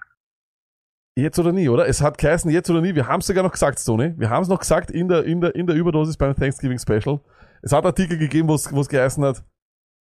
Jetzt 1.18 1.38
oder 1.38 1.52
nie, 1.52 1.68
oder? 1.68 1.86
Es 1.86 2.00
hat 2.00 2.18
geheißen, 2.18 2.50
jetzt 2.50 2.70
oder 2.70 2.80
nie. 2.80 2.94
Wir 2.94 3.06
haben 3.06 3.20
es 3.20 3.26
sogar 3.26 3.42
noch 3.42 3.52
gesagt, 3.52 3.84
Tony. 3.84 4.14
Wir 4.16 4.30
haben 4.30 4.42
es 4.42 4.48
noch 4.48 4.60
gesagt 4.60 4.90
in 4.90 5.08
der, 5.08 5.24
in, 5.24 5.40
der, 5.40 5.54
in 5.54 5.66
der 5.66 5.76
Überdosis 5.76 6.16
beim 6.16 6.34
Thanksgiving 6.34 6.78
Special. 6.78 7.20
Es 7.62 7.72
hat 7.72 7.84
Artikel 7.84 8.16
gegeben, 8.16 8.48
wo 8.48 8.54
es 8.54 8.88
geheißen 8.88 9.24
hat, 9.24 9.44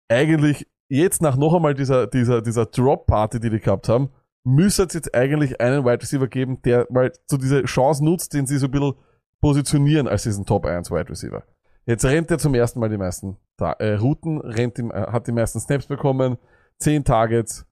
eigentlich 0.08 0.66
jetzt 0.88 1.20
nach 1.20 1.36
noch 1.36 1.54
einmal 1.54 1.74
dieser, 1.74 2.06
dieser, 2.06 2.42
dieser 2.42 2.66
Drop-Party, 2.66 3.38
die 3.38 3.50
die 3.50 3.60
gehabt 3.60 3.88
haben, 3.88 4.10
müsste 4.44 4.84
es 4.84 4.94
jetzt 4.94 5.14
eigentlich 5.14 5.60
einen 5.60 5.84
Wide 5.84 6.02
Receiver 6.02 6.28
geben, 6.28 6.62
der 6.62 6.86
mal 6.90 7.12
so 7.26 7.36
diese 7.36 7.62
Chance 7.64 8.04
nutzt, 8.04 8.32
den 8.32 8.46
sie 8.46 8.58
so 8.58 8.66
ein 8.66 8.70
bisschen 8.70 8.94
positionieren 9.40 10.08
als 10.08 10.22
diesen 10.22 10.46
Top 10.46 10.66
1 10.66 10.90
Wide 10.90 11.08
Receiver. 11.10 11.44
Jetzt 11.86 12.04
rennt 12.04 12.30
er 12.30 12.38
zum 12.38 12.54
ersten 12.54 12.78
Mal 12.80 12.88
die 12.88 12.98
meisten 12.98 13.36
äh, 13.58 13.94
Routen, 13.94 14.40
rennt 14.40 14.78
im, 14.78 14.90
äh, 14.90 14.94
hat 14.94 15.26
die 15.26 15.32
meisten 15.32 15.60
Snaps 15.60 15.86
bekommen, 15.86 16.38
10 16.78 17.04
Targets. 17.04 17.66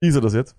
Ist 0.00 0.14
er 0.14 0.20
das 0.20 0.34
jetzt? 0.34 0.56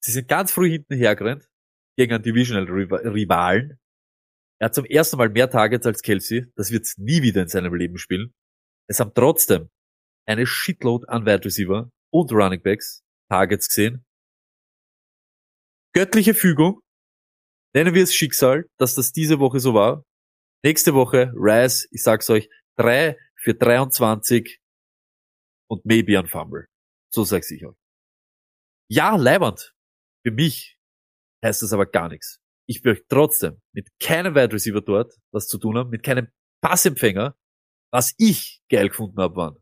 Sie 0.00 0.12
sind 0.12 0.28
ganz 0.28 0.52
früh 0.52 0.70
hinten 0.70 0.94
hergerannt 0.96 1.48
gegen 1.96 2.14
einen 2.14 2.22
Divisional 2.22 2.64
Riva- 2.66 3.00
Rivalen. 3.04 3.78
Er 4.60 4.66
hat 4.66 4.74
zum 4.74 4.84
ersten 4.84 5.16
Mal 5.16 5.28
mehr 5.28 5.50
Targets 5.50 5.86
als 5.86 6.02
Kelsey. 6.02 6.46
Das 6.56 6.70
wird 6.70 6.86
nie 6.96 7.22
wieder 7.22 7.42
in 7.42 7.48
seinem 7.48 7.74
Leben 7.74 7.98
spielen. 7.98 8.32
Es 8.88 9.00
haben 9.00 9.12
trotzdem 9.14 9.68
eine 10.26 10.46
Shitload 10.46 11.06
an 11.08 11.26
Wide 11.26 11.44
Receiver 11.44 11.90
und 12.10 12.32
Running 12.32 12.62
Backs 12.62 13.04
Targets 13.28 13.68
gesehen. 13.68 14.04
Göttliche 15.94 16.34
Fügung. 16.34 16.80
Nennen 17.74 17.94
wir 17.94 18.02
es 18.02 18.14
Schicksal, 18.14 18.64
dass 18.78 18.94
das 18.94 19.12
diese 19.12 19.40
Woche 19.40 19.60
so 19.60 19.74
war. 19.74 20.04
Nächste 20.64 20.94
Woche, 20.94 21.32
Rice, 21.34 21.88
ich 21.90 22.02
sag's 22.02 22.28
euch, 22.30 22.48
drei 22.76 23.16
für 23.36 23.54
23 23.54 24.58
und 25.68 25.84
maybe 25.84 26.18
ein 26.18 26.26
Fumble. 26.26 26.66
So 27.12 27.24
sag's 27.24 27.50
ich 27.50 27.64
euch. 27.64 27.76
Ja, 28.90 29.16
leibend. 29.16 29.74
Für 30.24 30.32
mich 30.32 30.78
heißt 31.44 31.62
das 31.62 31.72
aber 31.72 31.86
gar 31.86 32.08
nichts. 32.08 32.40
Ich 32.66 32.82
möchte 32.82 33.06
trotzdem 33.08 33.60
mit 33.72 33.88
keinem 34.00 34.34
Wide 34.34 34.52
Receiver 34.52 34.80
dort 34.80 35.14
was 35.30 35.46
zu 35.46 35.58
tun 35.58 35.76
haben, 35.78 35.90
mit 35.90 36.02
keinem 36.02 36.28
Passempfänger. 36.62 37.36
Was 37.90 38.14
ich 38.18 38.60
geil 38.70 38.88
gefunden 38.88 39.20
habe, 39.20 39.36
waren 39.36 39.56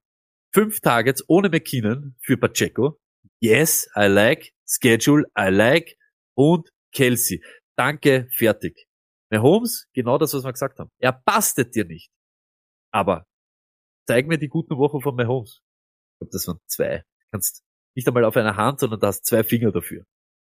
fünf 0.52 0.80
Targets 0.80 1.22
ohne 1.28 1.48
McKinnon 1.48 2.16
für 2.22 2.36
Pacheco. 2.36 2.98
Yes, 3.41 3.89
I 3.97 4.07
like. 4.07 4.53
Schedule, 4.66 5.24
I 5.39 5.51
like. 5.51 5.97
Und 6.34 6.70
Kelsey. 6.93 7.43
Danke, 7.76 8.28
fertig. 8.32 8.87
Mahomes, 9.30 9.87
genau 9.93 10.18
das, 10.18 10.32
was 10.34 10.45
wir 10.45 10.53
gesagt 10.53 10.78
haben. 10.78 10.91
Er 10.99 11.12
bastet 11.12 11.74
dir 11.74 11.84
nicht. 11.84 12.11
Aber 12.93 13.26
zeig 14.07 14.26
mir 14.26 14.39
die 14.39 14.49
guten 14.49 14.76
Wochen 14.78 15.01
von 15.01 15.14
Mahomes. 15.16 15.61
Ich 15.61 16.18
glaube, 16.20 16.32
das 16.32 16.47
waren 16.47 16.61
zwei. 16.66 16.99
Du 16.99 17.26
kannst 17.32 17.62
nicht 17.95 18.07
einmal 18.07 18.24
auf 18.24 18.37
einer 18.37 18.57
Hand, 18.57 18.80
sondern 18.80 19.01
du 19.01 19.07
hast 19.07 19.26
zwei 19.26 19.43
Finger 19.43 19.72
dafür. 19.72 20.05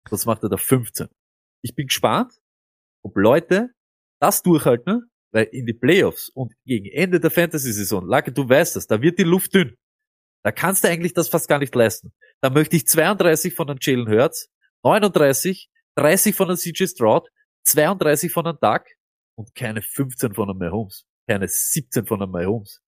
Das 0.09 0.25
macht 0.25 0.43
er 0.43 0.49
da 0.49 0.57
15. 0.57 1.07
Ich 1.63 1.75
bin 1.75 1.87
gespannt, 1.87 2.33
ob 3.03 3.15
Leute 3.15 3.69
das 4.19 4.41
durchhalten, 4.41 5.09
weil 5.31 5.45
in 5.45 5.65
die 5.65 5.73
Playoffs 5.73 6.29
und 6.29 6.53
gegen 6.65 6.85
Ende 6.85 7.19
der 7.19 7.31
Fantasy-Saison, 7.31 8.05
Lage, 8.05 8.31
du 8.31 8.47
weißt 8.47 8.75
das, 8.75 8.87
da 8.87 9.01
wird 9.01 9.19
die 9.19 9.23
Luft 9.23 9.53
dünn. 9.53 9.75
Da 10.43 10.51
kannst 10.51 10.83
du 10.83 10.89
eigentlich 10.89 11.13
das 11.13 11.29
fast 11.29 11.47
gar 11.47 11.59
nicht 11.59 11.73
leisten. 11.73 12.13
Da 12.41 12.49
möchte 12.49 12.75
ich 12.75 12.85
32 12.85 13.55
von 13.55 13.67
den 13.67 13.77
Jalen 13.79 14.09
Hurts, 14.09 14.49
39, 14.83 15.69
30 15.95 16.35
von 16.35 16.49
den 16.49 16.57
CJ 16.57 16.85
Stroud, 16.87 17.29
32 17.65 18.31
von 18.31 18.45
den 18.45 18.57
Duck 18.59 18.83
und 19.35 19.55
keine 19.55 19.81
15 19.81 20.33
von 20.33 20.49
den 20.49 20.57
Mahomes. 20.57 21.05
Keine 21.27 21.47
17 21.47 22.05
von 22.05 22.19
den 22.19 22.29
Mahomes. 22.29 22.81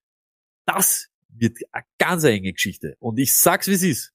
Das 0.68 1.08
wird 1.30 1.58
eine 1.72 1.86
ganz 1.98 2.24
enge 2.26 2.52
Geschichte. 2.52 2.96
Und 3.00 3.18
ich 3.18 3.36
sag's, 3.38 3.68
wie 3.68 3.74
es 3.74 3.84
ist. 3.84 4.12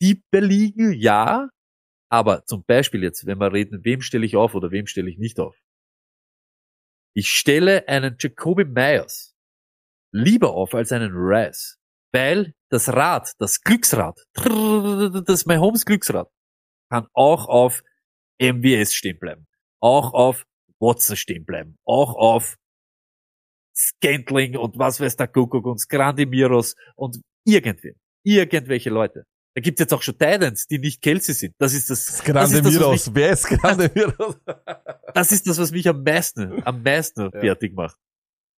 Die 0.00 0.22
beliegen, 0.30 0.92
ja, 0.92 1.50
aber 2.08 2.44
zum 2.46 2.64
Beispiel 2.64 3.02
jetzt, 3.02 3.26
wenn 3.26 3.38
wir 3.38 3.52
reden, 3.52 3.84
wem 3.84 4.00
stelle 4.00 4.24
ich 4.24 4.36
auf 4.36 4.54
oder 4.54 4.70
wem 4.70 4.86
stelle 4.86 5.10
ich 5.10 5.18
nicht 5.18 5.38
auf? 5.40 5.56
Ich 7.14 7.30
stelle 7.30 7.86
einen 7.88 8.16
Jacoby 8.18 8.64
Myers 8.64 9.29
lieber 10.12 10.52
auf 10.52 10.74
als 10.74 10.92
einen 10.92 11.12
Rice, 11.14 11.78
weil 12.12 12.54
das 12.70 12.88
Rad, 12.88 13.32
das 13.38 13.60
Glücksrad, 13.60 14.18
das 15.26 15.46
Mahomes 15.46 15.84
Glücksrad, 15.84 16.28
kann 16.90 17.06
auch 17.12 17.48
auf 17.48 17.82
MWS 18.40 18.94
stehen 18.94 19.18
bleiben, 19.18 19.46
auch 19.80 20.12
auf 20.14 20.46
Watson 20.80 21.16
stehen 21.16 21.44
bleiben, 21.44 21.78
auch 21.84 22.14
auf 22.14 22.56
Scantling 23.76 24.56
und 24.56 24.78
was 24.78 25.00
weiß 25.00 25.16
der 25.16 25.28
Kuckuck 25.28 25.66
und 25.66 25.88
Grandimiros 25.88 26.74
und 26.96 27.20
irgendwen, 27.44 27.94
irgendwelche 28.24 28.90
Leute. 28.90 29.24
Da 29.54 29.60
gibt's 29.62 29.80
jetzt 29.80 29.92
auch 29.92 30.02
schon 30.02 30.16
Titans, 30.16 30.66
die 30.66 30.78
nicht 30.78 31.02
Kelsey 31.02 31.34
sind. 31.34 31.54
Das 31.58 31.74
ist 31.74 31.90
das. 31.90 32.06
das 32.06 32.22
Grande 32.24 32.58
ist 32.58 32.80
das. 32.80 33.14
Wer 33.14 33.30
ist 33.30 33.46
Grande 33.46 33.90
Miros? 33.94 34.36
das 35.14 35.32
ist 35.32 35.46
das, 35.48 35.58
was 35.58 35.72
mich 35.72 35.88
am 35.88 36.02
meisten, 36.02 36.62
am 36.64 36.82
meisten 36.82 37.30
Ja. 37.32 37.40
fertig 37.40 37.74
macht. 37.74 37.96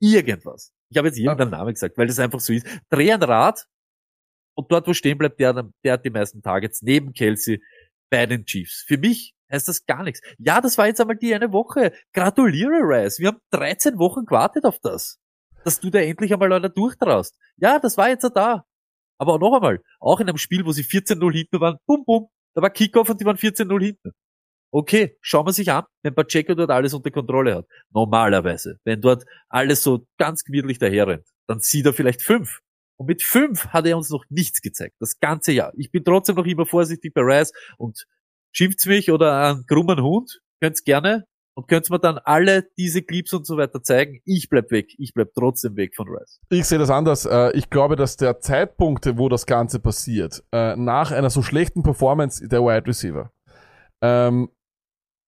Irgendwas. 0.00 0.72
Ich 0.92 0.98
habe 0.98 1.08
jetzt 1.08 1.18
irgendeinen 1.18 1.50
Namen 1.50 1.72
gesagt, 1.72 1.96
weil 1.96 2.06
das 2.06 2.18
einfach 2.18 2.40
so 2.40 2.52
ist. 2.52 2.66
Dreh 2.90 3.12
ein 3.12 3.22
Rad 3.22 3.66
und 4.54 4.70
dort, 4.70 4.86
wo 4.86 4.92
stehen 4.92 5.16
bleibt, 5.16 5.40
der, 5.40 5.70
der 5.82 5.92
hat 5.94 6.04
die 6.04 6.10
meisten 6.10 6.42
Targets 6.42 6.82
neben 6.82 7.14
Kelsey 7.14 7.62
bei 8.10 8.26
den 8.26 8.44
Chiefs. 8.44 8.84
Für 8.86 8.98
mich 8.98 9.34
heißt 9.50 9.68
das 9.68 9.86
gar 9.86 10.02
nichts. 10.02 10.20
Ja, 10.38 10.60
das 10.60 10.76
war 10.76 10.86
jetzt 10.86 11.00
einmal 11.00 11.16
die 11.16 11.34
eine 11.34 11.50
Woche. 11.50 11.92
Gratuliere, 12.12 12.80
Rice. 12.82 13.18
Wir 13.20 13.28
haben 13.28 13.38
13 13.52 13.98
Wochen 13.98 14.26
gewartet 14.26 14.66
auf 14.66 14.78
das. 14.80 15.18
Dass 15.64 15.80
du 15.80 15.88
da 15.88 16.00
endlich 16.00 16.32
einmal 16.32 16.52
einer 16.52 16.68
durchtraust. 16.68 17.38
Ja, 17.56 17.78
das 17.78 17.96
war 17.96 18.10
jetzt 18.10 18.28
da. 18.34 18.64
Aber 19.16 19.38
noch 19.38 19.54
einmal, 19.54 19.80
auch 19.98 20.20
in 20.20 20.28
einem 20.28 20.36
Spiel, 20.36 20.66
wo 20.66 20.72
sie 20.72 20.82
14-0 20.82 21.32
hinten 21.32 21.60
waren, 21.60 21.78
bum, 21.86 22.04
bum, 22.04 22.28
da 22.54 22.60
war 22.60 22.70
Kickoff 22.70 23.08
und 23.08 23.20
die 23.20 23.24
waren 23.24 23.36
14-0 23.36 23.80
hinten. 23.82 24.12
Okay, 24.74 25.18
schauen 25.20 25.46
wir 25.46 25.52
sich 25.52 25.70
an, 25.70 25.84
wenn 26.02 26.14
Pacheco 26.14 26.54
dort 26.54 26.70
alles 26.70 26.94
unter 26.94 27.10
Kontrolle 27.10 27.56
hat. 27.56 27.66
Normalerweise. 27.92 28.78
Wenn 28.84 29.02
dort 29.02 29.24
alles 29.50 29.82
so 29.82 30.06
ganz 30.18 30.44
gemütlich 30.44 30.78
daherrennt, 30.78 31.26
dann 31.46 31.60
sieht 31.60 31.84
er 31.84 31.92
vielleicht 31.92 32.22
fünf. 32.22 32.60
Und 32.96 33.06
mit 33.06 33.22
fünf 33.22 33.66
hat 33.68 33.86
er 33.86 33.98
uns 33.98 34.08
noch 34.08 34.24
nichts 34.30 34.62
gezeigt. 34.62 34.96
Das 34.98 35.20
ganze 35.20 35.52
Jahr. 35.52 35.72
Ich 35.76 35.90
bin 35.90 36.04
trotzdem 36.04 36.36
noch 36.36 36.46
immer 36.46 36.64
vorsichtig 36.64 37.12
bei 37.12 37.20
Rice 37.20 37.52
und 37.76 38.06
schimpft's 38.52 38.86
mich 38.86 39.10
oder 39.10 39.50
einen 39.50 39.66
krummen 39.66 40.02
Hund, 40.02 40.40
könnt's 40.60 40.84
gerne. 40.84 41.26
Und 41.54 41.68
könnt's 41.68 41.90
mir 41.90 41.98
dann 41.98 42.16
alle 42.16 42.66
diese 42.78 43.02
Clips 43.02 43.34
und 43.34 43.46
so 43.46 43.58
weiter 43.58 43.82
zeigen. 43.82 44.22
Ich 44.24 44.48
bleib 44.48 44.70
weg. 44.70 44.94
Ich 44.96 45.12
bleib 45.12 45.34
trotzdem 45.34 45.76
weg 45.76 45.94
von 45.94 46.08
Rice. 46.08 46.40
Ich 46.48 46.64
sehe 46.64 46.78
das 46.78 46.88
anders. 46.88 47.26
Äh, 47.26 47.50
Ich 47.54 47.68
glaube, 47.68 47.94
dass 47.94 48.16
der 48.16 48.40
Zeitpunkt, 48.40 49.18
wo 49.18 49.28
das 49.28 49.44
Ganze 49.44 49.78
passiert, 49.78 50.42
äh, 50.50 50.76
nach 50.76 51.10
einer 51.12 51.28
so 51.28 51.42
schlechten 51.42 51.82
Performance 51.82 52.48
der 52.48 52.62
Wide 52.62 52.86
Receiver, 52.86 53.30
ähm, 54.00 54.48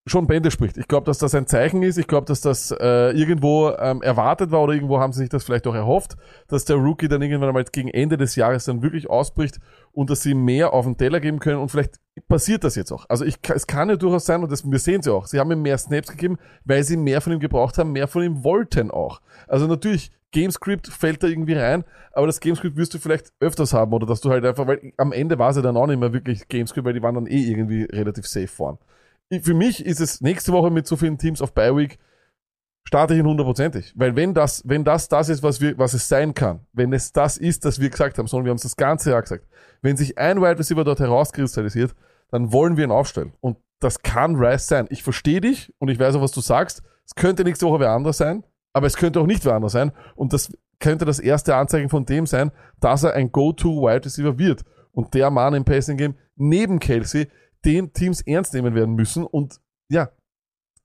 schon 0.06 0.26
Bände 0.26 0.51
spricht. 0.51 0.76
Ich 0.76 0.86
glaube, 0.86 1.06
dass 1.06 1.18
das 1.18 1.35
ein 1.35 1.47
Zeichen 1.47 1.82
ist. 1.82 1.97
Ich 1.97 2.06
glaube, 2.06 2.26
dass 2.26 2.43
das 2.43 2.70
äh, 2.70 3.10
irgendwo 3.12 3.70
ähm, 3.70 4.02
erwartet 4.02 4.51
war 4.51 4.62
oder 4.62 4.74
irgendwo 4.74 5.01
haben 5.01 5.12
sie 5.14 5.20
sich 5.20 5.31
das 5.31 5.44
vielleicht 5.44 5.66
auch 5.66 5.74
erhofft, 5.74 6.16
dass 6.48 6.66
der 6.66 6.76
Rookie 6.76 7.09
dann 7.09 7.22
irgendwann 7.22 7.48
einmal 7.48 7.64
gegen 7.64 7.89
Ende 7.89 8.18
des 8.18 8.36
Jahres 8.36 8.66
dann 8.66 8.82
wirklich 8.82 9.09
ausbricht 9.09 9.60
und 9.93 10.10
dass 10.10 10.22
sie 10.22 10.35
mehr 10.35 10.74
auf 10.74 10.85
den 10.85 10.98
Teller 10.98 11.20
geben 11.20 11.39
können 11.39 11.59
und 11.59 11.70
vielleicht 11.70 12.01
passiert 12.28 12.64
das 12.64 12.74
jetzt 12.74 12.93
auch. 12.93 13.06
Also 13.09 13.24
ich, 13.24 13.36
es 13.55 13.66
kann 13.66 13.89
ja 13.89 13.97
durchaus 13.97 14.26
sein 14.26 14.43
und 14.43 14.52
das, 14.52 14.70
wir 14.70 14.78
sehen 14.78 15.01
sie 15.01 15.12
auch. 15.12 15.26
Sie 15.26 15.40
haben 15.40 15.51
ihm 15.51 15.62
mehr 15.62 15.78
Snaps 15.78 16.10
gegeben, 16.10 16.36
weil 16.64 16.85
sie 16.85 16.98
mehr 16.98 17.22
von 17.22 17.32
ihm 17.32 17.40
gebraucht 17.40 17.78
haben, 17.78 17.93
mehr 17.93 18.09
von 18.09 18.22
ihm 18.22 18.44
wollten 18.44 18.90
auch. 18.90 19.22
Also 19.48 19.66
natürlich, 19.66 20.10
Gamescript 20.32 20.89
fällt 20.89 21.22
da 21.22 21.28
irgendwie 21.28 21.55
rein, 21.55 21.85
aber 22.12 22.26
das 22.26 22.40
Gamescript 22.40 22.76
wirst 22.76 22.93
du 22.93 22.98
vielleicht 22.98 23.32
öfters 23.40 23.72
haben 23.72 23.93
oder 23.93 24.05
dass 24.05 24.20
du 24.20 24.31
halt 24.31 24.44
einfach, 24.44 24.66
weil 24.66 24.93
am 24.97 25.12
Ende 25.12 25.39
war 25.39 25.51
es 25.51 25.56
ja 25.56 25.62
dann 25.62 25.76
auch 25.76 25.86
nicht 25.86 26.01
mehr 26.01 26.12
wirklich 26.12 26.48
Gamescript, 26.48 26.85
weil 26.85 26.93
die 26.93 27.02
waren 27.02 27.14
dann 27.14 27.26
eh 27.26 27.40
irgendwie 27.40 27.85
relativ 27.85 28.26
safe 28.26 28.48
vorn. 28.48 28.78
Für 29.42 29.55
mich 29.55 29.84
ist 29.84 30.01
es 30.01 30.20
nächste 30.20 30.52
Woche 30.52 30.70
mit 30.70 30.86
so 30.86 30.96
vielen 30.96 31.18
Teams 31.18 31.40
auf 31.40 31.52
Bye 31.52 31.76
Week 31.76 31.98
starte 32.86 33.14
ich 33.14 33.20
ihn 33.20 33.26
hundertprozentig. 33.26 33.92
Weil 33.96 34.14
wenn 34.16 34.34
das, 34.34 34.62
wenn 34.66 34.84
das 34.84 35.09
das 35.09 35.28
ist, 35.28 35.42
was 35.42 35.60
wir, 35.60 35.76
was 35.78 35.94
es 35.94 36.09
sein 36.09 36.34
kann, 36.34 36.60
wenn 36.72 36.92
es 36.92 37.12
das 37.12 37.38
ist, 37.38 37.64
das 37.64 37.80
wir 37.80 37.90
gesagt 37.90 38.18
haben, 38.18 38.26
sondern 38.26 38.44
wir 38.44 38.51
haben 38.51 38.56
es 38.56 38.62
das 38.62 38.76
ganze 38.76 39.10
Jahr 39.10 39.22
gesagt, 39.22 39.46
wenn 39.82 39.96
sich 39.96 40.18
ein 40.18 40.40
Wide 40.40 40.59
Receiver 40.59 40.84
dort 40.84 41.01
herauskristallisiert, 41.01 41.94
dann 42.30 42.52
wollen 42.52 42.76
wir 42.76 42.84
ihn 42.84 42.90
aufstellen. 42.90 43.32
Und 43.40 43.56
das 43.80 44.02
kann 44.02 44.36
Rice 44.36 44.66
sein. 44.66 44.86
Ich 44.90 45.02
verstehe 45.02 45.40
dich 45.40 45.72
und 45.78 45.88
ich 45.88 45.98
weiß 45.98 46.14
auch, 46.14 46.22
was 46.22 46.32
du 46.32 46.40
sagst. 46.40 46.82
Es 47.06 47.14
könnte 47.14 47.44
nächste 47.44 47.66
Woche 47.66 47.80
wer 47.80 47.90
anders 47.90 48.16
sein, 48.18 48.44
aber 48.72 48.86
es 48.86 48.96
könnte 48.96 49.20
auch 49.20 49.26
nicht 49.26 49.44
wer 49.44 49.55
anders 49.55 49.72
sein. 49.72 49.92
Und 50.14 50.32
das 50.32 50.52
könnte 50.78 51.05
das 51.05 51.18
erste 51.18 51.55
Anzeichen 51.55 51.88
von 51.88 52.06
dem 52.06 52.26
sein, 52.26 52.51
dass 52.80 53.02
er 53.02 53.14
ein 53.14 53.30
Go-To-Wide 53.30 54.05
Receiver 54.05 54.38
wird. 54.38 54.62
Und 54.92 55.12
der 55.14 55.30
Mann 55.30 55.55
im 55.55 55.64
Passing 55.64 55.96
Game 55.96 56.14
neben 56.36 56.78
Kelsey, 56.78 57.28
den 57.64 57.92
Teams 57.92 58.20
ernst 58.22 58.54
nehmen 58.54 58.74
werden 58.74 58.94
müssen 58.94 59.24
und 59.24 59.60
ja, 59.90 60.10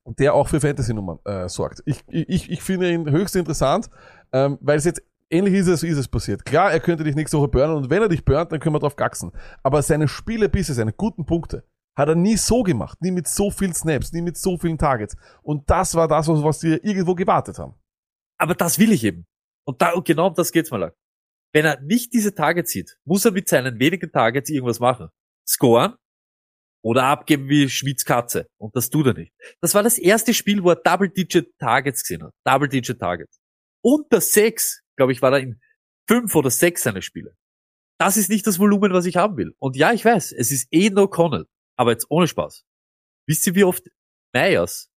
der 0.06 0.34
auch 0.34 0.48
für 0.48 0.60
Fantasy-Nummern 0.60 1.20
äh, 1.26 1.50
sorgt. 1.50 1.84
Ich, 1.86 2.04
ich, 2.08 2.50
ich 2.50 2.62
finde 2.62 2.92
ihn 2.92 3.10
höchst 3.10 3.36
interessant, 3.36 3.90
ähm, 4.32 4.58
weil 4.62 4.78
es 4.78 4.86
jetzt 4.86 5.02
ähnlich 5.30 5.54
ist 5.54 5.68
es, 5.68 5.84
ist 5.84 5.98
es 5.98 6.08
passiert. 6.08 6.46
Klar, 6.46 6.72
er 6.72 6.80
könnte 6.80 7.04
dich 7.04 7.16
nächste 7.16 7.38
Woche 7.38 7.48
burnen 7.48 7.76
und 7.76 7.90
wenn 7.90 8.02
er 8.02 8.10
dich 8.10 8.26
burnt, 8.26 8.52
dann 8.52 8.60
können 8.60 8.76
wir 8.76 8.80
drauf 8.80 8.96
gaxen. 8.96 9.32
Aber 9.64 9.82
seine 9.82 10.08
Spiele 10.08 10.50
bisher, 10.50 10.76
seine 10.76 10.94
guten 10.94 11.26
Punkte, 11.26 11.64
hat 11.96 12.10
er 12.10 12.16
nie 12.16 12.38
so 12.38 12.64
gemacht, 12.64 13.02
nie 13.02 13.12
mit 13.12 13.28
so 13.28 13.52
vielen 13.52 13.74
Snaps, 13.74 14.14
nie 14.14 14.22
mit 14.22 14.38
so 14.38 14.58
vielen 14.58 14.78
Targets. 14.78 15.16
Und 15.42 15.70
das 15.70 15.96
war 15.96 16.08
das, 16.08 16.28
was, 16.28 16.44
was 16.44 16.64
wir 16.64 16.84
irgendwo 16.84 17.14
gewartet 17.14 17.60
haben. 17.60 17.76
Aber 18.38 18.56
das 18.56 18.80
will 18.80 18.92
ich 18.92 19.04
eben. 19.04 19.26
Und, 19.66 19.82
da, 19.82 19.92
und 19.92 20.06
genau 20.06 20.28
um 20.28 20.34
das 20.34 20.52
geht's 20.52 20.72
mal 20.72 20.78
lang. 20.78 20.94
Wenn 21.54 21.66
er 21.66 21.82
nicht 21.82 22.14
diese 22.14 22.34
Targets 22.34 22.72
sieht, 22.72 22.98
muss 23.06 23.26
er 23.26 23.32
mit 23.32 23.50
seinen 23.50 23.80
wenigen 23.80 24.12
Targets 24.12 24.50
irgendwas 24.50 24.80
machen. 24.80 25.10
Scoren 25.46 25.96
oder 26.82 27.04
abgeben 27.06 27.50
wie 27.50 27.70
Schmitz 27.70 28.06
Katze. 28.06 28.48
Und 28.58 28.76
das 28.76 28.90
tut 28.90 29.08
er 29.08 29.14
nicht. 29.14 29.34
Das 29.62 29.74
war 29.74 29.84
das 29.84 29.98
erste 29.98 30.34
Spiel, 30.34 30.64
wo 30.64 30.70
er 30.70 30.76
Double-Digit 30.78 31.58
Targets 31.60 32.04
gesehen 32.04 32.24
hat. 32.24 32.34
Double-Digit 32.46 33.00
Targets. 33.00 33.40
Unter 33.82 34.22
sechs, 34.22 34.82
glaube 34.96 35.12
ich, 35.12 35.22
war 35.22 35.34
er 35.34 35.40
in 35.40 35.60
fünf 36.08 36.36
oder 36.36 36.50
sechs 36.50 36.84
seiner 36.84 37.02
Spiele. 37.02 37.36
Das 38.00 38.18
ist 38.18 38.30
nicht 38.30 38.48
das 38.48 38.60
Volumen, 38.60 38.94
was 38.94 39.06
ich 39.06 39.18
haben 39.18 39.36
will. 39.38 39.54
Und 39.60 39.76
ja, 39.76 39.92
ich 39.92 40.06
weiß, 40.06 40.32
es 40.32 40.52
ist 40.52 40.68
eh 40.72 40.90
no 40.90 41.08
Connell. 41.08 41.46
Aber 41.76 41.92
jetzt 41.92 42.08
ohne 42.10 42.28
Spaß. 42.28 42.64
Wisst 43.28 43.46
ihr, 43.48 43.56
wie 43.56 43.64
oft 43.64 43.84
Meyers 44.34 44.90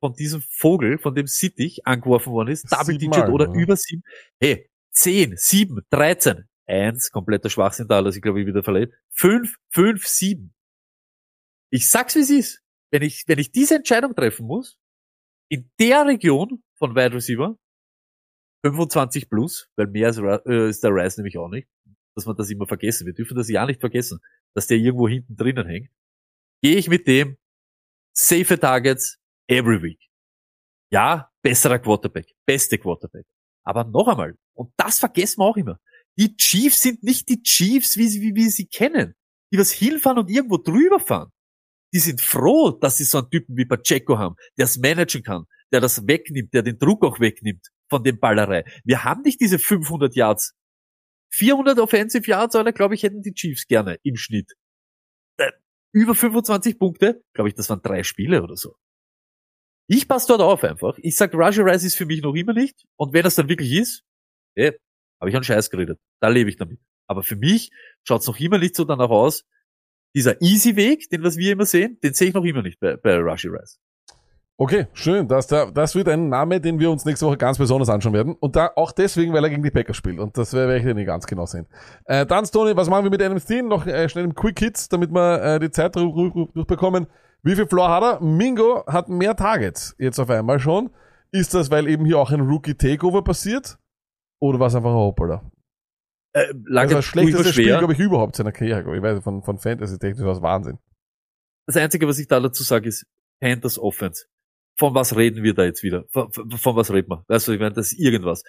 von 0.00 0.14
diesem 0.14 0.42
Vogel, 0.42 0.98
von 0.98 1.14
dem 1.14 1.26
Sittich 1.26 1.86
angeworfen 1.86 2.32
worden 2.32 2.48
ist? 2.48 2.70
Double 2.70 2.96
Digit 2.96 3.14
Siebenmal, 3.14 3.30
oder 3.30 3.46
ja. 3.46 3.60
über 3.60 3.76
sieben. 3.76 4.02
Hey, 4.40 4.70
zehn, 4.90 5.34
sieben, 5.36 5.80
dreizehn, 5.90 6.48
eins, 6.66 7.10
kompletter 7.10 7.50
Schwachsinn 7.50 7.88
da, 7.88 7.96
also 7.96 8.16
ich 8.16 8.22
glaube, 8.22 8.40
ich 8.40 8.46
wieder 8.46 8.62
verletzt. 8.62 8.94
Fünf, 9.10 9.56
fünf, 9.70 10.06
sieben. 10.06 10.53
Ich 11.74 11.88
sag's, 11.88 12.14
wie 12.14 12.20
es 12.20 12.30
ist. 12.30 12.62
Wenn 12.92 13.02
ich, 13.02 13.24
wenn 13.26 13.40
ich 13.40 13.50
diese 13.50 13.74
Entscheidung 13.74 14.14
treffen 14.14 14.46
muss, 14.46 14.78
in 15.50 15.68
der 15.80 16.06
Region 16.06 16.62
von 16.78 16.94
Wide 16.94 17.14
Receiver, 17.14 17.58
25 18.64 19.28
plus, 19.28 19.68
weil 19.76 19.88
mehr 19.88 20.08
ist, 20.10 20.18
äh, 20.18 20.68
ist 20.68 20.84
der 20.84 20.90
Rice 20.94 21.16
nämlich 21.18 21.36
auch 21.36 21.48
nicht, 21.48 21.68
dass 22.14 22.26
man 22.26 22.36
das 22.36 22.48
immer 22.50 22.66
vergessen. 22.66 23.06
Wir 23.06 23.12
dürfen 23.12 23.36
das 23.36 23.48
ja 23.48 23.66
nicht 23.66 23.80
vergessen, 23.80 24.20
dass 24.54 24.68
der 24.68 24.78
irgendwo 24.78 25.08
hinten 25.08 25.34
drinnen 25.36 25.66
hängt. 25.66 25.90
Gehe 26.62 26.76
ich 26.76 26.88
mit 26.88 27.06
dem 27.08 27.36
safe 28.16 28.58
Targets 28.58 29.18
every 29.48 29.82
week. 29.82 30.00
Ja, 30.92 31.30
besserer 31.42 31.80
Quarterback, 31.80 32.32
beste 32.46 32.78
Quarterback. 32.78 33.26
Aber 33.64 33.82
noch 33.84 34.06
einmal, 34.08 34.38
und 34.54 34.72
das 34.76 35.00
vergessen 35.00 35.40
wir 35.40 35.46
auch 35.46 35.56
immer, 35.56 35.80
die 36.16 36.36
Chiefs 36.36 36.82
sind 36.82 37.02
nicht 37.02 37.28
die 37.28 37.42
Chiefs, 37.42 37.96
wie, 37.96 38.06
sie- 38.08 38.20
wie 38.20 38.34
wir 38.36 38.48
sie 38.50 38.66
kennen, 38.66 39.14
die 39.52 39.58
was 39.58 39.72
hinfahren 39.72 40.18
und 40.18 40.30
irgendwo 40.30 40.56
drüber 40.58 41.00
fahren. 41.00 41.32
Die 41.94 42.00
sind 42.00 42.20
froh, 42.20 42.72
dass 42.72 42.98
sie 42.98 43.04
so 43.04 43.18
einen 43.18 43.30
Typen 43.30 43.56
wie 43.56 43.64
Pacheco 43.64 44.18
haben, 44.18 44.36
der 44.58 44.64
es 44.64 44.76
managen 44.78 45.22
kann, 45.22 45.44
der 45.72 45.80
das 45.80 46.06
wegnimmt, 46.06 46.52
der 46.52 46.62
den 46.62 46.78
Druck 46.78 47.04
auch 47.04 47.20
wegnimmt 47.20 47.68
von 47.88 48.02
dem 48.02 48.18
Ballerei. 48.18 48.64
Wir 48.84 49.04
haben 49.04 49.22
nicht 49.22 49.40
diese 49.40 49.58
500 49.58 50.14
Yards. 50.14 50.54
400 51.32 51.78
Offensive 51.78 52.28
Yards, 52.28 52.56
oder 52.56 52.72
glaube 52.72 52.94
ich, 52.94 53.02
hätten 53.02 53.22
die 53.22 53.32
Chiefs 53.32 53.66
gerne 53.66 53.98
im 54.02 54.16
Schnitt. 54.16 54.52
Äh, 55.36 55.52
über 55.92 56.14
25 56.14 56.78
Punkte, 56.78 57.22
glaube 57.32 57.48
ich, 57.48 57.54
das 57.54 57.70
waren 57.70 57.82
drei 57.82 58.02
Spiele 58.02 58.42
oder 58.42 58.56
so. 58.56 58.76
Ich 59.86 60.08
passe 60.08 60.28
dort 60.28 60.40
auf 60.40 60.64
einfach. 60.64 60.98
Ich 60.98 61.16
sag, 61.16 61.34
Raja 61.34 61.62
Rice 61.62 61.84
ist 61.84 61.96
für 61.96 62.06
mich 62.06 62.22
noch 62.22 62.34
immer 62.34 62.54
nicht. 62.54 62.84
Und 62.96 63.12
wenn 63.12 63.26
es 63.26 63.34
dann 63.34 63.48
wirklich 63.48 63.72
ist, 63.72 64.02
eh, 64.56 64.72
habe 65.20 65.30
ich 65.30 65.36
einen 65.36 65.44
Scheiß 65.44 65.70
geredet. 65.70 66.00
Da 66.20 66.28
lebe 66.28 66.48
ich 66.48 66.56
damit. 66.56 66.80
Aber 67.06 67.22
für 67.22 67.36
mich 67.36 67.70
schaut's 68.02 68.26
noch 68.26 68.40
immer 68.40 68.58
nicht 68.58 68.74
so 68.76 68.84
danach 68.84 69.10
aus. 69.10 69.44
Dieser 70.14 70.40
easy 70.40 70.76
Weg, 70.76 71.08
den 71.10 71.22
was 71.24 71.36
wir 71.36 71.52
immer 71.52 71.66
sehen, 71.66 71.98
den 72.02 72.14
sehe 72.14 72.28
ich 72.28 72.34
noch 72.34 72.44
immer 72.44 72.62
nicht 72.62 72.78
bei, 72.80 72.96
bei 72.96 73.16
Rashi 73.18 73.48
Rice. 73.48 73.78
Okay, 74.56 74.86
schön. 74.92 75.26
Das, 75.26 75.48
da- 75.48 75.68
das 75.72 75.96
wird 75.96 76.08
ein 76.08 76.28
Name, 76.28 76.60
den 76.60 76.78
wir 76.78 76.88
uns 76.88 77.04
nächste 77.04 77.26
Woche 77.26 77.36
ganz 77.36 77.58
besonders 77.58 77.88
anschauen 77.88 78.12
werden. 78.12 78.36
Und 78.38 78.54
da 78.54 78.70
auch 78.76 78.92
deswegen, 78.92 79.32
weil 79.32 79.42
er 79.42 79.50
gegen 79.50 79.64
die 79.64 79.70
Packers 79.72 79.96
spielt. 79.96 80.20
Und 80.20 80.38
das 80.38 80.52
werde 80.52 80.76
ich 80.78 80.84
nicht 80.84 81.06
ganz 81.06 81.26
genau 81.26 81.44
sehen. 81.44 81.66
Äh, 82.04 82.24
dann, 82.24 82.46
Stoney, 82.46 82.76
was 82.76 82.88
machen 82.88 83.02
wir 83.02 83.10
mit 83.10 83.20
einem 83.20 83.40
Steen? 83.40 83.66
Noch 83.66 83.84
äh, 83.88 84.08
schnell 84.08 84.24
im 84.24 84.34
Quick 84.36 84.60
Hits, 84.60 84.88
damit 84.88 85.10
wir 85.10 85.42
äh, 85.42 85.58
die 85.58 85.72
Zeit 85.72 85.96
durchbekommen. 85.96 87.08
Wie 87.42 87.56
viel 87.56 87.66
Floor 87.66 87.88
hat 87.90 88.02
er? 88.04 88.20
Mingo 88.24 88.84
hat 88.86 89.08
mehr 89.08 89.34
Targets 89.34 89.96
jetzt 89.98 90.20
auf 90.20 90.30
einmal 90.30 90.60
schon. 90.60 90.90
Ist 91.32 91.52
das, 91.52 91.72
weil 91.72 91.88
eben 91.88 92.04
hier 92.04 92.18
auch 92.20 92.30
ein 92.30 92.40
Rookie-Takeover 92.40 93.22
passiert? 93.24 93.76
Oder 94.38 94.60
war 94.60 94.68
es 94.68 94.76
einfach 94.76 94.90
ein 94.90 94.96
Hoppala? 94.96 95.42
Äh, 96.34 96.52
lag 96.66 96.82
Also 96.82 96.96
das 96.96 97.04
schlechteste 97.04 97.52
Spiel, 97.52 97.64
schwer. 97.66 97.78
glaube 97.78 97.92
ich, 97.92 97.98
überhaupt 98.00 98.36
seiner 98.36 98.52
Karriere. 98.52 98.96
Ich 98.96 99.02
weiß, 99.02 99.22
von, 99.22 99.42
von 99.42 99.58
Fantasy-technisch 99.58 100.24
war 100.24 100.42
Wahnsinn. 100.42 100.78
Das 101.66 101.76
Einzige, 101.76 102.06
was 102.08 102.18
ich 102.18 102.26
da 102.26 102.40
dazu 102.40 102.62
sage, 102.62 102.88
ist 102.88 103.06
Panthers 103.40 103.78
Offense. 103.78 104.26
Von 104.76 104.94
was 104.94 105.16
reden 105.16 105.44
wir 105.44 105.54
da 105.54 105.64
jetzt 105.64 105.82
wieder? 105.84 106.04
Von, 106.10 106.32
von, 106.32 106.50
von 106.50 106.76
was 106.76 106.92
reden 106.92 107.08
wir? 107.08 107.24
Weißt 107.28 107.46
du, 107.46 107.52
ich 107.52 107.60
meine, 107.60 107.74
das 107.74 107.92
ist 107.92 108.00
irgendwas. 108.00 108.42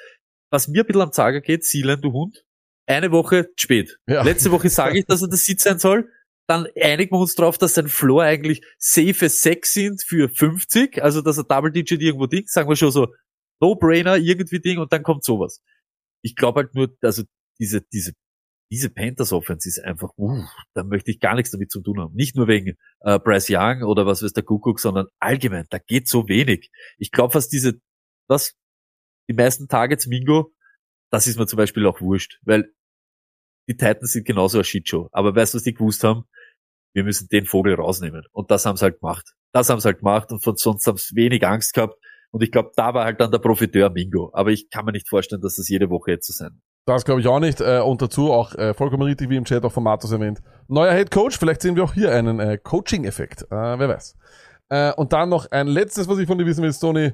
Was 0.52 0.68
mir 0.68 0.82
ein 0.84 0.88
bisschen 0.88 1.02
am 1.04 1.12
Zager 1.12 1.42
geht, 1.42 1.64
Sealand, 1.64 2.04
du 2.04 2.12
Hund, 2.12 2.44
eine 2.88 3.12
Woche 3.12 3.46
zu 3.56 3.64
spät. 3.64 4.00
Ja. 4.08 4.24
Letzte 4.24 4.52
Woche 4.52 4.70
sage 4.70 5.00
ich, 5.00 5.06
dass 5.06 5.22
er 5.22 5.28
das 5.28 5.46
Sitz 5.46 5.64
sein 5.64 5.80
soll. 5.80 6.10
Dann 6.48 6.68
einigen 6.80 7.16
wir 7.16 7.20
uns 7.20 7.36
drauf, 7.36 7.58
dass 7.58 7.74
sein 7.74 7.88
Floor 7.88 8.24
eigentlich 8.24 8.64
safe 8.78 9.30
6 9.30 9.74
sind 9.74 10.04
für 10.04 10.30
50, 10.30 11.02
also 11.04 11.22
dass 11.22 11.38
er 11.38 11.44
Double 11.44 11.72
Digit 11.72 12.02
irgendwo 12.02 12.28
Ding, 12.28 12.46
sagen 12.46 12.70
wir 12.70 12.76
schon 12.76 12.92
so 12.92 13.08
No-Brainer 13.62 14.18
irgendwie 14.18 14.60
Ding 14.60 14.78
und 14.78 14.94
dann 14.94 15.02
kommt 15.02 15.24
sowas. 15.24 15.62
Ich 16.24 16.36
glaube 16.36 16.62
halt 16.62 16.76
nur, 16.76 16.96
also 17.02 17.24
diese, 17.60 17.82
diese, 17.82 18.14
diese 18.72 18.90
Panthers 18.90 19.32
Offense 19.32 19.68
ist 19.68 19.80
einfach, 19.80 20.10
uh, 20.18 20.44
da 20.74 20.84
möchte 20.84 21.12
ich 21.12 21.20
gar 21.20 21.36
nichts 21.36 21.52
damit 21.52 21.72
zu 21.72 21.82
tun 21.82 22.00
haben. 22.00 22.14
Nicht 22.14 22.36
nur 22.36 22.48
wegen 22.48 22.76
äh, 23.02 23.20
Bryce 23.20 23.50
Young 23.52 23.84
oder 23.84 24.06
was 24.06 24.24
weiß 24.24 24.34
der 24.34 24.44
Kuckuck, 24.44 24.80
sondern 24.80 25.08
allgemein, 25.20 25.66
da 25.70 25.78
geht 25.78 26.08
so 26.08 26.28
wenig. 26.28 26.72
Ich 26.98 27.12
glaube 27.12 27.34
fast 27.34 27.52
diese, 27.52 27.80
was, 28.28 28.56
die 29.30 29.34
meisten 29.34 29.68
Targets 29.68 30.08
Mingo, 30.08 30.52
das 31.12 31.28
ist 31.28 31.38
mir 31.38 31.48
zum 31.48 31.58
Beispiel 31.58 31.86
auch 31.86 32.02
wurscht, 32.02 32.40
weil 32.44 32.72
die 33.68 33.78
Titans 33.78 34.12
sind 34.12 34.26
genauso 34.26 34.58
eine 34.58 34.64
Shitshow. 34.64 35.10
Aber 35.12 35.36
weißt 35.36 35.54
du, 35.54 35.58
was 35.58 35.64
die 35.64 35.74
gewusst 35.74 36.04
haben? 36.04 36.26
Wir 36.94 37.04
müssen 37.04 37.28
den 37.30 37.46
Vogel 37.46 37.76
rausnehmen. 37.76 38.26
Und 38.32 38.52
das 38.52 38.66
haben 38.66 38.78
sie 38.78 38.84
halt 38.84 39.00
gemacht. 39.00 39.34
Das 39.52 39.70
haben 39.70 39.80
sie 39.80 39.88
halt 39.88 40.00
gemacht 40.00 40.32
und 40.32 40.44
von 40.44 40.56
sonst 40.56 40.86
haben 40.88 40.98
sie 40.98 41.16
wenig 41.16 41.46
Angst 41.46 41.74
gehabt. 41.74 41.96
Und 42.32 42.44
ich 42.44 42.52
glaube, 42.52 42.72
da 42.76 42.94
war 42.94 43.06
halt 43.06 43.22
dann 43.22 43.32
der 43.32 43.40
Profiteur 43.40 43.90
Mingo. 43.90 44.30
Aber 44.34 44.52
ich 44.52 44.70
kann 44.70 44.86
mir 44.86 44.92
nicht 44.92 45.10
vorstellen, 45.10 45.42
dass 45.42 45.56
das 45.56 45.70
jede 45.70 45.90
Woche 45.90 46.12
jetzt 46.12 46.28
so 46.28 46.34
sein 46.34 46.54
wird. 46.54 46.64
Das 46.86 47.04
glaube 47.04 47.22
ich 47.22 47.28
auch 47.28 47.40
nicht. 47.40 47.62
Äh, 47.62 47.80
und 47.80 48.02
dazu 48.02 48.32
auch 48.32 48.54
äh, 48.56 48.74
vollkommen 48.74 49.04
richtig, 49.04 49.30
wie 49.30 49.38
im 49.38 49.46
Chat 49.46 49.66
auch 49.66 49.72
von 49.72 49.84
Matos 49.84 50.12
erwähnt. 50.12 50.42
Neuer 50.68 50.94
Head 50.94 51.10
Coach, 51.10 51.38
vielleicht 51.38 51.62
sehen 51.62 51.76
wir 51.76 51.84
auch 51.84 51.94
hier 51.94 52.12
einen 52.12 52.40
äh, 52.40 52.58
Coaching-Effekt. 52.58 53.48
Wer 53.50 53.80
weiß. 53.80 54.16
Und 54.98 55.14
dann 55.14 55.30
noch 55.30 55.52
ein 55.52 55.68
letztes, 55.68 56.08
was 56.08 56.18
ich 56.18 56.28
von 56.28 56.40
dir 56.40 56.46
wissen 56.46 56.64
will, 56.64 56.74
Stoney. 56.74 57.14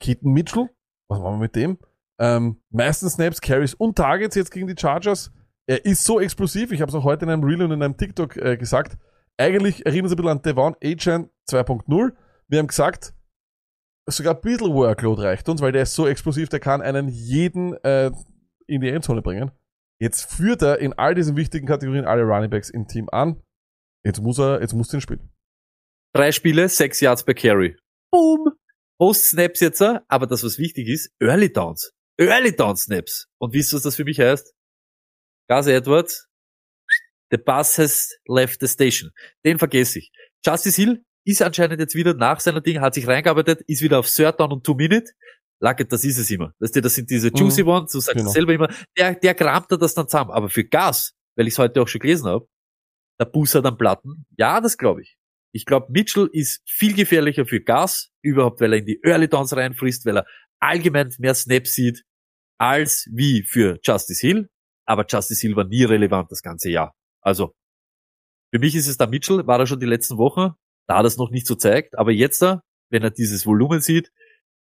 Keaton 0.00 0.32
Mitchell. 0.32 0.68
Was 1.08 1.20
machen 1.20 1.34
wir 1.34 1.38
mit 1.38 1.56
dem? 1.56 1.78
Ähm, 2.20 2.60
meisten 2.70 3.08
Snaps, 3.08 3.40
Carries 3.40 3.74
und 3.74 3.96
Targets 3.96 4.34
jetzt 4.34 4.50
gegen 4.50 4.66
die 4.66 4.74
Chargers. 4.76 5.32
Er 5.66 5.84
ist 5.84 6.04
so 6.04 6.18
explosiv. 6.18 6.72
Ich 6.72 6.80
habe 6.80 6.88
es 6.88 6.94
auch 6.96 7.04
heute 7.04 7.24
in 7.24 7.30
einem 7.30 7.44
Reel 7.44 7.62
und 7.62 7.70
in 7.70 7.82
einem 7.82 7.96
TikTok 7.96 8.34
gesagt. 8.34 8.98
Eigentlich 9.36 9.86
erinnert 9.86 10.06
es 10.06 10.12
ein 10.12 10.16
bisschen 10.16 10.30
an 10.30 10.42
Devon 10.42 10.76
Achan 10.82 11.30
2.0. 11.48 12.12
Wir 12.48 12.58
haben 12.58 12.66
gesagt, 12.66 13.14
sogar 14.06 14.34
ein 14.34 14.40
bisschen 14.40 14.74
Workload 14.74 15.22
reicht 15.22 15.48
uns, 15.48 15.60
weil 15.60 15.72
der 15.72 15.82
ist 15.82 15.94
so 15.94 16.06
explosiv, 16.06 16.48
der 16.48 16.60
kann 16.60 16.82
einen 16.82 17.08
jeden 17.08 17.74
äh, 17.84 18.10
in 18.68 18.80
die 18.80 18.88
Endzone 18.88 19.22
bringen. 19.22 19.50
Jetzt 20.00 20.30
führt 20.30 20.62
er 20.62 20.78
in 20.78 20.92
all 20.92 21.14
diesen 21.14 21.36
wichtigen 21.36 21.66
Kategorien 21.66 22.04
alle 22.04 22.22
Runningbacks 22.22 22.70
im 22.70 22.86
Team 22.86 23.08
an. 23.10 23.42
Jetzt 24.04 24.20
muss 24.20 24.38
er, 24.38 24.60
jetzt 24.60 24.74
muss 24.74 24.92
ihn 24.94 25.00
spielen. 25.00 25.32
Drei 26.14 26.32
Spiele, 26.32 26.68
sechs 26.68 27.00
Yards 27.00 27.24
per 27.24 27.34
Carry. 27.34 27.76
Boom. 28.12 28.52
Post-Snaps 29.00 29.60
jetzt, 29.60 29.82
aber 29.82 30.26
das, 30.26 30.42
was 30.42 30.58
wichtig 30.58 30.88
ist, 30.88 31.12
Early 31.20 31.52
Downs. 31.52 31.92
Early 32.18 32.54
Down 32.54 32.76
Snaps. 32.76 33.28
Und 33.38 33.52
wisst 33.54 33.72
ihr, 33.72 33.76
was 33.76 33.82
das 33.82 33.96
für 33.96 34.04
mich 34.04 34.18
heißt? 34.18 34.52
Gus 35.48 35.66
Edwards, 35.66 36.28
the 37.30 37.38
bus 37.38 37.78
has 37.78 38.18
left 38.26 38.60
the 38.60 38.66
station. 38.66 39.12
Den 39.44 39.58
vergesse 39.58 40.00
ich. 40.00 40.10
Justice 40.44 40.80
Hill 40.80 41.04
ist 41.24 41.42
anscheinend 41.42 41.78
jetzt 41.78 41.94
wieder 41.94 42.14
nach 42.14 42.40
seiner 42.40 42.60
Ding, 42.60 42.80
hat 42.80 42.94
sich 42.94 43.06
reingearbeitet, 43.06 43.62
ist 43.66 43.82
wieder 43.82 43.98
auf 44.00 44.10
Third 44.10 44.40
Down 44.40 44.52
und 44.52 44.64
Two 44.64 44.74
Minute. 44.74 45.12
Luckett, 45.60 45.92
das 45.92 46.04
ist 46.04 46.18
es 46.18 46.30
immer. 46.30 46.54
Weißt 46.60 46.76
du, 46.76 46.80
das 46.82 46.94
sind 46.94 47.10
diese 47.10 47.28
Juicy 47.34 47.62
Mhm. 47.64 47.68
Ones, 47.68 47.92
du 47.92 48.00
sagst 48.00 48.16
Genau. 48.16 48.28
es 48.28 48.34
selber 48.34 48.54
immer, 48.54 48.68
der, 48.96 49.14
der 49.14 49.34
kramt 49.34 49.70
er 49.72 49.78
das 49.78 49.94
dann 49.94 50.08
zusammen. 50.08 50.30
Aber 50.30 50.48
für 50.50 50.64
Gas, 50.64 51.14
weil 51.36 51.46
ich 51.48 51.54
es 51.54 51.58
heute 51.58 51.82
auch 51.82 51.88
schon 51.88 52.00
gelesen 52.00 52.26
habe, 52.26 52.46
der 53.20 53.24
Bus 53.26 53.54
hat 53.54 53.66
am 53.66 53.76
Platten, 53.76 54.24
ja, 54.36 54.60
das 54.60 54.78
glaube 54.78 55.02
ich. 55.02 55.16
Ich 55.52 55.64
glaube, 55.66 55.86
Mitchell 55.90 56.28
ist 56.32 56.62
viel 56.68 56.94
gefährlicher 56.94 57.46
für 57.46 57.60
Gas, 57.60 58.10
überhaupt 58.22 58.60
weil 58.60 58.72
er 58.74 58.78
in 58.80 58.86
die 58.86 59.00
Early 59.02 59.28
Downs 59.28 59.56
reinfrisst, 59.56 60.04
weil 60.06 60.18
er 60.18 60.26
allgemein 60.60 61.12
mehr 61.18 61.34
Snaps 61.34 61.74
sieht, 61.74 62.04
als 62.58 63.08
wie 63.12 63.42
für 63.42 63.78
Justice 63.82 64.20
Hill. 64.24 64.48
Aber 64.86 65.04
Justice 65.08 65.40
Hill 65.40 65.56
war 65.56 65.64
nie 65.64 65.84
relevant 65.84 66.30
das 66.30 66.42
ganze 66.42 66.70
Jahr. 66.70 66.94
Also, 67.20 67.54
für 68.52 68.58
mich 68.60 68.74
ist 68.74 68.86
es 68.88 68.96
da 68.96 69.06
Mitchell, 69.06 69.46
war 69.46 69.58
er 69.58 69.66
schon 69.66 69.80
die 69.80 69.86
letzten 69.86 70.16
Wochen, 70.18 70.52
da 70.86 70.96
hat 70.96 71.04
er 71.04 71.08
es 71.08 71.16
noch 71.18 71.30
nicht 71.30 71.46
so 71.46 71.54
zeigt, 71.54 71.98
aber 71.98 72.12
jetzt 72.12 72.40
da, 72.40 72.62
wenn 72.90 73.02
er 73.02 73.10
dieses 73.10 73.44
Volumen 73.44 73.80
sieht, 73.80 74.10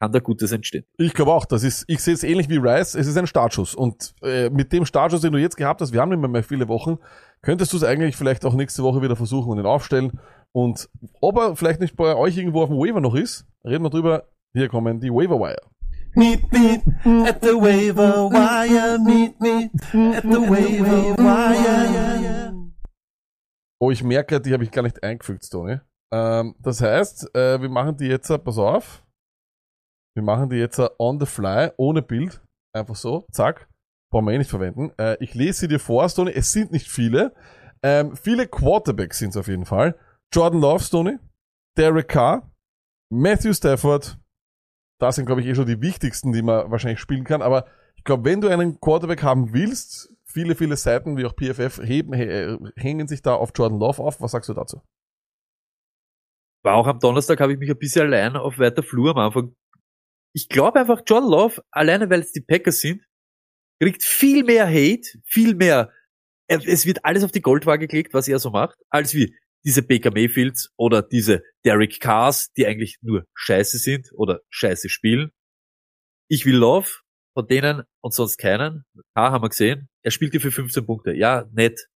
kann 0.01 0.13
da 0.13 0.21
Gutes 0.21 0.53
entstehen. 0.53 0.85
Ich 0.97 1.15
glaube 1.15 1.33
auch, 1.33 1.45
das 1.45 1.63
ist, 1.63 1.85
ich 1.89 2.01
sehe 2.01 2.15
es 2.15 2.23
ähnlich 2.23 2.49
wie 2.49 2.57
Rice, 2.57 2.95
es 2.95 3.07
ist 3.07 3.17
ein 3.17 3.27
Startschuss. 3.27 3.75
Und 3.75 4.15
äh, 4.23 4.51
mit 4.51 4.73
dem 4.73 4.85
Startschuss, 4.85 5.23
den 5.23 5.33
du 5.33 5.39
jetzt 5.39 5.57
gehabt 5.57 5.81
hast, 5.81 5.93
wir 5.93 6.01
haben 6.01 6.13
immer 6.13 6.29
mehr 6.29 6.43
viele 6.43 6.69
Wochen, 6.69 6.99
könntest 7.43 7.73
du 7.73 7.77
es 7.77 7.85
eigentlich 7.85 8.17
vielleicht 8.17 8.45
auch 8.45 8.55
nächste 8.55 8.83
Woche 8.83 9.03
wieder 9.03 9.17
versuchen 9.17 9.51
und 9.51 9.59
ihn 9.59 9.67
aufstellen. 9.67 10.21
Und 10.53 10.89
ob 11.21 11.37
er 11.37 11.57
vielleicht 11.57 11.81
nicht 11.81 11.97
bei 11.97 12.15
euch 12.15 12.37
irgendwo 12.37 12.63
auf 12.63 12.69
dem 12.69 12.79
Waiver 12.79 13.01
noch 13.01 13.15
ist, 13.15 13.47
reden 13.65 13.85
wir 13.85 13.91
drüber. 13.91 14.25
Hier 14.55 14.69
kommen 14.69 15.01
die 15.01 15.11
Waiver 15.11 15.39
Wire. 15.39 15.61
Meet 16.15 16.53
me 16.53 16.83
at 17.29 17.43
the 17.43 17.55
waiver 17.55 18.29
wire. 18.31 18.99
Meet 18.99 19.41
me 19.41 19.71
at 20.17 20.23
the 20.23 20.41
waiver 20.41 21.15
wire. 21.17 22.55
Oh, 23.79 23.91
ich 23.91 24.03
merke, 24.03 24.41
die 24.41 24.53
habe 24.53 24.65
ich 24.65 24.71
gar 24.71 24.83
nicht 24.83 25.03
eingefügt, 25.03 25.49
Tony. 25.51 25.79
Ähm, 26.11 26.57
das 26.59 26.81
heißt, 26.81 27.35
äh, 27.37 27.61
wir 27.61 27.69
machen 27.69 27.97
die 27.97 28.07
jetzt, 28.07 28.31
äh, 28.31 28.39
pass 28.39 28.59
auf, 28.59 29.05
wir 30.19 30.25
machen 30.25 30.51
die 30.51 30.57
jetzt 30.57 30.81
äh, 30.81 30.89
on 30.99 31.21
the 31.21 31.27
fly, 31.27 31.71
ohne 31.77 32.03
Bild, 32.03 32.43
einfach 32.75 32.97
so, 32.97 33.25
zack, 33.31 33.69
brauchen 34.11 34.27
wir 34.27 34.33
eh 34.33 34.39
nicht 34.39 34.51
verwenden. 34.51 34.91
Äh, 34.99 35.17
ich 35.23 35.35
lese 35.35 35.61
sie 35.61 35.69
dir 35.69 35.79
vor, 35.79 36.09
Tony, 36.09 36.33
es 36.33 36.53
sind 36.53 36.73
nicht 36.73 36.89
viele. 36.89 37.33
Ähm, 37.85 38.17
viele 38.17 38.49
Quarterbacks 38.49 39.19
sind 39.19 39.31
es 39.31 39.37
auf 39.37 39.47
jeden 39.47 39.65
Fall. 39.65 39.97
Jordan 40.35 40.61
Love, 40.61 40.85
Tony, 40.91 41.19
Derek 41.77 42.09
Carr, 42.09 42.51
Matthew 43.11 43.53
Stafford, 43.53 44.19
das 45.01 45.15
sind, 45.15 45.27
glaube 45.27 45.41
ich, 45.41 45.47
eh 45.47 45.55
schon 45.55 45.67
die 45.67 45.81
wichtigsten, 45.81 46.33
die 46.33 46.43
man 46.43 46.69
wahrscheinlich 46.69 46.99
spielen 46.99 47.23
kann. 47.23 47.41
Aber 47.41 47.67
ich 47.95 48.03
glaube, 48.03 48.25
wenn 48.25 48.41
du 48.41 48.49
einen 48.49 48.81
Quarterback 48.81 49.23
haben 49.23 49.53
willst, 49.53 50.13
viele, 50.25 50.57
viele 50.57 50.77
Seiten, 50.77 51.17
wie 51.17 51.27
auch 51.27 51.35
PFF, 51.37 51.81
heben, 51.85 52.13
äh, 52.13 52.59
hängen 52.77 53.07
sich 53.07 53.23
da 53.23 53.35
auf 53.35 53.53
Jordan 53.55 53.79
Love 53.79 54.03
auf. 54.03 54.21
Was 54.21 54.33
sagst 54.33 54.49
du 54.49 54.55
dazu? 54.55 54.83
War 56.65 56.75
auch 56.75 56.89
am 56.89 56.99
Donnerstag 56.99 57.41
habe 57.41 57.53
ich 57.53 57.59
mich 57.59 57.71
ein 57.71 57.79
bisschen 57.79 58.03
allein 58.03 58.37
auf 58.37 58.59
weiter 58.59 58.83
Flur 58.83 59.13
am 59.13 59.19
Anfang. 59.19 59.55
Ich 60.35 60.49
glaube 60.49 60.81
einfach, 60.81 61.03
John 61.07 61.25
Love, 61.25 61.63
alleine 61.71 62.09
weil 62.11 62.21
es 62.21 62.33
die 62.33 62.41
Packers 62.41 62.81
sind, 62.81 63.05
kriegt 63.81 64.03
viel 64.03 64.45
mehr 64.45 64.67
Hate, 64.67 65.09
viel 65.25 65.55
mehr, 65.55 65.93
er- 66.49 66.67
es 66.67 66.87
wird 66.87 67.05
alles 67.05 67.25
auf 67.25 67.33
die 67.33 67.41
Goldwaage 67.41 67.87
gelegt, 67.89 68.15
was 68.15 68.29
er 68.29 68.39
so 68.39 68.51
macht, 68.51 68.79
als 68.91 69.15
wie 69.15 69.35
diese 69.65 69.83
Baker 69.83 70.11
Mayfields 70.13 70.71
oder 70.77 71.03
diese 71.03 71.43
Derek 71.65 72.01
Carrs, 72.01 72.53
die 72.53 72.67
eigentlich 72.67 72.99
nur 73.03 73.25
scheiße 73.35 73.79
sind 73.79 74.11
oder 74.15 74.41
scheiße 74.51 74.89
spielen. 74.89 75.31
Ich 76.31 76.47
will 76.47 76.57
Love 76.57 76.89
von 77.35 77.47
denen 77.47 77.83
und 78.01 78.15
sonst 78.15 78.37
keinen. 78.39 78.85
Carr 79.15 79.33
haben 79.33 79.43
wir 79.43 79.49
gesehen. 79.49 79.89
Er 80.03 80.11
spielt 80.11 80.35
dir 80.35 80.41
für 80.41 80.53
15 80.53 80.87
Punkte. 80.87 81.13
Ja, 81.15 81.47
nett. 81.53 81.89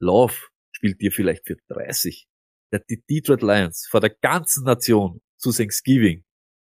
Love 0.00 0.34
spielt 0.72 1.00
dir 1.00 1.12
vielleicht 1.12 1.46
für 1.46 1.56
30. 1.68 2.26
Der, 2.72 2.80
die 2.88 3.02
Detroit 3.08 3.42
Lions 3.42 3.86
vor 3.90 4.00
der 4.00 4.10
ganzen 4.10 4.64
Nation 4.64 5.20
zu 5.38 5.52
Thanksgiving, 5.52 6.24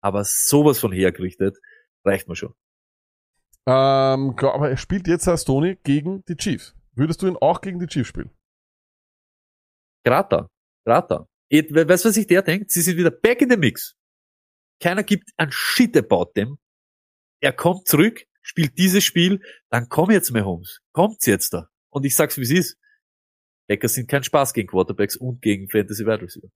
aber 0.05 0.22
sowas 0.24 0.78
von 0.78 0.93
hergerichtet, 0.93 1.56
reicht 2.05 2.28
mir 2.28 2.36
schon. 2.36 2.55
Ähm, 3.66 4.36
glaub, 4.36 4.55
aber 4.55 4.68
er 4.68 4.76
spielt 4.76 5.09
jetzt 5.09 5.26
als 5.26 5.44
Tony 5.44 5.76
gegen 5.82 6.22
die 6.26 6.36
Chiefs. 6.36 6.74
Würdest 6.93 7.22
du 7.22 7.26
ihn 7.26 7.36
auch 7.36 7.62
gegen 7.62 7.78
die 7.81 7.86
Chiefs 7.86 8.09
spielen? 8.10 8.31
Et- 11.51 11.74
we- 11.74 11.89
Weißt 11.89 12.05
du, 12.05 12.09
was 12.09 12.14
sich 12.14 12.26
der 12.26 12.43
denkt? 12.43 12.70
Sie 12.70 12.82
sind 12.82 12.98
wieder 12.98 13.10
back 13.10 13.40
in 13.40 13.51
the 13.51 13.56
mix. 13.56 13.97
Keiner 14.81 15.02
gibt 15.02 15.31
ein 15.39 15.51
Shit 15.51 15.97
about 15.97 16.32
them. 16.35 16.59
Er 17.40 17.52
kommt 17.52 17.89
zurück, 17.89 18.24
spielt 18.43 18.76
dieses 18.76 19.05
Spiel, 19.05 19.40
dann 19.70 19.89
komm 19.89 20.10
jetzt, 20.10 20.31
Mahomes. 20.31 20.81
Kommt's 20.93 21.24
jetzt 21.26 21.55
da. 21.55 21.70
Und 21.90 22.05
ich 22.05 22.14
sag's, 22.14 22.36
wie 22.36 22.43
es 22.43 22.51
ist. 22.51 22.78
Packers 23.68 23.94
sind 23.94 24.09
kein 24.10 24.22
Spaß 24.22 24.52
gegen 24.52 24.68
Quarterbacks 24.68 25.16
und 25.16 25.40
gegen 25.40 25.70
Fantasy 25.70 26.05
Wide 26.05 26.20
Receiver. 26.20 26.48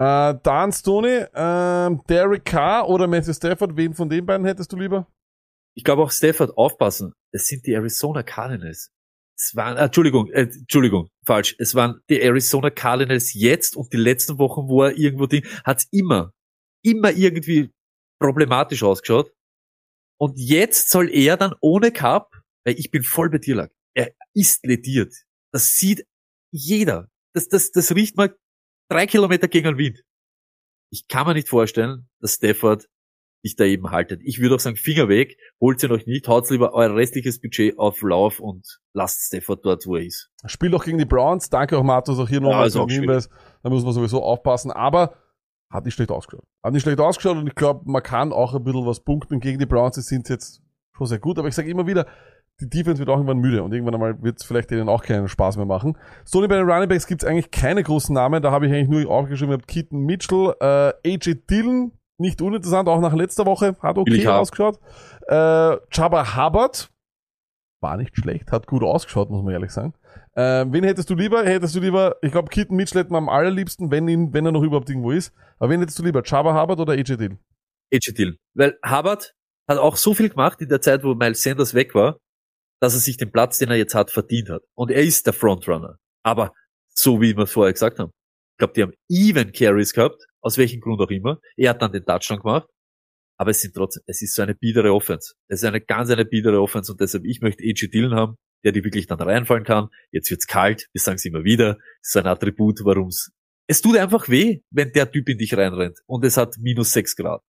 Äh, 0.00 0.34
dann 0.42 0.72
Stoney, 0.72 1.26
ähm, 1.34 2.00
Derek 2.08 2.46
Carr 2.46 2.88
oder 2.88 3.06
Matthew 3.06 3.34
Stafford, 3.34 3.76
wen 3.76 3.92
von 3.92 4.08
den 4.08 4.24
beiden 4.24 4.46
hättest 4.46 4.72
du 4.72 4.76
lieber? 4.78 5.06
Ich 5.76 5.84
glaube 5.84 6.02
auch 6.02 6.10
Stafford 6.10 6.56
aufpassen. 6.56 7.12
Es 7.32 7.46
sind 7.48 7.66
die 7.66 7.74
Arizona 7.74 8.22
Cardinals. 8.22 8.90
Es 9.36 9.54
waren, 9.54 9.76
äh, 9.76 9.84
Entschuldigung, 9.84 10.30
äh, 10.30 10.44
Entschuldigung, 10.44 11.08
falsch. 11.26 11.54
Es 11.58 11.74
waren 11.74 12.00
die 12.08 12.22
Arizona 12.22 12.70
Cardinals 12.70 13.34
jetzt 13.34 13.76
und 13.76 13.92
die 13.92 13.98
letzten 13.98 14.38
Wochen, 14.38 14.68
wo 14.68 14.84
er 14.84 14.96
irgendwo 14.96 15.26
Ding, 15.26 15.44
hat's 15.64 15.86
immer, 15.90 16.32
immer 16.82 17.12
irgendwie 17.12 17.70
problematisch 18.18 18.82
ausgeschaut. 18.82 19.30
Und 20.18 20.38
jetzt 20.38 20.90
soll 20.90 21.10
er 21.10 21.36
dann 21.36 21.54
ohne 21.60 21.92
Cup, 21.92 22.30
weil 22.64 22.78
ich 22.78 22.90
bin 22.90 23.02
voll 23.02 23.28
bei 23.28 23.38
dir 23.38 23.54
lag. 23.54 23.70
Er 23.94 24.12
ist 24.32 24.64
lediert. 24.64 25.12
Das 25.52 25.74
sieht 25.74 26.06
jeder. 26.52 27.08
Das, 27.34 27.48
das, 27.48 27.70
das 27.70 27.94
riecht 27.94 28.16
mal 28.16 28.34
drei 28.90 29.06
Kilometer 29.06 29.48
gegen 29.48 29.66
den 29.66 29.78
Wind. 29.78 30.02
Ich 30.90 31.08
kann 31.08 31.26
mir 31.26 31.34
nicht 31.34 31.48
vorstellen, 31.48 32.08
dass 32.20 32.34
Stafford 32.34 32.88
sich 33.42 33.56
da 33.56 33.64
eben 33.64 33.90
haltet. 33.90 34.20
Ich 34.24 34.40
würde 34.40 34.56
auch 34.56 34.60
sagen, 34.60 34.76
Finger 34.76 35.08
weg, 35.08 35.38
holt 35.60 35.82
ihn 35.82 35.92
euch 35.92 36.06
nicht, 36.06 36.28
haut 36.28 36.50
lieber 36.50 36.74
euer 36.74 36.94
restliches 36.94 37.40
Budget 37.40 37.78
auf 37.78 38.02
Lauf 38.02 38.38
und 38.38 38.80
lasst 38.92 39.28
Stafford 39.28 39.64
dort, 39.64 39.86
wo 39.86 39.96
er 39.96 40.04
ist. 40.04 40.30
Spielt 40.44 40.74
auch 40.74 40.84
gegen 40.84 40.98
die 40.98 41.06
Browns. 41.06 41.48
Danke 41.48 41.78
auch, 41.78 41.82
Martus, 41.82 42.18
auch 42.18 42.28
hier 42.28 42.40
nochmal 42.40 42.66
ist 42.66 42.74
zum 42.74 42.88
Hinweis. 42.88 43.30
Da 43.62 43.70
muss 43.70 43.84
man 43.84 43.94
sowieso 43.94 44.22
aufpassen. 44.22 44.70
Aber 44.70 45.16
hat 45.70 45.84
nicht 45.84 45.94
schlecht 45.94 46.10
ausgeschaut. 46.10 46.44
Hat 46.62 46.72
nicht 46.72 46.82
schlecht 46.82 47.00
ausgeschaut 47.00 47.36
und 47.36 47.46
ich 47.46 47.54
glaube, 47.54 47.88
man 47.88 48.02
kann 48.02 48.32
auch 48.32 48.54
ein 48.54 48.64
bisschen 48.64 48.84
was 48.84 49.00
punkten 49.00 49.40
gegen 49.40 49.58
die 49.58 49.66
Browns. 49.66 49.94
Die 49.94 50.02
sind 50.02 50.28
jetzt 50.28 50.60
schon 50.92 51.06
sehr 51.06 51.20
gut. 51.20 51.38
Aber 51.38 51.48
ich 51.48 51.54
sage 51.54 51.70
immer 51.70 51.86
wieder, 51.86 52.06
die 52.60 52.68
Defense 52.68 52.98
wird 52.98 53.08
auch 53.08 53.16
irgendwann 53.16 53.38
müde 53.38 53.62
und 53.62 53.72
irgendwann 53.72 53.94
einmal 53.94 54.22
wird 54.22 54.38
es 54.38 54.44
vielleicht 54.44 54.70
denen 54.70 54.88
auch 54.88 55.02
keinen 55.02 55.28
Spaß 55.28 55.56
mehr 55.56 55.66
machen. 55.66 55.96
Sony 56.24 56.48
bei 56.48 56.56
den 56.56 56.68
Running 56.70 56.88
Backs 56.88 57.06
gibt 57.06 57.22
es 57.22 57.28
eigentlich 57.28 57.50
keine 57.50 57.82
großen 57.82 58.14
Namen. 58.14 58.42
Da 58.42 58.50
habe 58.50 58.66
ich 58.66 58.72
eigentlich 58.72 58.88
nur 58.88 59.10
aufgeschrieben, 59.10 59.58
ich 59.58 59.66
Keaton 59.66 60.04
Mitchell, 60.04 60.54
äh, 60.60 60.92
AJ 61.06 61.46
Dillon, 61.48 61.92
nicht 62.18 62.42
uninteressant, 62.42 62.88
auch 62.88 63.00
nach 63.00 63.14
letzter 63.14 63.46
Woche, 63.46 63.76
hat 63.80 63.96
okay 63.96 64.26
ausgeschaut. 64.26 64.78
Äh, 65.26 65.76
Jabba 65.92 66.36
Hubbard, 66.36 66.90
war 67.80 67.96
nicht 67.96 68.14
schlecht, 68.14 68.52
hat 68.52 68.66
gut 68.66 68.82
ausgeschaut, 68.82 69.30
muss 69.30 69.42
man 69.42 69.54
ehrlich 69.54 69.70
sagen. 69.70 69.94
Ähm, 70.36 70.72
wen 70.72 70.84
hättest 70.84 71.10
du 71.10 71.14
lieber? 71.14 71.44
Hättest 71.44 71.74
du 71.74 71.80
lieber, 71.80 72.16
ich 72.22 72.30
glaube, 72.30 72.50
Keaton 72.50 72.76
Mitchell 72.76 73.00
hätten 73.00 73.12
wir 73.12 73.18
am 73.18 73.28
allerliebsten, 73.28 73.90
wenn 73.90 74.06
ihn, 74.06 74.32
wenn 74.32 74.44
er 74.46 74.52
noch 74.52 74.62
überhaupt 74.62 74.88
irgendwo 74.88 75.10
ist. 75.10 75.34
Aber 75.58 75.70
wen 75.70 75.80
hättest 75.80 75.98
du 75.98 76.04
lieber? 76.04 76.22
Jabba 76.24 76.60
Hubbard 76.60 76.78
oder 76.78 76.92
AJ 76.92 77.16
Dillon? 77.16 77.38
AJ 77.92 78.12
Dillon. 78.12 78.36
Weil 78.54 78.78
Hubbard 78.84 79.34
hat 79.68 79.78
auch 79.78 79.96
so 79.96 80.14
viel 80.14 80.28
gemacht 80.28 80.60
in 80.60 80.68
der 80.68 80.80
Zeit, 80.80 81.04
wo 81.04 81.14
Miles 81.14 81.42
Sanders 81.42 81.74
weg 81.74 81.94
war, 81.94 82.18
dass 82.80 82.94
er 82.94 83.00
sich 83.00 83.16
den 83.16 83.30
Platz, 83.30 83.58
den 83.58 83.70
er 83.70 83.76
jetzt 83.76 83.94
hat, 83.94 84.10
verdient 84.10 84.48
hat. 84.50 84.62
Und 84.74 84.90
er 84.90 85.02
ist 85.02 85.26
der 85.26 85.32
Frontrunner. 85.32 85.98
Aber 86.24 86.52
so 86.88 87.20
wie 87.20 87.36
wir 87.36 87.44
es 87.44 87.52
vorher 87.52 87.72
gesagt 87.72 87.98
haben. 87.98 88.10
Ich 88.54 88.58
glaube, 88.58 88.72
die 88.74 88.82
haben 88.82 88.94
even 89.08 89.52
Carries 89.52 89.92
gehabt, 89.92 90.22
aus 90.42 90.58
welchem 90.58 90.80
Grund 90.80 91.00
auch 91.00 91.10
immer. 91.10 91.38
Er 91.56 91.70
hat 91.70 91.82
dann 91.82 91.92
den 91.92 92.04
Touchdown 92.04 92.38
gemacht. 92.40 92.68
Aber 93.38 93.52
es 93.52 93.60
sind 93.62 93.74
trotzdem, 93.74 94.02
es 94.06 94.20
ist 94.20 94.34
so 94.34 94.42
eine 94.42 94.54
biedere 94.54 94.92
Offense. 94.92 95.32
Es 95.48 95.62
ist 95.62 95.64
eine 95.68 95.80
ganz 95.80 96.10
eine 96.10 96.26
biedere 96.26 96.60
Offense 96.60 96.92
und 96.92 97.00
deshalb, 97.00 97.24
ich 97.24 97.40
möchte 97.40 97.62
AJ 97.64 97.88
Dillon 97.88 98.14
haben, 98.14 98.36
der 98.64 98.72
die 98.72 98.84
wirklich 98.84 99.06
dann 99.06 99.18
reinfallen 99.18 99.64
kann. 99.64 99.88
Jetzt 100.12 100.30
wird's 100.30 100.46
kalt, 100.46 100.88
wir 100.92 101.00
sagen 101.00 101.16
es 101.16 101.24
immer 101.24 101.42
wieder. 101.42 101.74
Das 101.76 101.78
ist 102.02 102.12
so 102.12 102.18
ein 102.18 102.26
Attribut, 102.26 102.84
warum's. 102.84 103.30
Es 103.66 103.80
tut 103.80 103.96
einfach 103.96 104.28
weh, 104.28 104.60
wenn 104.70 104.92
der 104.92 105.10
Typ 105.10 105.26
in 105.30 105.38
dich 105.38 105.56
reinrennt. 105.56 106.00
Und 106.06 106.22
es 106.26 106.36
hat 106.36 106.56
minus 106.58 106.92
sechs 106.92 107.16
Grad. 107.16 107.40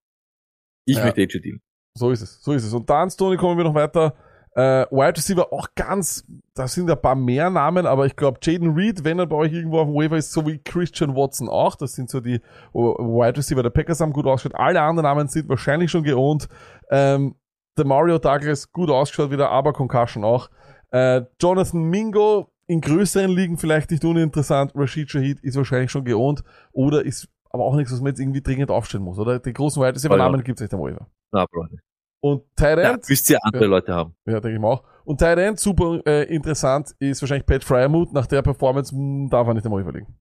Ich 0.85 0.95
Ja. 0.95 1.03
möchte 1.03 1.21
AJ 1.21 1.41
Dillon. 1.41 1.59
So 1.97 2.11
ist 2.11 2.21
es, 2.21 2.41
so 2.41 2.53
ist 2.53 2.63
es. 2.63 2.73
Und 2.73 2.89
dann, 2.89 3.09
Stoney, 3.09 3.35
kommen 3.35 3.57
wir 3.57 3.65
noch 3.65 3.75
weiter. 3.75 4.15
Äh, 4.53 4.85
Wide 4.91 5.17
Receiver 5.17 5.53
auch 5.53 5.67
ganz, 5.75 6.25
da 6.53 6.67
sind 6.67 6.91
ein 6.91 7.01
paar 7.01 7.15
mehr 7.15 7.49
Namen, 7.49 7.85
aber 7.85 8.05
ich 8.05 8.17
glaube, 8.17 8.39
Jaden 8.41 8.73
Reed, 8.73 9.05
wenn 9.05 9.17
er 9.17 9.25
bei 9.25 9.37
euch 9.37 9.53
irgendwo 9.53 9.79
auf 9.79 9.87
dem 9.87 9.95
Waiver 9.95 10.17
ist, 10.17 10.33
so 10.33 10.45
wie 10.45 10.57
Christian 10.57 11.15
Watson 11.15 11.47
auch, 11.47 11.75
das 11.75 11.93
sind 11.93 12.09
so 12.09 12.19
die 12.19 12.41
oh, 12.73 12.93
Wide 12.97 13.37
Receiver 13.37 13.63
der 13.63 13.69
Packers 13.69 14.01
haben 14.01 14.11
gut 14.11 14.25
ausgeschaut. 14.25 14.59
Alle 14.59 14.81
anderen 14.81 15.05
Namen 15.05 15.29
sind 15.29 15.47
wahrscheinlich 15.47 15.89
schon 15.89 16.03
geohnt. 16.03 16.49
Ähm, 16.89 17.35
der 17.77 17.85
Mario 17.85 18.19
Douglas 18.19 18.71
gut 18.73 18.89
ausgeschaut 18.89 19.31
wieder, 19.31 19.49
aber 19.49 19.71
Concussion 19.71 20.25
auch. 20.25 20.49
Äh, 20.91 21.21
Jonathan 21.41 21.83
Mingo 21.83 22.51
in 22.67 22.81
größeren 22.81 23.31
Ligen 23.31 23.57
vielleicht 23.57 23.91
nicht 23.91 24.03
uninteressant. 24.03 24.73
Rashid 24.75 25.09
Shahid 25.09 25.39
ist 25.41 25.55
wahrscheinlich 25.55 25.91
schon 25.91 26.03
geohnt 26.03 26.43
oder 26.73 27.05
ist 27.05 27.29
aber 27.49 27.63
auch 27.63 27.75
nichts, 27.75 27.93
was 27.93 28.01
man 28.01 28.09
jetzt 28.09 28.19
irgendwie 28.19 28.41
dringend 28.41 28.69
aufstellen 28.71 29.03
muss, 29.03 29.19
oder? 29.19 29.39
Die 29.39 29.53
großen 29.53 29.81
Wide 29.81 29.95
Receiver 29.95 30.17
Namen 30.17 30.43
gibt's 30.43 30.61
nicht 30.61 30.73
am 30.73 30.81
Waiver. 30.81 31.07
Na, 31.31 31.45
Freunde. 31.47 31.77
Und 32.23 32.43
Ja, 32.59 32.75
Tyrant, 32.75 33.09
müsst 33.09 33.29
ihr 33.29 33.39
andere 33.43 33.63
Ja. 33.63 33.69
Leute 33.69 33.93
haben. 33.93 34.15
ja, 34.25 34.39
denke 34.39 34.55
ich 34.55 34.61
mal 34.61 34.69
auch. 34.73 34.83
Und 35.05 35.17
Tyrant, 35.19 35.59
super 35.59 36.01
äh, 36.05 36.23
interessant, 36.33 36.93
ist 36.99 37.21
wahrscheinlich 37.21 37.45
Pat 37.47 37.63
Fryermuth. 37.63 38.13
Nach 38.13 38.27
der 38.27 38.41
Performance 38.43 38.95
mh, 38.95 39.29
darf 39.29 39.47
er 39.47 39.53
nicht 39.55 39.65
einmal 39.65 39.81
überlegen. 39.81 40.17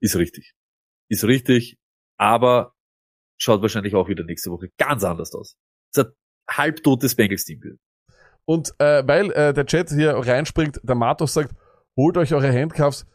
Ist 0.00 0.16
richtig. 0.16 0.54
Ist 1.10 1.24
richtig. 1.24 1.76
Aber 2.18 2.74
schaut 3.40 3.62
wahrscheinlich 3.62 3.94
auch 3.96 4.08
wieder 4.08 4.24
nächste 4.24 4.50
Woche 4.50 4.68
ganz 4.78 5.02
anders 5.04 5.34
aus. 5.34 5.56
Es 5.92 5.98
hat 6.00 6.12
halbtotes 6.48 7.16
Bengals-Team 7.16 7.60
gehört. 7.60 7.80
Und 8.44 8.72
äh, 8.78 9.06
weil 9.06 9.30
äh, 9.32 9.52
der 9.52 9.66
Chat 9.66 9.90
hier 9.90 10.14
reinspringt, 10.14 10.80
der 10.82 10.94
Matos 10.94 11.34
sagt, 11.34 11.52
holt 11.96 12.16
euch 12.16 12.32
eure 12.34 12.52
Handcuffs 12.52 13.06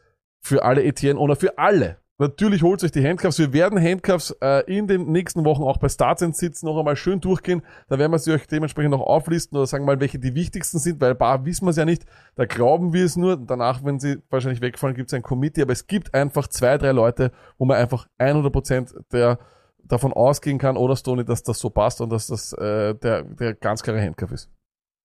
für 0.42 0.62
alle 0.64 0.84
Etienne 0.84 1.18
oder 1.18 1.36
für 1.36 1.56
alle. 1.58 2.00
Natürlich 2.20 2.64
holt 2.64 2.82
euch 2.82 2.90
die 2.90 3.06
Handcuffs. 3.06 3.38
Wir 3.38 3.52
werden 3.52 3.80
Handcuffs 3.80 4.34
äh, 4.42 4.64
in 4.66 4.88
den 4.88 5.12
nächsten 5.12 5.44
Wochen 5.44 5.62
auch 5.62 5.76
bei 5.76 5.88
Starts 5.88 6.20
and 6.20 6.36
Sits 6.36 6.64
noch 6.64 6.76
einmal 6.76 6.96
schön 6.96 7.20
durchgehen. 7.20 7.62
Da 7.88 7.96
werden 7.96 8.10
wir 8.10 8.18
sie 8.18 8.32
euch 8.32 8.44
dementsprechend 8.48 8.90
noch 8.90 9.02
auflisten 9.02 9.56
oder 9.56 9.68
sagen 9.68 9.84
mal, 9.84 10.00
welche 10.00 10.18
die 10.18 10.34
wichtigsten 10.34 10.80
sind, 10.80 11.00
weil 11.00 11.12
ein 11.12 11.18
paar 11.18 11.44
wissen 11.46 11.64
wir 11.66 11.70
es 11.70 11.76
ja 11.76 11.84
nicht. 11.84 12.06
Da 12.34 12.46
glauben 12.46 12.92
wir 12.92 13.04
es 13.04 13.16
nur. 13.16 13.36
Danach, 13.36 13.84
wenn 13.84 14.00
sie 14.00 14.16
wahrscheinlich 14.30 14.60
wegfallen, 14.60 14.96
gibt 14.96 15.10
es 15.10 15.14
ein 15.14 15.22
Committee. 15.22 15.62
Aber 15.62 15.72
es 15.72 15.86
gibt 15.86 16.12
einfach 16.12 16.48
zwei, 16.48 16.76
drei 16.76 16.90
Leute, 16.90 17.30
wo 17.56 17.66
man 17.66 17.76
einfach 17.76 18.08
100% 18.18 18.96
der, 19.12 19.38
davon 19.84 20.12
ausgehen 20.12 20.58
kann, 20.58 20.76
oder 20.76 20.96
Stoney, 20.96 21.24
dass 21.24 21.44
das 21.44 21.60
so 21.60 21.70
passt 21.70 22.00
und 22.00 22.10
dass 22.10 22.26
das 22.26 22.52
äh, 22.52 22.96
der, 22.96 23.22
der 23.22 23.54
ganz 23.54 23.84
klare 23.84 24.02
Handcuff 24.02 24.32
ist. 24.32 24.50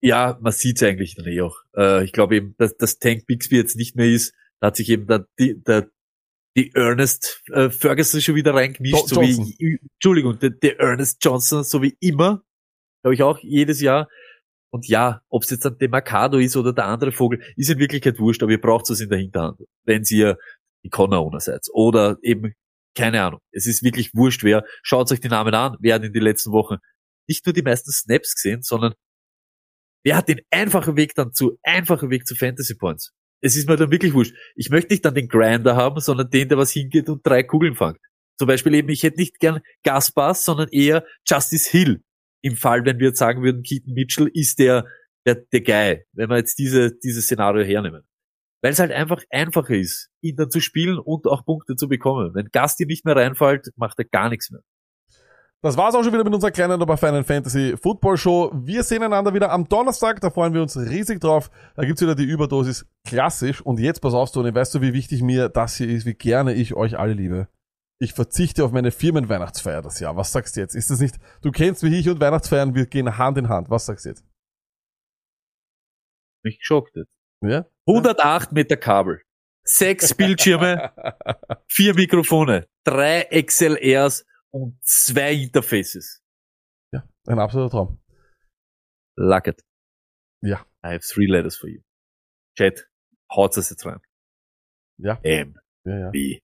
Ja, 0.01 0.39
man 0.41 0.51
sieht 0.51 0.77
es 0.77 0.83
eigentlich 0.87 1.15
eh 1.19 1.41
auch. 1.41 1.57
Äh, 1.77 2.05
ich 2.05 2.11
glaube 2.11 2.37
eben, 2.37 2.55
dass, 2.57 2.75
dass 2.75 2.97
Tank 2.97 3.27
Bixby 3.27 3.57
jetzt 3.57 3.77
nicht 3.77 3.95
mehr 3.95 4.07
ist, 4.07 4.33
da 4.59 4.67
hat 4.67 4.77
sich 4.77 4.89
eben 4.89 5.07
der, 5.07 5.27
der, 5.37 5.89
die 6.55 6.73
Ernest 6.75 7.41
äh, 7.51 7.69
Ferguson 7.69 8.21
schon 8.21 8.35
wieder 8.35 8.53
reingemischt, 8.53 9.07
so 9.07 9.21
wie, 9.21 9.79
Entschuldigung, 9.95 10.37
der, 10.39 10.51
der 10.51 10.79
Ernest 10.79 11.23
Johnson, 11.23 11.63
so 11.63 11.81
wie 11.81 11.97
immer, 11.99 12.43
glaube 13.01 13.15
ich 13.15 13.23
auch, 13.23 13.39
jedes 13.39 13.81
Jahr. 13.81 14.07
Und 14.71 14.87
ja, 14.87 15.21
ob 15.29 15.43
es 15.43 15.49
jetzt 15.51 15.65
ein 15.65 15.77
Demarcado 15.77 16.37
ist 16.37 16.55
oder 16.55 16.73
der 16.73 16.85
andere 16.85 17.11
Vogel, 17.11 17.41
ist 17.55 17.69
in 17.69 17.79
Wirklichkeit 17.79 18.19
wurscht, 18.19 18.41
aber 18.43 18.51
ihr 18.51 18.61
braucht 18.61 18.89
es 18.89 19.01
in 19.01 19.09
der 19.09 19.19
Hinterhand, 19.19 19.59
wenn 19.83 20.03
ihr 20.09 20.37
die 20.83 20.89
Connor-Owner 20.89 21.39
seid. 21.39 21.67
Oder 21.73 22.17
eben, 22.21 22.53
keine 22.95 23.21
Ahnung, 23.21 23.39
es 23.51 23.67
ist 23.67 23.83
wirklich 23.83 24.13
wurscht, 24.13 24.43
wer, 24.43 24.63
schaut 24.81 25.11
euch 25.11 25.19
die 25.19 25.29
Namen 25.29 25.53
an, 25.53 25.77
wer 25.79 25.95
hat 25.95 26.03
in 26.03 26.13
den 26.13 26.23
letzten 26.23 26.51
Wochen 26.51 26.77
nicht 27.27 27.45
nur 27.45 27.53
die 27.53 27.61
meisten 27.61 27.91
Snaps 27.91 28.35
gesehen, 28.35 28.61
sondern 28.63 28.93
wer 30.03 30.17
hat 30.17 30.27
den 30.27 30.41
einfachen 30.51 30.97
Weg 30.97 31.15
dann 31.15 31.33
zu, 31.33 31.57
einfachen 31.63 32.09
Weg 32.09 32.27
zu 32.27 32.35
Fantasy 32.35 32.75
Points? 32.75 33.11
Es 33.43 33.57
ist 33.57 33.67
mir 33.67 33.75
dann 33.75 33.91
wirklich 33.91 34.13
wurscht. 34.13 34.33
Ich 34.55 34.69
möchte 34.69 34.93
nicht 34.93 35.03
dann 35.03 35.15
den 35.15 35.27
Grinder 35.27 35.75
haben, 35.75 35.99
sondern 35.99 36.29
den, 36.29 36.47
der 36.47 36.57
was 36.57 36.71
hingeht 36.71 37.09
und 37.09 37.27
drei 37.27 37.43
Kugeln 37.43 37.75
fängt. 37.75 37.99
Zum 38.37 38.47
Beispiel 38.47 38.73
eben, 38.73 38.87
ich 38.89 39.03
hätte 39.03 39.19
nicht 39.19 39.39
gern 39.39 39.59
Gaspars, 39.83 40.45
sondern 40.45 40.69
eher 40.69 41.05
Justice 41.27 41.69
Hill. 41.69 42.01
Im 42.41 42.55
Fall, 42.55 42.85
wenn 42.85 42.99
wir 42.99 43.07
jetzt 43.07 43.19
sagen 43.19 43.43
würden, 43.43 43.61
Keaton 43.61 43.93
Mitchell 43.93 44.29
ist 44.33 44.59
der, 44.59 44.85
der, 45.25 45.35
der 45.51 45.61
Guy, 45.61 46.05
wenn 46.13 46.29
wir 46.29 46.37
jetzt 46.37 46.57
diese, 46.57 46.95
dieses 46.95 47.25
Szenario 47.25 47.65
hernehmen. 47.65 48.03
Weil 48.61 48.71
es 48.71 48.79
halt 48.79 48.91
einfach 48.91 49.21
einfacher 49.29 49.75
ist, 49.75 50.09
ihn 50.21 50.37
dann 50.37 50.49
zu 50.49 50.61
spielen 50.61 50.97
und 50.97 51.27
auch 51.27 51.43
Punkte 51.45 51.75
zu 51.75 51.89
bekommen. 51.89 52.33
Wenn 52.33 52.47
Gasti 52.49 52.85
nicht 52.85 53.03
mehr 53.03 53.17
reinfällt, 53.17 53.67
macht 53.75 53.99
er 53.99 54.05
gar 54.05 54.29
nichts 54.29 54.51
mehr. 54.51 54.61
Das 55.63 55.77
war's 55.77 55.95
auch 55.95 56.03
schon 56.03 56.11
wieder 56.11 56.25
mit 56.25 56.33
unserer 56.33 56.51
kleinen, 56.51 56.81
aber 56.81 56.97
feinen 56.97 57.23
Fantasy 57.23 57.77
Football 57.81 58.17
Show. 58.17 58.51
Wir 58.53 58.83
sehen 58.83 59.01
einander 59.01 59.33
wieder 59.33 59.49
am 59.49 59.65
Donnerstag, 59.69 60.19
da 60.19 60.29
freuen 60.29 60.53
wir 60.53 60.61
uns 60.61 60.75
riesig 60.75 61.21
drauf. 61.21 61.49
Da 61.77 61.85
gibt's 61.85 62.01
wieder 62.01 62.15
die 62.15 62.25
Überdosis 62.25 62.85
klassisch. 63.07 63.61
Und 63.61 63.79
jetzt 63.79 64.01
pass 64.01 64.13
auf, 64.13 64.29
Tony, 64.29 64.53
weißt 64.53 64.75
du, 64.75 64.81
wie 64.81 64.91
wichtig 64.91 65.21
mir 65.21 65.47
das 65.47 65.77
hier 65.77 65.87
ist, 65.87 66.05
wie 66.05 66.15
gerne 66.15 66.53
ich 66.53 66.73
euch 66.73 66.99
alle 66.99 67.13
liebe? 67.13 67.47
Ich 67.97 68.11
verzichte 68.11 68.65
auf 68.65 68.73
meine 68.73 68.91
Firmenweihnachtsfeier 68.91 69.81
das 69.81 70.01
Jahr. 70.01 70.17
Was 70.17 70.33
sagst 70.33 70.57
du 70.57 70.59
jetzt? 70.59 70.75
Ist 70.75 70.89
das 70.89 70.99
nicht, 70.99 71.15
du 71.41 71.51
kennst 71.51 71.81
mich, 71.81 71.93
ich 71.93 72.09
und 72.09 72.19
Weihnachtsfeiern, 72.19 72.75
wir 72.75 72.85
gehen 72.85 73.17
Hand 73.17 73.37
in 73.37 73.47
Hand. 73.47 73.69
Was 73.69 73.85
sagst 73.85 74.03
du 74.03 74.09
jetzt? 74.09 74.25
Mich 76.43 76.59
geschockt 76.59 76.93
jetzt. 76.97 77.15
Ja? 77.41 77.65
108 77.87 78.51
Meter 78.51 78.75
Kabel, 78.75 79.21
sechs 79.63 80.13
Bildschirme, 80.13 80.91
vier 81.69 81.95
Mikrofone, 81.95 82.67
drei 82.83 83.29
XLRs 83.31 84.25
und 84.53 84.79
zwei 84.83 85.33
Interfaces. 85.33 86.21
Ja, 86.93 87.07
ein 87.27 87.39
absoluter 87.39 87.71
Traum. 87.71 87.99
Luck 89.17 89.47
it. 89.47 89.63
Ja. 90.41 90.65
I 90.85 90.93
have 90.93 90.99
three 91.01 91.25
letters 91.25 91.57
for 91.57 91.69
you. 91.69 91.81
Chat, 92.57 92.87
haut's 93.31 93.55
das 93.55 93.69
jetzt 93.69 93.85
rein. 93.85 93.99
Ja. 94.99 95.19
M, 95.23 95.57
Ja, 95.85 95.99
ja. 95.99 96.09
B, 96.11 96.39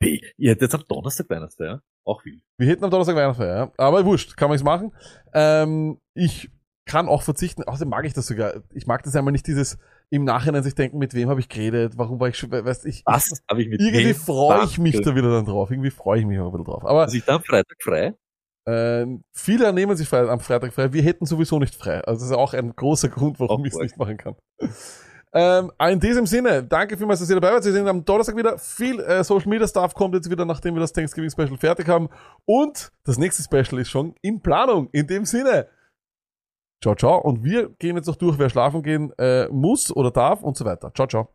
P. 0.00 0.20
Ihr 0.38 0.50
hättet 0.50 0.62
jetzt 0.62 0.74
am 0.74 0.84
Donnerstag 0.88 1.28
Weihnachtsfeier, 1.28 1.82
auch 2.06 2.24
wild. 2.24 2.42
Wir 2.58 2.68
hätten 2.68 2.84
am 2.84 2.90
Donnerstag 2.90 3.16
Weihnachtsfeier, 3.16 3.56
ja. 3.56 3.72
Aber 3.76 4.04
wurscht, 4.06 4.36
kann 4.36 4.48
man 4.48 4.56
es 4.56 4.62
machen. 4.62 4.94
Ähm, 5.34 6.00
ich 6.14 6.50
kann 6.86 7.08
auch 7.08 7.22
verzichten, 7.22 7.62
außerdem 7.64 7.90
mag 7.90 8.04
ich 8.06 8.14
das 8.14 8.26
sogar. 8.26 8.62
Ich 8.72 8.86
mag 8.86 9.02
das 9.02 9.14
einmal 9.16 9.32
nicht 9.32 9.46
dieses 9.46 9.78
im 10.10 10.24
Nachhinein 10.24 10.62
sich 10.62 10.74
denken, 10.74 10.98
mit 10.98 11.14
wem 11.14 11.28
habe 11.28 11.40
ich 11.40 11.48
geredet, 11.48 11.94
warum 11.96 12.18
war 12.20 12.28
ich 12.28 12.36
schon, 12.36 12.50
weißt 12.50 12.84
ich, 12.86 13.02
Was 13.06 13.28
habe 13.48 13.62
ich 13.62 13.68
mit 13.68 13.80
irgendwie 13.80 14.12
freue 14.14 14.64
ich 14.64 14.78
mich 14.78 15.00
da 15.00 15.14
wieder 15.14 15.30
dann 15.30 15.46
drauf. 15.46 15.70
Irgendwie 15.70 15.90
freue 15.90 16.18
ich 16.20 16.26
mich 16.26 16.38
auch 16.40 16.46
ein 16.46 16.52
bisschen 16.52 16.64
drauf. 16.64 16.84
Aber 16.84 17.02
Also 17.02 17.16
ich 17.16 17.24
dann 17.24 17.42
Freitag 17.42 17.76
frei. 17.80 18.14
äh, 18.66 19.06
viele 19.32 19.72
nehmen 19.72 19.96
sich 19.96 20.08
frei, 20.08 20.28
am 20.28 20.40
Freitag 20.40 20.72
frei. 20.72 20.92
Wir 20.92 21.02
hätten 21.02 21.26
sowieso 21.26 21.58
nicht 21.60 21.74
frei. 21.76 22.00
Also 22.00 22.20
das 22.20 22.30
ist 22.30 22.36
auch 22.36 22.54
ein 22.54 22.74
großer 22.74 23.08
Grund, 23.08 23.38
warum 23.38 23.64
ich 23.64 23.72
es 23.72 23.78
nicht 23.78 23.96
machen 23.96 24.16
kann. 24.16 24.34
Ähm, 25.32 25.70
in 25.78 26.00
diesem 26.00 26.26
Sinne, 26.26 26.64
danke 26.64 26.96
vielmals, 26.96 27.20
dass 27.20 27.30
ihr 27.30 27.38
dabei 27.38 27.54
wart. 27.54 27.64
Wir 27.64 27.70
sehen 27.72 27.82
uns 27.82 27.90
am 27.90 28.04
Donnerstag 28.04 28.36
wieder. 28.36 28.58
Viel 28.58 28.98
äh, 28.98 29.22
Social 29.22 29.48
Media 29.48 29.68
Stuff 29.68 29.94
kommt 29.94 30.14
jetzt 30.14 30.28
wieder, 30.28 30.44
nachdem 30.44 30.74
wir 30.74 30.80
das 30.80 30.92
Thanksgiving 30.92 31.30
Special 31.30 31.56
fertig 31.56 31.86
haben. 31.88 32.08
Und 32.46 32.90
das 33.04 33.16
nächste 33.16 33.44
Special 33.44 33.80
ist 33.80 33.90
schon 33.90 34.14
in 34.22 34.40
Planung. 34.42 34.88
In 34.90 35.06
dem 35.06 35.24
Sinne. 35.24 35.68
Ciao, 36.82 36.94
ciao. 36.94 37.18
Und 37.18 37.44
wir 37.44 37.68
gehen 37.78 37.96
jetzt 37.96 38.06
noch 38.06 38.16
durch, 38.16 38.38
wer 38.38 38.48
schlafen 38.48 38.82
gehen 38.82 39.12
äh, 39.18 39.48
muss 39.48 39.94
oder 39.94 40.10
darf 40.10 40.42
und 40.42 40.56
so 40.56 40.64
weiter. 40.64 40.92
Ciao, 40.94 41.06
ciao. 41.06 41.28